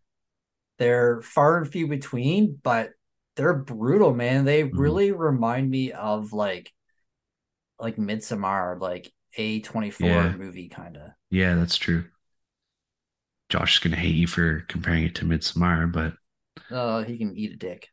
they're 0.79 1.21
far 1.21 1.57
and 1.57 1.69
few 1.69 1.87
between, 1.87 2.59
but 2.63 2.91
they're 3.35 3.53
brutal, 3.55 4.13
man. 4.13 4.45
They 4.45 4.63
Mhm. 4.63 4.71
really 4.73 5.11
remind 5.11 5.69
me 5.69 5.91
of 5.91 6.31
like 6.33 6.71
like 7.79 7.97
Midsommar, 7.97 8.79
like 8.81 9.13
A24 9.37 10.35
movie 10.37 10.69
kind 10.69 10.97
of. 10.97 11.11
Yeah, 11.29 11.55
that's 11.55 11.77
true. 11.77 12.05
Josh 13.49 13.73
is 13.75 13.79
gonna 13.79 13.97
hate 14.01 14.15
you 14.15 14.27
for 14.27 14.61
comparing 14.61 15.03
it 15.03 15.15
to 15.15 15.25
Midsommar, 15.25 15.91
but 15.91 16.13
Oh, 16.71 17.03
he 17.03 17.17
can 17.17 17.37
eat 17.37 17.51
a 17.51 17.55
dick. 17.57 17.89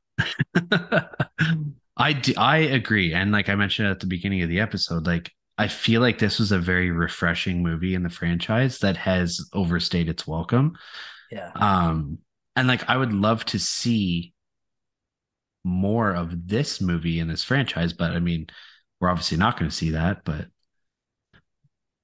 I 1.96 2.12
d- 2.12 2.36
I 2.36 2.58
agree, 2.58 3.12
and 3.14 3.30
like 3.30 3.48
I 3.48 3.54
mentioned 3.54 3.88
at 3.88 4.00
the 4.00 4.06
beginning 4.06 4.42
of 4.42 4.48
the 4.48 4.60
episode, 4.60 5.06
like 5.06 5.30
I 5.56 5.68
feel 5.68 6.00
like 6.00 6.18
this 6.18 6.38
was 6.40 6.50
a 6.50 6.58
very 6.58 6.90
refreshing 6.90 7.62
movie 7.62 7.94
in 7.94 8.02
the 8.02 8.10
franchise 8.10 8.78
that 8.80 8.96
has 8.96 9.48
overstayed 9.52 10.08
its 10.08 10.26
welcome. 10.26 10.76
Yeah. 11.30 11.50
Um, 11.54 12.18
And 12.56 12.66
like 12.68 12.88
I 12.88 12.96
would 12.96 13.12
love 13.12 13.44
to 13.46 13.58
see 13.58 14.32
more 15.64 16.12
of 16.14 16.48
this 16.48 16.80
movie 16.80 17.18
in 17.20 17.28
this 17.28 17.44
franchise, 17.44 17.92
but 17.92 18.10
I 18.12 18.18
mean, 18.20 18.48
we're 19.00 19.08
obviously 19.08 19.38
not 19.38 19.58
going 19.58 19.70
to 19.70 19.76
see 19.76 19.90
that, 19.90 20.24
but 20.24 20.46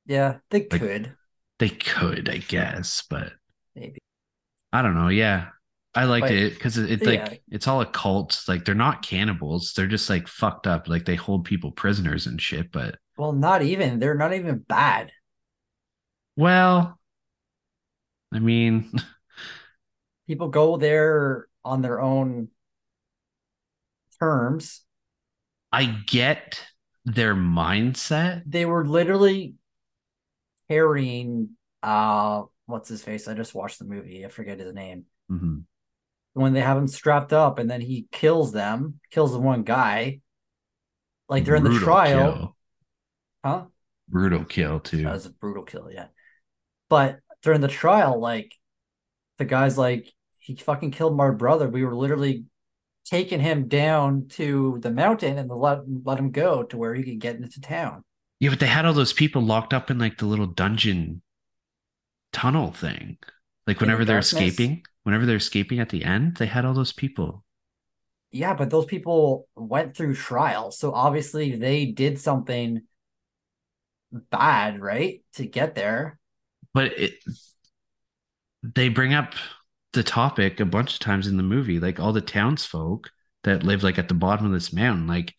Yeah, 0.07 0.39
they 0.51 0.67
Like- 0.71 0.81
could 0.81 1.17
they 1.59 1.69
could, 1.69 2.29
I 2.31 2.39
guess, 2.39 3.03
but 3.11 3.33
maybe. 3.75 3.99
I 4.73 4.81
don't 4.83 4.95
know. 4.95 5.09
Yeah. 5.09 5.49
I 5.95 6.05
liked 6.05 6.25
But- 6.29 6.33
it 6.33 6.55
because 6.55 6.79
it's 6.79 7.05
like 7.05 7.19
yeah. 7.19 7.35
it's 7.51 7.67
all 7.67 7.81
a 7.81 7.87
cult. 7.87 8.43
Like 8.47 8.65
they're 8.65 8.75
not 8.75 9.03
cannibals. 9.03 9.73
They're 9.75 9.87
just 9.89 10.09
like 10.09 10.29
fucked 10.29 10.67
up. 10.67 10.87
Like 10.89 11.05
they 11.05 11.17
hold 11.17 11.45
people 11.45 11.73
prisoners 11.73 12.27
and 12.27 12.41
shit. 12.41 12.71
But 12.71 12.97
Well, 13.17 13.33
not 13.33 13.63
even. 13.63 13.99
They're 13.99 14.15
not 14.15 14.33
even 14.33 14.59
bad. 14.59 15.11
well, 16.37 16.99
I 18.33 18.39
mean, 18.39 18.93
People 20.29 20.49
go 20.49 20.77
there 20.77 21.49
on 21.65 21.83
their 21.83 22.01
own 22.01 22.49
terms. 24.21 24.83
I 25.73 25.87
get 26.07 26.65
their 27.05 27.35
mindset. 27.35 28.43
They 28.47 28.65
were 28.65 28.87
literally 28.87 29.55
carrying 30.69 31.51
uh 31.83 32.43
what's 32.67 32.89
his 32.89 33.03
face? 33.03 33.27
I 33.27 33.35
just 33.35 33.55
watched 33.57 33.81
the 33.81 33.85
movie. 33.85 34.25
I 34.25 34.29
forget 34.29 34.61
his 34.61 34.73
name. 34.73 35.07
Mhm. 35.31 35.65
When 36.35 36.53
they 36.53 36.61
have 36.61 36.77
him 36.77 36.87
strapped 36.89 37.33
up 37.33 37.59
and 37.59 37.71
then 37.71 37.81
he 37.81 38.07
kills 38.13 38.53
them, 38.53 39.01
kills 39.11 39.33
the 39.33 39.41
one 39.41 39.63
guy. 39.63 40.21
Like 41.29 41.45
during 41.45 41.63
the 41.65 41.71
Brutal 41.71 41.85
trial, 41.87 42.33
kill. 42.33 42.57
huh? 43.45 43.65
brutal 44.09 44.45
kill 44.45 44.81
too. 44.81 45.05
That 45.05 45.13
was 45.13 45.27
a 45.27 45.31
brutal 45.31 45.63
kill, 45.65 45.91
yeah. 45.91 46.09
But 46.89 47.21
during 47.43 47.61
the 47.61 47.69
trial, 47.69 48.19
like 48.21 48.55
the 49.39 49.45
guy's 49.45 49.79
like, 49.79 50.13
he 50.39 50.57
fucking 50.57 50.91
killed 50.93 51.17
my 51.17 51.31
brother. 51.31 51.69
We 51.69 51.85
were 51.85 51.95
literally 51.97 52.45
taking 53.05 53.41
him 53.41 53.69
down 53.69 54.29
to 54.31 54.79
the 54.83 54.91
mountain 54.91 55.39
and 55.39 55.49
let 55.51 55.81
let 56.05 56.19
him 56.19 56.31
go 56.33 56.63
to 56.65 56.77
where 56.77 56.95
he 56.95 57.03
could 57.05 57.21
get 57.21 57.37
into 57.37 57.61
town. 57.61 58.03
Yeah, 58.41 58.51
but 58.51 58.61
they 58.61 58.67
had 58.67 58.87
all 58.87 58.93
those 58.95 59.13
people 59.13 59.43
locked 59.43 59.75
up 59.75 59.91
in 59.91 59.99
like 59.99 60.19
the 60.19 60.27
little 60.27 60.47
dungeon 60.47 61.23
tunnel 62.33 62.73
thing. 62.73 63.19
Like 63.67 63.79
the 63.79 63.85
whenever 63.85 64.05
they're 64.05 64.21
darkness? 64.21 64.33
escaping, 64.33 64.83
whenever 65.03 65.27
they're 65.27 65.37
escaping 65.37 65.81
at 65.81 65.89
the 65.89 66.05
end, 66.05 66.37
they 66.37 66.47
had 66.47 66.65
all 66.65 66.75
those 66.75 66.93
people. 66.93 67.45
Yeah, 68.33 68.55
but 68.55 68.71
those 68.71 68.85
people 68.87 69.49
went 69.57 69.97
through 69.97 70.15
trial, 70.15 70.71
so 70.71 70.93
obviously 70.93 71.57
they 71.57 71.87
did 71.87 72.21
something 72.21 72.83
bad, 74.13 74.81
right? 74.81 75.23
To 75.35 75.47
get 75.47 75.75
there. 75.75 76.19
But 76.73 76.99
it 76.99 77.15
they 78.63 78.89
bring 78.89 79.15
up 79.15 79.35
the 79.93 80.03
topic 80.03 80.61
a 80.61 80.65
bunch 80.65 80.95
of 80.95 81.01
times 81.01 81.27
in 81.27 81.37
the 81.37 81.43
movie, 81.43 81.81
like 81.81 81.99
all 81.99 82.13
the 82.13 82.21
townsfolk 82.21 83.11
that 83.45 83.65
live 83.65 83.83
like 83.83 83.99
at 83.99 84.09
the 84.09 84.15
bottom 84.15 84.47
of 84.47 84.53
this 84.53 84.73
mountain. 84.73 85.07
Like 85.07 85.35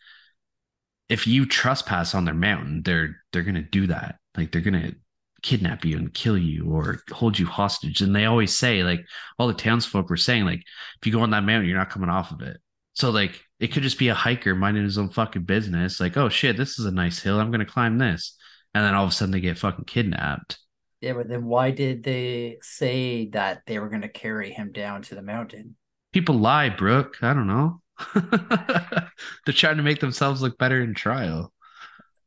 if 1.07 1.27
you 1.27 1.45
trespass 1.45 2.15
on 2.15 2.25
their 2.25 2.33
mountain, 2.33 2.81
they're 2.83 3.17
they're 3.31 3.43
gonna 3.43 3.61
do 3.61 3.88
that. 3.88 4.15
Like 4.35 4.51
they're 4.51 4.61
gonna 4.61 4.93
kidnap 5.41 5.85
you 5.85 5.97
and 5.97 6.13
kill 6.13 6.38
you 6.38 6.72
or 6.72 7.01
hold 7.11 7.38
you 7.38 7.45
hostage. 7.45 8.01
And 8.01 8.15
they 8.15 8.26
always 8.26 8.55
say, 8.55 8.84
like 8.84 9.05
all 9.38 9.47
the 9.47 9.53
townsfolk 9.53 10.09
were 10.09 10.18
saying, 10.18 10.45
like 10.45 10.63
if 10.99 11.05
you 11.05 11.11
go 11.11 11.22
on 11.22 11.31
that 11.31 11.43
mountain, 11.43 11.68
you're 11.68 11.77
not 11.77 11.89
coming 11.89 12.09
off 12.09 12.31
of 12.31 12.41
it. 12.41 12.57
So 12.93 13.09
like 13.09 13.41
it 13.59 13.68
could 13.68 13.84
just 13.84 13.99
be 13.99 14.09
a 14.09 14.13
hiker 14.13 14.55
minding 14.55 14.84
his 14.84 14.97
own 14.97 15.09
fucking 15.09 15.43
business. 15.43 15.99
Like, 15.99 16.18
oh 16.18 16.30
shit, 16.30 16.57
this 16.57 16.80
is 16.80 16.85
a 16.85 16.91
nice 16.91 17.19
hill. 17.19 17.39
I'm 17.39 17.51
gonna 17.51 17.65
climb 17.65 17.97
this. 17.97 18.35
And 18.73 18.85
then 18.85 18.93
all 18.93 19.03
of 19.03 19.09
a 19.09 19.13
sudden 19.13 19.31
they 19.31 19.39
get 19.39 19.57
fucking 19.57 19.85
kidnapped. 19.85 20.59
Yeah, 21.01 21.13
but 21.13 21.27
then 21.27 21.45
why 21.45 21.72
did 21.72 22.03
they 22.03 22.59
say 22.61 23.30
that 23.30 23.63
they 23.65 23.80
were 23.80 23.89
going 23.89 24.03
to 24.03 24.07
carry 24.07 24.51
him 24.51 24.72
down 24.72 25.01
to 25.03 25.15
the 25.15 25.23
mountain? 25.23 25.76
People 26.13 26.35
lie, 26.35 26.69
Brooke. 26.69 27.18
I 27.23 27.34
don't 27.34 27.47
know. 27.47 27.81
They're 28.13 29.53
trying 29.53 29.77
to 29.77 29.84
make 29.84 29.99
themselves 29.99 30.43
look 30.43 30.59
better 30.59 30.80
in 30.80 30.93
trial. 30.93 31.51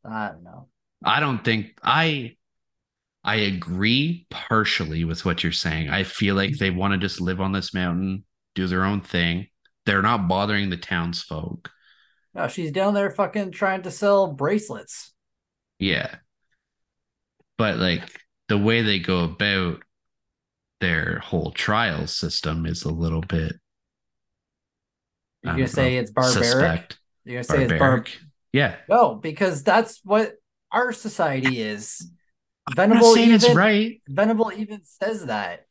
I 0.05 0.29
don't 0.29 0.43
know. 0.43 0.69
I 1.05 1.21
don't 1.21 1.45
think 1.45 1.79
I 1.85 2.37
I 3.25 3.37
agree 3.37 4.27
partially 4.31 5.05
with 5.05 5.25
what 5.25 5.43
you're 5.43 5.53
saying. 5.53 5.89
I 5.89 6.05
feel 6.05 6.35
like 6.35 6.59
they 6.59 6.71
want 6.71 6.93
to 6.93 6.99
just 6.99 7.21
live 7.21 7.41
on 7.41 7.53
this 7.53 7.73
mountain, 7.73 8.25
do 8.55 8.67
their 8.67 8.85
own 8.85 9.01
thing. 9.01 9.47
They're 9.87 10.03
not 10.03 10.29
bothering 10.29 10.69
the 10.71 10.77
townsfolk. 10.77 11.71
No, 12.35 12.49
she's 12.49 12.73
down 12.73 12.95
there 12.95 13.11
fucking 13.11 13.53
trying 13.53 13.83
to 13.83 13.91
sell 13.91 14.27
bracelets. 14.33 15.13
Yeah. 15.79 16.17
But 17.57 17.79
like 17.79 18.03
the 18.49 18.59
way 18.59 18.83
they 18.83 18.99
go 18.99 19.25
about 19.25 19.83
their 20.81 21.19
whole 21.21 21.51
trial 21.53 22.07
system 22.07 22.67
is 22.67 22.83
a 22.83 22.91
little 22.91 23.23
bit 23.23 23.55
You're 25.43 25.55
gonna 25.55 25.69
say 25.69 25.97
it's 25.97 26.11
barbaric. 26.11 26.45
suspect. 26.45 26.99
You're 27.25 27.37
gonna 27.37 27.45
say 27.45 27.63
it's 27.65 27.71
bar. 27.71 27.79
Barbaric. 27.79 28.19
Yeah. 28.53 28.77
No, 28.89 29.15
because 29.15 29.63
that's 29.63 30.01
what 30.05 30.35
our 30.73 30.93
society 30.93 31.61
is. 31.61 32.07
I'm 32.69 32.75
Venable 32.77 33.09
not 33.09 33.15
saying 33.15 33.33
it's 33.33 33.45
even 33.45 33.57
right. 33.57 34.03
Venable 34.09 34.53
even 34.57 34.81
says 34.85 35.27
that 35.27 35.67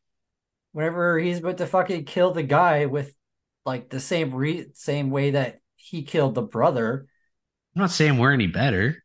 whenever 0.74 1.18
he's 1.20 1.40
about 1.40 1.58
to 1.58 1.66
fucking 1.68 2.06
kill 2.06 2.32
the 2.32 2.44
guy 2.44 2.86
with 2.86 3.14
like 3.66 3.90
the 3.90 4.00
same 4.00 4.34
re 4.34 4.68
same 4.74 5.10
way 5.10 5.32
that 5.32 5.60
he 5.76 6.04
killed 6.04 6.36
the 6.36 6.42
brother. 6.42 7.08
I'm 7.76 7.82
not 7.82 7.92
saying 7.92 8.18
we're 8.18 8.34
any 8.34 8.48
better. 8.48 9.04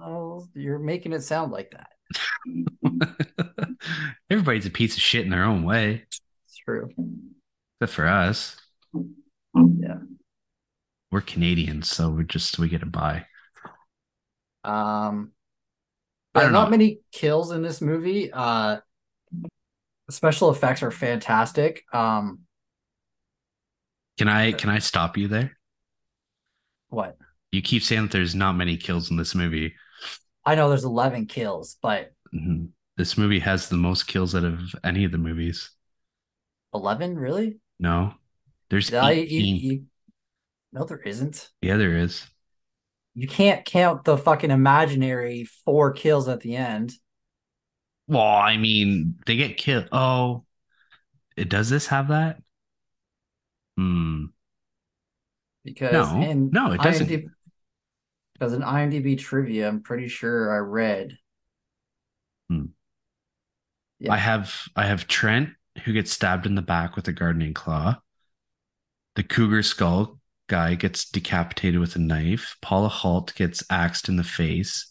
Oh, 0.00 0.46
you're 0.54 0.78
making 0.78 1.12
it 1.12 1.22
sound 1.22 1.52
like 1.52 1.72
that. 1.72 1.90
Everybody's 4.30 4.66
a 4.66 4.70
piece 4.70 4.96
of 4.96 5.02
shit 5.02 5.24
in 5.24 5.30
their 5.30 5.44
own 5.44 5.64
way, 5.64 6.04
It's 6.06 6.56
true. 6.64 6.90
except 7.80 7.94
for 7.94 8.06
us. 8.06 8.56
Yeah. 9.54 9.98
We're 11.10 11.20
Canadians, 11.22 11.90
so 11.90 12.10
we're 12.10 12.22
just 12.22 12.58
we 12.58 12.68
get 12.68 12.82
a 12.82 12.86
buy. 12.86 13.26
Um, 14.64 15.32
I 16.38 16.44
yeah, 16.44 16.50
don't 16.52 16.70
many 16.70 17.00
kills 17.12 17.50
in 17.52 17.62
this 17.62 17.80
movie. 17.80 18.30
Uh, 18.32 18.78
special 20.10 20.50
effects 20.50 20.82
are 20.82 20.90
fantastic. 20.90 21.84
Um, 21.92 22.40
Can 24.18 24.28
I 24.28 24.52
can 24.52 24.70
I 24.70 24.78
stop 24.78 25.16
you 25.16 25.28
there? 25.28 25.56
what? 26.88 27.16
You 27.52 27.62
keep 27.62 27.82
saying 27.82 28.02
that 28.02 28.10
there's 28.12 28.34
not 28.34 28.56
many 28.56 28.76
kills 28.76 29.10
in 29.10 29.16
this 29.16 29.34
movie. 29.34 29.74
I 30.44 30.54
know 30.54 30.68
there's 30.68 30.84
11 30.84 31.26
kills, 31.26 31.76
but 31.82 32.12
Mhm. 32.34 32.70
This 32.96 33.16
movie 33.16 33.38
has 33.38 33.68
the 33.68 33.76
most 33.76 34.06
kills 34.08 34.34
out 34.34 34.44
of 34.44 34.60
any 34.82 35.04
of 35.04 35.12
the 35.12 35.18
movies. 35.18 35.70
11 36.74 37.16
really? 37.16 37.60
No, 37.78 38.14
there's 38.70 38.90
Yeah, 38.90 39.08
you, 39.10 39.22
18. 39.22 39.56
you, 39.56 39.70
you- 39.72 39.86
no, 40.72 40.84
there 40.84 40.98
isn't. 41.00 41.50
Yeah, 41.62 41.76
there 41.76 41.96
is. 41.96 42.26
You 43.18 43.26
can't 43.26 43.64
count 43.64 44.04
the 44.04 44.16
fucking 44.16 44.52
imaginary 44.52 45.44
four 45.64 45.92
kills 45.92 46.28
at 46.28 46.40
the 46.40 46.54
end. 46.54 46.92
Well, 48.06 48.22
I 48.22 48.56
mean, 48.56 49.16
they 49.26 49.36
get 49.36 49.56
killed. 49.56 49.88
Oh, 49.90 50.44
it 51.36 51.48
does 51.48 51.68
this 51.68 51.88
have 51.88 52.08
that? 52.08 52.40
Hmm. 53.76 54.26
Because 55.64 56.12
No, 56.12 56.22
in 56.22 56.50
no, 56.52 56.72
it 56.72 56.80
doesn't. 56.80 57.08
IMDb 57.08 57.28
because 58.34 58.52
in 58.52 58.62
IMDb 58.62 59.18
trivia, 59.18 59.66
I'm 59.66 59.82
pretty 59.82 60.06
sure 60.06 60.54
I 60.54 60.58
read. 60.58 61.18
Yeah. 63.98 64.12
I 64.12 64.16
have 64.16 64.54
I 64.76 64.86
have 64.86 65.08
Trent 65.08 65.50
who 65.84 65.92
gets 65.92 66.12
stabbed 66.12 66.46
in 66.46 66.54
the 66.54 66.62
back 66.62 66.94
with 66.96 67.08
a 67.08 67.12
gardening 67.12 67.54
claw. 67.54 67.96
The 69.16 69.22
cougar 69.24 69.62
skull 69.62 70.17
guy 70.48 70.74
gets 70.74 71.08
decapitated 71.08 71.80
with 71.80 71.96
a 71.96 72.00
knife. 72.00 72.56
Paula 72.60 72.88
Halt 72.88 73.34
gets 73.34 73.62
axed 73.70 74.08
in 74.08 74.16
the 74.16 74.24
face. 74.24 74.90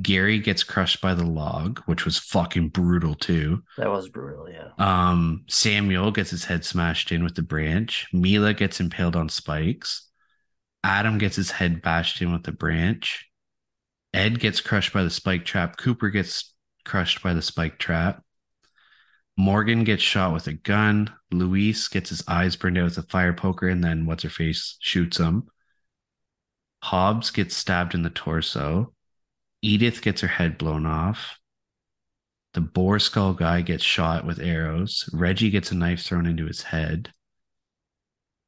Gary 0.00 0.38
gets 0.38 0.62
crushed 0.62 1.00
by 1.00 1.14
the 1.14 1.24
log, 1.24 1.80
which 1.86 2.04
was 2.04 2.18
fucking 2.18 2.68
brutal 2.68 3.14
too. 3.14 3.62
That 3.76 3.90
was 3.90 4.08
brutal, 4.08 4.48
yeah. 4.48 4.68
Um, 4.78 5.44
Samuel 5.48 6.10
gets 6.12 6.30
his 6.30 6.44
head 6.44 6.64
smashed 6.64 7.10
in 7.10 7.24
with 7.24 7.34
the 7.34 7.42
branch. 7.42 8.06
Mila 8.12 8.54
gets 8.54 8.80
impaled 8.80 9.16
on 9.16 9.28
spikes. 9.28 10.08
Adam 10.84 11.18
gets 11.18 11.36
his 11.36 11.50
head 11.50 11.82
bashed 11.82 12.22
in 12.22 12.32
with 12.32 12.44
the 12.44 12.52
branch. 12.52 13.28
Ed 14.14 14.38
gets 14.40 14.60
crushed 14.60 14.92
by 14.92 15.02
the 15.02 15.10
spike 15.10 15.44
trap. 15.44 15.76
Cooper 15.76 16.10
gets 16.10 16.54
crushed 16.84 17.22
by 17.22 17.34
the 17.34 17.42
spike 17.42 17.78
trap. 17.78 18.22
Morgan 19.38 19.84
gets 19.84 20.02
shot 20.02 20.32
with 20.32 20.48
a 20.48 20.52
gun. 20.52 21.14
Luis 21.30 21.86
gets 21.86 22.10
his 22.10 22.24
eyes 22.26 22.56
burned 22.56 22.76
out 22.76 22.84
with 22.84 22.98
a 22.98 23.02
fire 23.02 23.32
poker, 23.32 23.68
and 23.68 23.84
then 23.84 24.04
what's 24.04 24.24
her 24.24 24.28
face 24.28 24.76
shoots 24.80 25.18
him. 25.18 25.46
Hobbs 26.82 27.30
gets 27.30 27.56
stabbed 27.56 27.94
in 27.94 28.02
the 28.02 28.10
torso. 28.10 28.92
Edith 29.62 30.02
gets 30.02 30.22
her 30.22 30.28
head 30.28 30.58
blown 30.58 30.86
off. 30.86 31.38
The 32.54 32.60
boar 32.60 32.98
skull 32.98 33.32
guy 33.32 33.60
gets 33.60 33.84
shot 33.84 34.26
with 34.26 34.40
arrows. 34.40 35.08
Reggie 35.12 35.50
gets 35.50 35.70
a 35.70 35.76
knife 35.76 36.02
thrown 36.02 36.26
into 36.26 36.46
his 36.46 36.62
head. 36.62 37.12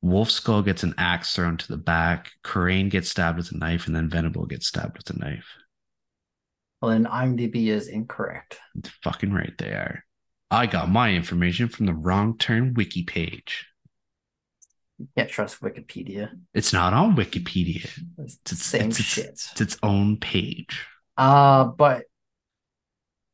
Wolf 0.03 0.31
skull 0.31 0.62
gets 0.62 0.83
an 0.83 0.95
axe 0.99 1.37
thrown 1.37 1.57
to 1.57 1.69
the 1.69 1.77
back. 1.77 2.33
Crane 2.43 2.89
gets 2.89 3.11
stabbed 3.11 3.39
with 3.39 3.53
a 3.53 3.57
knife, 3.57 3.87
and 3.87 3.95
then 3.95 4.09
Venable 4.09 4.47
gets 4.47 4.67
stabbed 4.67 4.97
with 4.97 5.11
a 5.11 5.19
knife. 5.21 5.47
Well, 6.83 6.91
then 6.91 7.05
IMDb 7.05 7.69
is 7.69 7.87
incorrect. 7.87 8.59
It's 8.75 8.89
fucking 9.05 9.33
right 9.33 9.57
they 9.57 9.69
are. 9.69 10.05
I 10.51 10.66
got 10.66 10.90
my 10.90 11.12
information 11.12 11.68
from 11.68 11.86
the 11.86 11.94
wrong 11.94 12.36
turn 12.36 12.74
wiki 12.74 13.05
page. 13.05 13.66
You 14.98 15.09
can't 15.16 15.31
trust 15.31 15.62
Wikipedia. 15.62 16.31
It's 16.52 16.72
not 16.72 16.93
on 16.93 17.16
Wikipedia. 17.16 17.89
It's 18.18 18.39
It's, 18.51 18.62
same 18.62 18.90
it's, 18.90 19.01
it's, 19.01 19.18
it's 19.52 19.60
its 19.60 19.78
own 19.82 20.18
page. 20.18 20.85
Uh, 21.16 21.64
but 21.64 22.05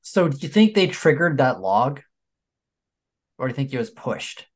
so 0.03 0.29
do 0.29 0.37
you 0.39 0.49
think 0.49 0.75
they 0.75 0.87
triggered 0.87 1.39
that 1.39 1.61
log? 1.61 2.03
Or 3.39 3.49
do 3.49 3.53
you 3.53 3.57
think 3.57 3.73
it 3.73 3.79
was 3.79 3.91
pushed? 3.91 4.47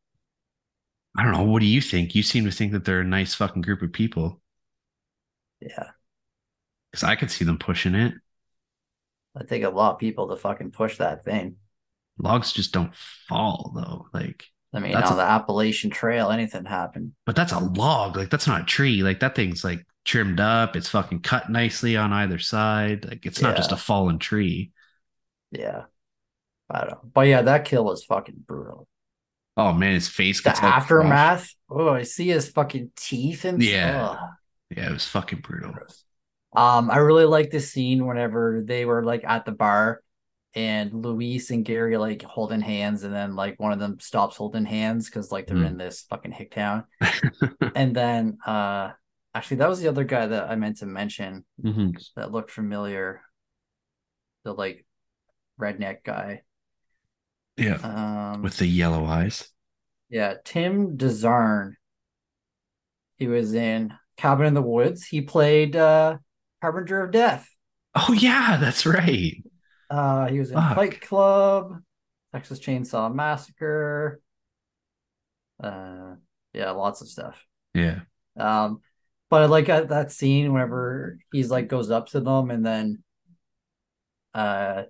I 1.17 1.25
don't 1.25 1.33
know. 1.33 1.43
What 1.43 1.61
do 1.61 1.67
you 1.67 1.81
think? 1.81 2.15
You 2.15 2.23
seem 2.23 2.45
to 2.45 2.53
think 2.53 2.73
that 2.73 2.85
they're 2.85 3.01
a 3.01 3.05
nice 3.05 3.35
fucking 3.35 3.63
group 3.63 3.83
of 3.83 3.93
people. 3.93 4.41
Yeah. 5.61 5.89
Because 6.91 7.05
I 7.05 7.17
could 7.17 7.31
see 7.31 7.45
them 7.45 7.59
pushing 7.59 7.95
it. 7.95 8.15
I 9.37 9.45
think 9.45 9.65
a 9.65 9.71
lot 9.71 9.95
of 9.95 9.99
people 9.99 10.29
to 10.29 10.37
fucking 10.37 10.71
push 10.71 10.99
that 10.99 11.25
thing. 11.25 11.57
Logs 12.23 12.53
just 12.53 12.73
don't 12.73 12.95
fall 13.29 13.73
though. 13.75 14.07
Like, 14.13 14.45
I 14.73 14.79
mean, 14.81 14.93
That's 14.93 15.09
on 15.11 15.15
a- 15.15 15.23
the 15.23 15.29
Appalachian 15.29 15.91
Trail, 15.91 16.31
anything 16.31 16.65
happened. 16.65 17.13
but 17.27 17.35
that's 17.37 17.53
a 17.53 17.59
log. 17.59 18.17
Like, 18.17 18.31
that's 18.31 18.47
not 18.47 18.63
a 18.63 18.65
tree. 18.65 19.03
Like, 19.03 19.21
that 19.21 19.35
thing's 19.35 19.65
like 19.65 19.85
trimmed 20.05 20.41
up. 20.41 20.77
It's 20.77 20.89
fucking 20.89 21.21
cut 21.23 21.51
nicely 21.51 21.97
on 21.97 22.13
either 22.13 22.39
side. 22.39 23.05
Like, 23.07 23.27
it's 23.27 23.41
not 23.43 23.57
just 23.57 23.73
a 23.73 23.77
fallen 23.77 24.19
tree. 24.19 24.71
Yeah. 25.51 25.85
I 26.71 26.81
don't 26.81 26.91
know. 26.91 27.01
But 27.13 27.23
yeah, 27.27 27.43
that 27.43 27.65
kill 27.65 27.85
was 27.85 28.05
fucking 28.05 28.45
brutal. 28.47 28.87
Oh 29.57 29.73
man, 29.73 29.95
his 29.95 30.09
face 30.09 30.41
The 30.41 30.51
gets 30.51 30.61
all 30.63 30.71
crushed. 30.71 30.83
aftermath. 30.85 31.55
Oh, 31.69 31.89
I 31.91 32.03
see 32.03 32.29
his 32.29 32.49
fucking 32.49 32.93
teeth 32.97 33.45
and 33.45 33.61
Yeah. 33.63 34.11
ugh. 34.11 34.29
Yeah, 34.77 34.89
it 34.89 34.93
was 34.93 35.07
fucking 35.07 35.41
brutal. 35.41 35.75
Um, 36.55 36.91
I 36.91 36.99
really 36.99 37.25
like 37.25 37.51
the 37.51 37.59
scene 37.61 38.07
whenever 38.07 38.63
they 38.65 38.85
were 38.85 39.03
like 39.05 39.25
at 39.25 39.45
the 39.45 39.53
bar 39.53 40.01
and 40.55 40.93
Luis 40.93 41.51
and 41.51 41.65
Gary 41.65 41.97
like 41.97 42.23
holding 42.23 42.61
hands, 42.61 43.05
and 43.05 43.15
then 43.15 43.37
like 43.37 43.59
one 43.61 43.73
of 43.73 43.79
them 43.79 44.01
stops 44.01 44.37
holding 44.37 44.65
hands 44.65 45.07
because 45.09 45.31
like 45.33 45.47
they're 45.47 45.57
Mm. 45.59 45.67
in 45.67 45.79
this 45.79 46.03
fucking 46.03 46.33
hick 46.33 46.53
town. 46.55 46.85
And 47.75 47.95
then 47.95 48.39
uh 48.47 48.93
actually 49.35 49.59
that 49.59 49.69
was 49.69 49.81
the 49.81 49.89
other 49.89 50.05
guy 50.05 50.27
that 50.27 50.51
I 50.51 50.57
meant 50.57 50.79
to 50.79 50.87
mention 50.87 51.45
hmm 51.63 51.91
that 52.17 52.33
looked 52.33 52.51
familiar. 52.51 53.23
The 54.45 54.53
like 54.53 54.85
redneck 55.61 56.05
guy. 56.05 56.43
Yeah, 57.57 57.79
Um 57.83 58.43
with 58.43 58.57
the 58.59 58.67
yellow 58.67 59.05
eyes. 59.05 59.51
yeah, 60.09 60.35
Tim 60.45 60.97
de 60.97 61.07
Zarn. 61.09 61.75
He 63.17 63.29
was 63.29 63.55
in 63.55 63.95
Cabin 64.17 64.47
in 64.47 64.55
the 64.55 64.63
Woods. 64.63 65.07
He 65.07 65.21
played 65.21 65.77
uh 65.77 66.19
Harbinger 66.61 67.05
of 67.05 67.13
Death. 67.13 67.49
Oh 67.95 68.13
yeah, 68.13 68.57
that's 68.61 68.85
right. 68.87 69.45
Uh, 69.91 70.29
he 70.29 70.39
was 70.39 70.51
in 70.51 70.57
Fuck. 70.57 70.75
Fight 70.77 71.01
Club, 71.01 71.83
Texas 72.33 72.61
Chainsaw 72.61 73.13
Massacre. 73.13 74.21
Uh, 75.63 76.15
yeah, 76.55 76.71
lots 76.71 77.01
of 77.01 77.09
stuff. 77.09 77.45
Yeah. 77.75 78.01
Um, 78.39 78.81
but 79.29 79.43
I 79.43 79.47
like 79.47 79.67
that, 79.67 79.89
that 79.89 80.13
scene 80.13 80.53
whenever 80.53 81.19
he's 81.33 81.51
like 81.51 81.69
goes 81.69 81.91
up 81.91 82.09
to 82.09 82.21
them 82.21 82.51
and 82.51 82.65
then, 82.65 83.03
uh, 84.35 84.85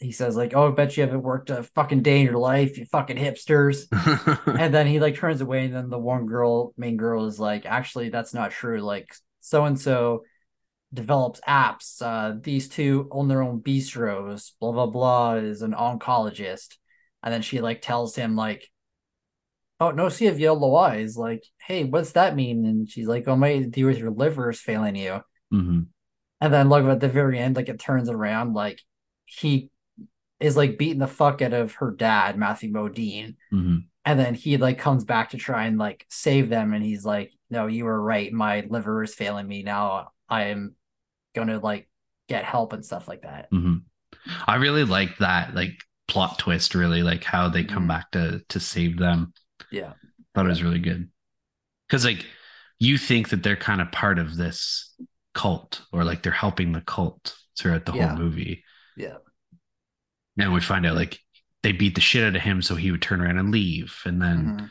he 0.00 0.12
says 0.12 0.36
like, 0.36 0.54
"Oh, 0.54 0.68
I 0.68 0.70
bet 0.70 0.96
you 0.96 1.02
haven't 1.02 1.22
worked 1.22 1.50
a 1.50 1.62
fucking 1.62 2.02
day 2.02 2.20
in 2.20 2.26
your 2.26 2.38
life, 2.38 2.78
you 2.78 2.84
fucking 2.86 3.16
hipsters." 3.16 3.86
and 4.58 4.72
then 4.72 4.86
he 4.86 5.00
like 5.00 5.16
turns 5.16 5.40
away, 5.40 5.64
and 5.64 5.74
then 5.74 5.90
the 5.90 5.98
one 5.98 6.26
girl, 6.26 6.72
main 6.76 6.96
girl, 6.96 7.26
is 7.26 7.40
like, 7.40 7.66
"Actually, 7.66 8.08
that's 8.08 8.32
not 8.32 8.52
true. 8.52 8.80
Like, 8.80 9.12
so 9.40 9.64
and 9.64 9.78
so." 9.78 10.24
Develops 10.92 11.40
apps. 11.40 12.00
Uh, 12.02 12.38
these 12.40 12.68
two 12.68 13.08
own 13.10 13.28
their 13.28 13.42
own 13.42 13.60
bistros. 13.60 14.52
Blah 14.60 14.72
blah 14.72 14.86
blah 14.86 15.34
is 15.34 15.62
an 15.62 15.72
oncologist, 15.72 16.76
and 17.22 17.32
then 17.32 17.42
she 17.42 17.60
like 17.60 17.82
tells 17.82 18.16
him 18.16 18.36
like, 18.36 18.68
"Oh 19.80 19.90
no, 19.90 20.08
see, 20.08 20.26
have 20.26 20.40
yellow 20.40 20.74
eyes." 20.76 21.16
Like, 21.16 21.44
hey, 21.66 21.84
what's 21.84 22.12
that 22.12 22.36
mean? 22.36 22.64
And 22.64 22.88
she's 22.88 23.06
like, 23.06 23.28
"Oh, 23.28 23.36
my 23.36 23.58
do 23.60 23.86
with 23.86 23.98
your 23.98 24.10
liver 24.10 24.50
is 24.50 24.60
failing 24.60 24.96
you." 24.96 25.20
hmm 25.50 25.80
And 26.40 26.52
then 26.52 26.68
look 26.68 26.84
at 26.84 27.00
the 27.00 27.08
very 27.08 27.38
end, 27.38 27.56
like 27.56 27.68
it 27.68 27.78
turns 27.80 28.08
around, 28.08 28.54
like 28.54 28.80
he 29.26 29.70
is 30.40 30.56
like 30.56 30.78
beating 30.78 31.00
the 31.00 31.06
fuck 31.06 31.42
out 31.42 31.52
of 31.52 31.74
her 31.74 31.90
dad, 31.90 32.38
Matthew 32.38 32.72
Modine. 32.72 33.36
hmm 33.50 33.78
And 34.04 34.18
then 34.18 34.34
he 34.34 34.56
like 34.56 34.78
comes 34.78 35.04
back 35.04 35.30
to 35.30 35.36
try 35.36 35.66
and 35.66 35.78
like 35.78 36.06
save 36.08 36.48
them, 36.48 36.72
and 36.72 36.84
he's 36.84 37.04
like, 37.04 37.32
"No, 37.50 37.66
you 37.66 37.84
were 37.84 38.00
right. 38.00 38.32
My 38.32 38.66
liver 38.68 39.02
is 39.02 39.14
failing 39.14 39.46
me 39.46 39.62
now. 39.62 40.12
I 40.28 40.44
am 40.44 40.74
gonna 41.34 41.58
like 41.58 41.88
get 42.28 42.44
help 42.44 42.72
and 42.72 42.84
stuff 42.84 43.08
like 43.08 43.22
that." 43.22 43.48
hmm 43.50 43.78
I 44.46 44.56
really 44.56 44.84
like 44.84 45.18
that 45.18 45.54
like 45.54 45.80
plot 46.08 46.38
twist. 46.38 46.74
Really 46.74 47.02
like 47.02 47.24
how 47.24 47.48
they 47.48 47.64
come 47.64 47.84
Mhm. 47.84 47.88
back 47.88 48.10
to 48.12 48.42
to 48.48 48.60
save 48.60 48.98
them. 48.98 49.32
Yeah, 49.70 49.92
Thought 50.34 50.46
it 50.46 50.50
was 50.50 50.62
really 50.62 50.78
good 50.78 51.10
because 51.86 52.04
like 52.04 52.24
you 52.78 52.96
think 52.96 53.30
that 53.30 53.42
they're 53.42 53.56
kind 53.56 53.80
of 53.80 53.90
part 53.92 54.18
of 54.18 54.36
this 54.36 54.94
cult 55.34 55.82
or 55.92 56.04
like 56.04 56.22
they're 56.22 56.32
helping 56.32 56.72
the 56.72 56.80
cult 56.80 57.36
throughout 57.58 57.84
the 57.86 57.92
Yeah. 57.92 58.08
whole 58.10 58.18
movie. 58.18 58.64
yeah, 58.96 59.16
And 60.36 60.52
we 60.52 60.60
find 60.60 60.86
out 60.86 60.94
like 60.96 61.18
they 61.62 61.72
beat 61.72 61.94
the 61.96 62.00
shit 62.00 62.24
out 62.24 62.36
of 62.36 62.42
him 62.42 62.62
so 62.62 62.76
he 62.76 62.90
would 62.92 63.02
turn 63.02 63.20
around 63.20 63.38
and 63.38 63.50
leave. 63.50 64.00
And 64.04 64.22
then 64.22 64.46
Mhm. 64.58 64.70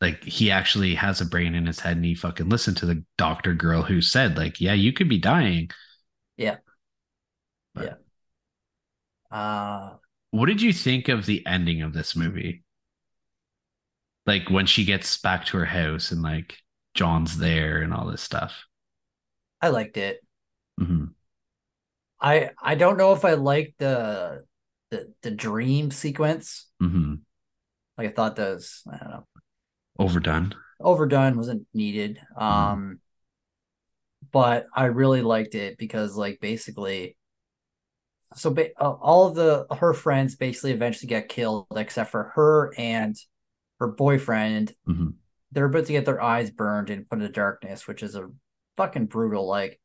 like 0.00 0.24
he 0.24 0.50
actually 0.50 0.96
has 0.96 1.20
a 1.20 1.26
brain 1.26 1.54
in 1.54 1.66
his 1.66 1.80
head 1.80 1.96
and 1.96 2.04
he 2.04 2.14
fucking 2.14 2.48
listened 2.48 2.76
to 2.78 2.86
the 2.86 3.04
doctor 3.16 3.54
girl 3.54 3.82
who 3.82 4.00
said, 4.02 4.36
like, 4.36 4.60
yeah, 4.60 4.72
you 4.74 4.92
could 4.92 5.08
be 5.08 5.18
dying. 5.18 5.70
Uh, 9.30 9.96
What 10.30 10.46
did 10.46 10.62
you 10.62 10.72
think 10.72 11.08
of 11.08 11.26
the 11.26 11.44
ending 11.46 11.82
of 11.82 11.92
this 11.92 12.16
movie? 12.16 12.64
Like 14.26 14.48
when 14.50 14.66
she 14.66 14.84
gets 14.84 15.16
back 15.18 15.44
to 15.46 15.58
her 15.58 15.64
house 15.66 16.10
and 16.10 16.22
like 16.22 16.56
John's 16.94 17.36
there 17.38 17.82
and 17.82 17.92
all 17.92 18.06
this 18.06 18.22
stuff. 18.22 18.64
I 19.60 19.68
liked 19.68 19.96
it. 19.96 20.20
hmm 20.78 21.06
I 22.20 22.50
I 22.62 22.74
don't 22.74 22.96
know 22.96 23.12
if 23.12 23.24
I 23.24 23.34
liked 23.34 23.78
the 23.78 24.44
the 24.90 25.12
the 25.22 25.30
dream 25.30 25.90
sequence. 25.90 26.70
hmm 26.80 27.14
Like 27.98 28.08
I 28.08 28.12
thought 28.12 28.36
those 28.36 28.82
I 28.90 28.96
don't 28.98 29.10
know 29.10 29.26
Overdone. 29.98 30.54
overdone 30.80 31.36
wasn't 31.36 31.66
needed. 31.74 32.20
Um, 32.36 33.00
but 34.34 34.66
I 34.74 34.86
really 34.86 35.22
liked 35.22 35.56
it 35.56 35.78
because 35.78 36.16
like 36.16 36.40
basically, 36.40 37.16
so 38.36 38.50
ba- 38.50 38.70
uh, 38.80 38.90
all 39.00 39.26
of 39.28 39.34
the 39.34 39.66
her 39.76 39.94
friends 39.94 40.34
basically 40.36 40.72
eventually 40.72 41.08
get 41.08 41.28
killed 41.28 41.66
except 41.76 42.10
for 42.10 42.32
her 42.34 42.72
and 42.78 43.16
her 43.80 43.88
boyfriend. 43.88 44.74
hmm 44.86 45.16
They're 45.52 45.66
about 45.66 45.86
to 45.86 45.92
get 45.92 46.04
their 46.04 46.22
eyes 46.22 46.50
burned 46.50 46.90
and 46.90 47.08
put 47.08 47.20
into 47.20 47.30
darkness, 47.32 47.86
which 47.86 48.02
is 48.02 48.16
a 48.16 48.30
fucking 48.76 49.06
brutal. 49.06 49.46
Like, 49.48 49.80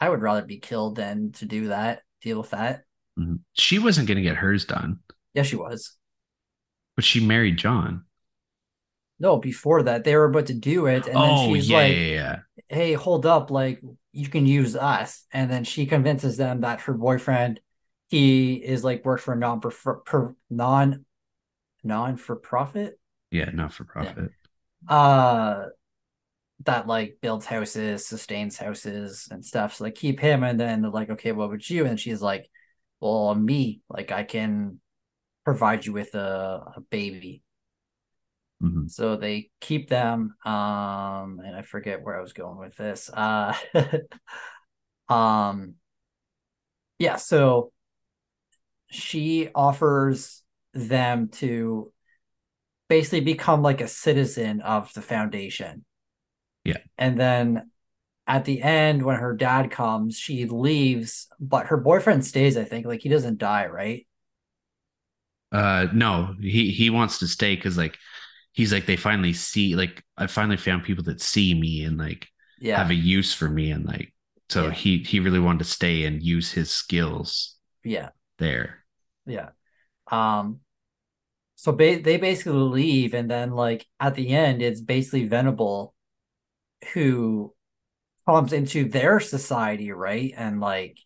I 0.00 0.08
would 0.10 0.22
rather 0.22 0.42
be 0.44 0.58
killed 0.58 0.96
than 0.96 1.32
to 1.34 1.46
do 1.46 1.68
that. 1.68 2.02
Deal 2.22 2.38
with 2.40 2.50
that. 2.50 2.84
hmm 3.16 3.36
She 3.54 3.78
wasn't 3.78 4.08
going 4.08 4.16
to 4.16 4.22
get 4.22 4.36
hers 4.36 4.64
done, 4.64 5.00
Yeah, 5.34 5.42
she 5.42 5.56
was. 5.56 5.96
but 6.96 7.04
she 7.04 7.24
married 7.24 7.56
John. 7.56 8.04
No, 9.20 9.36
before 9.38 9.82
that, 9.84 10.04
they 10.04 10.14
were 10.16 10.26
about 10.26 10.46
to 10.46 10.54
do 10.54 10.86
it, 10.86 11.06
and 11.06 11.22
then 11.24 11.36
oh, 11.36 11.54
she's 11.54 11.68
yeah, 11.68 11.76
like, 11.76 11.92
yeah, 11.92 12.14
yeah. 12.14 12.36
Hey, 12.68 12.94
hold 12.94 13.26
up, 13.26 13.50
like 13.50 13.80
you 14.12 14.28
can 14.28 14.46
use 14.46 14.76
us. 14.76 15.24
And 15.32 15.50
then 15.50 15.64
she 15.64 15.86
convinces 15.86 16.36
them 16.36 16.62
that 16.62 16.82
her 16.82 16.94
boyfriend, 16.94 17.60
he 18.08 18.54
is 18.54 18.84
like 18.84 19.04
works 19.04 19.22
for 19.24 19.34
a 19.34 19.36
non 19.38 19.60
per 19.60 20.34
non 20.50 21.04
non 21.84 22.16
for 22.16 22.36
profit, 22.36 22.98
Yeah, 23.30 23.50
not 23.52 23.72
for 23.72 23.84
profit. 23.84 24.32
uh 24.88 25.66
that 26.64 26.86
like 26.86 27.18
builds 27.22 27.46
houses, 27.46 28.06
sustains 28.06 28.56
houses 28.58 29.28
and 29.30 29.44
stuff. 29.44 29.74
So 29.74 29.84
like 29.84 29.94
keep 29.94 30.20
him 30.20 30.42
and 30.42 30.58
then 30.58 30.82
they're 30.82 30.90
like, 30.90 31.10
okay, 31.10 31.32
what 31.32 31.44
about 31.46 31.70
you? 31.70 31.86
And 31.86 31.98
she's 32.00 32.20
like, 32.22 32.50
Well, 33.00 33.34
me, 33.34 33.82
like 33.88 34.10
I 34.12 34.24
can 34.24 34.80
provide 35.44 35.86
you 35.86 35.92
with 35.94 36.14
a, 36.14 36.74
a 36.76 36.80
baby. 36.90 37.42
Hmm 38.60 38.86
So 38.88 39.16
they 39.16 39.50
keep 39.60 39.88
them. 39.88 40.34
Um, 40.44 41.40
and 41.44 41.56
I 41.56 41.62
forget 41.62 42.02
where 42.02 42.16
I 42.16 42.20
was 42.20 42.32
going 42.32 42.58
with 42.58 42.76
this. 42.76 43.10
Uh, 43.12 43.54
um, 45.08 45.74
yeah. 46.98 47.16
So 47.16 47.72
she 48.90 49.48
offers 49.54 50.42
them 50.72 51.28
to 51.28 51.92
basically 52.88 53.20
become 53.20 53.62
like 53.62 53.80
a 53.80 53.88
citizen 53.88 54.60
of 54.62 54.92
the 54.94 55.02
foundation. 55.02 55.84
Yeah. 56.64 56.78
And 56.96 57.18
then 57.18 57.70
at 58.26 58.44
the 58.44 58.62
end, 58.62 59.02
when 59.02 59.16
her 59.16 59.34
dad 59.34 59.70
comes, 59.70 60.18
she 60.18 60.46
leaves, 60.46 61.28
but 61.38 61.66
her 61.66 61.76
boyfriend 61.76 62.24
stays. 62.24 62.56
I 62.56 62.64
think 62.64 62.86
like 62.86 63.00
he 63.00 63.08
doesn't 63.08 63.38
die, 63.38 63.66
right? 63.66 64.06
Uh, 65.50 65.86
no, 65.94 66.34
he 66.40 66.70
he 66.70 66.90
wants 66.90 67.18
to 67.18 67.26
stay 67.26 67.56
because 67.56 67.78
like 67.78 67.96
he's 68.58 68.72
like 68.72 68.86
they 68.86 68.96
finally 68.96 69.32
see 69.32 69.76
like 69.76 70.02
I 70.16 70.26
finally 70.26 70.56
found 70.56 70.82
people 70.82 71.04
that 71.04 71.20
see 71.20 71.54
me 71.54 71.84
and 71.84 71.96
like 71.96 72.26
Yeah. 72.58 72.76
have 72.78 72.90
a 72.90 72.94
use 72.94 73.32
for 73.32 73.48
me 73.48 73.70
and 73.70 73.86
like 73.86 74.12
so 74.48 74.64
Yeah. 74.64 74.72
he 74.72 74.98
he 74.98 75.20
really 75.20 75.38
wanted 75.38 75.60
to 75.60 75.64
stay 75.66 76.04
and 76.04 76.20
use 76.20 76.50
his 76.50 76.68
skills 76.70 77.56
yeah. 77.84 78.10
there. 78.38 78.84
Yeah. 79.26 79.50
Um 80.10 80.60
so 81.54 81.72
ba- 81.72 82.02
they 82.02 82.16
basically 82.18 82.52
leave, 82.52 83.14
and 83.14 83.30
then 83.30 83.50
like 83.52 83.86
at 84.00 84.14
the 84.16 84.28
end, 84.30 84.60
it's 84.62 84.80
basically 84.80 85.26
Venable 85.26 85.94
who 86.94 87.54
comes 88.26 88.52
into 88.52 88.88
their 88.88 89.20
society, 89.20 89.92
right? 89.92 90.34
And 90.36 90.60
like 90.60 90.98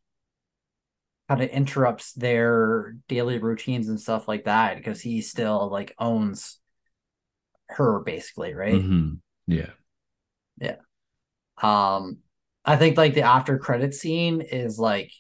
kind 1.29 1.43
of 1.43 1.51
interrupts 1.51 2.13
their 2.13 2.95
daily 3.09 3.39
routines 3.39 3.89
and 3.89 4.01
stuff 4.01 4.29
like 4.29 4.45
that 4.45 4.77
because 4.77 5.01
he 5.01 5.21
still 5.21 5.71
like 5.71 5.95
owns 5.99 6.59
her 7.77 8.01
basically, 8.01 8.55
right? 8.55 8.75
Mhm. 8.83 9.19
Yeah. 9.47 9.71
Um, 11.63 12.19
I 12.65 12.77
think 12.77 12.97
like 12.97 13.15
the 13.15 13.23
after 13.23 13.59
credit 13.59 13.95
scene 13.95 14.41
is 14.41 14.79
like, 14.79 15.13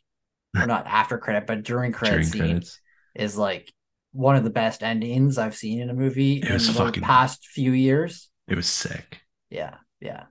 or 0.57 0.66
not 0.66 0.87
after 0.87 1.19
credit, 1.19 1.47
but 1.47 1.62
during 1.62 1.93
credit 1.93 2.12
During 2.15 2.27
scene 2.27 2.41
credits. 2.41 2.81
is 3.15 3.37
like 3.37 3.73
one 4.12 4.37
of 4.37 4.45
the 4.45 4.51
best 4.51 4.83
endings 4.83 5.39
I've 5.39 5.57
seen 5.57 5.81
in 5.81 5.89
a 5.91 5.95
movie 5.95 6.39
It 6.39 6.47
in 6.49 6.53
was 6.55 6.66
the 6.66 6.74
fucking- 6.74 7.03
past 7.03 7.47
few 7.47 7.73
years. 7.73 8.29
It 8.49 8.57
was 8.57 8.66
sick. 8.66 9.20
Yeah, 9.51 9.77
yeah. 10.01 10.24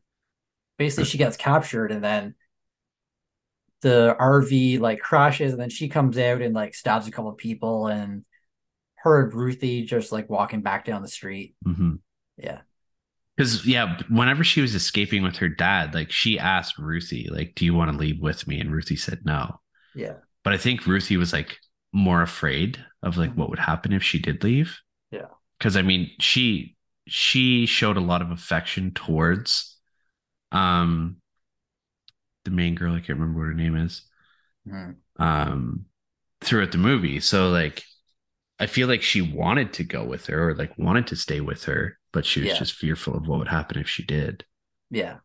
Basically, 0.78 1.06
she 1.06 1.18
gets 1.18 1.38
captured 1.38 1.92
and 1.92 2.04
then 2.04 2.36
the 3.82 4.16
RV 4.20 4.80
like 4.80 5.00
crashes, 5.00 5.54
and 5.54 5.62
then 5.62 5.70
she 5.70 5.90
comes 5.90 6.18
out 6.18 6.42
and 6.42 6.54
like 6.54 6.76
stabs 6.76 7.08
a 7.08 7.12
couple 7.12 7.32
of 7.32 7.38
people, 7.38 7.88
and 7.88 8.26
her 8.98 9.24
and 9.24 9.34
Ruthie 9.34 9.86
just 9.86 10.12
like 10.12 10.30
walking 10.30 10.62
back 10.62 10.86
down 10.86 11.02
the 11.02 11.08
street. 11.08 11.56
hmm 11.64 11.96
Yeah, 12.38 12.62
Because 13.36 13.66
yeah, 13.66 13.98
whenever 14.10 14.44
she 14.44 14.62
was 14.62 14.76
escaping 14.76 15.24
with 15.24 15.38
her 15.38 15.50
dad, 15.50 15.94
like 15.94 16.12
she 16.12 16.38
asked 16.38 16.78
Ruthie, 16.78 17.28
like, 17.32 17.56
"Do 17.56 17.66
you 17.66 17.74
want 17.74 17.92
to 17.92 17.98
leave 17.98 18.20
with 18.20 18.48
me?" 18.48 18.60
And 18.60 18.72
Ruthie 18.72 18.96
said 18.96 19.26
no. 19.26 19.60
yeah, 19.94 20.18
But 20.44 20.54
I 20.54 20.58
think 20.58 20.88
Ruthie 20.88 21.18
was 21.18 21.34
like 21.34 21.58
more 21.94 22.22
afraid 22.24 22.84
of 23.04 23.18
like 23.18 23.34
what 23.36 23.50
would 23.50 23.60
happen 23.60 23.94
if 23.94 24.04
she 24.04 24.20
did 24.20 24.44
leave. 24.44 24.80
Yeah. 25.12 25.28
Because 25.60 25.78
I 25.78 25.84
mean, 25.84 26.12
she 26.20 26.78
she 27.08 27.66
showed 27.68 27.98
a 27.98 28.02
lot 28.02 28.22
of 28.24 28.32
affection 28.32 28.94
towards 28.94 29.78
um 30.52 31.18
the 32.46 32.52
main 32.52 32.76
girl. 32.76 32.94
I 32.94 33.00
can't 33.00 33.20
remember 33.20 33.40
what 33.40 33.48
her 33.48 33.54
name 33.54 33.76
is. 33.76 34.04
Mhm. 34.66 35.02
Um 35.18 35.86
throughout 36.42 36.72
the 36.72 36.78
movie. 36.78 37.20
So 37.20 37.50
like 37.50 37.84
I 38.60 38.68
feel 38.68 38.88
like 38.90 39.04
she 39.04 39.22
wanted 39.22 39.74
to 39.76 39.86
go 39.86 40.06
with 40.06 40.28
her 40.28 40.52
or 40.52 40.56
like 40.56 40.78
wanted 40.80 41.08
to 41.10 41.18
stay 41.18 41.42
with 41.42 41.66
her, 41.66 42.00
but 42.14 42.26
she 42.26 42.42
was 42.42 42.50
Yeah. 42.50 42.60
just 42.60 42.74
fearful 42.74 43.16
of 43.16 43.28
what 43.28 43.40
would 43.40 43.48
happen 43.48 43.80
if 43.80 43.90
she 43.90 44.04
did. 44.04 44.46
yeah, 44.90 45.20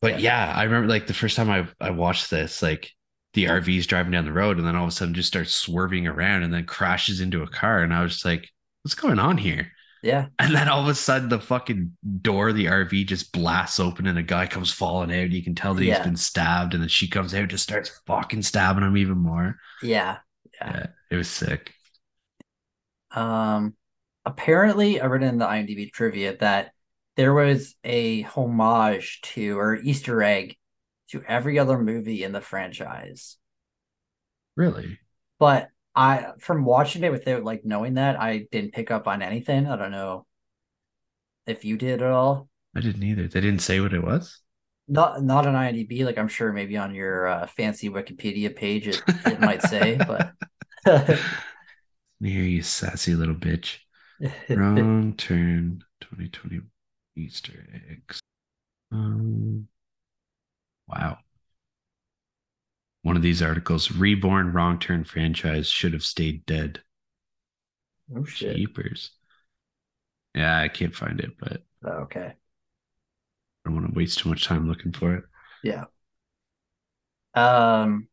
But 0.00 0.20
yeah. 0.20 0.52
I 0.54 0.64
remember 0.64 0.88
like 0.88 1.06
the 1.06 1.14
first 1.14 1.36
time 1.36 1.50
I 1.50 1.66
I 1.80 1.90
watched 1.90 2.30
this, 2.30 2.62
like 2.62 2.90
the 3.32 3.46
RV's 3.46 3.86
driving 3.86 4.12
down 4.12 4.24
the 4.26 4.32
road 4.32 4.58
and 4.58 4.66
then 4.66 4.76
all 4.76 4.84
of 4.84 4.88
a 4.88 4.92
sudden 4.92 5.14
just 5.14 5.28
starts 5.28 5.54
swerving 5.54 6.06
around 6.06 6.42
and 6.42 6.52
then 6.52 6.66
crashes 6.66 7.20
into 7.20 7.42
a 7.42 7.48
car. 7.48 7.82
And 7.82 7.92
I 7.92 8.02
was 8.02 8.12
just 8.14 8.24
like, 8.24 8.48
what's 8.82 8.94
going 8.94 9.18
on 9.18 9.38
here? 9.38 9.72
yeah, 10.02 10.26
And 10.38 10.54
then 10.54 10.68
all 10.68 10.82
of 10.82 10.88
a 10.88 10.94
sudden 10.94 11.30
the 11.30 11.40
fucking 11.40 11.96
door 12.20 12.50
of 12.50 12.56
the 12.56 12.66
RV 12.66 13.06
just 13.06 13.32
blasts 13.32 13.80
open 13.80 14.06
and 14.06 14.18
a 14.18 14.22
guy 14.22 14.46
comes 14.46 14.70
falling 14.70 15.10
out. 15.12 15.30
You 15.30 15.42
can 15.42 15.54
tell 15.54 15.74
that 15.74 15.84
Yeah. 15.84 15.96
he's 15.96 16.04
been 16.04 16.16
stabbed, 16.16 16.74
and 16.74 16.82
then 16.82 16.88
she 16.90 17.08
comes 17.08 17.32
out 17.34 17.40
and 17.40 17.50
just 17.50 17.64
starts 17.64 18.00
fucking 18.06 18.42
stabbing 18.42 18.84
him 18.84 18.96
even 18.98 19.18
more. 19.18 19.58
yeah. 19.82 20.18
Yeah. 20.60 20.70
Yeah, 20.72 20.86
it 21.10 21.16
was 21.16 21.28
sick. 21.28 21.72
Um, 23.10 23.74
apparently, 24.24 25.00
I 25.00 25.06
read 25.06 25.22
in 25.22 25.38
the 25.38 25.46
IMDb 25.46 25.92
trivia 25.92 26.36
that 26.38 26.72
there 27.16 27.32
was 27.32 27.74
a 27.84 28.22
homage 28.22 29.20
to 29.22 29.58
or 29.58 29.76
Easter 29.76 30.22
egg 30.22 30.56
to 31.10 31.22
every 31.28 31.58
other 31.58 31.78
movie 31.78 32.24
in 32.24 32.32
the 32.32 32.40
franchise. 32.40 33.36
Really? 34.56 34.98
But 35.38 35.68
I, 35.94 36.32
from 36.38 36.64
watching 36.64 37.04
it 37.04 37.12
without 37.12 37.44
like 37.44 37.64
knowing 37.64 37.94
that, 37.94 38.20
I 38.20 38.46
didn't 38.50 38.72
pick 38.72 38.90
up 38.90 39.06
on 39.06 39.22
anything. 39.22 39.66
I 39.66 39.76
don't 39.76 39.92
know 39.92 40.26
if 41.46 41.64
you 41.64 41.76
did 41.76 42.02
at 42.02 42.10
all. 42.10 42.48
I 42.74 42.80
didn't 42.80 43.02
either. 43.02 43.28
They 43.28 43.40
didn't 43.40 43.62
say 43.62 43.80
what 43.80 43.94
it 43.94 44.02
was. 44.02 44.40
Not 44.88 45.22
not 45.22 45.46
on 45.46 45.54
IMDb. 45.54 46.04
Like 46.04 46.18
I'm 46.18 46.28
sure 46.28 46.52
maybe 46.52 46.76
on 46.76 46.94
your 46.94 47.26
uh, 47.26 47.46
fancy 47.46 47.88
Wikipedia 47.88 48.54
page 48.54 48.88
it, 48.88 49.02
it 49.24 49.40
might 49.40 49.62
say, 49.62 49.96
but 49.96 50.32
Here, 52.24 52.42
you 52.42 52.62
sassy 52.62 53.14
little 53.14 53.34
bitch. 53.34 53.78
Wrong 54.48 55.14
turn 55.18 55.84
2020 56.00 56.60
Easter 57.16 57.66
eggs. 57.90 58.20
Um, 58.90 59.68
wow. 60.88 61.18
One 63.02 63.16
of 63.16 63.22
these 63.22 63.42
articles 63.42 63.92
Reborn 63.92 64.52
Wrong 64.52 64.78
Turn 64.78 65.04
franchise 65.04 65.68
should 65.68 65.92
have 65.92 66.02
stayed 66.02 66.46
dead. 66.46 66.82
oh 68.16 68.24
shit. 68.24 68.56
Jeepers. 68.56 69.10
Yeah, 70.34 70.58
I 70.58 70.68
can't 70.68 70.94
find 70.94 71.20
it, 71.20 71.38
but 71.38 71.62
Oh, 71.84 72.04
okay. 72.04 72.34
I 73.64 73.70
don't 73.70 73.74
want 73.74 73.92
to 73.92 73.96
waste 73.96 74.18
too 74.18 74.28
much 74.28 74.44
time 74.44 74.68
looking 74.68 74.92
for 74.92 75.14
it. 75.14 75.24
Yeah. 75.62 75.84
Um. 77.34 78.08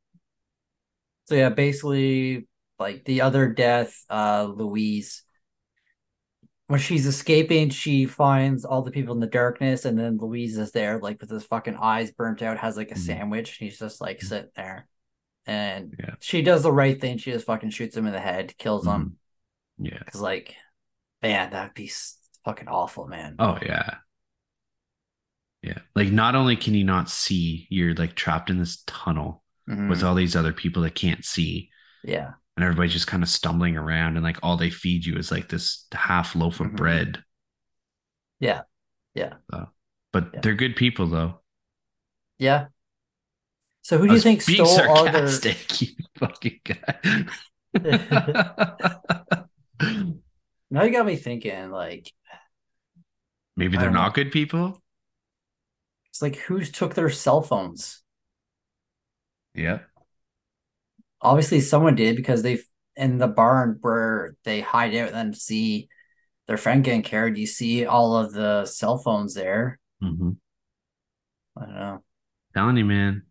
So 1.25 1.35
yeah, 1.35 1.49
basically, 1.49 2.47
like 2.79 3.05
the 3.05 3.21
other 3.21 3.47
death, 3.47 4.05
uh, 4.09 4.43
Luis. 4.43 5.23
When 6.71 6.79
she's 6.79 7.05
escaping, 7.05 7.69
she 7.69 8.05
finds 8.05 8.63
all 8.63 8.81
the 8.81 8.91
people 8.91 9.13
in 9.13 9.19
the 9.19 9.27
darkness, 9.27 9.83
and 9.83 9.99
then 9.99 10.17
Luis 10.17 10.55
is 10.55 10.71
there, 10.71 10.99
like 10.99 11.19
with 11.19 11.29
his 11.29 11.43
fucking 11.43 11.75
eyes 11.75 12.11
burnt 12.11 12.41
out, 12.41 12.57
has 12.59 12.77
like 12.77 12.91
a 12.91 12.95
Mhm. 12.95 12.99
sandwich. 12.99 13.59
And 13.59 13.69
he's 13.69 13.77
just 13.77 13.99
like 13.99 14.21
sitting 14.21 14.51
there, 14.55 14.87
and 15.45 15.93
Yeah. 15.99 16.15
she 16.21 16.41
does 16.41 16.63
the 16.63 16.71
right 16.71 16.99
thing. 16.99 17.17
She 17.17 17.31
just 17.33 17.45
fucking 17.45 17.71
shoots 17.71 17.97
him 17.97 18.05
in 18.07 18.13
the 18.13 18.21
head, 18.21 18.57
kills 18.57 18.87
him. 18.87 19.17
Yeah. 19.79 19.99
Because 19.99 20.21
like, 20.21 20.55
man, 21.21 21.49
that'd 21.51 21.73
be 21.73 21.91
fucking 22.45 22.69
awful, 22.69 23.05
man. 23.05 23.35
Oh 23.37 23.57
yeah. 23.61 23.95
Yeah. 25.61 25.79
Like 25.93 26.09
not 26.09 26.35
only 26.35 26.55
can 26.55 26.73
you 26.73 26.85
not 26.85 27.09
see, 27.09 27.67
you're 27.69 27.95
like 27.95 28.15
trapped 28.15 28.49
in 28.49 28.57
this 28.59 28.81
tunnel 28.87 29.43
Mhm. 29.67 29.89
with 29.89 30.03
all 30.03 30.15
these 30.15 30.37
other 30.37 30.53
people 30.53 30.83
that 30.83 30.95
can't 30.95 31.25
see. 31.25 31.69
yeah, 32.03 32.31
And 32.57 32.63
everybody's 32.65 32.93
just 32.93 33.07
kind 33.07 33.23
of 33.23 33.29
stumbling 33.29 33.77
around 33.77 34.17
and 34.17 34.23
like 34.23 34.37
all 34.43 34.57
they 34.57 34.69
feed 34.69 35.05
you 35.05 35.15
is 35.17 35.31
like 35.31 35.47
this 35.49 35.87
half 35.93 36.35
loaf 36.35 36.59
of 36.59 36.67
Mhm. 36.67 36.75
bread. 36.77 37.23
yeah, 38.39 38.61
yeah, 39.13 39.35
But 40.11 40.31
Yeah. 40.33 40.39
they're 40.41 40.55
good 40.55 40.75
people 40.75 41.07
though. 41.07 41.41
yeah. 42.37 42.67
So 43.83 43.97
who 43.97 44.07
do 44.07 44.13
you 44.13 44.19
think 44.21 44.41
stole 44.41 44.81
all 44.89 45.05
their? 45.05 45.27
you 45.79 45.87
fucking 46.19 46.59
guy. 46.63 47.25
Now 50.69 50.83
you 50.83 50.91
got 50.91 51.05
me 51.05 51.15
thinking, 51.17 51.69
like, 51.71 52.11
Maybe 53.57 53.75
they're 53.77 53.87
don't 53.87 53.93
know. 53.93 54.01
not 54.03 54.13
good 54.13 54.31
people. 54.31 54.81
it's 56.09 56.21
like 56.21 56.35
who's 56.37 56.71
took 56.71 56.93
their 56.95 57.09
cell 57.09 57.41
phones? 57.41 58.01
Yeah. 59.53 59.79
Obviously, 61.21 61.61
someone 61.61 61.95
did 61.95 62.15
because 62.15 62.43
they 62.43 62.59
in 62.95 63.17
the 63.17 63.27
barn 63.27 63.77
where 63.81 64.35
they 64.43 64.61
hide 64.61 64.95
out 64.95 65.07
and 65.09 65.15
then 65.15 65.33
see 65.33 65.89
their 66.47 66.57
friend 66.57 66.83
getting 66.83 67.03
carried. 67.03 67.37
You 67.37 67.47
see 67.47 67.85
all 67.85 68.17
of 68.17 68.33
the 68.33 68.65
cell 68.65 68.97
phones 68.99 69.33
there. 69.35 69.79
hmm 70.01 70.31
I 71.57 71.65
don't 71.65 71.75
know. 71.75 72.03
Telling 72.53 72.77
you, 72.77 72.85
man. 72.85 73.23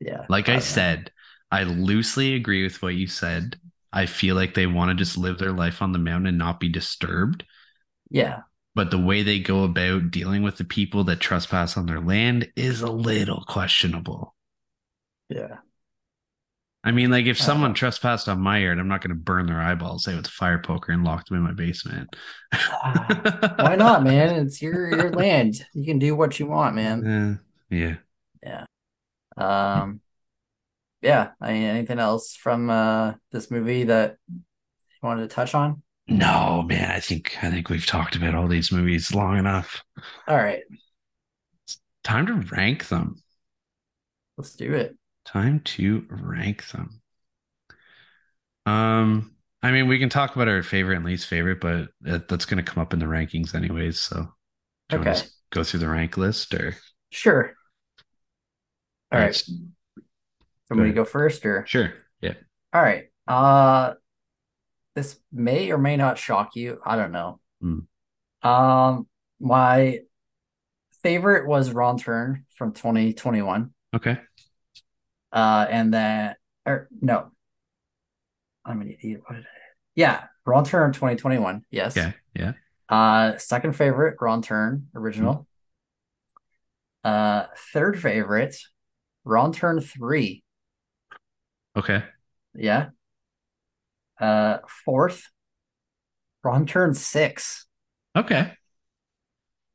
Yeah, 0.00 0.28
Like 0.28 0.48
I, 0.48 0.60
know. 0.60 0.60
said, 0.60 1.10
I 1.50 1.64
loosely 1.64 2.34
agree 2.34 2.62
with 2.62 2.80
what 2.82 2.94
you 2.94 3.06
said. 3.06 3.58
I 3.92 4.06
feel 4.06 4.34
like 4.34 4.54
they 4.54 4.66
want 4.66 4.90
to 4.90 4.94
just 4.94 5.16
live 5.16 5.38
their 5.38 5.52
life 5.52 5.82
on 5.82 5.92
the 5.92 5.98
mountain 5.98 6.26
and 6.28 6.38
not 6.38 6.60
be 6.60 6.68
disturbed. 6.68 7.44
Yeah, 8.10 8.42
But 8.76 8.92
the 8.92 8.98
way 8.98 9.24
they 9.24 9.40
go 9.40 9.64
about 9.64 10.12
dealing 10.12 10.44
with 10.44 10.56
the 10.56 10.62
people 10.64 11.02
that 11.02 11.18
trespass 11.18 11.76
on 11.76 11.86
their 11.86 11.98
land 12.00 12.52
is 12.54 12.80
a 12.80 12.86
little 12.92 13.42
questionable. 13.48 14.36
yeah, 15.28 15.58
I 16.86 16.92
mean, 16.92 17.10
like 17.10 17.26
if 17.26 17.40
Uh, 17.40 17.44
someone 17.44 17.74
trespassed 17.74 18.28
on 18.28 18.40
my 18.40 18.58
yard, 18.58 18.78
I'm 18.78 18.88
not 18.88 19.02
going 19.02 19.10
to 19.10 19.14
burn 19.22 19.46
their 19.46 19.60
eyeballs 19.60 20.06
out 20.08 20.16
with 20.16 20.26
a 20.28 20.30
fire 20.30 20.58
poker 20.58 20.92
and 20.92 21.04
lock 21.04 21.26
them 21.26 21.36
in 21.36 21.42
my 21.42 21.52
basement. 21.52 22.14
Why 22.80 23.74
not, 23.76 24.04
man? 24.04 24.46
It's 24.46 24.62
your 24.62 24.88
your 24.90 25.10
land. 25.10 25.66
You 25.74 25.84
can 25.84 25.98
do 25.98 26.14
what 26.16 26.38
you 26.38 26.46
want, 26.46 26.76
man. 26.76 27.40
Eh, 27.70 27.76
yeah. 27.76 28.64
Um, 29.36 30.00
yeah. 31.02 31.30
I 31.40 31.52
mean, 31.52 31.64
anything 31.64 31.98
else 31.98 32.34
from 32.36 32.70
uh 32.70 33.14
this 33.32 33.50
movie 33.50 33.84
that 33.84 34.16
you 34.32 34.40
wanted 35.02 35.28
to 35.28 35.34
touch 35.34 35.54
on? 35.54 35.82
No, 36.08 36.62
man. 36.62 36.90
I 36.90 37.00
think 37.00 37.36
I 37.42 37.50
think 37.50 37.68
we've 37.68 37.84
talked 37.84 38.14
about 38.16 38.34
all 38.36 38.46
these 38.48 38.70
movies 38.70 39.12
long 39.12 39.38
enough. 39.38 39.82
All 40.28 40.36
right, 40.36 40.62
It's 41.64 41.80
Time 42.04 42.26
to 42.26 42.34
rank 42.54 42.88
them. 42.88 43.16
let's 44.38 44.54
do 44.54 44.72
it. 44.72 44.96
Time 45.26 45.60
to 45.60 46.06
rank 46.08 46.68
them. 46.70 47.02
Um, 48.64 49.34
I 49.62 49.70
mean, 49.70 49.88
we 49.88 49.98
can 49.98 50.08
talk 50.08 50.34
about 50.36 50.48
our 50.48 50.62
favorite 50.62 50.96
and 50.96 51.04
least 51.04 51.26
favorite, 51.26 51.60
but 51.60 51.88
that, 52.02 52.28
that's 52.28 52.44
going 52.44 52.64
to 52.64 52.70
come 52.70 52.82
up 52.82 52.92
in 52.92 52.98
the 52.98 53.06
rankings 53.06 53.54
anyways. 53.54 53.98
So, 54.00 54.28
do 54.88 54.98
Okay. 54.98 55.16
go 55.50 55.64
through 55.64 55.80
the 55.80 55.88
rank 55.88 56.16
list 56.16 56.54
or? 56.54 56.76
Sure. 57.10 57.54
All 59.12 59.20
right. 59.20 59.42
Me 60.70 60.84
to 60.84 60.92
go 60.92 61.04
first 61.04 61.46
or? 61.46 61.64
Sure. 61.66 61.92
Yeah. 62.20 62.34
All 62.72 62.82
right. 62.82 63.04
Uh 63.26 63.94
this 64.94 65.18
may 65.30 65.70
or 65.70 65.78
may 65.78 65.96
not 65.96 66.18
shock 66.18 66.56
you. 66.56 66.80
I 66.84 66.96
don't 66.96 67.12
know. 67.12 67.38
Hmm. 67.60 67.80
Um, 68.42 69.06
my 69.40 70.00
favorite 71.02 71.46
was 71.46 71.72
Wrong 71.72 71.98
Turn 71.98 72.46
from 72.56 72.72
2021. 72.72 73.72
Okay. 73.94 74.18
Uh, 75.32 75.66
and 75.68 75.92
then 75.92 76.34
or 76.64 76.88
no, 77.00 77.30
I'm 78.64 78.80
an 78.80 78.90
idiot. 78.90 79.22
What 79.26 79.36
did 79.36 79.44
I? 79.44 79.48
Yeah, 79.94 80.24
Wrong 80.44 80.64
Turn 80.64 80.92
2021. 80.92 81.64
Yes. 81.70 81.96
Okay. 81.96 82.14
Yeah. 82.34 82.52
Uh, 82.88 83.36
second 83.38 83.74
favorite, 83.74 84.16
Wrong 84.20 84.42
Turn 84.42 84.88
original. 84.94 85.46
Uh, 87.02 87.46
third 87.72 88.00
favorite, 88.00 88.56
Wrong 89.24 89.52
Turn 89.52 89.80
3. 89.80 90.42
Okay. 91.76 92.02
Yeah. 92.54 92.88
Uh, 94.20 94.58
fourth, 94.84 95.28
Wrong 96.42 96.66
Turn 96.66 96.94
6. 96.94 97.66
Okay. 98.16 98.52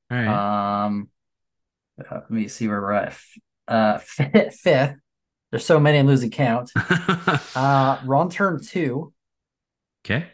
All 0.10 0.18
right. 0.18 0.86
Um, 0.86 1.10
uh, 2.00 2.16
let 2.16 2.32
me 2.32 2.48
see 2.48 2.68
where 2.68 2.82
we're 2.82 2.94
at. 2.94 3.18
Uh, 3.68 3.98
fifth, 4.04 4.56
fifth. 4.56 4.96
There's 5.52 5.66
so 5.66 5.80
many 5.80 5.98
I'm 6.00 6.08
losing 6.08 6.32
count. 6.32 6.72
Uh, 7.56 8.00
Wrong 8.06 8.30
Turn 8.30 8.62
2. 8.64 9.14
okay. 10.06 10.28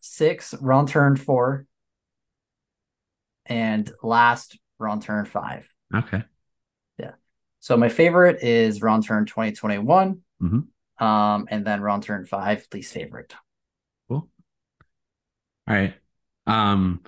Six, 0.00 0.54
Wrong 0.60 0.86
Turn 0.86 1.16
4. 1.16 1.66
And 3.46 3.90
last, 4.02 4.58
Wrong 4.78 5.00
Turn 5.00 5.24
5. 5.26 5.68
Okay. 5.94 6.22
Yeah. 6.98 7.12
So 7.60 7.76
my 7.76 7.88
favorite 7.88 8.42
is 8.42 8.80
Wrong 8.82 9.02
Turn 9.02 9.26
2021. 9.26 10.22
Mhm. 10.42 10.66
Um, 11.04 11.48
and 11.50 11.66
then 11.66 11.80
Wrong 11.80 12.00
Turn 12.00 12.24
5, 12.26 12.66
least 12.72 12.92
favorite. 12.94 13.34
Cool. 14.08 14.28
All 15.68 15.74
right. 15.74 15.94
Um, 16.46 17.02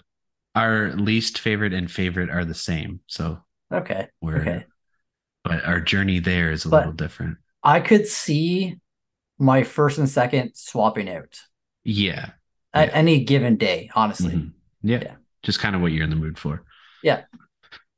our 0.54 0.90
least 0.92 1.38
favorite 1.38 1.72
and 1.72 1.90
favorite 1.90 2.28
are 2.30 2.44
the 2.44 2.54
same. 2.54 3.00
So 3.06 3.42
Okay. 3.72 4.08
we're, 4.20 4.40
Okay. 4.42 4.64
But 5.44 5.64
our 5.64 5.80
journey 5.80 6.18
there 6.18 6.50
is 6.52 6.64
a 6.64 6.68
But- 6.68 6.78
little 6.78 6.92
different. 6.92 7.38
I 7.62 7.80
could 7.80 8.06
see 8.06 8.76
my 9.38 9.62
first 9.62 9.98
and 9.98 10.08
second 10.08 10.52
swapping 10.54 11.08
out 11.08 11.40
Yeah. 11.84 12.30
at 12.74 12.88
Yeah. 12.88 12.94
any 12.94 13.24
given 13.24 13.56
day, 13.56 13.90
honestly. 13.94 14.34
Mhm. 14.34 14.52
Yeah. 14.82 15.00
Yeah. 15.02 15.14
Just 15.42 15.58
kind 15.60 15.74
of 15.76 15.82
what 15.82 15.92
you're 15.92 16.04
in 16.04 16.10
the 16.10 16.16
mood 16.16 16.38
for. 16.38 16.64
Yeah. 17.02 17.24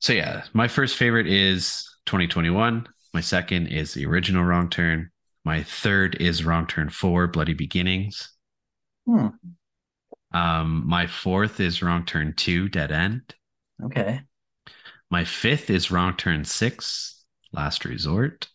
So 0.00 0.12
yeah, 0.12 0.44
my 0.52 0.68
first 0.68 0.96
favorite 0.96 1.26
is 1.26 1.88
2021. 2.06 2.86
My 3.12 3.20
second 3.20 3.68
is 3.68 3.94
the 3.94 4.04
original 4.06 4.44
Wrong 4.44 4.68
Turn. 4.68 5.10
My 5.44 5.62
third 5.62 6.16
is 6.20 6.44
Wrong 6.44 6.66
Turn 6.66 6.88
4, 6.90 7.26
Bloody 7.26 7.54
Beginnings. 7.54 8.30
Hmm. 9.06 9.28
Um, 10.32 10.86
my 10.86 11.06
fourth 11.06 11.60
is 11.60 11.82
Wrong 11.82 12.04
Turn 12.04 12.34
2, 12.34 12.68
Dead 12.68 12.90
End. 12.90 13.34
Okay. 13.82 14.22
My 15.10 15.24
fifth 15.24 15.70
is 15.70 15.90
Wrong 15.90 16.16
Turn 16.16 16.44
6, 16.44 17.13
Last 17.54 17.84
Resort. 17.84 18.48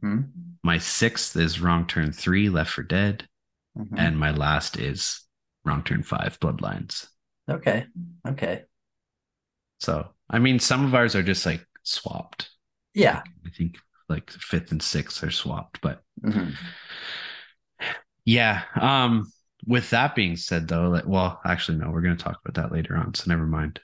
hmm 0.00 0.20
My 0.62 0.78
sixth 0.78 1.36
is 1.36 1.60
Wrong 1.60 1.86
Turn 1.86 2.12
3, 2.12 2.48
Left 2.48 2.70
for 2.70 2.82
Dead. 2.82 3.28
hmm 3.76 3.96
And 3.96 4.18
my 4.18 4.30
last 4.30 4.78
is 4.78 5.20
Wrong 5.64 5.82
Turn 5.82 6.02
5, 6.02 6.38
Bloodlines. 6.40 7.06
Okay. 7.50 7.86
Okay. 8.26 8.64
So, 9.78 10.08
I 10.30 10.38
mean, 10.38 10.58
some 10.58 10.84
of 10.84 10.94
ours 10.94 11.14
are 11.14 11.22
just 11.22 11.44
like 11.44 11.66
swapped. 11.82 12.50
Yeah. 12.94 13.22
I 13.46 13.50
think 13.50 13.76
like 14.08 14.30
fifth 14.30 14.72
and 14.72 14.82
sixth 14.82 15.22
are 15.22 15.30
swapped, 15.30 15.80
but 15.82 16.02
hmm 16.22 16.48
yeah. 18.24 18.62
Um, 18.80 19.30
with 19.66 19.90
that 19.90 20.14
being 20.14 20.36
said, 20.36 20.68
though, 20.68 20.88
like, 20.88 21.06
well, 21.06 21.40
actually, 21.44 21.78
no, 21.78 21.90
we're 21.90 22.02
going 22.02 22.16
to 22.16 22.22
talk 22.22 22.38
about 22.44 22.62
that 22.62 22.72
later 22.74 22.96
on, 22.96 23.14
so 23.14 23.24
never 23.30 23.46
mind. 23.46 23.80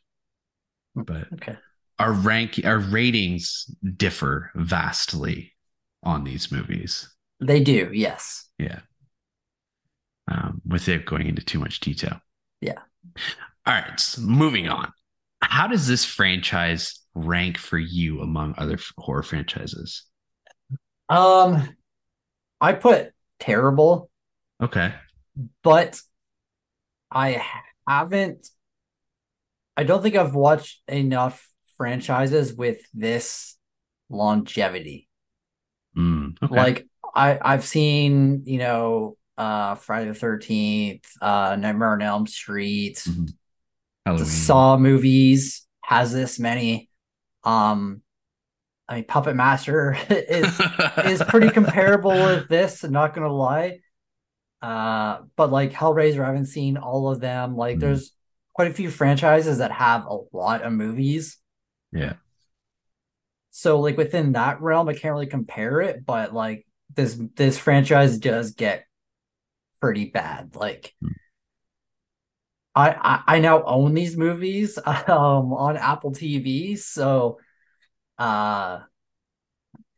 But 0.95 1.29
Okay. 1.33 1.57
Our 2.01 2.13
rank, 2.13 2.61
our 2.65 2.79
ratings 2.79 3.67
differ 3.97 4.51
vastly 4.55 5.53
on 6.03 6.25
these 6.25 6.51
movies. 6.51 7.09
They 7.41 7.61
do. 7.61 7.91
Yes. 7.93 8.49
Yeah. 8.59 8.81
Um, 10.31 10.63
without 10.67 11.05
going 11.05 11.27
into 11.27 11.43
too 11.45 11.59
much 11.59 11.81
detail. 11.81 12.21
Yeah. 12.61 12.79
All 13.67 13.75
right. 13.75 13.99
So 14.01 14.23
moving 14.23 14.69
on. 14.69 14.93
How 15.43 15.67
does 15.67 15.87
this 15.87 16.05
franchise 16.05 17.01
rank 17.15 17.59
for 17.59 17.79
you 17.79 18.21
among 18.21 18.55
other 18.57 18.79
horror 18.99 19.23
franchises? 19.23 20.05
Um, 21.09 21.77
I 22.61 22.73
put 22.75 23.13
terrible, 23.41 24.11
Okay. 24.63 24.95
but 25.63 26.01
I 27.11 27.43
haven't. 27.87 28.49
I 29.77 29.85
don't 29.85 30.03
think 30.03 30.15
I've 30.15 30.35
watched 30.35 30.83
enough 30.89 31.50
franchises 31.85 32.53
with 32.53 32.83
this 32.93 33.57
longevity. 34.11 35.09
Mm, 35.97 36.37
okay. 36.43 36.55
Like 36.55 36.87
I, 37.15 37.39
I've 37.41 37.65
seen, 37.65 38.43
you 38.45 38.59
know, 38.59 39.17
uh, 39.39 39.77
Friday 39.77 40.09
the 40.09 40.15
Thirteenth, 40.15 41.07
uh, 41.23 41.57
Nightmare 41.59 41.93
on 41.93 42.03
Elm 42.03 42.27
Street, 42.27 42.99
Mhm. 43.09 43.33
the 44.05 44.27
Saw 44.27 44.77
movies 44.77 45.67
has 45.83 46.13
this 46.13 46.39
many. 46.39 46.91
Um, 47.45 48.03
I 48.87 48.97
mean, 48.97 49.05
Puppet 49.05 49.35
Master 49.35 49.97
is 50.11 50.61
is 51.07 51.23
pretty 51.29 51.49
comparable 51.59 52.13
with 52.13 52.47
this. 52.51 52.85
Not 52.85 53.15
gonna 53.15 53.33
lie. 53.33 53.79
Uh, 54.61 55.23
but 55.35 55.51
like 55.51 55.73
Hellraiser, 55.73 56.23
I 56.23 56.27
haven't 56.27 56.45
seen 56.47 56.77
all 56.77 57.11
of 57.11 57.21
them. 57.21 57.57
Like, 57.57 57.79
Mhm. 57.79 57.81
there's 57.81 58.13
quite 58.53 58.71
a 58.71 58.75
few 58.75 58.91
franchises 58.91 59.57
that 59.59 59.73
have 59.73 60.05
a 60.05 60.19
lot 60.37 60.61
of 60.61 60.75
movies. 60.75 61.39
Yeah. 61.93 62.15
So 63.51 63.81
like 63.81 63.97
within 63.97 64.33
that 64.33 64.61
realm, 64.61 64.89
I 64.89 64.95
can't 64.95 65.13
really 65.13 65.27
compare 65.27 65.81
it. 65.81 66.05
But 66.05 66.33
like 66.33 66.67
this 66.95 67.19
this 67.37 67.59
franchise 67.59 68.19
does 68.19 68.53
get 68.53 68.87
pretty 69.81 70.07
bad. 70.07 70.57
Like. 70.57 70.95
Hmm. 71.03 71.09
I, 72.73 72.91
I 73.27 73.37
I 73.37 73.41
now 73.41 73.65
own 73.65 73.95
these 73.95 74.17
movies 74.17 74.79
um 74.87 75.53
on 75.53 75.77
Apple 75.77 76.13
TV, 76.13 76.77
so 76.77 77.39
uh 78.19 78.81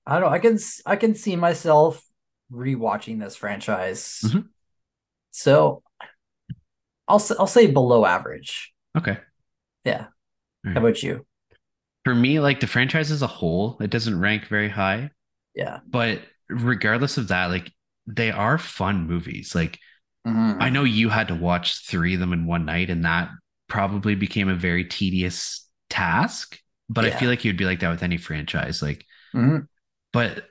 I 0.06 0.12
don't 0.18 0.22
know, 0.22 0.28
I 0.28 0.38
can 0.38 0.58
I 0.86 0.96
can 0.96 1.14
see 1.14 1.36
myself 1.36 2.04
rewatching 2.50 3.20
this 3.20 3.36
franchise. 3.36 4.20
Mhm. 4.24 4.48
So 5.30 5.82
I'll 7.06 7.22
I'll 7.38 7.46
say 7.46 7.66
below 7.66 8.04
average. 8.04 8.72
Okay. 8.96 9.18
Yeah. 9.84 10.06
All 10.66 10.72
How 10.72 10.80
about 10.80 11.02
you? 11.02 11.26
For 12.04 12.14
me, 12.14 12.40
like 12.40 12.60
the 12.60 12.66
franchise 12.66 13.10
as 13.10 13.22
a 13.22 13.26
whole, 13.28 13.76
it 13.80 13.90
doesn't 13.90 14.18
rank 14.18 14.46
very 14.46 14.68
high. 14.68 15.10
Yeah. 15.54 15.80
But 15.88 16.22
regardless 16.48 17.16
of 17.18 17.28
that, 17.28 17.46
like 17.46 17.72
they 18.06 18.30
are 18.30 18.58
fun 18.58 19.06
movies. 19.06 19.54
Like 19.54 19.78
Mhm. 20.26 20.60
I 20.60 20.70
know 20.70 20.84
you 20.84 21.08
had 21.08 21.28
to 21.28 21.34
watch 21.34 21.86
three 21.86 22.14
of 22.14 22.20
them 22.20 22.32
in 22.32 22.46
one 22.46 22.64
night, 22.64 22.90
and 22.90 23.04
that 23.04 23.30
probably 23.68 24.14
became 24.14 24.48
a 24.48 24.54
very 24.54 24.84
tedious 24.84 25.68
task. 25.90 26.58
But 26.88 27.04
I 27.04 27.10
feel 27.10 27.28
like 27.30 27.44
you'd 27.44 27.56
be 27.56 27.64
like 27.64 27.80
that 27.80 27.90
with 27.90 28.02
any 28.02 28.18
franchise. 28.18 28.82
Like, 28.82 29.06
Mhm. 29.34 29.66
but 30.12 30.48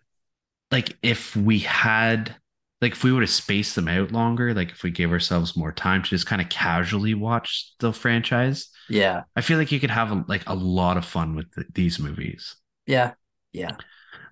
like 0.71 0.97
if 1.01 1.35
we 1.35 1.59
had 1.59 2.35
like 2.81 2.93
if 2.93 3.03
we 3.03 3.11
would 3.11 3.21
have 3.23 3.29
spaced 3.29 3.75
them 3.75 3.87
out 3.87 4.11
longer, 4.11 4.53
like 4.53 4.71
if 4.71 4.83
we 4.83 4.91
gave 4.91 5.11
ourselves 5.11 5.55
more 5.55 5.71
time 5.71 6.01
to 6.03 6.09
just 6.09 6.25
kind 6.25 6.41
of 6.41 6.49
casually 6.49 7.13
watch 7.13 7.73
the 7.79 7.93
franchise, 7.93 8.69
Yeah. 8.89 9.23
I 9.35 9.41
feel 9.41 9.57
like 9.59 9.71
you 9.71 9.79
could 9.79 9.91
have 9.91 10.27
like 10.27 10.43
a 10.47 10.55
lot 10.55 10.97
of 10.97 11.05
fun 11.05 11.35
with 11.35 11.53
th- 11.53 11.67
these 11.73 11.99
movies. 11.99 12.55
Yeah. 12.87 13.13
Yeah. 13.53 13.75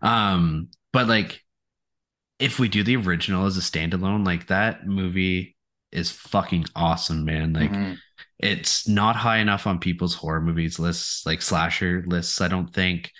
Um, 0.01 0.69
but 0.91 1.07
like 1.07 1.43
if 2.39 2.57
we 2.59 2.69
do 2.69 2.83
the 2.83 2.95
original 2.95 3.45
as 3.45 3.57
a 3.57 3.61
standalone, 3.61 4.25
like 4.25 4.47
that 4.47 4.87
movie 4.87 5.55
is 5.91 6.11
fucking 6.11 6.65
awesome, 6.75 7.25
man. 7.25 7.53
Like 7.53 7.71
Mhm. 7.71 7.97
it's 8.39 8.87
not 8.87 9.15
high 9.15 9.37
enough 9.39 9.67
on 9.67 9.79
people's 9.79 10.15
horror 10.15 10.41
movies 10.41 10.79
lists, 10.79 11.25
like 11.25 11.41
slasher 11.41 12.03
lists, 12.07 12.41
I 12.41 12.47
don't 12.47 12.73
think. 12.73 13.11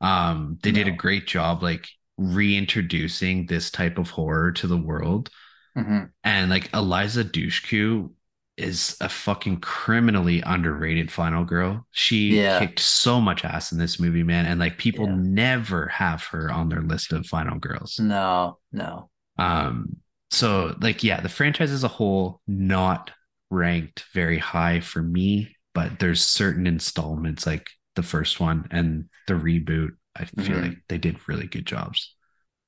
Um, 0.00 0.58
they 0.62 0.72
did 0.72 0.88
a 0.88 0.92
great 0.92 1.26
job 1.26 1.62
like 1.62 1.86
reintroducing 2.22 3.46
this 3.46 3.70
type 3.70 3.98
of 3.98 4.10
horror 4.10 4.52
to 4.52 4.66
the 4.66 4.76
world. 4.76 5.30
Mhm. 5.76 6.10
And 6.24 6.50
like 6.50 6.72
Eliza 6.74 7.24
Dushku 7.24 8.10
is 8.58 8.96
a 9.00 9.08
fucking 9.08 9.60
criminally 9.60 10.42
underrated 10.42 11.10
final 11.10 11.44
girl. 11.44 11.86
She 11.90 12.36
Yeah. 12.40 12.58
kicked 12.58 12.80
so 12.80 13.20
much 13.20 13.44
ass 13.44 13.72
in 13.72 13.78
this 13.78 13.98
movie, 13.98 14.22
man. 14.22 14.44
And 14.44 14.60
like 14.60 14.76
people 14.76 15.06
Yeah. 15.06 15.16
never 15.16 15.86
have 15.88 16.22
her 16.24 16.50
on 16.52 16.68
their 16.68 16.82
list 16.82 17.12
of 17.12 17.26
final 17.26 17.58
girls. 17.58 17.98
No, 17.98 18.58
no. 18.70 19.08
Um, 19.38 19.96
so 20.30 20.76
like 20.80 21.02
yeah, 21.02 21.20
the 21.20 21.28
franchise 21.30 21.70
as 21.70 21.84
a 21.84 21.88
whole 21.88 22.42
not 22.46 23.10
ranked 23.50 24.04
very 24.12 24.38
high 24.38 24.80
for 24.80 25.02
me, 25.02 25.56
but 25.74 25.98
there's 25.98 26.22
certain 26.22 26.66
installments 26.66 27.46
like 27.46 27.68
the 27.96 28.02
first 28.02 28.40
one 28.40 28.66
and 28.70 29.06
the 29.28 29.34
reboot. 29.34 29.90
I 30.16 30.24
feel 30.26 30.60
Mhm. 30.60 30.62
like 30.62 30.78
they 30.88 30.98
did 30.98 31.28
really 31.28 31.46
good 31.46 31.66
jobs. 31.66 32.14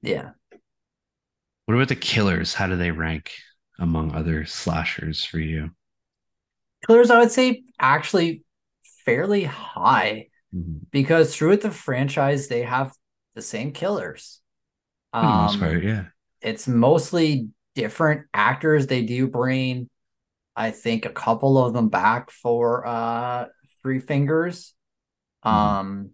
Yeah. 0.03 0.33
What 1.66 1.75
about 1.75 1.89
the 1.89 1.97
killers? 1.97 2.55
How 2.55 2.66
do 2.66 2.77
they 2.77 2.91
rank? 2.91 3.33
among 3.77 4.15
other 4.15 4.45
slashers 4.47 5.25
for 5.25 5.41
you? 5.41 5.73
Killers, 6.87 7.11
I 7.11 7.19
would 7.19 7.31
say, 7.31 7.65
actually 7.81 8.45
fairly 9.05 9.45
high 9.45 10.29
Mhm. 10.53 10.87
because 10.93 11.37
throughout 11.37 11.62
the 11.62 11.71
franchise, 11.71 12.49
they 12.49 12.62
have 12.62 12.93
the 13.35 13.43
same 13.43 13.73
killers. 13.73 14.41
For 15.19 15.19
Um, 15.21 15.59
part, 15.59 15.83
yeah. 15.85 16.11
it's 16.43 16.69
mostly 16.69 17.49
different 17.75 18.27
actors. 18.35 18.87
They 18.87 19.05
do 19.05 19.29
bring, 19.29 19.89
I 20.57 20.71
think, 20.73 21.07
a 21.07 21.11
couple 21.11 21.59
of 21.59 21.75
them 21.75 21.89
back 21.91 22.31
for 22.31 22.87
uh 22.87 23.47
Three 23.83 24.01
Fingers. 24.01 24.75
Mhm. 25.45 25.79
Um, 25.79 26.11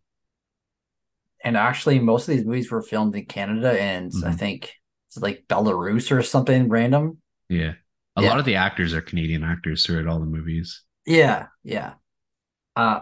and 1.45 1.57
actually, 1.57 1.99
most 1.99 2.29
of 2.29 2.35
these 2.35 2.45
movies 2.45 2.71
were 2.71 2.83
filmed 2.83 3.17
in 3.17 3.27
Canada, 3.27 3.81
and 3.81 4.13
I 4.25 4.31
Mhm. 4.31 4.39
think 4.39 4.75
it's 5.09 5.19
like 5.19 5.45
Belarus 5.49 6.11
or 6.11 6.23
something 6.23 6.69
random. 6.69 7.19
Yeah. 7.49 7.75
A 8.17 8.23
Yeah. 8.23 8.29
lot 8.31 8.39
of 8.39 8.45
the 8.45 8.57
actors 8.57 8.93
are 8.95 9.01
Canadian 9.01 9.45
actors 9.45 9.85
throughout 9.85 10.07
all 10.07 10.21
the 10.21 10.27
movies. 10.27 10.83
Yeah, 11.07 11.47
yeah. 11.63 11.95
Uh, 12.77 13.01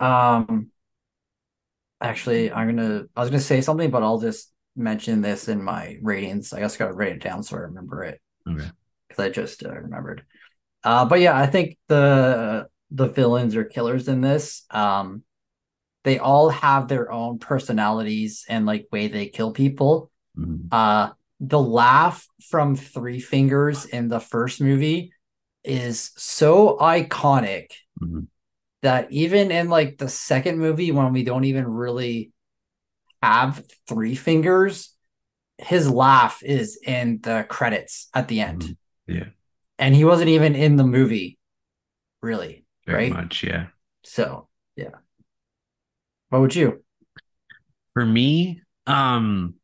um, 0.00 0.70
actually, 2.00 2.52
I'm 2.52 2.68
gonna. 2.74 3.04
I 3.16 3.20
was 3.20 3.30
gonna 3.30 3.40
say 3.40 3.60
something, 3.60 3.90
but 3.90 4.02
I'll 4.02 4.20
just 4.20 4.52
mention 4.76 5.22
this 5.22 5.48
in 5.48 5.62
my 5.62 5.98
ratings. 6.02 6.52
I 6.52 6.60
guess 6.60 6.74
I 6.76 6.78
gotta 6.78 6.94
write 6.94 7.12
it 7.12 7.22
down 7.22 7.42
so 7.42 7.56
I 7.56 7.60
remember 7.60 8.04
it. 8.04 8.20
Okay. 8.48 8.68
because 9.08 9.24
I 9.24 9.30
just 9.30 9.64
uh, 9.64 9.70
remembered. 9.72 10.24
Uh, 10.84 11.04
but 11.04 11.20
yeah, 11.20 11.36
I 11.36 11.46
think 11.46 11.78
the 11.88 12.68
the 12.90 13.08
villains 13.08 13.56
or 13.56 13.64
killers 13.64 14.08
in 14.08 14.20
this, 14.20 14.64
um, 14.70 15.22
they 16.06 16.20
all 16.20 16.50
have 16.50 16.86
their 16.86 17.10
own 17.10 17.36
personalities 17.40 18.44
and 18.48 18.64
like 18.64 18.86
way 18.92 19.08
they 19.08 19.26
kill 19.26 19.50
people. 19.50 20.08
Mhm. 20.38 20.68
Uh, 20.70 21.10
the 21.40 21.60
laugh 21.60 22.28
from 22.48 22.76
Three 22.76 23.18
Fingers 23.18 23.84
in 23.86 24.06
the 24.08 24.20
first 24.20 24.60
movie 24.60 25.12
is 25.64 26.12
so 26.16 26.78
iconic 26.78 27.72
Mhm. 28.00 28.28
that 28.82 29.10
even 29.10 29.50
in 29.50 29.68
like 29.68 29.98
the 29.98 30.08
second 30.08 30.58
movie 30.60 30.92
when 30.92 31.12
we 31.12 31.24
don't 31.24 31.42
even 31.44 31.66
really 31.66 32.30
have 33.20 33.64
Three 33.88 34.14
Fingers, 34.14 34.94
his 35.58 35.90
laugh 35.90 36.40
is 36.44 36.78
in 36.86 37.18
the 37.20 37.44
credits 37.48 38.08
at 38.14 38.28
the 38.28 38.40
end 38.42 38.62
Mhm. 38.62 38.76
Yeah. 39.08 39.28
and 39.76 39.92
he 39.92 40.04
wasn't 40.04 40.28
even 40.28 40.54
in 40.54 40.76
the 40.76 40.84
movie, 40.86 41.36
really. 42.22 42.64
Very 42.86 43.10
Right? 43.10 43.12
much. 43.12 43.42
Yeah. 43.42 43.66
So. 44.04 44.45
What 46.30 46.40
would 46.40 46.54
you? 46.54 46.82
For 47.94 48.04
me, 48.04 48.62
um, 48.86 49.54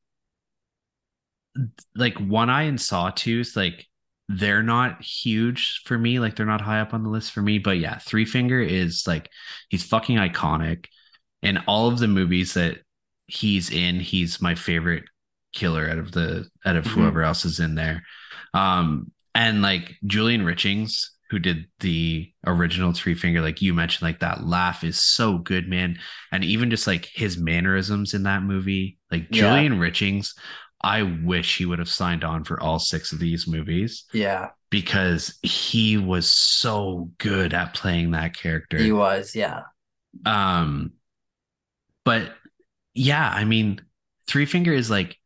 like 1.95 2.17
One 2.19 2.49
Eye 2.51 2.63
and 2.63 2.81
Sawtooth, 2.81 3.57
like 3.57 3.87
they're 4.29 4.63
not 4.63 5.03
huge 5.03 5.83
for 5.85 5.99
me. 5.99 6.19
Like 6.19 6.37
they're 6.37 6.47
not 6.47 6.61
high 6.63 6.81
up 6.81 6.95
on 6.95 7.03
the 7.03 7.11
list 7.11 7.33
for 7.33 7.43
me. 7.43 7.59
But 7.59 7.79
yeah, 7.79 7.99
Three 7.99 8.25
Finger 8.25 8.61
is 8.61 9.07
like 9.07 9.29
he's 9.69 9.85
fucking 9.85 10.17
iconic. 10.17 10.87
In 11.43 11.59
all 11.67 11.89
of 11.89 11.99
the 11.99 12.09
movies 12.09 12.55
that 12.55 12.79
he's 13.27 13.71
in, 13.71 14.01
he's 14.01 14.41
my 14.41 14.55
favorite 14.55 15.05
killer 15.53 15.89
out 15.91 15.99
of 15.99 16.13
the 16.13 16.49
out 16.65 16.77
of 16.77 16.85
Mhm. 16.85 16.91
whoever 16.93 17.23
else 17.23 17.45
is 17.45 17.61
in 17.61 17.75
there. 17.75 18.05
Um, 18.55 19.11
and 19.35 19.61
like 19.61 19.97
Julian 20.07 20.43
Richings, 20.43 21.09
who 21.33 21.39
did 21.39 21.67
the 21.81 22.31
original 22.47 22.93
Three 22.93 23.15
Finger, 23.15 23.41
like 23.41 23.63
you 23.63 23.73
mentioned, 23.73 24.03
like 24.07 24.21
that 24.21 24.47
laugh 24.47 24.85
is 24.85 25.01
so 25.01 25.39
good, 25.39 25.67
man. 25.67 25.99
And 26.31 26.45
even 26.45 26.69
just 26.71 26.87
like 26.87 27.07
his 27.15 27.39
mannerisms 27.39 28.13
in 28.13 28.25
that 28.25 28.43
movie, 28.43 28.99
like 29.11 29.29
Yeah. 29.31 29.41
Julian 29.57 29.79
Richings, 29.81 30.35
I 30.85 31.03
wish 31.03 31.57
he 31.57 31.65
would 31.65 31.79
have 31.79 31.89
signed 31.89 32.23
on 32.23 32.45
for 32.45 32.63
all 32.63 32.79
six 32.79 33.13
of 33.13 33.19
these 33.19 33.49
movies 33.49 34.05
Yeah, 34.13 34.51
because 34.71 35.39
he 35.43 35.97
was 35.97 36.31
so 36.31 37.11
good 37.17 37.55
at 37.55 37.73
playing 37.73 38.11
that 38.11 38.37
character. 38.37 38.77
he 38.77 38.93
was. 38.93 39.35
Yeah. 39.35 39.63
Um, 40.27 40.93
but 42.05 42.35
yeah, 42.95 43.27
I 43.29 43.45
mean, 43.45 43.81
Three 44.29 44.45
Finger 44.45 44.73
is 44.75 44.91
like 44.91 45.17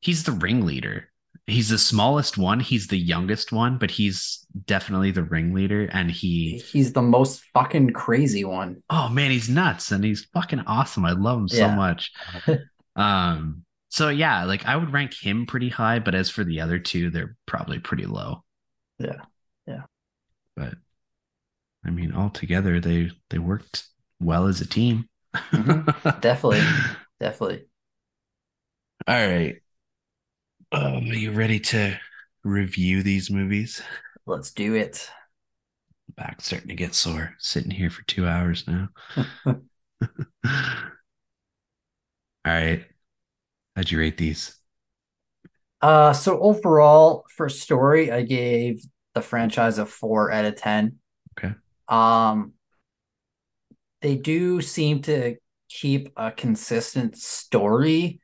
he's 0.00 0.22
the 0.24 0.32
ringleader. 0.32 1.10
He's 1.48 1.70
the 1.70 1.78
smallest 1.78 2.36
one. 2.38 2.60
He's 2.60 2.88
the 2.88 2.98
youngest 2.98 3.52
one, 3.52 3.78
but 3.78 3.90
he's 3.90 4.46
definitely 4.66 5.10
the 5.12 5.22
ringleader. 5.24 5.88
And 5.92 6.10
he, 6.10 6.58
He's 6.58 6.92
the 6.92 7.02
most 7.02 7.42
fucking 7.54 7.90
crazy 7.94 8.44
one. 8.44 8.82
oh 8.90 9.08
man, 9.08 9.30
he's 9.30 9.48
nuts 9.48 9.90
and 9.90 10.04
he's 10.04 10.26
fucking 10.34 10.60
awesome. 10.60 11.04
I 11.04 11.12
love 11.12 11.38
him 11.40 11.48
so 11.48 11.56
Yeah. 11.58 11.76
much. 11.76 12.12
um, 12.96 13.64
so 13.88 14.10
yeah, 14.10 14.44
like 14.44 14.66
I 14.66 14.76
would 14.76 14.92
rank 14.92 15.14
him 15.14 15.46
pretty 15.46 15.70
high, 15.70 15.98
but 15.98 16.14
as 16.14 16.30
for 16.30 16.44
the 16.44 16.60
other 16.60 16.78
two, 16.78 17.10
they're 17.10 17.36
probably 17.46 17.78
pretty 17.78 18.06
low. 18.06 18.44
Yeah. 18.98 19.22
Yeah. 19.66 19.82
But 20.56 20.74
I 21.84 21.90
mean, 21.90 22.12
altogether, 22.12 22.80
they 22.80 23.10
they 23.30 23.38
worked 23.38 23.84
well 24.20 24.46
as 24.46 24.60
a 24.60 24.66
team. 24.66 25.08
Mhm. 25.54 25.88
Definitely. 26.20 26.74
Definitely. 27.20 27.66
All 29.06 29.14
right. 29.28 29.62
Um, 30.70 31.10
are 31.10 31.14
you 31.14 31.32
ready 31.32 31.58
to 31.60 31.98
review 32.44 33.02
these 33.02 33.30
movies? 33.30 33.82
Let's 34.26 34.50
do 34.52 34.74
it. 34.74 35.10
Back 36.14 36.42
starting 36.42 36.68
to 36.68 36.74
get 36.74 36.94
sore. 36.94 37.34
Sitting 37.38 37.70
here 37.70 37.88
for 37.88 38.02
two 38.02 38.26
hours 38.26 38.66
now. 38.66 38.88
All 39.46 39.54
right. 42.44 42.84
How'd 43.76 43.90
you 43.90 43.98
rate 43.98 44.18
these? 44.18 44.56
Uh, 45.80 46.12
so 46.12 46.38
overall 46.40 47.24
for 47.34 47.48
story, 47.48 48.12
I 48.12 48.22
gave 48.22 48.84
the 49.14 49.22
franchise 49.22 49.78
a 49.78 49.86
four 49.86 50.30
out 50.30 50.44
of 50.44 50.56
ten. 50.56 50.98
Okay. 51.38 51.54
Um, 51.88 52.52
they 54.02 54.16
do 54.16 54.60
seem 54.60 55.00
to 55.02 55.36
keep 55.70 56.12
a 56.16 56.30
consistent 56.30 57.16
story 57.16 58.20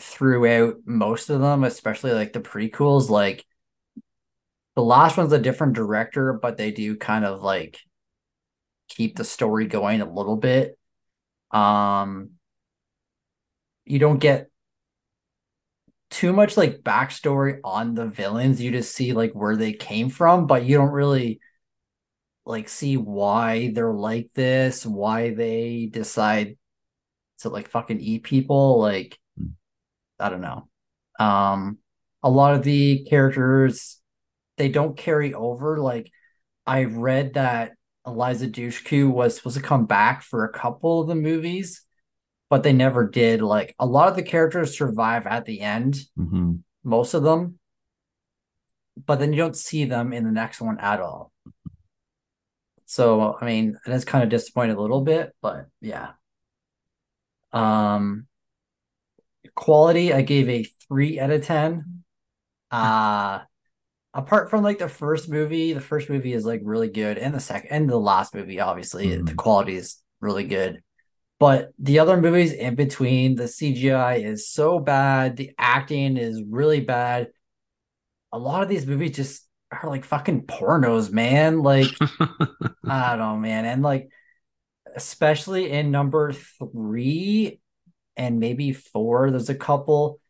throughout 0.00 0.76
most 0.86 1.30
of 1.30 1.40
them, 1.40 1.64
especially 1.64 2.12
like 2.12 2.32
the 2.32 2.40
prequels. 2.40 3.08
Like 3.08 3.44
the 4.74 4.82
last 4.82 5.16
one's 5.16 5.32
a 5.32 5.38
different 5.38 5.74
director, 5.74 6.32
but 6.32 6.56
they 6.56 6.70
do 6.70 6.96
kind 6.96 7.24
of 7.24 7.42
like 7.42 7.78
keep 8.88 9.16
the 9.16 9.24
story 9.24 9.66
going 9.66 10.00
a 10.00 10.12
little 10.12 10.36
bit. 10.36 10.78
Um, 11.50 12.30
you 13.84 13.98
don't 13.98 14.18
get 14.18 14.50
too 16.10 16.32
much 16.32 16.56
like 16.56 16.82
backstory 16.82 17.60
on 17.62 17.94
the 17.94 18.06
villains. 18.06 18.60
You 18.60 18.70
just 18.70 18.94
see 18.94 19.12
like 19.12 19.32
where 19.32 19.56
they 19.56 19.72
came 19.72 20.08
from, 20.08 20.46
but 20.46 20.64
you 20.64 20.76
don't 20.76 20.90
really 20.92 21.40
like 22.46 22.68
see 22.68 22.96
why 22.96 23.70
they're 23.74 23.92
like 23.92 24.30
this, 24.34 24.84
why 24.84 25.34
they 25.34 25.88
decide 25.90 26.56
to 27.40 27.48
like 27.48 27.68
fucking 27.68 28.00
eat 28.00 28.24
people. 28.24 28.80
Like. 28.80 29.16
I 30.20 30.28
don't 30.28 30.40
know. 30.40 30.68
Um, 31.18 31.78
a 32.22 32.30
lot 32.30 32.54
of 32.54 32.62
the 32.62 33.04
characters 33.08 33.98
they 34.56 34.68
don't 34.68 34.96
carry 34.96 35.32
over. 35.34 35.78
Like, 35.78 36.10
I 36.66 36.84
read 36.84 37.34
that 37.34 37.72
Eliza 38.06 38.48
Dushku 38.48 39.10
was 39.10 39.36
supposed 39.36 39.56
to 39.56 39.62
come 39.62 39.86
back 39.86 40.22
for 40.22 40.44
a 40.44 40.52
couple 40.52 41.00
of 41.00 41.08
the 41.08 41.14
movies, 41.14 41.82
but 42.48 42.62
they 42.62 42.72
never 42.72 43.08
did. 43.08 43.40
Like, 43.42 43.74
a 43.78 43.86
lot 43.86 44.08
of 44.08 44.16
the 44.16 44.22
characters 44.22 44.76
survive 44.76 45.26
at 45.26 45.46
the 45.46 45.60
end, 45.60 45.96
Mm-hmm. 46.18 46.56
most 46.84 47.14
of 47.14 47.22
them, 47.22 47.58
but 49.06 49.18
then 49.18 49.32
you 49.32 49.38
don't 49.38 49.56
see 49.56 49.84
them 49.86 50.12
in 50.12 50.24
the 50.24 50.30
next 50.30 50.60
one 50.60 50.78
at 50.78 51.00
all. 51.00 51.32
So, 52.84 53.36
I 53.40 53.46
mean, 53.46 53.78
it 53.86 53.92
is 53.92 54.04
kind 54.04 54.24
of 54.24 54.30
disappointed 54.30 54.76
a 54.76 54.80
little 54.80 55.00
bit, 55.02 55.34
but 55.40 55.66
yeah. 55.80 56.10
Um, 57.52 58.26
quality, 59.54 60.12
I 60.12 60.22
gave 60.22 60.48
a 60.48 60.64
three 60.88 61.20
out 61.20 61.30
of 61.30 61.44
ten. 61.44 62.02
Uh 62.70 63.40
apart 64.14 64.50
from 64.50 64.62
like 64.64 64.78
the 64.78 64.88
first 64.88 65.28
movie, 65.28 65.72
the 65.72 65.80
first 65.80 66.10
movie 66.10 66.32
is 66.32 66.44
like 66.46 66.62
really 66.64 66.90
good, 66.90 67.18
and 67.18 67.34
the 67.34 67.40
second 67.40 67.70
and 67.70 67.90
the 67.90 67.98
last 67.98 68.34
movie, 68.34 68.60
obviously, 68.60 69.16
the 69.16 69.32
Mhm. 69.32 69.36
quality 69.36 69.76
is 69.76 70.02
really 70.20 70.44
good. 70.44 70.82
But 71.40 71.72
the 71.78 72.00
other 72.00 72.20
movies 72.20 72.52
in 72.52 72.74
between, 72.76 73.36
the 73.36 73.48
CGI 73.48 74.16
is 74.16 74.48
so 74.50 74.78
bad, 74.80 75.36
the 75.36 75.52
acting 75.58 76.16
is 76.18 76.42
really 76.48 76.80
bad. 76.80 77.30
A 78.32 78.38
lot 78.38 78.62
of 78.62 78.68
these 78.68 78.86
movies 78.86 79.16
just 79.16 79.46
are 79.70 79.88
like 79.88 80.04
fucking 80.04 80.46
pornos, 80.46 81.10
man. 81.10 81.62
Like 81.62 82.00
I 82.88 83.10
don't 83.10 83.18
know, 83.20 83.36
man. 83.36 83.66
And 83.66 83.82
like, 83.82 84.10
especially 84.96 85.70
in 85.70 85.90
number 85.90 86.32
three 86.32 87.60
and 88.16 88.40
maybe 88.40 88.72
four, 88.72 89.30
there's 89.30 89.48
a 89.50 89.54
couple. 89.54 90.20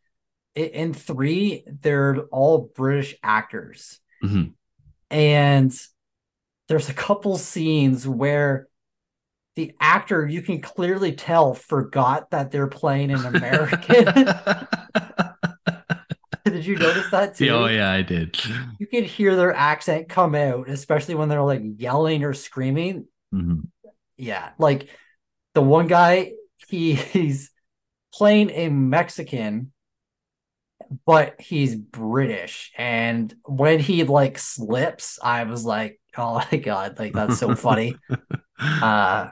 In 0.55 0.93
three, 0.93 1.63
they're 1.67 2.17
all 2.31 2.71
British 2.75 3.15
actors. 3.23 3.99
Mhm. 4.23 4.53
And 5.09 5.77
there's 6.67 6.89
a 6.89 6.93
couple 6.93 7.37
scenes 7.37 8.07
where 8.07 8.67
the 9.55 9.73
actor, 9.79 10.25
you 10.25 10.41
can 10.41 10.61
clearly 10.61 11.11
tell, 11.13 11.53
forgot 11.53 12.31
that 12.31 12.51
they're 12.51 12.67
playing 12.67 13.11
an 13.11 13.25
American. 13.25 14.05
Did 16.45 16.65
you 16.65 16.75
notice 16.77 17.09
that 17.11 17.35
too? 17.35 17.49
oh 17.49 17.67
yeah, 17.67 17.91
I 17.91 18.01
did. 18.01 18.39
You 18.79 18.87
could 18.87 19.03
hear 19.03 19.35
their 19.35 19.53
accent 19.53 20.09
come 20.09 20.35
out, 20.35 20.69
especially 20.69 21.15
when 21.15 21.29
they're 21.29 21.41
like 21.43 21.61
yelling 21.77 22.23
or 22.23 22.33
screaming. 22.33 23.05
Mhm. 23.33 23.67
Yeah, 24.17 24.51
like 24.57 24.89
the 25.53 25.61
one 25.61 25.87
guy, 25.87 26.33
he, 26.67 26.93
he's 26.95 27.50
playing 28.13 28.49
a 28.51 28.69
Mexican, 28.69 29.71
but 31.05 31.39
he's 31.39 31.75
British. 31.75 32.71
And 32.77 33.33
when 33.45 33.79
he 33.79 34.03
like 34.03 34.37
slips, 34.37 35.19
I 35.21 35.43
was 35.43 35.65
like, 35.65 35.99
oh 36.17 36.43
my 36.51 36.57
god, 36.57 36.99
like 36.99 37.13
that's 37.13 37.39
so 37.39 37.55
funny. 37.55 37.95
Uh 38.63 39.31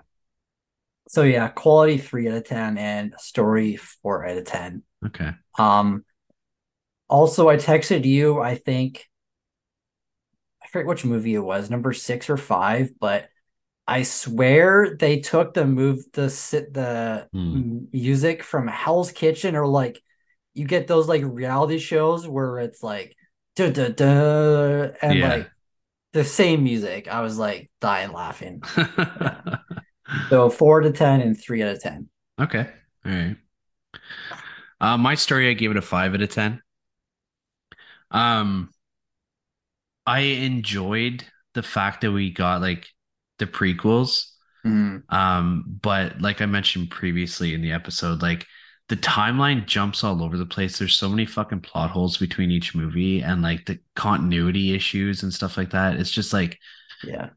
so 1.07 1.21
yeah, 1.23 1.47
quality 1.49 1.97
three 1.99 2.27
out 2.27 2.37
of 2.37 2.45
ten 2.45 2.79
and 2.79 3.13
story 3.19 3.75
four 3.75 4.25
out 4.25 4.37
of 4.37 4.45
ten. 4.45 4.81
okay. 5.05 5.31
Um 5.57 6.03
also 7.07 7.47
I 7.49 7.57
texted 7.57 8.05
you, 8.05 8.39
I 8.39 8.55
think 8.55 9.05
I 10.63 10.67
forget 10.67 10.87
which 10.87 11.05
movie 11.05 11.35
it 11.35 11.39
was, 11.39 11.69
number 11.69 11.93
six 11.93 12.29
or 12.29 12.37
five, 12.37 12.91
but 12.99 13.29
I 13.89 14.03
swear 14.03 14.95
they 14.99 15.19
took 15.19 15.53
the 15.53 15.65
move 15.65 16.05
the 16.13 16.29
sit 16.29 16.73
the 16.73 17.27
Hmm. 17.33 17.85
music 17.91 18.43
from 18.43 18.67
Hell's 18.67 19.11
Kitchen 19.11 19.55
or 19.55 19.67
like 19.67 20.01
you 20.53 20.65
get 20.65 20.87
those 20.87 21.07
like 21.07 21.23
reality 21.25 21.79
shows 21.79 22.27
where 22.27 22.59
it's 22.59 22.83
like 22.83 23.15
da 23.55 23.71
da 23.71 23.89
da 23.89 24.91
and 25.01 25.19
Yeah. 25.19 25.29
like 25.29 25.51
the 26.13 26.23
same 26.23 26.63
music. 26.63 27.07
I 27.07 27.21
was 27.21 27.37
like 27.37 27.71
dying 27.81 28.11
laughing. 28.11 28.61
So 30.31 30.49
four 30.49 30.81
to 30.81 30.91
ten 30.91 31.21
and 31.21 31.39
three 31.39 31.63
out 31.63 31.69
of 31.75 31.81
ten. 31.81 32.09
okay. 32.39 32.69
All 33.05 33.11
right. 33.11 33.37
Uh, 34.81 34.97
my 34.97 35.15
story, 35.15 35.49
I 35.49 35.53
gave 35.53 35.71
it 35.71 35.77
a 35.77 35.81
five 35.81 36.13
out 36.13 36.21
of 36.21 36.29
ten. 36.29 36.61
Um, 38.11 38.71
I 40.05 40.19
enjoyed 40.19 41.25
the 41.53 41.63
fact 41.63 42.01
that 42.01 42.11
we 42.11 42.31
got 42.31 42.61
like 42.61 42.87
the 43.39 43.47
prequels. 43.47 44.25
Mhm. 44.65 45.03
Um, 45.09 45.63
but 45.81 46.21
like 46.21 46.41
I 46.41 46.45
mentioned 46.45 46.91
previously 46.91 47.53
in 47.53 47.61
the 47.61 47.71
episode, 47.71 48.21
like 48.21 48.45
the 48.89 48.97
timeline 48.97 49.65
jumps 49.65 50.03
all 50.03 50.23
over 50.23 50.37
the 50.37 50.45
place. 50.45 50.77
There's 50.77 50.95
so 50.97 51.09
many 51.09 51.25
fucking 51.25 51.61
plot 51.61 51.91
holes 51.91 52.17
between 52.17 52.51
each 52.51 52.75
movie 52.75 53.21
and 53.21 53.41
like 53.41 53.65
the 53.65 53.79
continuity 53.95 54.73
issues 54.75 55.23
and 55.23 55.33
stuff 55.33 55.57
like 55.57 55.71
that. 55.71 55.97
It's 55.97 56.11
just 56.11 56.33
like 56.33 56.59
Yeah. 57.03 57.29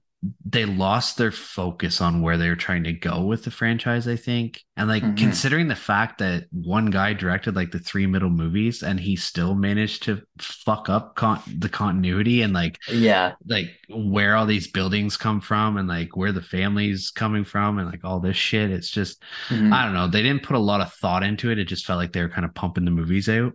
They 0.45 0.65
lost 0.65 1.17
their 1.17 1.33
focus 1.33 2.01
on 2.01 2.23
where 2.23 2.37
they 2.39 2.49
were 2.49 2.55
trying 2.55 2.85
to 2.85 2.93
go 2.93 3.25
with 3.25 3.43
the 3.43 3.51
franchise, 3.51 4.07
I 4.07 4.15
think. 4.15 4.63
And 4.77 4.89
like 4.89 5.03
Mhm. 5.03 5.17
considering 5.17 5.67
the 5.67 5.75
fact 5.75 6.19
that 6.19 6.45
one 6.53 6.91
guy 6.91 7.13
directed 7.13 7.57
like 7.57 7.73
the 7.73 7.81
three 7.81 8.07
middle 8.07 8.31
movies 8.31 8.85
and 8.85 9.01
he 9.01 9.17
still 9.17 9.57
managed 9.57 10.05
to 10.05 10.23
fuck 10.39 10.89
up 10.89 11.17
con- 11.17 11.43
the 11.59 11.69
continuity 11.69 12.43
and 12.43 12.53
like 12.53 12.79
Yeah. 12.89 13.33
like 13.47 13.71
where 13.89 14.37
all 14.37 14.47
these 14.47 14.69
buildings 14.69 15.17
come 15.17 15.41
from 15.41 15.77
and 15.77 15.89
like 15.89 16.17
where 16.17 16.31
the 16.31 16.43
family's 16.43 17.11
coming 17.11 17.43
from 17.43 17.81
and 17.81 17.91
like 17.91 18.05
all 18.05 18.21
this 18.21 18.37
shit. 18.37 18.71
It's 18.71 18.91
just 18.91 19.21
Mhm. 19.49 19.73
I 19.73 19.85
don't 19.85 19.95
know. 19.95 20.07
They 20.07 20.23
didn't 20.23 20.45
put 20.45 20.55
a 20.55 20.61
lot 20.61 20.81
of 20.81 20.93
thought 20.93 21.25
into 21.25 21.51
it. 21.51 21.59
It 21.59 21.65
just 21.65 21.85
felt 21.85 21.99
like 21.99 22.13
they 22.13 22.23
were 22.23 22.29
kind 22.29 22.45
of 22.45 22.55
pumping 22.55 22.85
the 22.85 22.93
movies 22.93 23.29
out. 23.29 23.55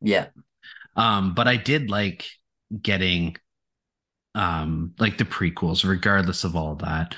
Yeah. 0.00 0.28
Um, 0.94 1.34
but 1.34 1.46
I 1.46 1.56
did 1.56 1.90
like 1.90 2.26
getting 2.80 3.36
um 4.36 4.92
like 4.98 5.18
the 5.18 5.24
prequels, 5.24 5.88
regardless 5.88 6.44
of 6.44 6.54
all 6.54 6.76
that. 6.76 7.16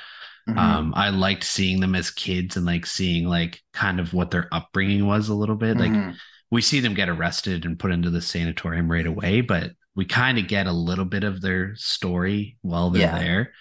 Mhm. 0.48 0.56
Um, 0.56 0.94
I 0.96 1.10
liked 1.10 1.44
seeing 1.44 1.80
them 1.80 1.94
as 1.94 2.10
kids 2.10 2.56
and 2.56 2.64
like 2.64 2.86
seeing 2.86 3.26
like 3.26 3.60
kind 3.74 4.00
of 4.00 4.14
what 4.14 4.30
their 4.30 4.48
upbringing 4.52 5.04
was 5.06 5.28
a 5.28 5.34
little 5.34 5.56
bit. 5.56 5.76
Like 5.76 5.90
Mhm. 5.90 6.16
we 6.50 6.62
see 6.62 6.80
them 6.80 6.94
get 6.94 7.10
arrested 7.10 7.66
and 7.66 7.78
put 7.78 7.92
into 7.92 8.08
the 8.08 8.22
sanatorium 8.22 8.90
right 8.90 9.06
away, 9.06 9.42
but 9.42 9.72
we 9.94 10.06
kind 10.06 10.38
of 10.38 10.48
get 10.48 10.66
a 10.66 10.72
little 10.72 11.04
bit 11.04 11.24
of 11.24 11.42
their 11.42 11.74
story 11.76 12.56
while 12.62 12.88
they're 12.90 13.02
Yeah. 13.02 13.18
there, 13.18 13.52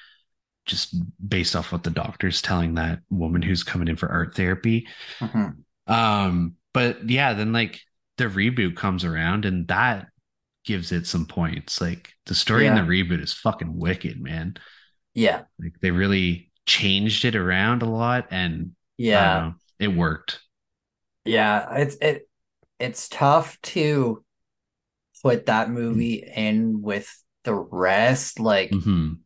just 0.66 0.96
based 1.28 1.56
off 1.56 1.72
what 1.72 1.84
the 1.84 1.90
doctor's 1.90 2.42
telling 2.42 2.76
that 2.76 3.00
woman 3.10 3.42
who's 3.42 3.64
coming 3.64 3.88
in 3.88 3.96
for 3.98 4.10
art 4.10 4.36
therapy. 4.36 4.88
Mhm. 5.20 5.56
Um, 5.88 6.54
but 6.74 7.10
yeah, 7.10 7.34
then 7.34 7.52
like 7.54 7.82
the 8.18 8.26
reboot 8.26 8.76
comes 8.76 9.04
around 9.04 9.46
and 9.46 9.68
that 9.68 10.08
gives 10.68 10.92
it 10.92 11.08
some 11.08 11.26
points. 11.26 11.82
Like 11.82 12.14
the 12.28 12.36
story 12.36 12.68
in 12.68 12.76
the 12.76 12.82
reboot 12.82 13.24
is 13.24 13.34
fucking 13.34 13.78
wicked, 13.78 14.22
man. 14.22 14.58
Yeah. 15.14 15.46
Like 15.60 15.74
they 15.82 15.92
really 15.92 16.52
changed 16.66 17.26
it 17.26 17.36
around 17.36 17.82
a 17.82 17.90
lot 17.90 18.28
and 18.32 18.76
Yeah. 18.98 19.40
know, 19.42 19.56
it 19.80 19.88
worked. 19.88 20.40
Yeah. 21.26 21.76
It's 21.78 21.96
it 22.02 22.30
it's 22.80 23.10
tough 23.10 23.60
to 23.64 24.24
put 25.24 25.48
that 25.48 25.70
movie 25.70 26.24
in 26.36 26.82
with 26.82 27.24
the 27.44 27.56
rest. 27.56 28.40
Like 28.40 28.72
hmm 28.72 29.20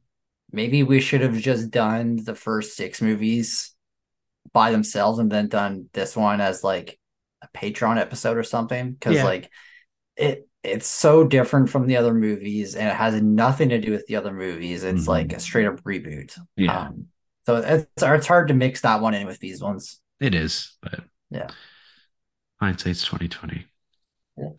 maybe 0.52 0.84
we 0.84 1.00
should 1.00 1.22
have 1.22 1.38
just 1.38 1.72
done 1.72 2.18
the 2.18 2.36
first 2.36 2.76
six 2.76 3.02
movies 3.02 3.74
by 4.54 4.72
themselves 4.72 5.20
and 5.20 5.32
then 5.32 5.48
done 5.50 5.90
this 5.94 6.16
one 6.16 6.42
as 6.42 6.64
like 6.64 7.00
a 7.42 7.48
Patreon 7.58 7.98
episode 8.00 8.38
or 8.38 8.44
something. 8.44 8.92
Because 8.94 9.16
Yeah. 9.18 9.24
like 9.24 9.50
it 10.18 10.48
it's 10.64 10.88
so 10.88 11.24
different 11.24 11.70
from 11.70 11.88
the 11.88 11.98
other 11.98 12.14
movies 12.14 12.76
and 12.76 12.88
it 12.88 12.96
has 12.96 13.20
nothing 13.22 13.70
to 13.70 13.80
do 13.80 13.92
with 13.92 14.06
the 14.08 14.16
other 14.16 14.32
movies. 14.34 14.84
It's 14.84 15.06
Mhm. 15.06 15.08
like 15.08 15.34
a 15.34 15.40
straight 15.40 15.66
up 15.68 15.82
reboot. 15.84 16.38
Yeah, 16.56 16.88
Um, 16.88 17.08
so 17.46 17.58
it's 17.58 17.90
it's 18.02 18.28
hard 18.28 18.48
to 18.50 18.54
mix 18.54 18.82
that 18.82 19.02
one 19.02 19.14
in 19.14 19.26
with 19.28 19.40
these 19.40 19.62
ones. 19.62 20.00
it 20.20 20.36
is, 20.36 20.78
but 20.82 21.02
Yeah. 21.32 21.50
hindsight's 22.60 23.04
twenty 23.04 23.28
twenty. 23.28 23.66
yeah. 24.38 24.52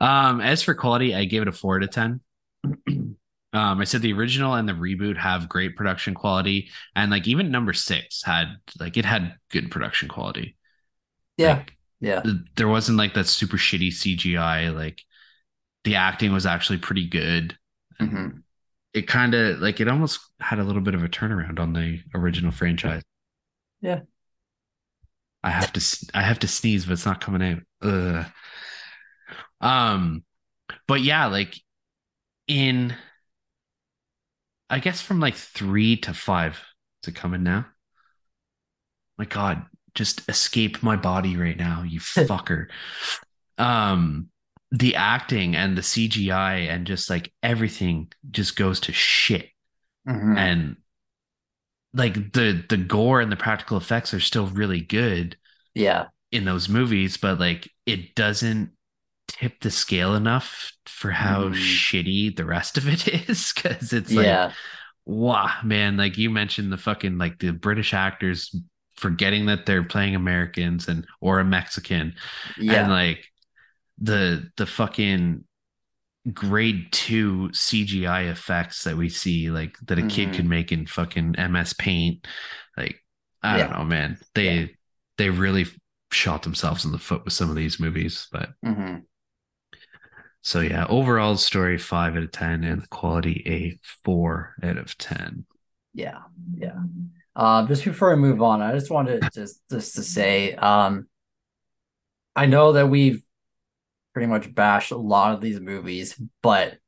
um, 0.00 0.40
as 0.40 0.62
for 0.62 0.74
quality, 0.74 1.14
I 1.14 1.24
gave 1.24 1.42
it 1.42 1.48
a 1.48 1.52
four 1.52 1.76
out 1.76 1.82
of 1.82 1.90
ten. 1.90 2.20
Um, 3.54 3.82
I 3.82 3.84
said 3.84 4.00
the 4.00 4.14
original 4.14 4.54
and 4.54 4.66
the 4.66 4.72
reboot 4.72 5.18
have 5.18 5.46
great 5.46 5.76
production 5.76 6.14
quality, 6.14 6.70
and 6.96 7.10
like 7.10 7.28
even 7.28 7.50
number 7.50 7.74
six 7.74 8.22
had 8.24 8.46
like 8.80 8.96
it 8.96 9.04
had 9.04 9.34
good 9.50 9.70
production 9.70 10.08
quality. 10.08 10.56
Yeah. 11.36 11.56
Like, 11.58 11.76
Yeah. 12.02 12.22
there 12.56 12.68
wasn't 12.68 12.98
like 12.98 13.14
that 13.14 13.28
super 13.28 13.56
shitty 13.56 13.92
CGI. 13.92 14.68
Like 14.74 15.00
the 15.84 15.96
acting 15.96 16.32
was 16.32 16.46
actually 16.46 16.78
pretty 16.78 17.08
good. 17.08 17.56
Mhm. 18.00 18.42
It 18.92 19.08
kind 19.08 19.34
of 19.34 19.60
like 19.60 19.80
it 19.80 19.88
almost 19.88 20.20
had 20.40 20.58
a 20.58 20.64
little 20.64 20.82
bit 20.82 20.94
of 20.94 21.04
a 21.04 21.08
turnaround 21.08 21.58
on 21.60 21.72
the 21.72 22.00
original 22.14 22.50
franchise. 22.52 23.02
Yeah. 23.80 24.02
I 25.44 25.50
have 25.50 25.72
to 25.72 26.06
I 26.14 26.22
have 26.22 26.38
to 26.40 26.48
sneeze, 26.48 26.84
but 26.86 26.92
it's 26.92 27.06
not 27.06 27.20
coming 27.20 27.42
out. 27.42 27.62
Ugh. 27.88 28.26
Um, 29.60 30.24
but 30.88 31.02
yeah, 31.02 31.26
like 31.26 31.56
in, 32.48 32.96
I 34.68 34.80
guess 34.80 35.00
from 35.00 35.20
like 35.20 35.34
three 35.36 35.96
to 35.98 36.14
five. 36.14 36.54
Is 37.02 37.08
it 37.08 37.14
coming 37.14 37.42
now? 37.42 37.66
My 39.18 39.24
God, 39.24 39.66
just 39.94 40.28
escape 40.28 40.82
my 40.82 40.96
body 40.96 41.36
right 41.36 41.56
now, 41.56 41.82
you 41.82 42.00
fucker. 42.00 42.66
um, 43.58 44.28
the 44.70 44.96
acting 44.96 45.54
and 45.54 45.76
the 45.76 45.82
CGI 45.82 46.68
and 46.70 46.86
just 46.86 47.10
like 47.10 47.30
everything 47.42 48.10
just 48.30 48.56
goes 48.56 48.80
to 48.80 48.92
shit 48.92 49.50
Mhm. 50.08 50.36
and 50.38 50.76
like 51.94 52.32
the 52.32 52.64
the 52.68 52.78
gore 52.78 53.20
and 53.20 53.30
the 53.30 53.36
practical 53.36 53.76
effects 53.76 54.14
are 54.14 54.20
still 54.20 54.46
really 54.46 54.80
good 54.80 55.36
Yeah. 55.74 56.06
in 56.30 56.44
those 56.46 56.68
movies 56.70 57.18
but 57.18 57.38
like 57.38 57.70
it 57.84 58.14
doesn't 58.14 58.70
tip 59.28 59.60
the 59.60 59.70
scale 59.70 60.14
enough 60.14 60.72
for 60.86 61.10
how 61.10 61.50
Mm. 61.50 61.54
shitty 61.54 62.34
the 62.36 62.46
rest 62.46 62.78
of 62.78 62.88
it 62.88 63.06
is 63.28 63.52
because 63.52 63.92
it's 63.92 64.10
like 64.10 64.24
Yeah. 64.24 64.52
wow 65.04 65.50
man 65.62 65.96
like 65.98 66.16
you 66.16 66.30
mentioned 66.30 66.72
the 66.72 66.78
fucking 66.78 67.18
like 67.18 67.38
the 67.40 67.52
british 67.52 67.92
actors 67.92 68.56
forgetting 69.02 69.46
that 69.46 69.66
they're 69.66 69.82
playing 69.82 70.14
americans 70.14 70.88
and 70.88 71.04
or 71.20 71.40
a 71.40 71.44
mexican 71.44 72.14
Yeah. 72.56 72.82
and 72.84 72.92
like 72.92 73.24
the 73.98 74.48
the 74.56 74.66
fucking 74.66 75.44
grade 76.32 76.86
two 76.92 77.48
CGI 77.52 78.30
effects 78.30 78.84
that 78.84 78.96
we 78.96 79.08
see, 79.08 79.50
like 79.50 79.76
that 79.88 79.98
a 79.98 80.06
kid 80.06 80.28
Mhm. 80.28 80.34
could 80.34 80.46
make 80.46 80.70
in 80.70 80.86
fucking 80.86 81.34
MS 81.36 81.72
Paint. 81.72 82.28
Like, 82.76 83.04
I 83.42 83.58
Yeah. 83.58 83.66
don't 83.66 83.78
know, 83.78 83.84
man. 83.84 84.18
They 84.36 84.60
Yeah. 84.60 84.66
they 85.18 85.30
really 85.30 85.66
shot 86.12 86.44
themselves 86.44 86.84
in 86.84 86.92
the 86.92 86.98
foot 86.98 87.24
with 87.24 87.32
some 87.32 87.50
of 87.50 87.56
these 87.56 87.80
movies. 87.80 88.28
But 88.30 88.50
Mhm. 88.64 89.02
so 90.42 90.60
yeah, 90.60 90.86
overall 90.86 91.36
story 91.36 91.76
five 91.76 92.14
out 92.16 92.22
of 92.22 92.30
ten 92.30 92.62
and 92.62 92.82
the 92.82 92.86
quality 92.88 93.42
a 93.46 93.78
four 94.04 94.54
out 94.62 94.78
of 94.78 94.96
ten. 94.98 95.44
Yeah, 95.92 96.22
yeah. 96.56 96.78
Uh, 97.34 97.66
just 97.66 97.84
before 97.84 98.12
I 98.12 98.16
move 98.16 98.42
on, 98.42 98.60
I 98.60 98.72
just 98.72 98.90
wanted 98.90 99.32
just 99.32 99.60
just 99.70 99.94
to 99.96 100.02
say, 100.02 100.54
um, 100.54 101.06
I 102.34 102.46
know 102.46 102.72
that 102.72 102.88
we've 102.88 103.22
pretty 104.14 104.28
much 104.28 104.54
bashed 104.54 104.92
a 104.92 104.96
lot 104.96 105.34
of 105.34 105.40
these 105.40 105.60
movies, 105.60 106.20
but 106.42 106.78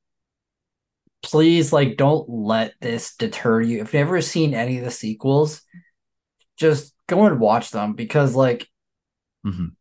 please, 1.23 1.73
like, 1.73 1.97
don't 1.97 2.29
let 2.29 2.75
this 2.81 3.17
deter 3.17 3.61
you. 3.61 3.81
If 3.81 3.95
you've 3.95 4.05
never 4.05 4.21
seen 4.21 4.55
any 4.55 4.79
of 4.79 4.85
the 4.85 4.91
sequels, 4.91 5.63
just 6.59 6.95
go 7.09 7.27
and 7.27 7.41
watch 7.41 7.71
them 7.71 7.95
because, 7.95 8.35
like, 8.35 8.69
Mhm. 9.45 9.77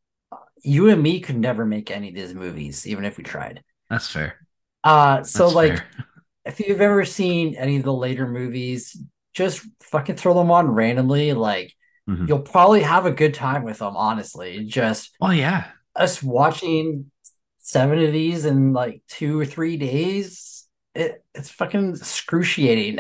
you 0.64 0.90
and 0.90 1.02
me 1.02 1.20
could 1.20 1.38
never 1.38 1.66
make 1.66 1.92
any 1.92 2.10
of 2.10 2.16
these 2.16 2.34
movies, 2.34 2.88
even 2.88 3.06
if 3.06 3.18
we 3.18 3.24
tried. 3.24 3.64
That's 3.90 4.08
fair. 4.10 4.40
Uh, 4.84 5.24
so 5.24 5.46
That's 5.46 5.54
like, 5.54 5.76
fair. 5.76 5.86
if 6.46 6.60
you've 6.60 6.82
ever 6.82 7.06
seen 7.06 7.56
any 7.56 7.78
of 7.78 7.84
the 7.84 7.94
later 7.94 8.28
movies, 8.28 8.98
just 9.34 9.62
fucking 9.82 10.16
throw 10.16 10.34
them 10.34 10.52
on 10.52 10.68
randomly. 10.68 11.34
Like, 11.34 11.74
Mhm. 12.10 12.28
you'll 12.28 12.40
probably 12.40 12.82
have 12.82 13.06
a 13.06 13.12
good 13.12 13.34
time 13.34 13.64
with 13.64 13.80
them. 13.80 13.96
Honestly, 13.96 14.66
just 14.66 15.12
Oh 15.22 15.32
yeah. 15.32 15.72
us 15.96 16.22
watching 16.22 17.12
seven 17.60 18.04
of 18.04 18.12
these 18.12 18.46
in 18.46 18.74
like 18.74 19.02
two 19.08 19.40
or 19.40 19.46
three 19.46 19.78
days. 19.78 20.68
It, 20.96 21.24
it's 21.34 21.50
fucking 21.50 21.92
excruciating. 21.96 23.00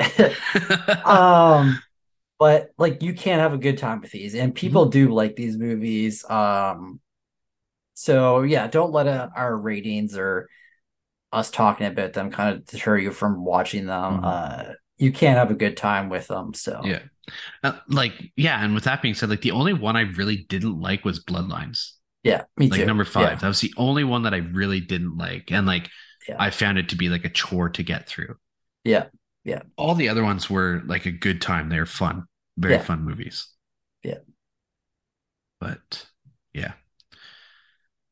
um 1.05 1.79
but 2.39 2.71
like 2.77 3.01
you 3.03 3.13
can't 3.13 3.41
have 3.41 3.53
a 3.53 3.57
good 3.57 3.77
time 3.77 4.01
with 4.01 4.11
these 4.11 4.35
and 4.35 4.55
people 4.55 4.85
do 4.87 5.13
like 5.13 5.35
these 5.35 5.57
movies 5.57 6.29
um 6.29 6.99
so 7.93 8.41
yeah 8.41 8.67
don't 8.67 8.91
let 8.91 9.07
uh 9.07 9.29
our 9.35 9.55
ratings 9.57 10.17
or 10.17 10.49
us 11.31 11.51
talking 11.51 11.87
about 11.87 12.13
them 12.13 12.31
kind 12.31 12.55
of 12.55 12.65
deter 12.65 12.97
you 12.97 13.11
from 13.11 13.43
watching 13.45 13.85
them 13.85 14.21
Mhm. 14.21 14.23
uh 14.23 14.73
you 14.97 15.11
can't 15.11 15.37
have 15.37 15.51
a 15.51 15.55
good 15.55 15.77
time 15.77 16.09
with 16.09 16.27
them 16.27 16.53
so 16.53 16.81
yeah. 16.83 16.99
Uh, 17.63 17.79
like 17.87 18.31
yeah, 18.35 18.61
and 18.63 18.75
with 18.75 18.83
that 18.83 19.01
being 19.01 19.13
said, 19.13 19.29
like 19.29 19.41
the 19.41 19.51
only 19.51 19.71
one 19.73 19.95
I 19.95 20.01
really 20.01 20.37
didn't 20.49 20.81
like 20.81 21.05
was 21.05 21.23
Bloodlines. 21.23 21.91
yeah 22.23 22.43
me 22.57 22.69
Like 22.69 22.81
too 22.81 22.85
number 22.85 23.05
five. 23.05 23.29
yeah, 23.29 23.35
That 23.35 23.47
was 23.47 23.61
the 23.61 23.73
only 23.77 24.03
one 24.03 24.23
that 24.23 24.33
I 24.33 24.37
really 24.37 24.81
didn't 24.81 25.17
like. 25.17 25.51
And 25.51 25.65
like 25.65 25.89
Yeah. 26.27 26.35
I 26.37 26.49
found 26.49 26.77
it 26.77 26.89
to 26.89 26.95
be 26.97 27.07
like 27.09 27.23
a 27.25 27.29
chore 27.29 27.69
to 27.69 27.83
get 27.83 28.07
through. 28.07 28.35
Yeah. 28.83 29.05
Yeah. 29.45 29.61
All 29.77 29.95
the 29.95 30.09
other 30.09 30.23
ones 30.23 30.49
were 30.49 30.81
like 30.85 31.05
a 31.05 31.11
good 31.11 31.41
time. 31.41 31.69
They 31.69 31.79
were 31.79 31.85
fun. 31.85 32.25
Very 32.57 32.73
Yeah. 32.75 32.81
fun 32.83 33.03
movies. 33.03 33.47
Yeah. 34.03 34.19
But. 35.59 36.11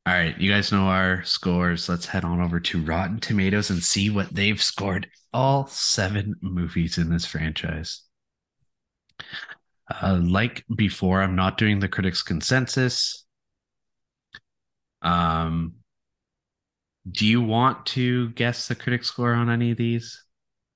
All 0.06 0.14
right, 0.14 0.40
you 0.40 0.52
guys 0.52 0.72
know 0.72 0.88
our 0.88 1.24
scores. 1.24 1.88
Let's 1.88 2.08
head 2.08 2.24
on 2.26 2.42
over 2.42 2.60
to 2.60 2.82
Rotten 2.82 3.20
Tomatoes 3.20 3.70
and 3.70 3.84
see 3.84 4.10
what 4.10 4.34
they've 4.34 4.62
scored 4.62 5.08
all 5.34 5.68
seven 5.68 6.36
movies 6.42 6.98
in 6.98 7.10
this 7.10 7.26
franchise. 7.26 8.02
Uh, 10.02 10.20
like 10.22 10.64
before, 10.76 11.22
I'm 11.22 11.36
not 11.36 11.58
doing 11.58 11.80
the 11.80 11.88
critics' 11.90 12.24
consensus. 12.24 13.26
Um, 15.02 15.76
do 17.10 17.26
you 17.26 17.42
want 17.42 17.86
to 17.88 18.30
guess 18.32 18.68
the 18.68 18.76
critic 18.76 19.04
score 19.04 19.34
on 19.34 19.50
any 19.50 19.72
of 19.72 19.78
these, 19.78 20.24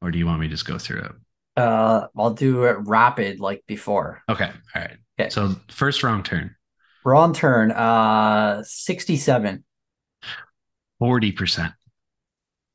or 0.01 0.11
do 0.11 0.17
you 0.17 0.25
want 0.25 0.39
me 0.41 0.47
to 0.47 0.51
just 0.53 0.65
go 0.65 0.77
through 0.77 1.01
it? 1.01 1.11
uh 1.57 2.07
i'll 2.17 2.33
do 2.33 2.65
it 2.65 2.77
rapid 2.81 3.39
like 3.39 3.63
before 3.67 4.21
Okay, 4.29 4.49
all 4.75 4.81
right. 4.81 4.97
Okay. 5.19 5.29
So 5.29 5.55
first 5.69 6.03
wrong 6.03 6.23
turn, 6.23 6.55
Wrong 7.05 7.33
Turn 7.33 7.71
uh 7.71 8.63
67 8.65 9.63
forty 10.99 11.31
percent. 11.31 11.73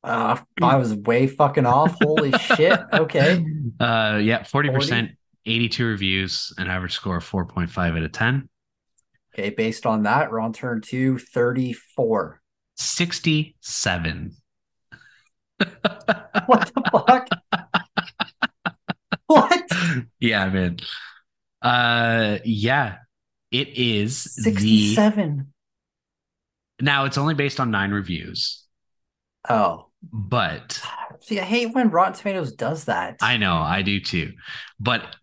uh 0.05 0.39
i 0.63 0.77
was 0.77 0.95
way 0.95 1.27
fucking 1.27 1.67
off 1.67 1.97
holy 2.01 2.31
shit 2.57 2.79
okay 2.93 3.45
Uh, 3.81 4.21
yeah, 4.23 4.43
forty 4.45 4.69
40? 4.69 4.75
percent, 4.81 5.11
eighty-two 5.47 5.85
reviews, 5.87 6.53
an 6.59 6.69
average 6.69 6.93
score 6.95 7.17
of 7.17 7.25
four 7.25 7.45
point 7.47 7.71
five 7.71 7.97
out 7.97 8.03
of 8.03 8.13
ten. 8.13 8.49
okay 9.35 9.51
based 9.51 9.85
on 9.87 10.05
that 10.05 10.31
Wrong 10.31 10.53
Turn 10.53 10.81
two 10.81 11.19
34 11.19 12.41
Sixty-seven. 12.77 14.33
what 15.59 16.73
the 16.75 16.83
fuck 16.93 17.29
what 19.27 19.71
yeah, 20.21 20.49
man. 20.49 20.79
Uh, 21.63 22.39
yeah, 22.45 22.97
it 23.51 23.69
is 23.77 24.25
the 24.37 24.43
67 24.43 25.53
now. 26.81 27.05
It's 27.05 27.19
only 27.19 27.35
based 27.35 27.61
on 27.61 27.71
nine 27.71 27.91
reviews, 27.91 28.65
oh 29.49 29.87
but 30.03 30.81
see 31.21 31.39
i 31.39 31.45
hate 31.45 31.75
when 31.75 31.91
rotten 31.91 32.15
tomatoes 32.15 32.53
does 32.53 32.87
that 32.87 33.17
I 33.21 33.37
know 33.37 33.55
I 33.57 33.83
do 33.83 34.01
too. 34.01 34.33
But 34.79 35.17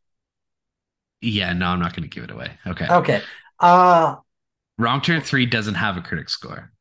yeah, 1.21 1.53
no, 1.53 1.67
I'm 1.67 1.79
not 1.79 1.95
going 1.95 2.07
to 2.07 2.13
give 2.13 2.23
it 2.23 2.31
away. 2.31 2.51
Okay. 2.67 2.87
okay 2.87 3.21
uh 3.59 4.15
Wrong 4.77 5.01
Turn 5.01 5.21
Three 5.21 5.47
doesn't 5.47 5.73
have 5.73 5.97
a 5.97 6.01
critic 6.01 6.29
score. 6.29 6.71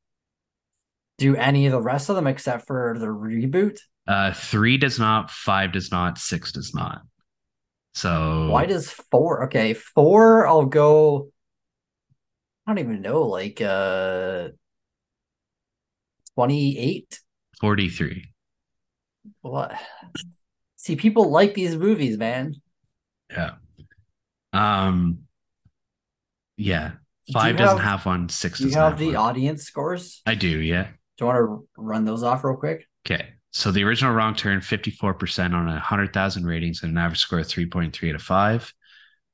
do 1.16 1.35
any 1.36 1.64
of 1.64 1.73
the 1.73 1.81
rest 1.81 2.10
of 2.10 2.16
them 2.16 2.27
except 2.27 2.66
for 2.66 2.97
the 2.98 3.06
reboot 3.06 3.78
Uh, 4.06 4.32
three 4.32 4.77
does 4.77 4.98
not. 4.98 5.31
Five 5.31 5.73
does 5.73 5.90
not. 5.90 6.18
Six 6.18 6.52
does 6.52 6.74
not. 6.74 7.01
So 7.94 8.48
why 8.51 8.66
does 8.66 8.90
four 9.10 9.44
okay 9.47 9.73
four 9.73 10.47
i'll 10.47 10.66
go 10.66 11.31
i 12.66 12.70
don't 12.70 12.78
even 12.78 13.01
know 13.02 13.22
like 13.22 13.60
uh 13.60 14.48
28 16.34 17.20
43? 17.60 18.24
what 19.40 19.74
see 20.76 20.94
people 20.97 21.30
like 21.30 21.55
these 21.55 21.76
movies 21.76 22.16
man 22.18 22.55
Yeah. 23.30 23.52
Um. 24.52 25.18
Yeah. 26.56 26.93
Five 27.32 27.56
doesn't 27.56 27.78
have- 27.78 27.98
have 28.01 28.06
one. 28.06 28.28
Six 28.28 28.59
do 28.60 28.68
you 28.68 28.74
have 28.74 28.90
have 28.93 28.98
the 28.98 29.06
one. 29.09 29.16
audience 29.16 29.64
scores 29.64 30.22
I 30.26 30.34
do. 30.34 30.48
Yeah. 30.48 30.84
do 31.18 31.24
you 31.24 31.26
want 31.26 31.36
to 31.38 31.68
run 31.76 32.05
those 32.05 32.22
off 32.22 32.44
real 32.44 32.56
quick 32.56 32.86
Okay. 33.06 33.30
So 33.52 33.70
the 33.72 33.84
original 33.84 34.12
Wrong 34.14 34.34
Turn, 34.34 34.60
54% 34.60 35.55
on 35.55 35.66
a 35.68 35.72
100,000 35.72 36.44
ratings 36.47 36.82
and 36.82 36.93
an 36.93 36.98
average 36.98 37.20
score 37.20 37.38
of 37.38 37.47
3.3 37.47 38.10
out 38.10 38.14
of 38.16 38.20
5. 38.22 38.74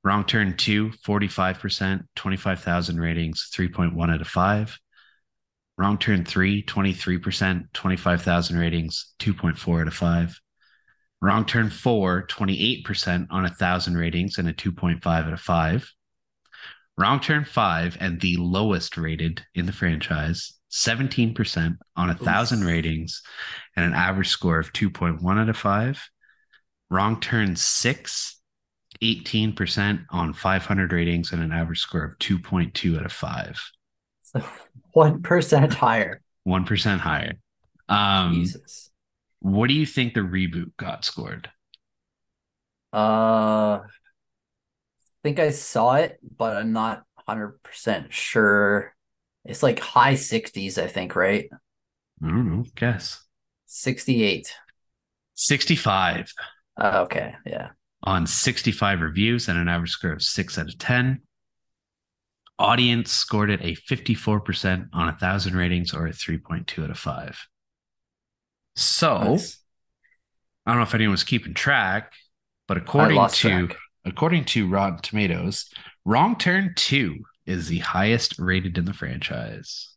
Wrong 0.04 0.24
Turn 0.24 0.56
2, 0.56 0.90
45%, 1.06 2.06
25,000 2.16 3.00
ratings, 3.00 3.48
3.1 3.54 4.12
out 4.12 4.20
of 4.20 4.26
5. 4.26 4.78
Wrong 5.78 5.96
Turn 5.96 6.24
3, 6.24 6.64
23%, 6.64 7.72
25,000 7.72 8.58
ratings, 8.58 9.14
2.4 9.20 9.80
out 9.80 9.86
of 9.86 9.94
5. 9.94 10.40
Wrong 11.20 11.44
Turn 11.44 11.70
4, 11.70 12.26
28% 12.26 13.26
on 13.30 13.44
a 13.44 13.48
1,000 13.48 13.96
ratings 13.96 14.38
and 14.38 14.48
a 14.48 14.52
2.5 14.52 15.06
out 15.06 15.32
of 15.32 15.40
5. 15.40 15.92
Wrong 16.98 17.20
Turn 17.20 17.44
5 17.44 17.96
and 18.00 18.20
the 18.20 18.36
lowest 18.38 18.96
rated 18.96 19.42
in 19.54 19.66
the 19.66 19.72
franchise, 19.72 20.52
17% 20.72 21.76
on 21.96 22.10
a 22.10 22.14
1,000 22.14 22.64
ratings 22.64 23.22
and 23.76 23.86
an 23.86 23.94
average 23.94 24.28
score 24.28 24.58
of 24.58 24.72
2.1 24.72 25.40
out 25.40 25.48
of 25.48 25.56
5. 25.56 26.10
Wrong 26.90 27.20
Turn 27.20 27.54
6, 27.54 28.41
18% 29.02 30.04
on 30.10 30.32
500 30.32 30.92
ratings 30.92 31.32
and 31.32 31.42
an 31.42 31.52
average 31.52 31.80
score 31.80 32.04
of 32.04 32.18
2.2 32.18 32.98
out 32.98 33.04
of 33.06 33.12
5. 33.12 33.60
so 34.22 34.42
1% 34.96 35.72
higher 35.72 36.20
1% 36.46 36.98
higher. 36.98 37.34
Um, 37.88 38.34
jesus 38.34 38.90
what 39.40 39.68
do 39.68 39.74
you 39.74 39.86
think 39.86 40.14
the 40.14 40.20
reboot 40.20 40.70
got 40.76 41.04
scored? 41.04 41.50
uh 42.92 43.80
I 43.80 43.88
think 45.22 45.38
i 45.38 45.50
saw 45.50 45.94
it 45.94 46.18
but 46.36 46.56
i'm 46.56 46.72
not 46.72 47.04
100% 47.28 48.10
sure 48.12 48.94
it's 49.44 49.62
like 49.62 49.78
high 49.78 50.14
60s 50.14 50.78
i 50.78 50.86
think 50.88 51.16
right 51.16 51.48
I 52.24 52.28
don't 52.28 52.48
know. 52.56 52.64
Guess. 52.76 53.24
68 53.66 54.54
65 55.34 56.32
uh, 56.80 57.00
okay 57.04 57.34
yeah 57.46 57.70
on 58.02 58.26
65 58.26 59.00
reviews 59.00 59.48
and 59.48 59.58
an 59.58 59.68
average 59.68 59.90
score 59.92 60.12
of 60.12 60.22
6 60.22 60.58
out 60.58 60.68
of 60.68 60.78
10. 60.78 61.20
Audience 62.58 63.10
scored 63.10 63.50
it 63.50 63.60
a 63.62 63.74
54% 63.74 64.88
on 64.92 65.08
a 65.08 65.12
1,000 65.12 65.54
ratings 65.56 65.92
or 65.94 66.06
a 66.06 66.10
3.2 66.12 66.84
out 66.84 66.90
of 66.90 66.98
5. 66.98 67.46
So, 68.76 69.18
Nice. 69.18 69.58
I 70.66 70.70
don't 70.70 70.78
know 70.78 70.84
if 70.84 70.94
anyone 70.94 71.12
was 71.12 71.24
keeping 71.24 71.54
track, 71.54 72.12
but 72.68 72.76
according 72.76 73.16
to 73.18 73.68
track. 73.68 73.76
according 74.04 74.44
to 74.46 74.68
Rotten 74.68 74.98
Tomatoes, 75.00 75.68
Wrong 76.04 76.36
Turn 76.36 76.72
2 76.76 77.18
is 77.46 77.68
the 77.68 77.78
highest 77.78 78.38
rated 78.38 78.78
in 78.78 78.84
the 78.84 78.92
franchise. 78.92 79.94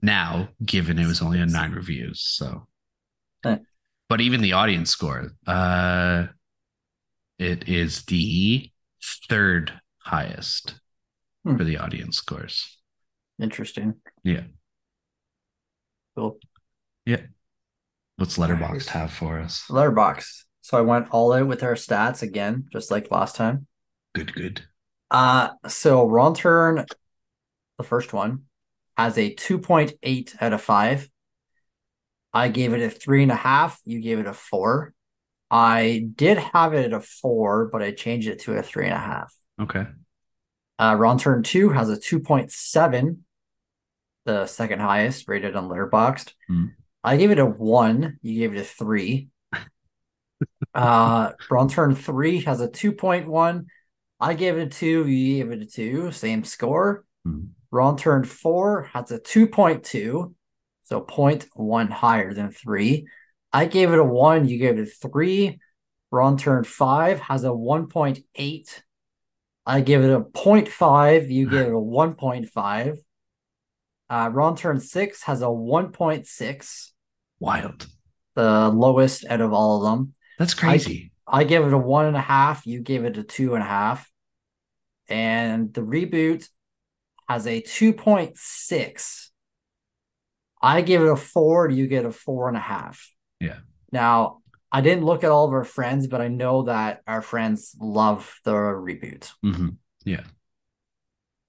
Now, 0.00 0.48
given 0.64 0.98
it 0.98 1.06
was 1.06 1.20
only 1.20 1.40
on 1.40 1.50
9 1.52 1.72
reviews, 1.72 2.20
so 2.22 2.66
but 4.08 4.20
even 4.20 4.40
the 4.40 4.52
audience 4.54 4.90
score, 4.90 5.32
uh 5.46 6.26
it 7.38 7.68
is 7.68 8.04
the 8.04 8.70
third 9.28 9.72
highest 9.98 10.80
Hmm. 11.44 11.56
for 11.56 11.64
the 11.64 11.78
audience 11.78 12.16
scores. 12.18 12.76
interesting 13.40 13.94
Yeah. 14.24 14.44
cool 16.16 16.38
Yeah. 17.06 17.22
What's 18.16 18.36
Letterboxd 18.38 18.88
have 18.88 19.12
for 19.12 19.38
us? 19.38 19.64
Letterboxd 19.68 20.44
so 20.60 20.76
i 20.76 20.80
went 20.82 21.08
all 21.10 21.32
out 21.32 21.46
with 21.46 21.62
our 21.62 21.74
stats 21.74 22.22
again 22.22 22.66
just 22.72 22.90
like 22.90 23.10
last 23.10 23.36
time 23.36 23.66
Good, 24.14 24.34
good. 24.34 24.62
Uh, 25.10 25.50
so 25.68 26.06
Wrong 26.06 26.34
Turn, 26.34 26.84
the 27.76 27.84
first 27.84 28.12
one, 28.12 28.44
has 28.96 29.16
a 29.16 29.32
2.8 29.34 30.34
out 30.40 30.52
of 30.52 30.60
5. 30.62 31.08
I 32.32 32.48
gave 32.48 32.72
it 32.72 32.82
a 32.82 32.90
three 32.90 33.22
and 33.22 33.30
a 33.30 33.36
half. 33.36 33.78
You 33.84 34.00
gave 34.00 34.18
it 34.18 34.26
a 34.26 34.32
four. 34.32 34.92
I 35.50 36.06
did 36.14 36.38
have 36.38 36.74
it 36.74 36.86
at 36.86 36.92
a 36.92 37.00
four, 37.00 37.68
but 37.72 37.82
I 37.82 37.92
changed 37.92 38.28
it 38.28 38.40
to 38.40 38.54
a 38.54 38.62
three 38.62 38.84
and 38.84 38.94
a 38.94 38.98
half. 38.98 39.34
Okay. 39.60 39.86
Uh, 40.78 40.94
Wrong 40.96 41.18
Turn 41.18 41.42
2 41.42 41.70
has 41.70 41.90
a 41.90 41.96
2.7. 41.96 43.18
the 44.24 44.46
second 44.46 44.80
highest 44.80 45.26
rated 45.26 45.56
on 45.56 45.68
Letterboxd. 45.68 46.32
Mm. 46.50 46.72
I 47.02 47.16
gave 47.16 47.30
it 47.30 47.38
a 47.38 47.46
one. 47.46 48.18
You 48.22 48.38
gave 48.40 48.54
it 48.54 48.60
a 48.60 48.64
three. 48.64 49.28
uh, 50.74 51.32
Wrong 51.50 51.68
Turn 51.68 51.94
three 51.94 52.42
has 52.42 52.60
a 52.60 52.68
two 52.68 52.92
point 52.92 53.28
one. 53.28 53.66
I 54.20 54.34
gave 54.34 54.56
it 54.58 54.62
a 54.62 54.66
two. 54.66 55.06
You 55.06 55.36
gave 55.42 55.52
it 55.52 55.62
a 55.62 55.66
two. 55.66 56.12
Same 56.12 56.44
score. 56.44 57.04
Mm. 57.26 57.48
Wrong 57.70 57.96
Turn 57.96 58.24
four 58.24 58.90
has 58.92 59.10
a 59.10 59.18
two 59.18 59.46
point 59.46 59.84
two, 59.84 60.34
so 60.84 61.00
0.1 61.00 61.90
higher 61.90 62.34
than 62.34 62.50
three. 62.50 63.06
I 63.52 63.66
gave 63.66 63.92
it 63.92 63.98
a 63.98 64.04
one. 64.04 64.48
You 64.48 64.58
gave 64.58 64.78
it 64.78 64.82
a 64.82 65.08
three. 65.08 65.58
Wrong 66.10 66.36
Turn 66.36 66.64
five 66.64 67.20
has 67.20 67.44
a 67.44 67.52
one 67.52 67.88
point 67.88 68.20
eight. 68.34 68.82
I 69.66 69.82
give 69.82 70.02
it 70.02 70.10
a 70.10 70.20
0.5. 70.20 71.30
You 71.30 71.50
give 71.50 71.66
it 71.66 71.68
a 71.68 71.72
1.5. 71.74 72.96
Uh, 74.08 74.30
Wrong 74.32 74.56
Turn 74.56 74.80
6 74.80 75.22
has 75.24 75.42
a 75.42 75.44
1.6, 75.44 76.90
Wild. 77.38 77.86
the 78.34 78.70
lowest 78.70 79.26
out 79.28 79.42
of 79.42 79.52
all 79.52 79.76
of 79.84 79.90
them. 79.90 80.14
That's 80.38 80.54
crazy. 80.54 81.12
I 81.26 81.44
give 81.44 81.66
it 81.66 81.74
a 81.74 81.78
one 81.78 82.06
and 82.06 82.16
a 82.16 82.20
half. 82.22 82.66
You 82.66 82.80
gave 82.80 83.04
it 83.04 83.18
a 83.18 83.22
two 83.22 83.54
and 83.54 83.62
a 83.62 83.66
half. 83.66 84.10
And 85.06 85.74
the 85.74 85.82
reboot 85.82 86.48
has 87.28 87.46
a 87.46 87.60
2.6. 87.60 89.28
I 90.62 90.80
give 90.80 91.02
it 91.02 91.08
a 91.10 91.16
four. 91.16 91.68
You 91.68 91.86
get 91.86 92.06
a 92.06 92.12
four 92.12 92.48
and 92.48 92.56
a 92.56 92.60
half. 92.60 93.12
Yeah. 93.40 93.58
Now, 93.92 94.40
I 94.70 94.80
didn't 94.80 95.04
look 95.04 95.24
at 95.24 95.30
all 95.30 95.46
of 95.46 95.52
our 95.52 95.64
friends, 95.64 96.06
but 96.06 96.20
I 96.20 96.28
know 96.28 96.62
that 96.64 97.02
our 97.06 97.22
friends 97.22 97.74
love 97.80 98.38
the 98.44 98.52
reboot. 98.52 99.30
Mhm. 99.44 99.76
Yeah. 100.04 100.24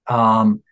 Um, 0.06 0.62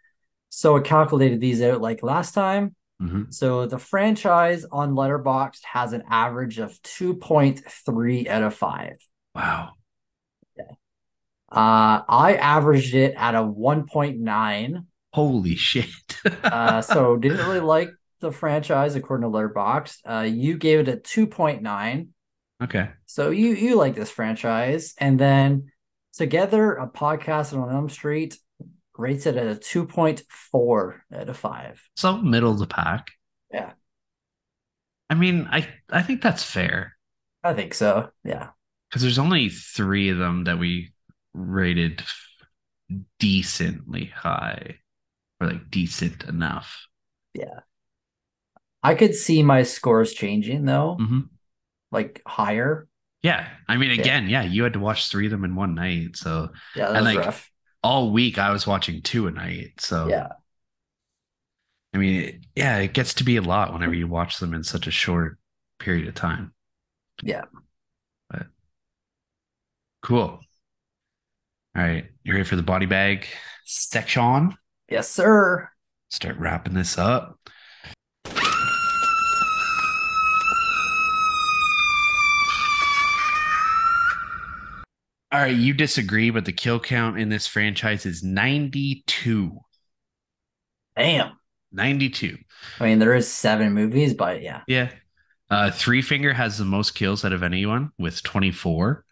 so 0.48 0.76
I 0.76 0.80
calculated 0.80 1.40
these 1.40 1.62
out 1.62 1.80
like 1.80 2.02
last 2.02 2.32
time. 2.32 2.74
Mhm. 3.00 3.32
So 3.32 3.66
the 3.66 3.78
franchise 3.78 4.64
on 4.64 4.94
Letterboxd 4.94 5.62
has 5.64 5.92
an 5.92 6.02
average 6.08 6.58
of 6.58 6.80
2.3 6.82 8.28
out 8.28 8.42
of 8.42 8.54
5. 8.54 8.96
Wow. 9.34 9.74
Yeah. 10.56 10.64
Uh, 11.50 12.02
I 12.08 12.36
averaged 12.40 12.94
it 12.94 13.14
at 13.16 13.34
a 13.34 13.42
1.9. 13.42 14.86
Holy 15.12 15.56
shit. 15.56 15.86
Uh, 16.42 16.82
so 16.82 17.16
didn't 17.16 17.38
really 17.38 17.60
like 17.60 17.90
the 18.20 18.32
franchise 18.32 18.94
according 18.96 19.30
to 19.30 19.36
Letterboxd. 19.36 19.98
Uh, 20.04 20.22
you 20.22 20.56
gave 20.56 20.80
it 20.80 20.88
a 20.88 20.96
2.9. 20.96 22.08
okay. 22.62 22.90
So 23.06 23.30
you 23.30 23.50
you 23.54 23.76
like 23.76 23.94
this 23.94 24.10
franchise, 24.10 24.94
and 24.98 25.18
then 25.18 25.70
together 26.14 26.74
a 26.74 26.88
podcast 26.88 27.56
on 27.56 27.72
Elm 27.74 27.88
Street 27.88 28.38
rates 28.96 29.26
it 29.26 29.36
at 29.36 29.46
a 29.46 29.54
2.4 29.54 30.98
out 31.14 31.28
of 31.28 31.36
5. 31.36 31.88
So 31.96 32.16
middle 32.18 32.50
of 32.50 32.58
the 32.58 32.66
pack. 32.66 33.08
Yeah. 33.52 33.72
I 35.08 35.14
mean, 35.14 35.48
I 35.50 35.68
I 35.88 36.02
think 36.02 36.20
that's 36.20 36.42
fair 36.42 36.94
I 37.44 37.54
think 37.54 37.72
so. 37.74 38.10
Yeah. 38.24 38.48
because 38.90 39.02
there's 39.02 39.18
only 39.18 39.48
three 39.48 40.10
of 40.10 40.18
them 40.18 40.44
that 40.44 40.58
we 40.58 40.92
rated 41.32 42.02
decently 43.20 44.06
high 44.06 44.78
or 45.40 45.46
like 45.46 45.70
decent 45.70 46.24
enough. 46.24 46.88
I 48.82 48.94
could 48.94 49.14
see 49.14 49.42
my 49.42 49.62
scores 49.64 50.12
changing 50.12 50.64
though, 50.64 50.96
hmm 50.96 51.20
like 51.90 52.22
higher. 52.26 52.86
Yeah. 53.22 53.48
I 53.66 53.76
mean, 53.76 53.90
Yeah. 53.90 54.00
again, 54.00 54.28
yeah, 54.28 54.42
you 54.42 54.62
had 54.62 54.74
to 54.74 54.78
watch 54.78 55.08
three 55.08 55.26
of 55.26 55.30
them 55.32 55.44
in 55.44 55.54
one 55.56 55.74
night. 55.74 56.16
So 56.16 56.50
Yeah, 56.74 56.88
that 56.88 56.96
And, 56.96 57.04
was 57.06 57.14
like, 57.16 57.26
rough. 57.26 57.50
all 57.82 58.12
week 58.12 58.38
I 58.38 58.50
was 58.52 58.66
watching 58.66 59.02
two 59.02 59.26
a 59.26 59.30
night. 59.30 59.80
So 59.80 60.08
Yeah. 60.08 60.28
I 61.94 61.98
mean, 61.98 62.22
it, 62.22 62.40
yeah, 62.54 62.78
it 62.78 62.92
gets 62.92 63.14
to 63.14 63.24
be 63.24 63.36
a 63.36 63.42
lot 63.42 63.72
whenever 63.72 63.94
you 63.94 64.06
watch 64.06 64.38
them 64.38 64.54
in 64.54 64.62
such 64.62 64.86
a 64.86 64.90
short 64.90 65.38
period 65.78 66.06
of 66.08 66.14
time. 66.14 66.52
Yeah. 67.22 67.44
But 68.30 68.46
cool. 70.02 70.40
All 71.76 71.82
right. 71.82 72.06
You 72.24 72.32
ready 72.32 72.44
for 72.44 72.56
the 72.56 72.62
body 72.62 72.86
bag 72.86 73.26
section? 73.64 74.56
Yes, 74.90 75.10
sir. 75.10 75.70
Start 76.10 76.38
wrapping 76.38 76.74
this 76.74 76.98
up. 76.98 77.38
All 85.30 85.40
right, 85.40 85.56
you 85.56 85.72
disagree, 85.74 86.30
but 86.30 86.44
the 86.44 86.52
kill 86.52 86.80
count 86.80 87.18
in 87.18 87.28
this 87.30 87.46
franchise 87.46 88.04
is 88.06 88.22
92. 88.22 89.60
Damn. 90.96 91.38
92. 91.72 92.38
I 92.80 92.84
mean, 92.86 92.98
there 92.98 93.14
is 93.14 93.30
seven 93.30 93.72
movies, 93.72 94.14
but 94.14 94.42
yeah. 94.42 94.62
Yeah. 94.66 94.90
Uh 95.50 95.70
Three 95.70 96.02
Finger 96.02 96.32
has 96.32 96.58
the 96.58 96.64
most 96.64 96.94
kills 96.94 97.24
out 97.24 97.32
of 97.32 97.42
anyone 97.42 97.92
with 97.98 98.22
24. 98.22 99.04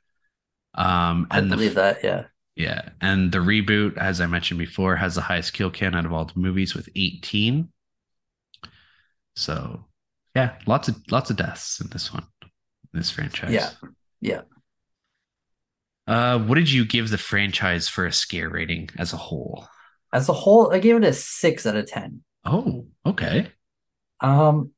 Um 0.74 1.28
I 1.30 1.38
and 1.38 1.50
the 1.52 1.56
believe 1.56 1.74
that. 1.74 2.02
Yeah. 2.04 2.26
yeah, 2.56 2.90
and 3.00 3.32
the 3.32 3.38
reboot, 3.38 3.98
as 3.98 4.20
I 4.20 4.26
mentioned 4.26 4.58
before, 4.58 4.96
has 4.96 5.14
the 5.16 5.22
highest 5.22 5.52
kill 5.52 5.70
count 5.70 5.96
out 5.96 6.06
of 6.06 6.12
all 6.12 6.24
the 6.26 6.38
movies 6.40 6.74
with 6.74 6.88
18. 6.96 7.72
So 9.34 9.86
yeah, 10.34 10.58
lots 10.66 10.88
of 10.88 10.96
lots 11.10 11.30
of 11.30 11.36
deaths 11.36 11.80
in 11.80 11.88
this 11.90 12.12
one, 12.12 12.26
this 12.92 13.10
franchise. 13.10 13.52
Yeah. 13.52 13.70
Yeah. 14.20 14.42
Uh 16.06 16.38
what 16.38 16.54
did 16.56 16.70
you 16.70 16.84
give 16.84 17.10
the 17.10 17.18
franchise 17.18 17.88
for 17.88 18.06
a 18.06 18.12
scare 18.12 18.48
rating 18.48 18.88
as 18.98 19.12
a 19.12 19.16
whole? 19.16 19.66
As 20.12 20.28
a 20.28 20.32
whole, 20.32 20.72
I 20.72 20.78
gave 20.78 20.96
it 20.96 21.04
a 21.04 21.12
six 21.12 21.66
out 21.66 21.76
of 21.76 21.86
10. 21.86 22.22
Oh, 22.44 22.86
okay. 23.04 23.48
Um, 24.20 24.70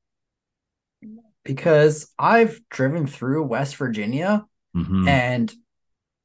because 1.44 2.12
I've 2.18 2.60
driven 2.70 3.06
through 3.06 3.44
West 3.44 3.76
Virginia 3.76 4.46
Mhm. 4.76 5.06
and 5.08 5.54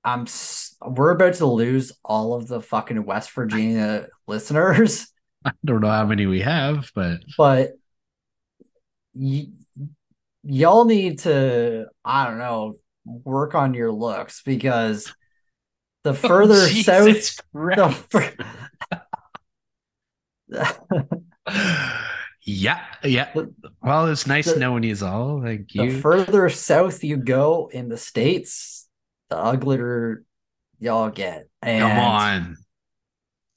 I'm 0.04 0.22
s- 0.22 0.76
we're 0.86 1.12
about 1.12 1.36
to 1.36 1.46
lose 1.46 1.92
all 2.04 2.34
of 2.34 2.48
the 2.48 2.62
fucking 2.62 3.06
West 3.06 3.32
Virginia 3.32 4.08
listeners, 4.28 5.08
I 5.46 5.52
don't 5.66 5.82
know 5.82 5.90
how 5.90 6.06
many 6.06 6.26
we 6.26 6.42
have, 6.42 6.92
but 6.96 7.20
but 7.38 7.72
y- 9.14 9.48
y'all 10.44 10.86
need 10.86 11.20
to 11.20 11.86
I 12.04 12.26
don't 12.26 12.38
know 12.38 12.78
work 13.06 13.56
on 13.56 13.74
your 13.74 13.92
looks 13.92 14.42
because 14.44 15.14
the 16.04 16.14
further 16.14 16.56
Oh, 16.56 16.68
south 16.68 17.38
the 17.54 17.90
fur- 18.10 18.34
yeah, 22.46 22.82
yeah. 23.04 23.34
Well, 23.82 24.08
it's 24.08 24.28
nice 24.28 24.52
the- 24.52 24.60
knowing 24.60 24.84
you 24.84 24.96
all. 25.02 25.42
Like 25.42 25.68
the 25.74 25.90
further 26.00 26.50
south 26.50 27.04
you 27.04 27.18
go 27.18 27.70
in 27.72 27.90
the 27.90 27.98
states, 27.98 28.88
the 29.30 29.38
uglier 29.38 30.24
y'all 30.80 31.10
get. 31.10 31.48
And 31.62 31.82
Come 31.82 32.00
on. 32.00 32.58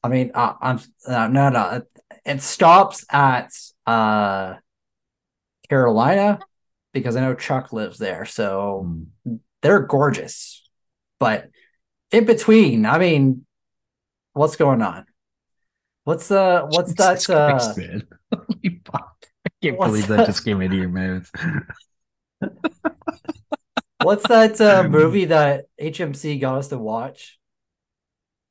I 0.02 0.08
mean, 0.08 0.30
I'm 0.34 0.78
uh, 1.06 1.28
no, 1.28 1.48
no. 1.48 1.70
It, 1.70 1.84
it 2.24 2.42
stops 2.42 3.04
at 3.10 3.50
uh 3.86 4.54
Carolina 5.68 6.38
because 7.00 7.16
I 7.16 7.20
know 7.20 7.34
Chuck 7.34 7.72
lives 7.72 7.98
there, 7.98 8.24
so 8.24 8.86
Mm. 9.26 9.38
they're 9.62 9.80
gorgeous. 9.80 10.68
But 11.18 11.50
in 12.12 12.24
between, 12.24 12.86
I 12.86 12.98
mean, 12.98 13.46
what's 14.32 14.56
going 14.56 14.82
on? 14.82 15.06
What's 16.04 16.30
uh 16.30 16.62
what's 16.66 16.94
Jesus 16.94 17.26
that 17.26 17.30
uh 17.30 17.50
Christ, 17.50 17.78
man. 17.78 18.02
I 18.32 19.48
can't 19.62 19.78
What's 19.78 19.92
believe 19.92 20.06
that 20.08 20.18
that? 20.18 20.26
just 20.26 20.44
came 20.44 20.60
into 20.60 20.76
your 20.76 20.88
mouth. 20.88 21.30
what's 23.98 24.26
that 24.26 24.60
uh 24.60 24.84
movie 24.88 25.26
that 25.26 25.66
HMC 25.80 26.38
got 26.38 26.58
us 26.58 26.68
to 26.68 26.78
watch? 26.78 27.38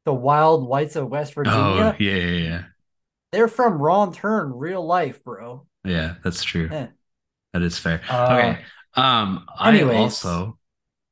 The 0.05 0.13
Wild 0.13 0.67
Whites 0.67 0.95
of 0.95 1.07
West 1.09 1.33
Oh, 1.35 1.75
Virginia. 1.75 1.95
yeah, 1.99 2.15
yeah, 2.15 2.37
yeah. 2.47 2.63
They're 3.31 3.47
from 3.47 3.81
Wrong 3.81 4.13
Turn, 4.13 4.53
real 4.53 4.85
life, 4.85 5.23
bro. 5.23 5.65
Yeah, 5.83 6.15
that's 6.23 6.43
true. 6.43 6.69
Eh. 6.71 6.87
That 7.55 7.63
is 7.63 7.77
fair. 7.79 8.01
Uh, 8.09 8.25
okay. 8.37 8.61
Um, 8.95 9.45
I 9.57 9.81
also, 9.81 10.59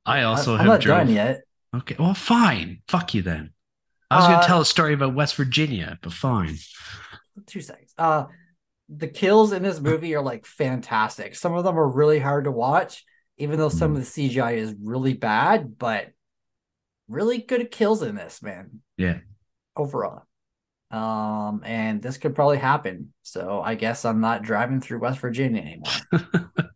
I 0.05 0.23
also 0.23 0.55
I, 0.55 0.57
have 0.57 0.65
not 0.67 0.81
drove. 0.81 0.97
done 1.07 1.09
yet. 1.09 1.41
Okay, 1.73 1.95
well, 1.97 2.13
fine. 2.13 2.81
Fuck 2.89 3.13
you 3.13 3.21
then. 3.21 3.53
I 4.11 4.17
was 4.17 4.25
Uh, 4.25 4.31
gonna 4.33 4.45
tell 4.45 4.59
a 4.59 4.65
story 4.65 4.93
about 4.93 5.15
West 5.15 5.35
Virginia, 5.35 5.97
but 6.01 6.11
fine. 6.11 6.57
two 7.47 7.61
seconds. 7.61 7.93
Uh 7.97 8.25
the 8.89 9.07
kills 9.07 9.53
in 9.53 9.63
this 9.63 9.79
movie 9.79 10.13
are 10.15 10.21
like 10.21 10.45
fantastic. 10.45 11.35
Some 11.37 11.53
of 11.53 11.63
them 11.63 11.79
are 11.79 11.87
really 11.87 12.19
hard 12.19 12.43
to 12.43 12.51
watch, 12.51 13.05
even 13.37 13.57
though 13.57 13.69
some 13.69 13.93
Mm. 13.93 13.97
of 13.97 14.01
the 14.01 14.05
CGI 14.29 14.57
is 14.57 14.75
really 14.83 15.13
bad, 15.13 15.77
but 15.79 16.09
really 17.07 17.37
good 17.37 17.71
kills 17.71 18.03
in 18.03 18.15
this, 18.15 18.43
man. 18.43 18.81
Yeah. 18.97 19.19
Overall. 19.77 20.23
Um, 20.93 21.63
and 21.65 22.03
this 22.03 22.17
could 22.17 22.35
probably 22.35 22.59
happen. 22.59 23.13
So 23.23 23.61
I 23.61 23.73
guess 23.73 24.05
I'm 24.05 24.21
not 24.21 24.43
driving 24.43 24.79
through 24.79 24.99
West 24.99 25.19
Virginia 25.19 25.61
anymore. 25.61 26.49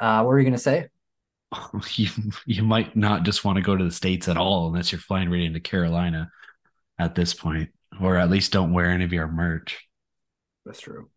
Uh, 0.00 0.22
what 0.22 0.28
were 0.28 0.38
you 0.38 0.46
gonna 0.46 0.56
say? 0.56 0.88
you 1.94 2.08
you 2.46 2.62
might 2.62 2.96
not 2.96 3.22
just 3.22 3.44
want 3.44 3.56
to 3.56 3.62
go 3.62 3.76
to 3.76 3.84
the 3.84 3.90
states 3.90 4.26
at 4.26 4.38
all 4.38 4.68
unless 4.68 4.90
you're 4.90 4.98
flying 4.98 5.30
right 5.30 5.42
into 5.42 5.60
Carolina 5.60 6.30
at 6.98 7.14
this 7.14 7.34
point, 7.34 7.68
or 8.00 8.16
at 8.16 8.30
least 8.30 8.50
don't 8.50 8.72
wear 8.72 8.90
any 8.90 9.04
of 9.04 9.12
your 9.12 9.28
merch. 9.28 9.86
That's 10.64 10.80
true. 10.80 11.10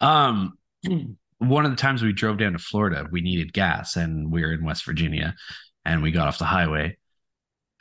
Um, 0.00 0.58
one 1.38 1.66
of 1.66 1.70
the 1.70 1.76
times 1.76 2.02
we 2.02 2.14
drove 2.14 2.38
down 2.38 2.54
to 2.54 2.58
Florida, 2.58 3.06
we 3.10 3.20
needed 3.20 3.52
gas, 3.52 3.96
and 3.96 4.32
we 4.32 4.40
were 4.40 4.54
in 4.54 4.64
West 4.64 4.86
Virginia, 4.86 5.36
and 5.84 6.02
we 6.02 6.12
got 6.12 6.28
off 6.28 6.38
the 6.38 6.46
highway 6.46 6.96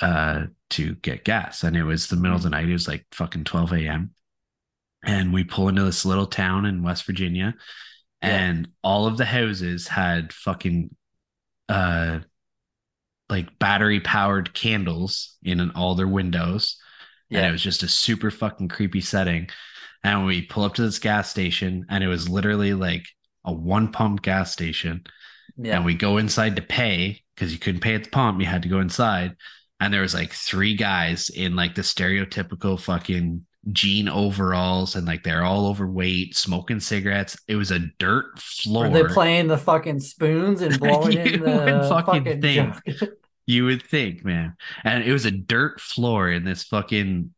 uh 0.02 0.46
to 0.72 0.96
get 0.96 1.26
gas, 1.26 1.64
and 1.64 1.76
it 1.76 1.84
was 1.84 2.08
the 2.08 2.16
middle 2.16 2.38
of 2.38 2.44
the 2.44 2.50
night. 2.50 2.70
It 2.70 2.74
was 2.74 2.88
like 2.88 3.06
fucking 3.12 3.46
twelve 3.46 3.74
a.m. 3.74 4.12
And 5.04 5.34
we 5.34 5.44
pull 5.46 5.70
into 5.70 5.84
this 5.84 6.06
little 6.06 6.28
town 6.28 6.66
in 6.66 6.84
West 6.84 7.06
Virginia, 7.06 7.56
Yeah. 8.22 8.30
and 8.30 8.70
all 8.84 9.08
of 9.08 9.18
the 9.18 9.26
houses 9.26 9.88
had 9.88 10.34
fucking 10.34 10.96
uh 11.70 12.20
like 13.30 13.60
battery 13.60 14.00
powered 14.00 14.54
candles 14.54 15.38
in 15.44 15.72
all 15.72 15.96
their 15.96 16.08
windows 16.08 16.78
and 17.32 17.46
it 17.46 17.52
was 17.52 17.62
just 17.62 17.84
a 17.84 17.88
super 17.88 18.32
fucking 18.32 18.68
creepy 18.70 19.02
setting. 19.02 19.50
And 20.04 20.26
we 20.26 20.42
pull 20.42 20.64
up 20.64 20.76
to 20.76 20.82
this 20.82 21.00
gas 21.00 21.30
station, 21.30 21.86
and 21.90 22.04
it 22.04 22.08
was 22.08 22.30
literally 22.30 22.74
like 22.74 23.06
a 23.46 23.54
one 23.54 23.92
pump 23.92 24.22
gas 24.24 24.52
station. 24.52 25.04
Yeah. 25.58 25.76
And 25.76 25.86
we 25.86 25.94
go 25.94 26.18
inside 26.18 26.56
to 26.56 26.62
pay 26.64 27.22
because 27.36 27.54
you 27.54 27.60
couldn't 27.60 27.82
pay 27.82 27.96
at 27.96 28.06
the 28.06 28.10
pump; 28.10 28.40
you 28.40 28.48
had 28.48 28.64
to 28.64 28.70
go 28.70 28.80
inside. 28.80 29.36
And 29.80 29.94
there 29.94 30.02
was 30.02 30.14
like 30.14 30.34
three 30.34 30.76
guys 30.76 31.30
in 31.30 31.56
like 31.56 31.76
the 31.76 31.82
stereotypical 31.82 32.80
fucking 32.80 33.46
jean 33.72 34.10
overalls, 34.10 34.96
and 34.96 35.06
like 35.08 35.24
they're 35.24 35.44
all 35.44 35.68
overweight, 35.68 36.36
smoking 36.36 36.80
cigarettes. 36.80 37.38
It 37.48 37.56
was 37.56 37.72
a 37.72 37.80
dirt 37.98 38.40
floor. 38.40 38.88
Are 38.88 38.90
they 38.90 39.04
playing 39.04 39.48
the 39.48 39.58
fucking 39.58 40.00
spoons 40.00 40.62
and 40.62 40.80
blowing 40.80 41.18
in 41.18 41.42
the 41.42 41.86
fucking 41.90 42.26
fucking, 42.26 42.42
think. 42.42 42.86
jug? 42.86 43.10
You 43.50 43.66
would 43.66 43.82
think, 43.82 44.24
man. 44.24 44.56
And 44.84 45.04
it 45.04 45.12
was 45.12 45.26
a 45.26 45.32
dirt 45.32 45.82
floor 45.82 46.30
in 46.30 46.44
this 46.44 46.66
fucking 46.66 47.34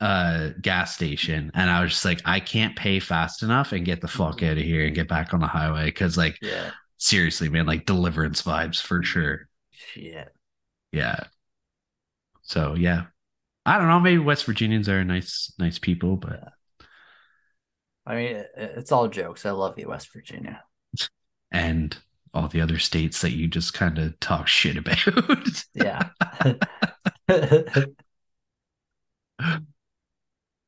uh 0.00 0.48
gas 0.60 0.96
station. 0.96 1.52
And 1.54 1.70
I 1.70 1.80
was 1.80 1.92
just 1.92 2.04
like, 2.04 2.20
I 2.24 2.40
can't 2.40 2.74
pay 2.74 2.98
fast 2.98 3.44
enough 3.44 3.70
and 3.70 3.84
get 3.84 4.00
the 4.00 4.08
fuck 4.08 4.42
out 4.42 4.58
of 4.58 4.64
here 4.64 4.84
and 4.84 4.96
get 4.96 5.06
back 5.06 5.32
on 5.32 5.38
the 5.38 5.46
highway. 5.46 5.92
Cause 5.92 6.18
like 6.18 6.38
yeah. 6.42 6.72
seriously, 6.96 7.48
man, 7.50 7.66
like 7.66 7.86
deliverance 7.86 8.42
vibes 8.42 8.82
for 8.82 9.04
sure. 9.04 9.48
Shit. 9.70 10.34
Yeah. 10.90 11.20
So 12.44 12.74
yeah. 12.74 13.06
I 13.66 13.78
don't 13.78 13.88
know. 13.88 14.00
Maybe 14.00 14.18
West 14.18 14.44
Virginians 14.44 14.88
are 14.88 15.04
nice, 15.04 15.52
nice 15.58 15.78
people, 15.78 16.16
but 16.16 16.52
I 18.06 18.14
mean, 18.16 18.44
it's 18.56 18.92
all 18.92 19.08
jokes. 19.08 19.46
I 19.46 19.50
love 19.52 19.78
you, 19.78 19.88
West 19.88 20.12
Virginia. 20.12 20.62
and 21.52 21.96
all 22.32 22.48
the 22.48 22.60
other 22.60 22.78
states 22.78 23.20
that 23.20 23.32
you 23.32 23.46
just 23.48 23.74
kind 23.74 23.98
of 23.98 24.18
talk 24.20 24.48
shit 24.48 24.76
about. 24.76 24.98
Yeah. 25.74 26.08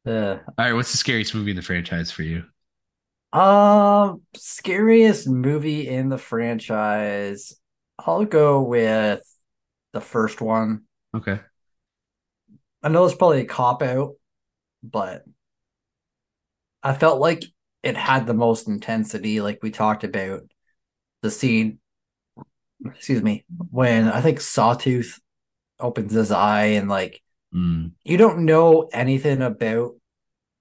Uh, 0.06 0.38
all 0.46 0.64
right, 0.64 0.72
what's 0.72 0.92
the 0.92 0.98
scariest 0.98 1.34
movie 1.34 1.50
in 1.50 1.56
the 1.56 1.62
franchise 1.62 2.12
for 2.12 2.22
you? 2.22 2.44
um, 3.32 4.22
scariest 4.34 5.28
movie 5.28 5.88
in 5.88 6.08
the 6.08 6.18
franchise. 6.18 7.54
I'll 7.98 8.24
go 8.24 8.62
with 8.62 9.20
the 9.92 10.00
first 10.00 10.40
one. 10.40 10.82
Okay. 11.14 11.40
I 12.86 12.88
know 12.88 13.04
it's 13.04 13.16
probably 13.16 13.40
a 13.40 13.46
cop 13.46 13.82
out, 13.82 14.12
but 14.80 15.24
I 16.84 16.94
felt 16.94 17.20
like 17.20 17.42
it 17.82 17.96
had 17.96 18.28
the 18.28 18.32
most 18.32 18.68
intensity, 18.68 19.40
like 19.40 19.58
we 19.60 19.72
talked 19.72 20.04
about 20.04 20.42
the 21.20 21.32
scene. 21.32 21.80
Excuse 22.84 23.24
me, 23.24 23.44
when 23.72 24.08
I 24.08 24.20
think 24.20 24.40
Sawtooth 24.40 25.18
opens 25.80 26.12
his 26.12 26.30
eye 26.30 26.66
and 26.66 26.88
like 26.88 27.20
Mm, 27.52 27.92
you 28.04 28.18
don't 28.18 28.44
know 28.44 28.88
anything 28.92 29.42
about 29.42 29.94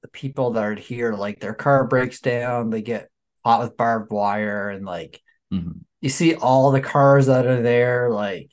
the 0.02 0.08
people 0.08 0.54
that 0.54 0.64
are 0.64 0.74
here. 0.74 1.14
Like 1.14 1.40
their 1.40 1.54
car 1.54 1.86
breaks 1.86 2.22
down, 2.22 2.72
they 2.72 2.82
get 2.82 3.10
caught 3.44 3.62
with 3.62 3.78
barbed 3.78 4.12
wire, 4.12 4.72
and 4.72 4.84
like 4.84 5.22
mhm. 5.54 5.82
you 6.02 6.10
see 6.10 6.34
all 6.34 6.72
the 6.72 6.82
cars 6.82 7.28
that 7.28 7.46
are 7.46 7.62
there. 7.62 8.10
Like 8.10 8.50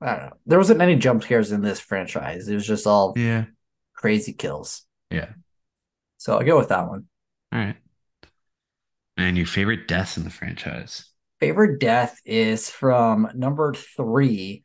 I 0.00 0.06
don't 0.06 0.26
know, 0.26 0.32
there 0.46 0.58
wasn't 0.58 0.78
many 0.78 0.96
jump 0.96 1.22
scares 1.22 1.52
in 1.52 1.60
this 1.60 1.80
franchise. 1.80 2.48
It 2.48 2.54
was 2.54 2.66
just 2.66 2.86
all 2.86 3.12
Yeah. 3.16 3.46
crazy 3.94 4.32
kills. 4.32 4.86
Yeah. 5.10 5.30
So 6.16 6.36
I'll 6.38 6.44
go 6.44 6.58
with 6.58 6.68
that 6.68 6.88
one. 6.88 7.06
All 7.52 7.58
right. 7.58 7.76
And 9.16 9.36
your 9.36 9.46
favorite 9.46 9.86
death 9.88 10.16
in 10.16 10.24
the 10.24 10.30
franchise? 10.30 11.04
Favorite 11.40 11.80
death 11.80 12.18
is 12.24 12.70
from 12.70 13.28
number 13.34 13.74
three. 13.74 14.62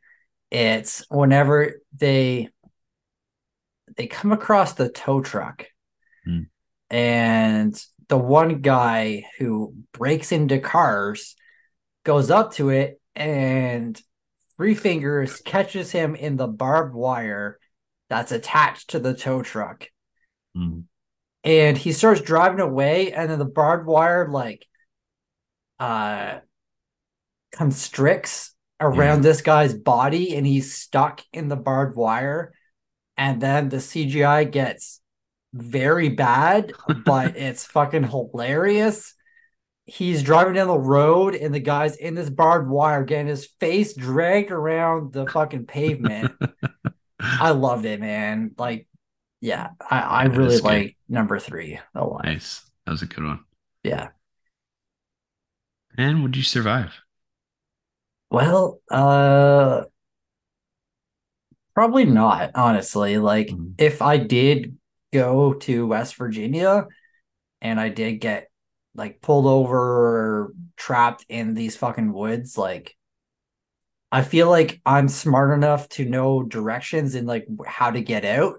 It's 0.50 1.04
whenever 1.10 1.80
they 1.96 2.48
they 3.96 4.06
come 4.06 4.32
across 4.32 4.74
the 4.74 4.88
tow 4.88 5.20
truck, 5.22 5.66
Hmm. 6.24 6.42
and 6.90 7.86
the 8.08 8.18
one 8.18 8.60
guy 8.60 9.24
who 9.38 9.74
breaks 9.92 10.32
into 10.32 10.58
cars 10.58 11.36
goes 12.04 12.30
up 12.30 12.52
to 12.54 12.70
it, 12.70 13.00
and 13.14 14.00
Three 14.56 14.74
Fingers 14.74 15.40
catches 15.40 15.92
him 15.92 16.14
in 16.14 16.36
the 16.36 16.46
barbed 16.46 16.94
wire 16.94 17.58
that's 18.08 18.32
attached 18.32 18.90
to 18.90 18.98
the 18.98 19.14
tow 19.14 19.42
truck. 19.42 19.88
Mm, 20.56 20.84
and 21.44 21.76
he 21.76 21.92
starts 21.92 22.20
driving 22.20 22.60
away 22.60 23.12
and 23.12 23.30
then 23.30 23.38
the 23.38 23.44
barbed 23.44 23.86
wire 23.86 24.28
like 24.28 24.66
uh 25.78 26.38
constricts 27.52 28.54
around 28.80 29.22
this 29.22 29.42
guy's 29.42 29.74
body 29.74 30.34
and 30.34 30.46
he's 30.46 30.74
stuck 30.74 31.22
in 31.32 31.48
the 31.48 31.56
barbed 31.56 31.96
wire. 31.96 32.52
And 33.16 33.40
then 33.40 33.68
the 33.68 33.78
CGI 33.78 34.50
gets 34.50 35.00
very 35.52 36.10
bad 36.10 36.72
but 37.04 37.36
it's 37.36 37.64
fucking 37.64 38.04
hilarious 38.04 39.14
he's 39.86 40.22
driving 40.22 40.54
down 40.54 40.68
the 40.68 40.78
road 40.78 41.34
and 41.34 41.54
the 41.54 41.60
guy's 41.60 41.96
in 41.96 42.14
this 42.14 42.30
barbed 42.30 42.68
wire 42.68 43.04
getting 43.04 43.28
his 43.28 43.46
face 43.60 43.94
dragged 43.94 44.50
around 44.50 45.12
the 45.12 45.26
fucking 45.26 45.66
pavement 45.66 46.34
I 47.38 47.50
loved 47.50 47.84
it 47.84 48.00
man 48.00 48.52
like 48.58 48.86
yeah 49.40 49.70
I, 49.90 50.00
I 50.00 50.24
really 50.24 50.58
like 50.58 50.96
number 51.08 51.38
three 51.38 51.80
a 51.94 52.04
lot 52.04 52.24
nice. 52.24 52.70
That 52.84 52.92
was 52.92 53.02
a 53.02 53.06
good 53.06 53.24
one. 53.24 53.44
yeah 53.82 54.10
And 55.98 56.22
would 56.22 56.36
you 56.36 56.42
survive? 56.42 57.02
Well, 58.30 58.80
uh 58.90 59.84
probably 61.74 62.04
not, 62.04 62.50
honestly. 62.54 63.18
Like 63.18 63.48
Mhm. 63.48 63.74
if 63.78 64.02
I 64.02 64.16
did 64.16 64.78
go 65.12 65.54
to 65.54 65.86
West 65.86 66.16
Virginia 66.16 66.86
and 67.60 67.80
I 67.80 67.88
did 67.90 68.16
get 68.20 68.50
like 68.96 69.20
pulled 69.20 69.46
over 69.46 69.78
or 69.78 70.52
trapped 70.76 71.24
in 71.28 71.54
these 71.54 71.76
fucking 71.76 72.12
woods, 72.12 72.56
like 72.56 72.96
I 74.10 74.22
feel 74.22 74.48
like 74.48 74.80
I'm 74.86 75.08
smart 75.08 75.52
enough 75.52 75.88
to 75.90 76.04
know 76.04 76.42
directions 76.42 77.14
and 77.14 77.26
like 77.26 77.46
how 77.66 77.90
to 77.90 78.00
get 78.00 78.24
out. 78.24 78.56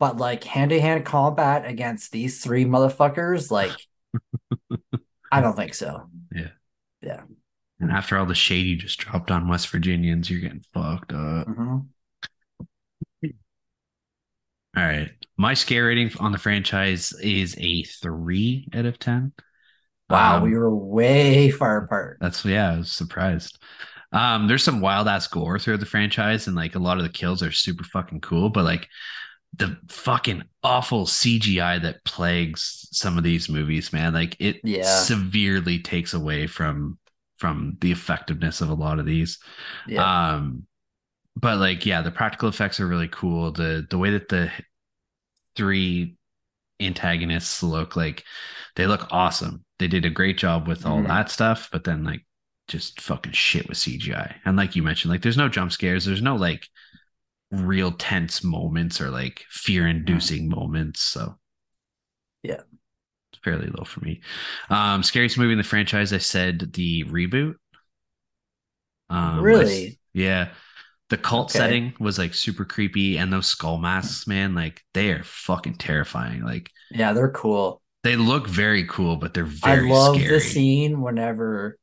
But 0.00 0.16
like 0.16 0.42
hand-to-hand 0.44 1.04
combat 1.04 1.64
against 1.66 2.10
these 2.10 2.42
three 2.42 2.64
motherfuckers, 2.64 3.50
like 3.50 3.72
I 5.30 5.40
don't 5.40 5.56
think 5.56 5.74
so. 5.74 6.08
Yeah. 6.34 6.48
Yeah. 7.00 7.22
And 7.78 7.92
after 7.92 8.18
all 8.18 8.26
the 8.26 8.34
shade 8.34 8.66
you 8.66 8.76
just 8.76 8.98
dropped 8.98 9.30
on 9.30 9.46
West 9.46 9.68
Virginians, 9.68 10.28
you're 10.28 10.40
getting 10.40 10.64
fucked 10.72 11.12
up. 11.12 11.46
Mhm. 11.46 11.86
All 14.76 14.82
right. 14.82 15.10
My 15.36 15.54
scare 15.54 15.86
rating 15.86 16.10
on 16.18 16.32
the 16.32 16.38
franchise 16.38 17.12
is 17.12 17.56
a 17.58 17.84
three 17.84 18.68
out 18.74 18.86
of 18.86 18.98
10. 18.98 19.32
Wow, 20.08 20.38
Um, 20.38 20.42
we 20.42 20.56
were 20.56 20.74
way 20.74 21.50
far 21.50 21.78
apart. 21.84 22.20
That's 22.20 22.44
yeah, 22.44 22.72
I 22.74 22.76
was 22.78 22.92
surprised. 22.92 23.58
Um, 24.12 24.46
there's 24.46 24.62
some 24.64 24.80
wild 24.80 25.08
ass 25.08 25.26
gore 25.26 25.58
throughout 25.58 25.80
the 25.80 25.86
franchise, 25.86 26.46
and 26.46 26.56
like 26.56 26.74
a 26.74 26.78
lot 26.80 26.98
of 26.98 27.02
the 27.04 27.10
kills 27.10 27.42
are 27.42 27.52
super 27.52 27.84
fucking 27.84 28.20
cool, 28.20 28.48
but 28.50 28.64
like 28.64 28.88
the 29.54 29.78
fucking 29.88 30.44
awful 30.62 31.06
CGI 31.06 31.78
that 31.80 32.04
plagues 32.04 32.88
some 32.92 33.18
of 33.18 33.24
these 33.24 33.48
movies, 33.48 33.92
man, 33.92 34.14
like 34.14 34.36
it 34.40 34.62
Yeah. 34.62 34.82
severely 34.82 35.80
takes 35.80 36.14
away 36.14 36.46
from 36.46 36.98
from 37.38 37.76
the 37.80 37.92
effectiveness 37.92 38.60
of 38.62 38.70
a 38.70 38.74
lot 38.74 38.98
of 39.00 39.06
these. 39.06 39.38
Yeah. 39.86 40.08
Um, 40.36 40.66
but 41.36 41.58
like, 41.58 41.86
yeah, 41.86 42.02
the 42.02 42.10
practical 42.12 42.48
effects 42.50 42.80
are 42.80 42.88
really 42.88 43.08
cool. 43.08 43.52
The 43.52 43.86
the 43.90 43.98
way 43.98 44.10
that 44.12 44.28
the 44.30 44.52
three 45.56 46.16
antagonists 46.86 47.62
look 47.62 47.96
like 47.96 48.24
they 48.76 48.86
look 48.86 49.06
awesome. 49.10 49.64
They 49.78 49.88
did 49.88 50.04
a 50.04 50.10
great 50.10 50.38
job 50.38 50.66
with 50.68 50.86
all 50.86 51.02
Mhm. 51.02 51.08
that 51.08 51.30
stuff, 51.30 51.68
but 51.72 51.84
then 51.84 52.04
like 52.04 52.26
just 52.68 53.00
fucking 53.00 53.32
shit 53.32 53.68
with 53.68 53.78
CGI. 53.78 54.36
And 54.44 54.56
like 54.56 54.74
you 54.76 54.82
mentioned, 54.82 55.10
like 55.12 55.22
there's 55.22 55.36
no 55.36 55.48
jump 55.48 55.72
scares, 55.72 56.04
there's 56.04 56.22
no 56.22 56.36
like 56.36 56.68
real 57.50 57.92
tense 57.92 58.42
moments 58.42 59.00
or 59.00 59.10
like 59.10 59.44
fear 59.50 59.86
inducing 59.86 60.48
moments. 60.48 61.00
So 61.00 61.38
Yeah. 62.42 62.62
it's 63.32 63.42
fairly 63.44 63.66
low 63.68 63.84
for 63.84 64.00
me. 64.00 64.22
Um, 64.70 65.02
scariest 65.02 65.38
movie 65.38 65.52
in 65.52 65.58
the 65.58 65.64
franchise, 65.64 66.12
I 66.12 66.18
said 66.18 66.72
the 66.72 67.04
reboot. 67.04 67.54
Um, 69.10 69.40
Really? 69.40 69.86
I- 69.88 69.96
yeah. 70.14 70.52
The 71.10 71.18
cult 71.18 71.50
Okay. 71.50 71.58
setting 71.58 71.94
was 72.00 72.18
like 72.18 72.34
super 72.34 72.64
creepy, 72.64 73.18
and 73.18 73.32
those 73.32 73.46
skull 73.46 73.78
masks, 73.78 74.26
man, 74.26 74.54
like 74.54 74.82
they 74.94 75.10
are 75.12 75.22
fucking 75.22 75.74
terrifying. 75.76 76.42
Like 76.42 76.70
Yeah, 76.90 77.12
they're 77.12 77.30
cool. 77.30 77.82
They 78.04 78.16
look 78.16 78.48
very 78.48 78.84
cool, 78.86 79.16
but 79.16 79.34
they're 79.34 79.48
I 79.62 79.76
love 79.76 80.16
scary. 80.16 80.28
the 80.34 80.40
scene 80.40 81.00
whenever 81.02 81.78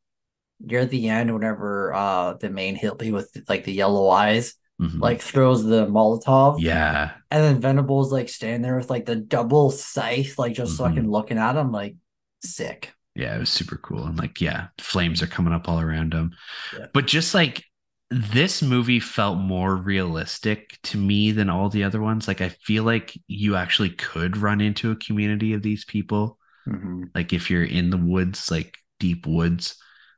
near 0.60 0.85
the 0.85 1.10
end, 1.10 1.34
whenever 1.34 1.93
uh 1.93 2.34
the 2.35 2.49
main 2.49 2.77
hippie 2.77 3.11
with 3.11 3.31
like 3.49 3.64
the 3.64 3.73
yellow 3.73 4.10
eyes 4.10 4.56
Mhm. 4.81 4.99
like 5.02 5.22
throws 5.22 5.64
the 5.64 5.85
Molotov, 5.88 6.57
yeah, 6.60 7.11
and 7.30 7.43
then 7.43 7.61
Venable's 7.61 8.11
like 8.11 8.30
standing 8.30 8.61
there 8.64 8.77
with 8.77 8.89
like 8.89 9.06
the 9.06 9.15
double 9.15 9.69
scythe, 9.72 10.38
like 10.39 10.53
just 10.53 10.73
Mhm. 10.73 10.77
fucking 10.77 11.10
looking 11.11 11.38
at 11.38 11.56
him, 11.56 11.72
like 11.72 11.95
sick. 12.43 12.93
yeah, 13.15 13.35
it 13.35 13.39
was 13.39 13.49
super 13.49 13.77
cool. 13.77 14.06
And 14.06 14.18
like, 14.18 14.39
yeah, 14.41 14.68
flames 14.80 15.22
are 15.22 15.27
coming 15.27 15.53
up 15.53 15.68
all 15.69 15.80
around 15.81 16.14
him. 16.14 16.34
Yeah. 16.77 16.88
But 16.93 17.07
just 17.07 17.34
like 17.35 17.64
this 18.12 18.62
movie 18.62 19.00
felt 19.00 19.40
more 19.40 19.76
realistic 19.76 20.78
to 20.84 20.98
me 20.98 21.32
than 21.32 21.50
all 21.50 21.70
the 21.70 21.84
other 21.86 22.02
ones. 22.02 22.28
Like, 22.28 22.42
I 22.42 22.50
feel 22.50 22.84
like 22.84 23.18
you 23.28 23.56
actually 23.56 23.92
could 23.92 24.38
run 24.38 24.62
into 24.62 24.92
a 24.92 24.96
community 24.98 25.54
of 25.54 25.64
these 25.64 25.86
people. 25.86 26.38
Mhm. 26.68 27.12
Like, 27.16 27.34
if 27.34 27.50
you're 27.50 27.64
in 27.66 27.90
the 27.90 27.98
woods, 27.98 28.52
like 28.52 28.78
deep 29.00 29.28
woods. 29.28 29.76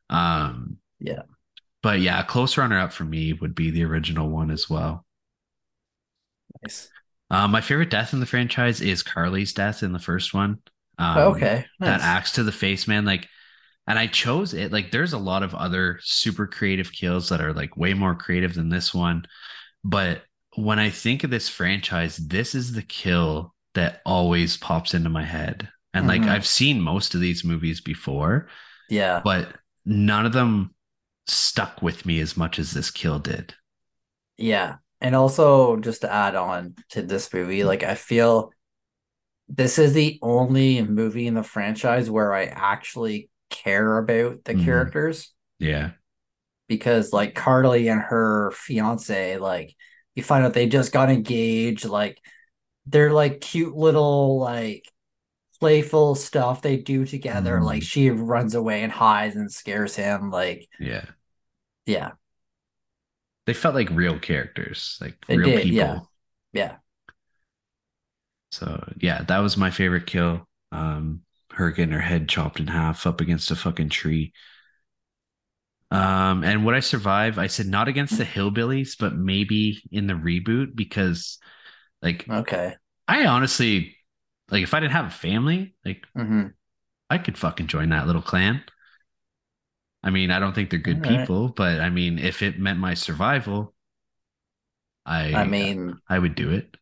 Um, 0.09 0.77
Yeah. 0.99 1.23
But 1.83 1.99
yeah, 1.99 2.19
a 2.19 2.25
close 2.25 2.57
runner 2.57 2.79
up 2.79 2.93
for 2.93 3.03
me 3.05 3.31
would 3.33 3.53
be 3.53 3.69
the 3.69 3.83
original 3.83 4.27
one 4.29 4.49
as 4.49 4.67
well. 4.69 5.05
Nice. 6.63 6.89
Uh, 7.29 7.47
my 7.47 7.61
favorite 7.61 7.89
death 7.89 8.13
in 8.13 8.19
the 8.19 8.25
franchise 8.25 8.81
is 8.81 9.01
Carly's 9.03 9.53
death 9.53 9.83
in 9.83 9.91
the 9.91 9.99
first 9.99 10.33
one. 10.33 10.59
Um, 10.97 11.17
okay. 11.35 11.65
That 11.79 11.99
Nice. 11.99 12.01
axe 12.01 12.31
to 12.33 12.43
the 12.43 12.51
face, 12.51 12.87
man. 12.87 13.05
Like, 13.05 13.27
and 13.87 13.99
I 13.99 14.07
chose 14.07 14.53
it. 14.53 14.71
Like, 14.71 14.91
there's 14.91 15.13
a 15.13 15.17
lot 15.17 15.43
of 15.43 15.53
other 15.55 15.99
super 16.03 16.47
creative 16.47 16.91
kills 16.91 17.29
that 17.29 17.41
are 17.41 17.53
like 17.53 17.75
way 17.77 17.93
more 17.93 18.15
creative 18.15 18.53
than 18.53 18.69
this 18.69 18.93
one. 18.93 19.25
But 19.83 20.23
when 20.55 20.79
I 20.79 20.89
think 20.89 21.23
of 21.23 21.29
this 21.29 21.49
franchise, 21.49 22.17
this 22.17 22.55
is 22.55 22.73
the 22.73 22.81
kill 22.83 23.53
that 23.75 24.01
always 24.05 24.55
pops 24.57 24.93
into 24.93 25.09
my 25.09 25.23
head. 25.23 25.69
And 25.93 26.07
like, 26.07 26.21
Mhm. 26.21 26.29
I've 26.29 26.47
seen 26.47 26.81
most 26.81 27.15
of 27.15 27.21
these 27.21 27.43
movies 27.43 27.81
before, 27.81 28.47
yeah. 28.89 29.21
but 29.23 29.53
none 29.85 30.25
of 30.25 30.33
them 30.33 30.73
stuck 31.27 31.81
with 31.81 32.05
me 32.05 32.19
as 32.19 32.37
much 32.37 32.59
as 32.59 32.71
this 32.71 32.91
kill 32.91 33.19
did. 33.19 33.55
Yeah. 34.37 34.77
And 35.01 35.15
also 35.15 35.77
just 35.77 36.01
to 36.01 36.11
add 36.11 36.35
on 36.35 36.75
to 36.89 37.01
this 37.01 37.33
movie, 37.33 37.63
like 37.63 37.83
I 37.83 37.95
feel 37.95 38.51
this 39.49 39.77
is 39.77 39.93
the 39.93 40.19
only 40.21 40.81
movie 40.81 41.27
in 41.27 41.33
the 41.33 41.43
franchise 41.43 42.09
where 42.09 42.33
I 42.33 42.45
actually 42.45 43.29
care 43.53 43.99
about 43.99 44.45
the 44.45 44.55
Mhm. 44.55 44.57
characters 44.57 45.33
Yeah. 45.59 45.93
because 46.67 47.13
like 47.13 47.35
Carly 47.35 47.87
and 47.89 48.01
her 48.01 48.51
fiance, 48.51 49.37
like 49.37 49.75
you 50.15 50.23
find 50.23 50.45
out 50.45 50.53
they 50.53 50.67
just 50.67 50.91
got 50.91 51.09
engaged, 51.09 51.85
like 51.85 52.19
they're 52.87 53.13
like 53.13 53.41
cute 53.41 53.75
little 53.75 54.39
like 54.39 54.85
playful 55.61 56.15
stuff 56.15 56.61
they 56.61 56.77
do 56.77 57.05
together. 57.05 57.61
Mhm. 57.61 57.63
Like 57.63 57.83
she 57.83 58.11
runs 58.11 58.55
away 58.55 58.83
and 58.83 58.93
hides 58.93 59.35
and 59.37 59.51
scares 59.51 59.95
him. 59.95 60.31
Like, 60.31 60.69
Yeah. 60.79 61.05
yeah, 61.85 62.13
They 63.45 63.53
felt 63.53 63.75
like 63.75 63.89
real 63.89 64.19
characters, 64.19 64.97
like 65.01 65.17
They 65.27 65.37
real 65.37 65.37
did, 65.37 65.63
people. 65.63 65.75
yeah. 65.75 65.99
yeah. 66.53 66.77
So 68.51 68.83
yeah, 68.97 69.23
that 69.23 69.39
was 69.39 69.57
my 69.57 69.71
favorite 69.71 70.05
kill. 70.07 70.47
Um, 70.71 71.21
her 71.55 71.71
getting 71.71 71.93
her 71.93 72.01
head 72.01 72.29
chopped 72.29 72.59
in 72.59 72.67
half 72.67 73.05
up 73.07 73.21
against 73.21 73.51
a 73.51 73.55
fucking 73.55 73.89
tree. 73.89 74.33
Um, 75.91 76.43
and 76.43 76.65
would 76.65 76.73
I 76.75 76.79
survive? 76.79 77.37
I 77.37 77.47
said 77.47 77.67
not 77.67 77.87
against 77.87 78.17
the 78.17 78.23
hillbillies, 78.25 78.97
but 78.97 79.15
maybe 79.15 79.81
in 79.91 80.07
the 80.07 80.13
reboot 80.13 80.75
because, 80.75 81.37
like, 82.01 82.29
Okay. 82.29 82.75
I 83.07 83.25
honestly, 83.27 83.97
like, 84.49 84.63
if 84.63 84.73
I 84.73 84.79
didn't 84.81 84.93
have 84.93 85.07
a 85.07 85.11
family, 85.11 85.75
like, 85.85 86.05
hmm 86.15 86.55
I 87.09 87.17
could 87.17 87.37
fucking 87.37 87.67
join 87.67 87.87
that 87.91 88.07
little 88.07 88.21
clan. 88.21 88.65
I 90.03 90.09
mean, 90.11 90.31
I 90.31 90.39
don't 90.39 90.53
think 90.53 90.69
they're 90.69 90.79
good 90.79 91.01
All 91.01 91.09
right. 91.09 91.29
people, 91.29 91.49
but 91.49 91.79
I 91.81 91.89
mean, 91.89 92.19
if 92.19 92.41
it 92.41 92.59
meant 92.59 92.79
my 92.79 92.93
survival, 92.93 93.73
I, 95.05 95.27
I 95.33 95.43
mean, 95.45 96.01
I 96.09 96.19
would 96.19 96.35
do 96.35 96.51
it. 96.51 96.77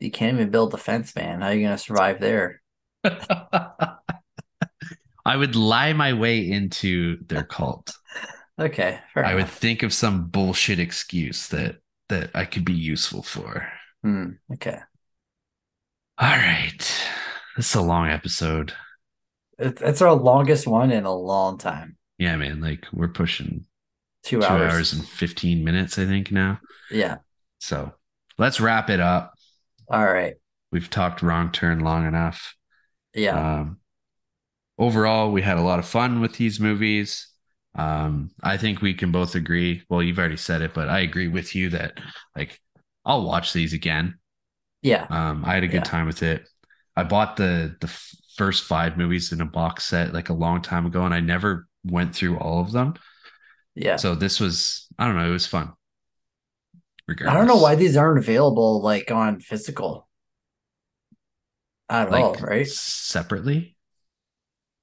you 0.00 0.10
can't 0.10 0.34
even 0.36 0.50
build 0.50 0.74
a 0.74 0.78
fence, 0.78 1.14
man. 1.14 1.40
How 1.40 1.48
are 1.48 1.54
you 1.54 1.64
gonna 1.66 1.78
survive 1.78 2.20
there? 2.20 2.61
I 5.24 5.36
would 5.36 5.54
lie 5.56 5.92
my 5.92 6.12
way 6.12 6.50
into 6.50 7.18
their 7.26 7.44
cult. 7.44 7.92
Okay, 8.60 8.98
fair 9.14 9.24
I 9.24 9.34
would 9.34 9.48
think 9.48 9.82
of 9.82 9.92
some 9.92 10.26
bullshit 10.28 10.78
excuse 10.78 11.48
that 11.48 11.76
that 12.08 12.30
I 12.34 12.44
could 12.44 12.64
be 12.64 12.74
useful 12.74 13.22
for. 13.22 13.68
Hmm, 14.02 14.30
okay, 14.54 14.78
All 16.18 16.28
right. 16.36 17.06
This 17.56 17.68
is 17.68 17.74
a 17.74 17.82
long 17.82 18.08
episode. 18.08 18.72
it's, 19.58 19.80
it's 19.82 20.02
our 20.02 20.14
longest 20.14 20.66
one 20.66 20.90
in 20.90 21.04
a 21.04 21.14
long 21.14 21.58
time. 21.58 21.96
Yeah, 22.18 22.36
man. 22.36 22.60
Like 22.60 22.86
we're 22.92 23.08
pushing 23.08 23.64
Two, 24.24 24.40
two 24.40 24.46
hours. 24.46 24.72
hours 24.72 24.92
and 24.92 25.06
15 25.06 25.64
minutes, 25.64 25.98
I 25.98 26.06
think, 26.06 26.30
now. 26.32 26.60
Yeah. 26.90 27.18
So 27.60 27.92
let's 28.38 28.60
wrap 28.60 28.90
it 28.90 29.00
up. 29.00 29.34
All 29.90 30.04
right. 30.04 30.34
We've 30.70 30.88
talked 30.90 31.22
wrong 31.22 31.52
turn 31.52 31.80
long 31.80 32.06
enough. 32.06 32.54
Yeah. 33.14 33.42
Um, 33.60 33.78
overall, 34.78 35.32
we 35.32 35.42
had 35.42 35.58
a 35.58 35.62
lot 35.62 35.78
of 35.78 35.86
fun 35.86 36.20
with 36.20 36.34
these 36.34 36.60
movies. 36.60 37.28
Um, 37.74 38.30
I 38.42 38.56
think 38.56 38.82
we 38.82 38.94
can 38.94 39.12
both 39.12 39.34
agree. 39.34 39.82
Well, 39.88 40.02
you've 40.02 40.18
already 40.18 40.36
said 40.36 40.62
it, 40.62 40.74
but 40.74 40.88
I 40.88 41.00
agree 41.00 41.28
with 41.28 41.54
you 41.54 41.70
that 41.70 41.98
like 42.36 42.60
I'll 43.04 43.24
watch 43.26 43.52
these 43.52 43.72
again. 43.72 44.18
yeah. 44.82 45.08
Um, 45.10 45.44
I 45.44 45.54
had 45.54 45.64
a 45.64 45.68
good 45.68 45.84
Yeah. 45.84 45.84
time 45.84 46.06
with 46.06 46.22
it. 46.22 46.48
I 46.96 47.04
bought 47.04 47.36
the 47.36 47.76
the 47.80 47.88
first 48.36 48.64
five 48.64 48.96
movies 48.98 49.32
in 49.32 49.40
a 49.40 49.46
box 49.46 49.84
set 49.84 50.12
like 50.14 50.28
a 50.30 50.34
long 50.34 50.62
time 50.62 50.86
ago, 50.86 51.04
and 51.04 51.14
I 51.14 51.20
never 51.20 51.68
went 51.84 52.14
through 52.14 52.38
all 52.38 52.60
of 52.60 52.72
them. 52.72 52.94
Yeah. 53.74 53.96
So 53.96 54.14
this 54.14 54.40
was 54.40 54.86
I 54.98 55.06
don't 55.06 55.16
know, 55.16 55.28
it 55.28 55.32
was 55.32 55.46
fun. 55.46 55.72
Regardless. 57.08 57.34
I 57.34 57.38
don't 57.38 57.46
know 57.46 57.62
why 57.62 57.74
these 57.74 57.96
aren't 57.96 58.18
available 58.18 58.80
like 58.82 59.10
on 59.10 59.40
physical 59.40 60.08
at 61.92 62.10
like 62.10 62.24
all, 62.24 62.34
right? 62.34 62.66
separately. 62.66 63.76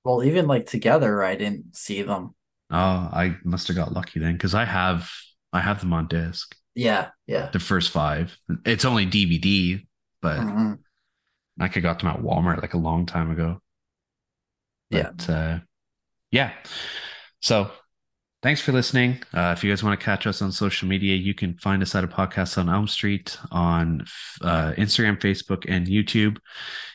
Well, 0.04 0.24
even 0.24 0.48
like 0.48 0.66
together, 0.66 1.24
I 1.24 1.36
didn't 1.36 1.76
see 1.76 2.02
them. 2.02 2.36
Oh, 2.72 2.76
I 2.78 3.36
must 3.44 3.68
have 3.68 3.78
got 3.78 3.94
lucky 3.94 4.20
then 4.20 4.34
because 4.34 4.54
I 4.54 4.66
have 4.66 5.10
I 5.52 5.62
have 5.62 5.80
them 5.80 5.94
on 5.94 6.08
disc. 6.08 6.56
Yeah. 6.76 7.10
Yeah. 7.28 7.50
The 7.52 7.60
first 7.60 7.92
five. 7.92 8.38
It's 8.66 8.86
only 8.86 9.06
DVD, 9.06 9.86
but 10.22 10.40
Mhm. 10.40 10.80
I 11.60 11.68
could 11.68 11.84
got 11.84 12.00
them 12.00 12.10
at 12.10 12.22
Walmart 12.22 12.62
like 12.62 12.74
a 12.76 12.78
long 12.78 13.06
time 13.06 13.32
ago. 13.32 13.62
Yeah. 14.90 15.12
But, 15.12 15.30
uh, 15.30 15.60
yeah. 16.32 16.54
So 17.42 17.72
thanks 18.42 18.62
for 18.62 18.72
listening. 18.72 19.22
Uh, 19.34 19.54
if 19.58 19.64
you 19.64 19.72
guys 19.72 19.84
want 19.84 20.00
to 20.00 20.04
catch 20.04 20.26
us 20.28 20.42
on 20.42 20.52
social 20.52 20.88
media, 20.88 21.16
you 21.16 21.34
can 21.34 21.56
find 21.58 21.82
us 21.82 21.96
at 21.96 22.04
a 22.04 22.08
podcast 22.08 22.58
on 22.58 22.70
Elm 22.70 22.88
Street 22.88 23.38
on 23.52 24.02
uh, 24.42 24.74
Instagram, 24.78 25.20
Facebook, 25.20 25.66
and 25.68 25.88
YouTube. 25.88 26.38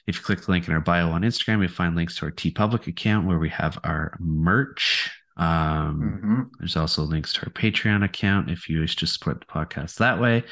If 0.06 0.16
you 0.16 0.22
click 0.22 0.42
the 0.44 0.50
link 0.50 0.66
in 0.68 0.74
our 0.74 0.80
bio 0.80 1.10
on 1.10 1.22
Instagram, 1.22 1.60
you'll 1.60 1.68
find 1.68 1.94
links 1.94 2.16
to 2.16 2.26
our 2.26 2.30
TeePublic 2.32 2.86
account 2.86 3.26
where 3.26 3.38
we 3.38 3.48
have 3.50 3.78
our 3.84 4.16
merch. 4.20 5.10
Um, 5.36 6.20
Mhm. 6.24 6.50
there's 6.60 6.76
also 6.76 7.02
links 7.02 7.32
to 7.32 7.42
our 7.46 7.50
Patreon 7.52 8.04
account 8.04 8.50
if 8.50 8.68
you 8.68 8.80
wish 8.80 8.94
to 8.96 9.06
support 9.06 9.40
the 9.40 9.46
podcast 9.46 9.96
that 9.96 10.20
way. 10.20 10.44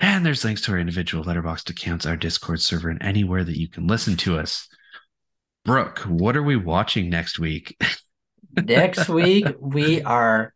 And 0.00 0.24
there's 0.24 0.44
links 0.44 0.60
to 0.62 0.72
our 0.72 0.78
individual 0.78 1.24
Letterboxd 1.24 1.70
accounts, 1.70 2.06
our 2.06 2.16
Discord 2.16 2.60
server, 2.60 2.90
and 2.90 3.02
anywhere 3.02 3.42
that 3.42 3.58
you 3.58 3.68
can 3.68 3.86
listen 3.88 4.16
to 4.18 4.38
us. 4.38 4.68
Brooke, 5.64 6.00
what 6.00 6.36
are 6.36 6.42
we 6.42 6.56
watching 6.56 7.08
next 7.10 7.38
week? 7.38 7.76
Next 8.56 9.08
week 9.08 9.46
we 9.60 10.02
are 10.02 10.54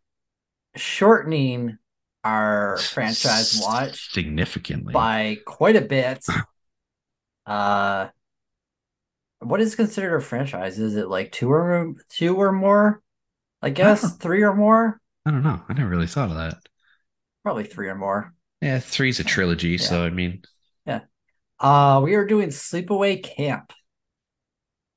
shortening 0.77 1.79
our 2.25 2.77
franchise 2.79 3.59
watch 3.62 4.12
significantly. 4.12 4.93
by 4.93 5.39
quite 5.47 5.77
a 5.77 5.83
bit. 5.83 6.25
Uh, 7.47 8.11
what 9.39 9.59
is 9.59 9.75
considered 9.75 10.15
a 10.15 10.20
franchise? 10.20 10.79
Is 10.79 10.97
it 10.97 11.09
like 11.09 11.33
two 11.33 11.51
or 11.51 11.95
two 12.11 12.37
or 12.37 12.53
more? 12.53 13.03
I 13.62 13.70
guess 13.70 14.03
know. 14.03 14.11
three 14.11 14.43
or 14.43 14.55
more. 14.55 15.01
I 15.25 15.31
don't 15.31 15.43
know. 15.43 15.62
I 15.66 15.73
never 15.73 15.89
really 15.89 16.07
thought 16.07 16.29
of 16.29 16.37
that. 16.37 16.59
Probably 17.43 17.65
three 17.65 17.89
or 17.89 17.95
more. 17.95 18.35
Yeah, 18.61 18.81
three's 18.81 19.19
a 19.19 19.25
trilogy, 19.25 19.79
so 19.79 20.05
I 20.05 20.11
mean, 20.11 20.43
yeah. 20.85 21.01
Uh, 21.59 22.03
we 22.05 22.16
are 22.16 22.27
doing 22.27 22.51
Sleepaway 22.51 23.23
Camp. 23.23 23.73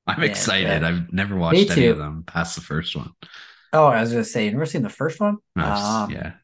I'm 0.06 0.22
Yeah, 0.22 0.24
excited. 0.24 0.82
yeah. 0.82 0.82
I've 0.82 1.12
never 1.12 1.36
watched 1.36 1.70
any 1.70 1.86
of 1.88 1.98
them 1.98 2.24
past 2.26 2.54
the 2.56 2.60
first 2.60 2.96
one. 2.96 3.12
Oh, 3.72 3.86
I 3.86 4.00
was 4.00 4.10
gonna 4.12 4.24
say, 4.24 4.44
you 4.44 4.50
never 4.52 4.66
seen 4.66 4.82
the 4.82 4.88
first 4.90 5.20
one? 5.20 5.38
Um, 5.58 6.08
yeah, 6.08 6.34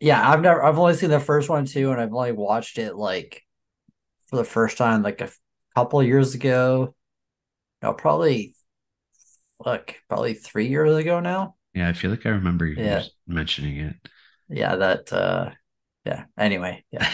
Yeah, 0.00 0.28
I've 0.28 0.42
never. 0.42 0.62
I've 0.62 0.78
only 0.78 0.94
seen 0.94 1.10
the 1.10 1.20
first 1.20 1.48
one 1.48 1.64
too, 1.64 1.90
and 1.90 2.00
I've 2.00 2.12
only 2.12 2.32
watched 2.32 2.78
it 2.78 2.94
like 2.96 3.42
for 4.26 4.36
the 4.36 4.44
first 4.44 4.78
time 4.78 5.02
like 5.02 5.20
a 5.22 5.30
couple 5.76 6.02
years 6.02 6.34
ago. 6.34 6.94
No, 7.82 7.94
probably. 7.94 8.54
Look, 9.64 9.96
probably 10.08 10.32
three 10.34 10.68
years 10.68 10.94
ago 10.96 11.20
now. 11.20 11.56
yeah. 11.74 11.88
I 11.88 11.92
feel 11.92 12.10
like 12.10 12.26
I 12.26 12.30
remember 12.30 12.66
you 12.66 12.76
Yeah. 12.76 13.08
mentioning 13.26 13.78
it. 13.78 13.96
Yeah, 14.48 14.76
that. 14.76 15.12
uh 15.12 15.50
Yeah. 16.04 16.26
Anyway, 16.38 16.84
yeah. 16.92 17.08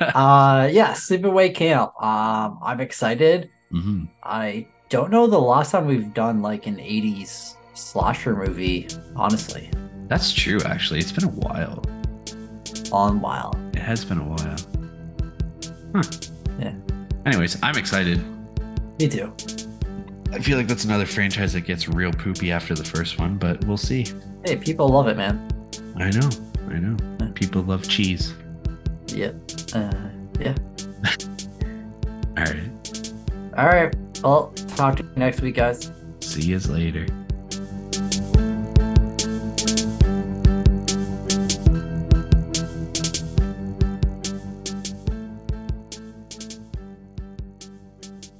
uh, 0.14 0.68
yeah. 0.72 0.92
Sleepaway 0.94 1.54
Camp. 1.54 1.92
Um, 2.02 2.58
I'm 2.62 2.80
excited. 2.80 3.50
hmm 3.70 4.04
I 4.22 4.68
don't 4.94 5.10
know 5.10 5.26
the 5.26 5.40
last 5.40 5.72
time 5.72 5.86
we've 5.86 6.14
done 6.14 6.40
like 6.40 6.68
an 6.68 6.76
80s 6.76 7.56
slasher 7.74 8.36
movie, 8.36 8.86
honestly. 9.16 9.68
That's 10.06 10.32
true, 10.32 10.60
actually. 10.64 11.00
It's 11.00 11.10
been 11.10 11.24
a 11.24 11.30
while. 11.30 11.82
Long 12.92 13.20
while. 13.20 13.58
It 13.72 13.80
has 13.80 14.04
been 14.04 14.18
a 14.18 14.22
while. 14.22 14.56
Huh. 15.92 16.02
Yeah. 16.60 16.76
Anyways, 17.26 17.60
I'm 17.60 17.76
excited. 17.76 18.22
Me 19.00 19.08
too. 19.08 19.34
I 20.30 20.38
feel 20.38 20.56
like 20.56 20.68
that's 20.68 20.84
another 20.84 21.06
franchise 21.06 21.54
that 21.54 21.62
gets 21.62 21.88
real 21.88 22.12
poopy 22.12 22.52
after 22.52 22.76
the 22.76 22.84
first 22.84 23.18
one, 23.18 23.36
but 23.36 23.64
we'll 23.64 23.76
see. 23.76 24.06
Hey, 24.44 24.54
people 24.54 24.88
love 24.88 25.08
it, 25.08 25.16
man. 25.16 25.44
I 25.96 26.10
know. 26.10 26.30
I 26.68 26.78
know. 26.78 27.32
People 27.32 27.62
love 27.62 27.88
cheese. 27.88 28.32
Yep. 29.08 29.34
Uh, 29.74 29.90
yeah. 30.38 30.54
All 32.38 32.44
right. 32.44 32.70
All 33.56 33.66
right. 33.66 33.94
Well, 34.24 34.52
talk 34.74 34.96
to 34.96 35.02
you 35.02 35.10
next 35.16 35.42
week, 35.42 35.56
guys. 35.56 35.90
See 36.20 36.42
you 36.42 36.58
later. 36.58 37.06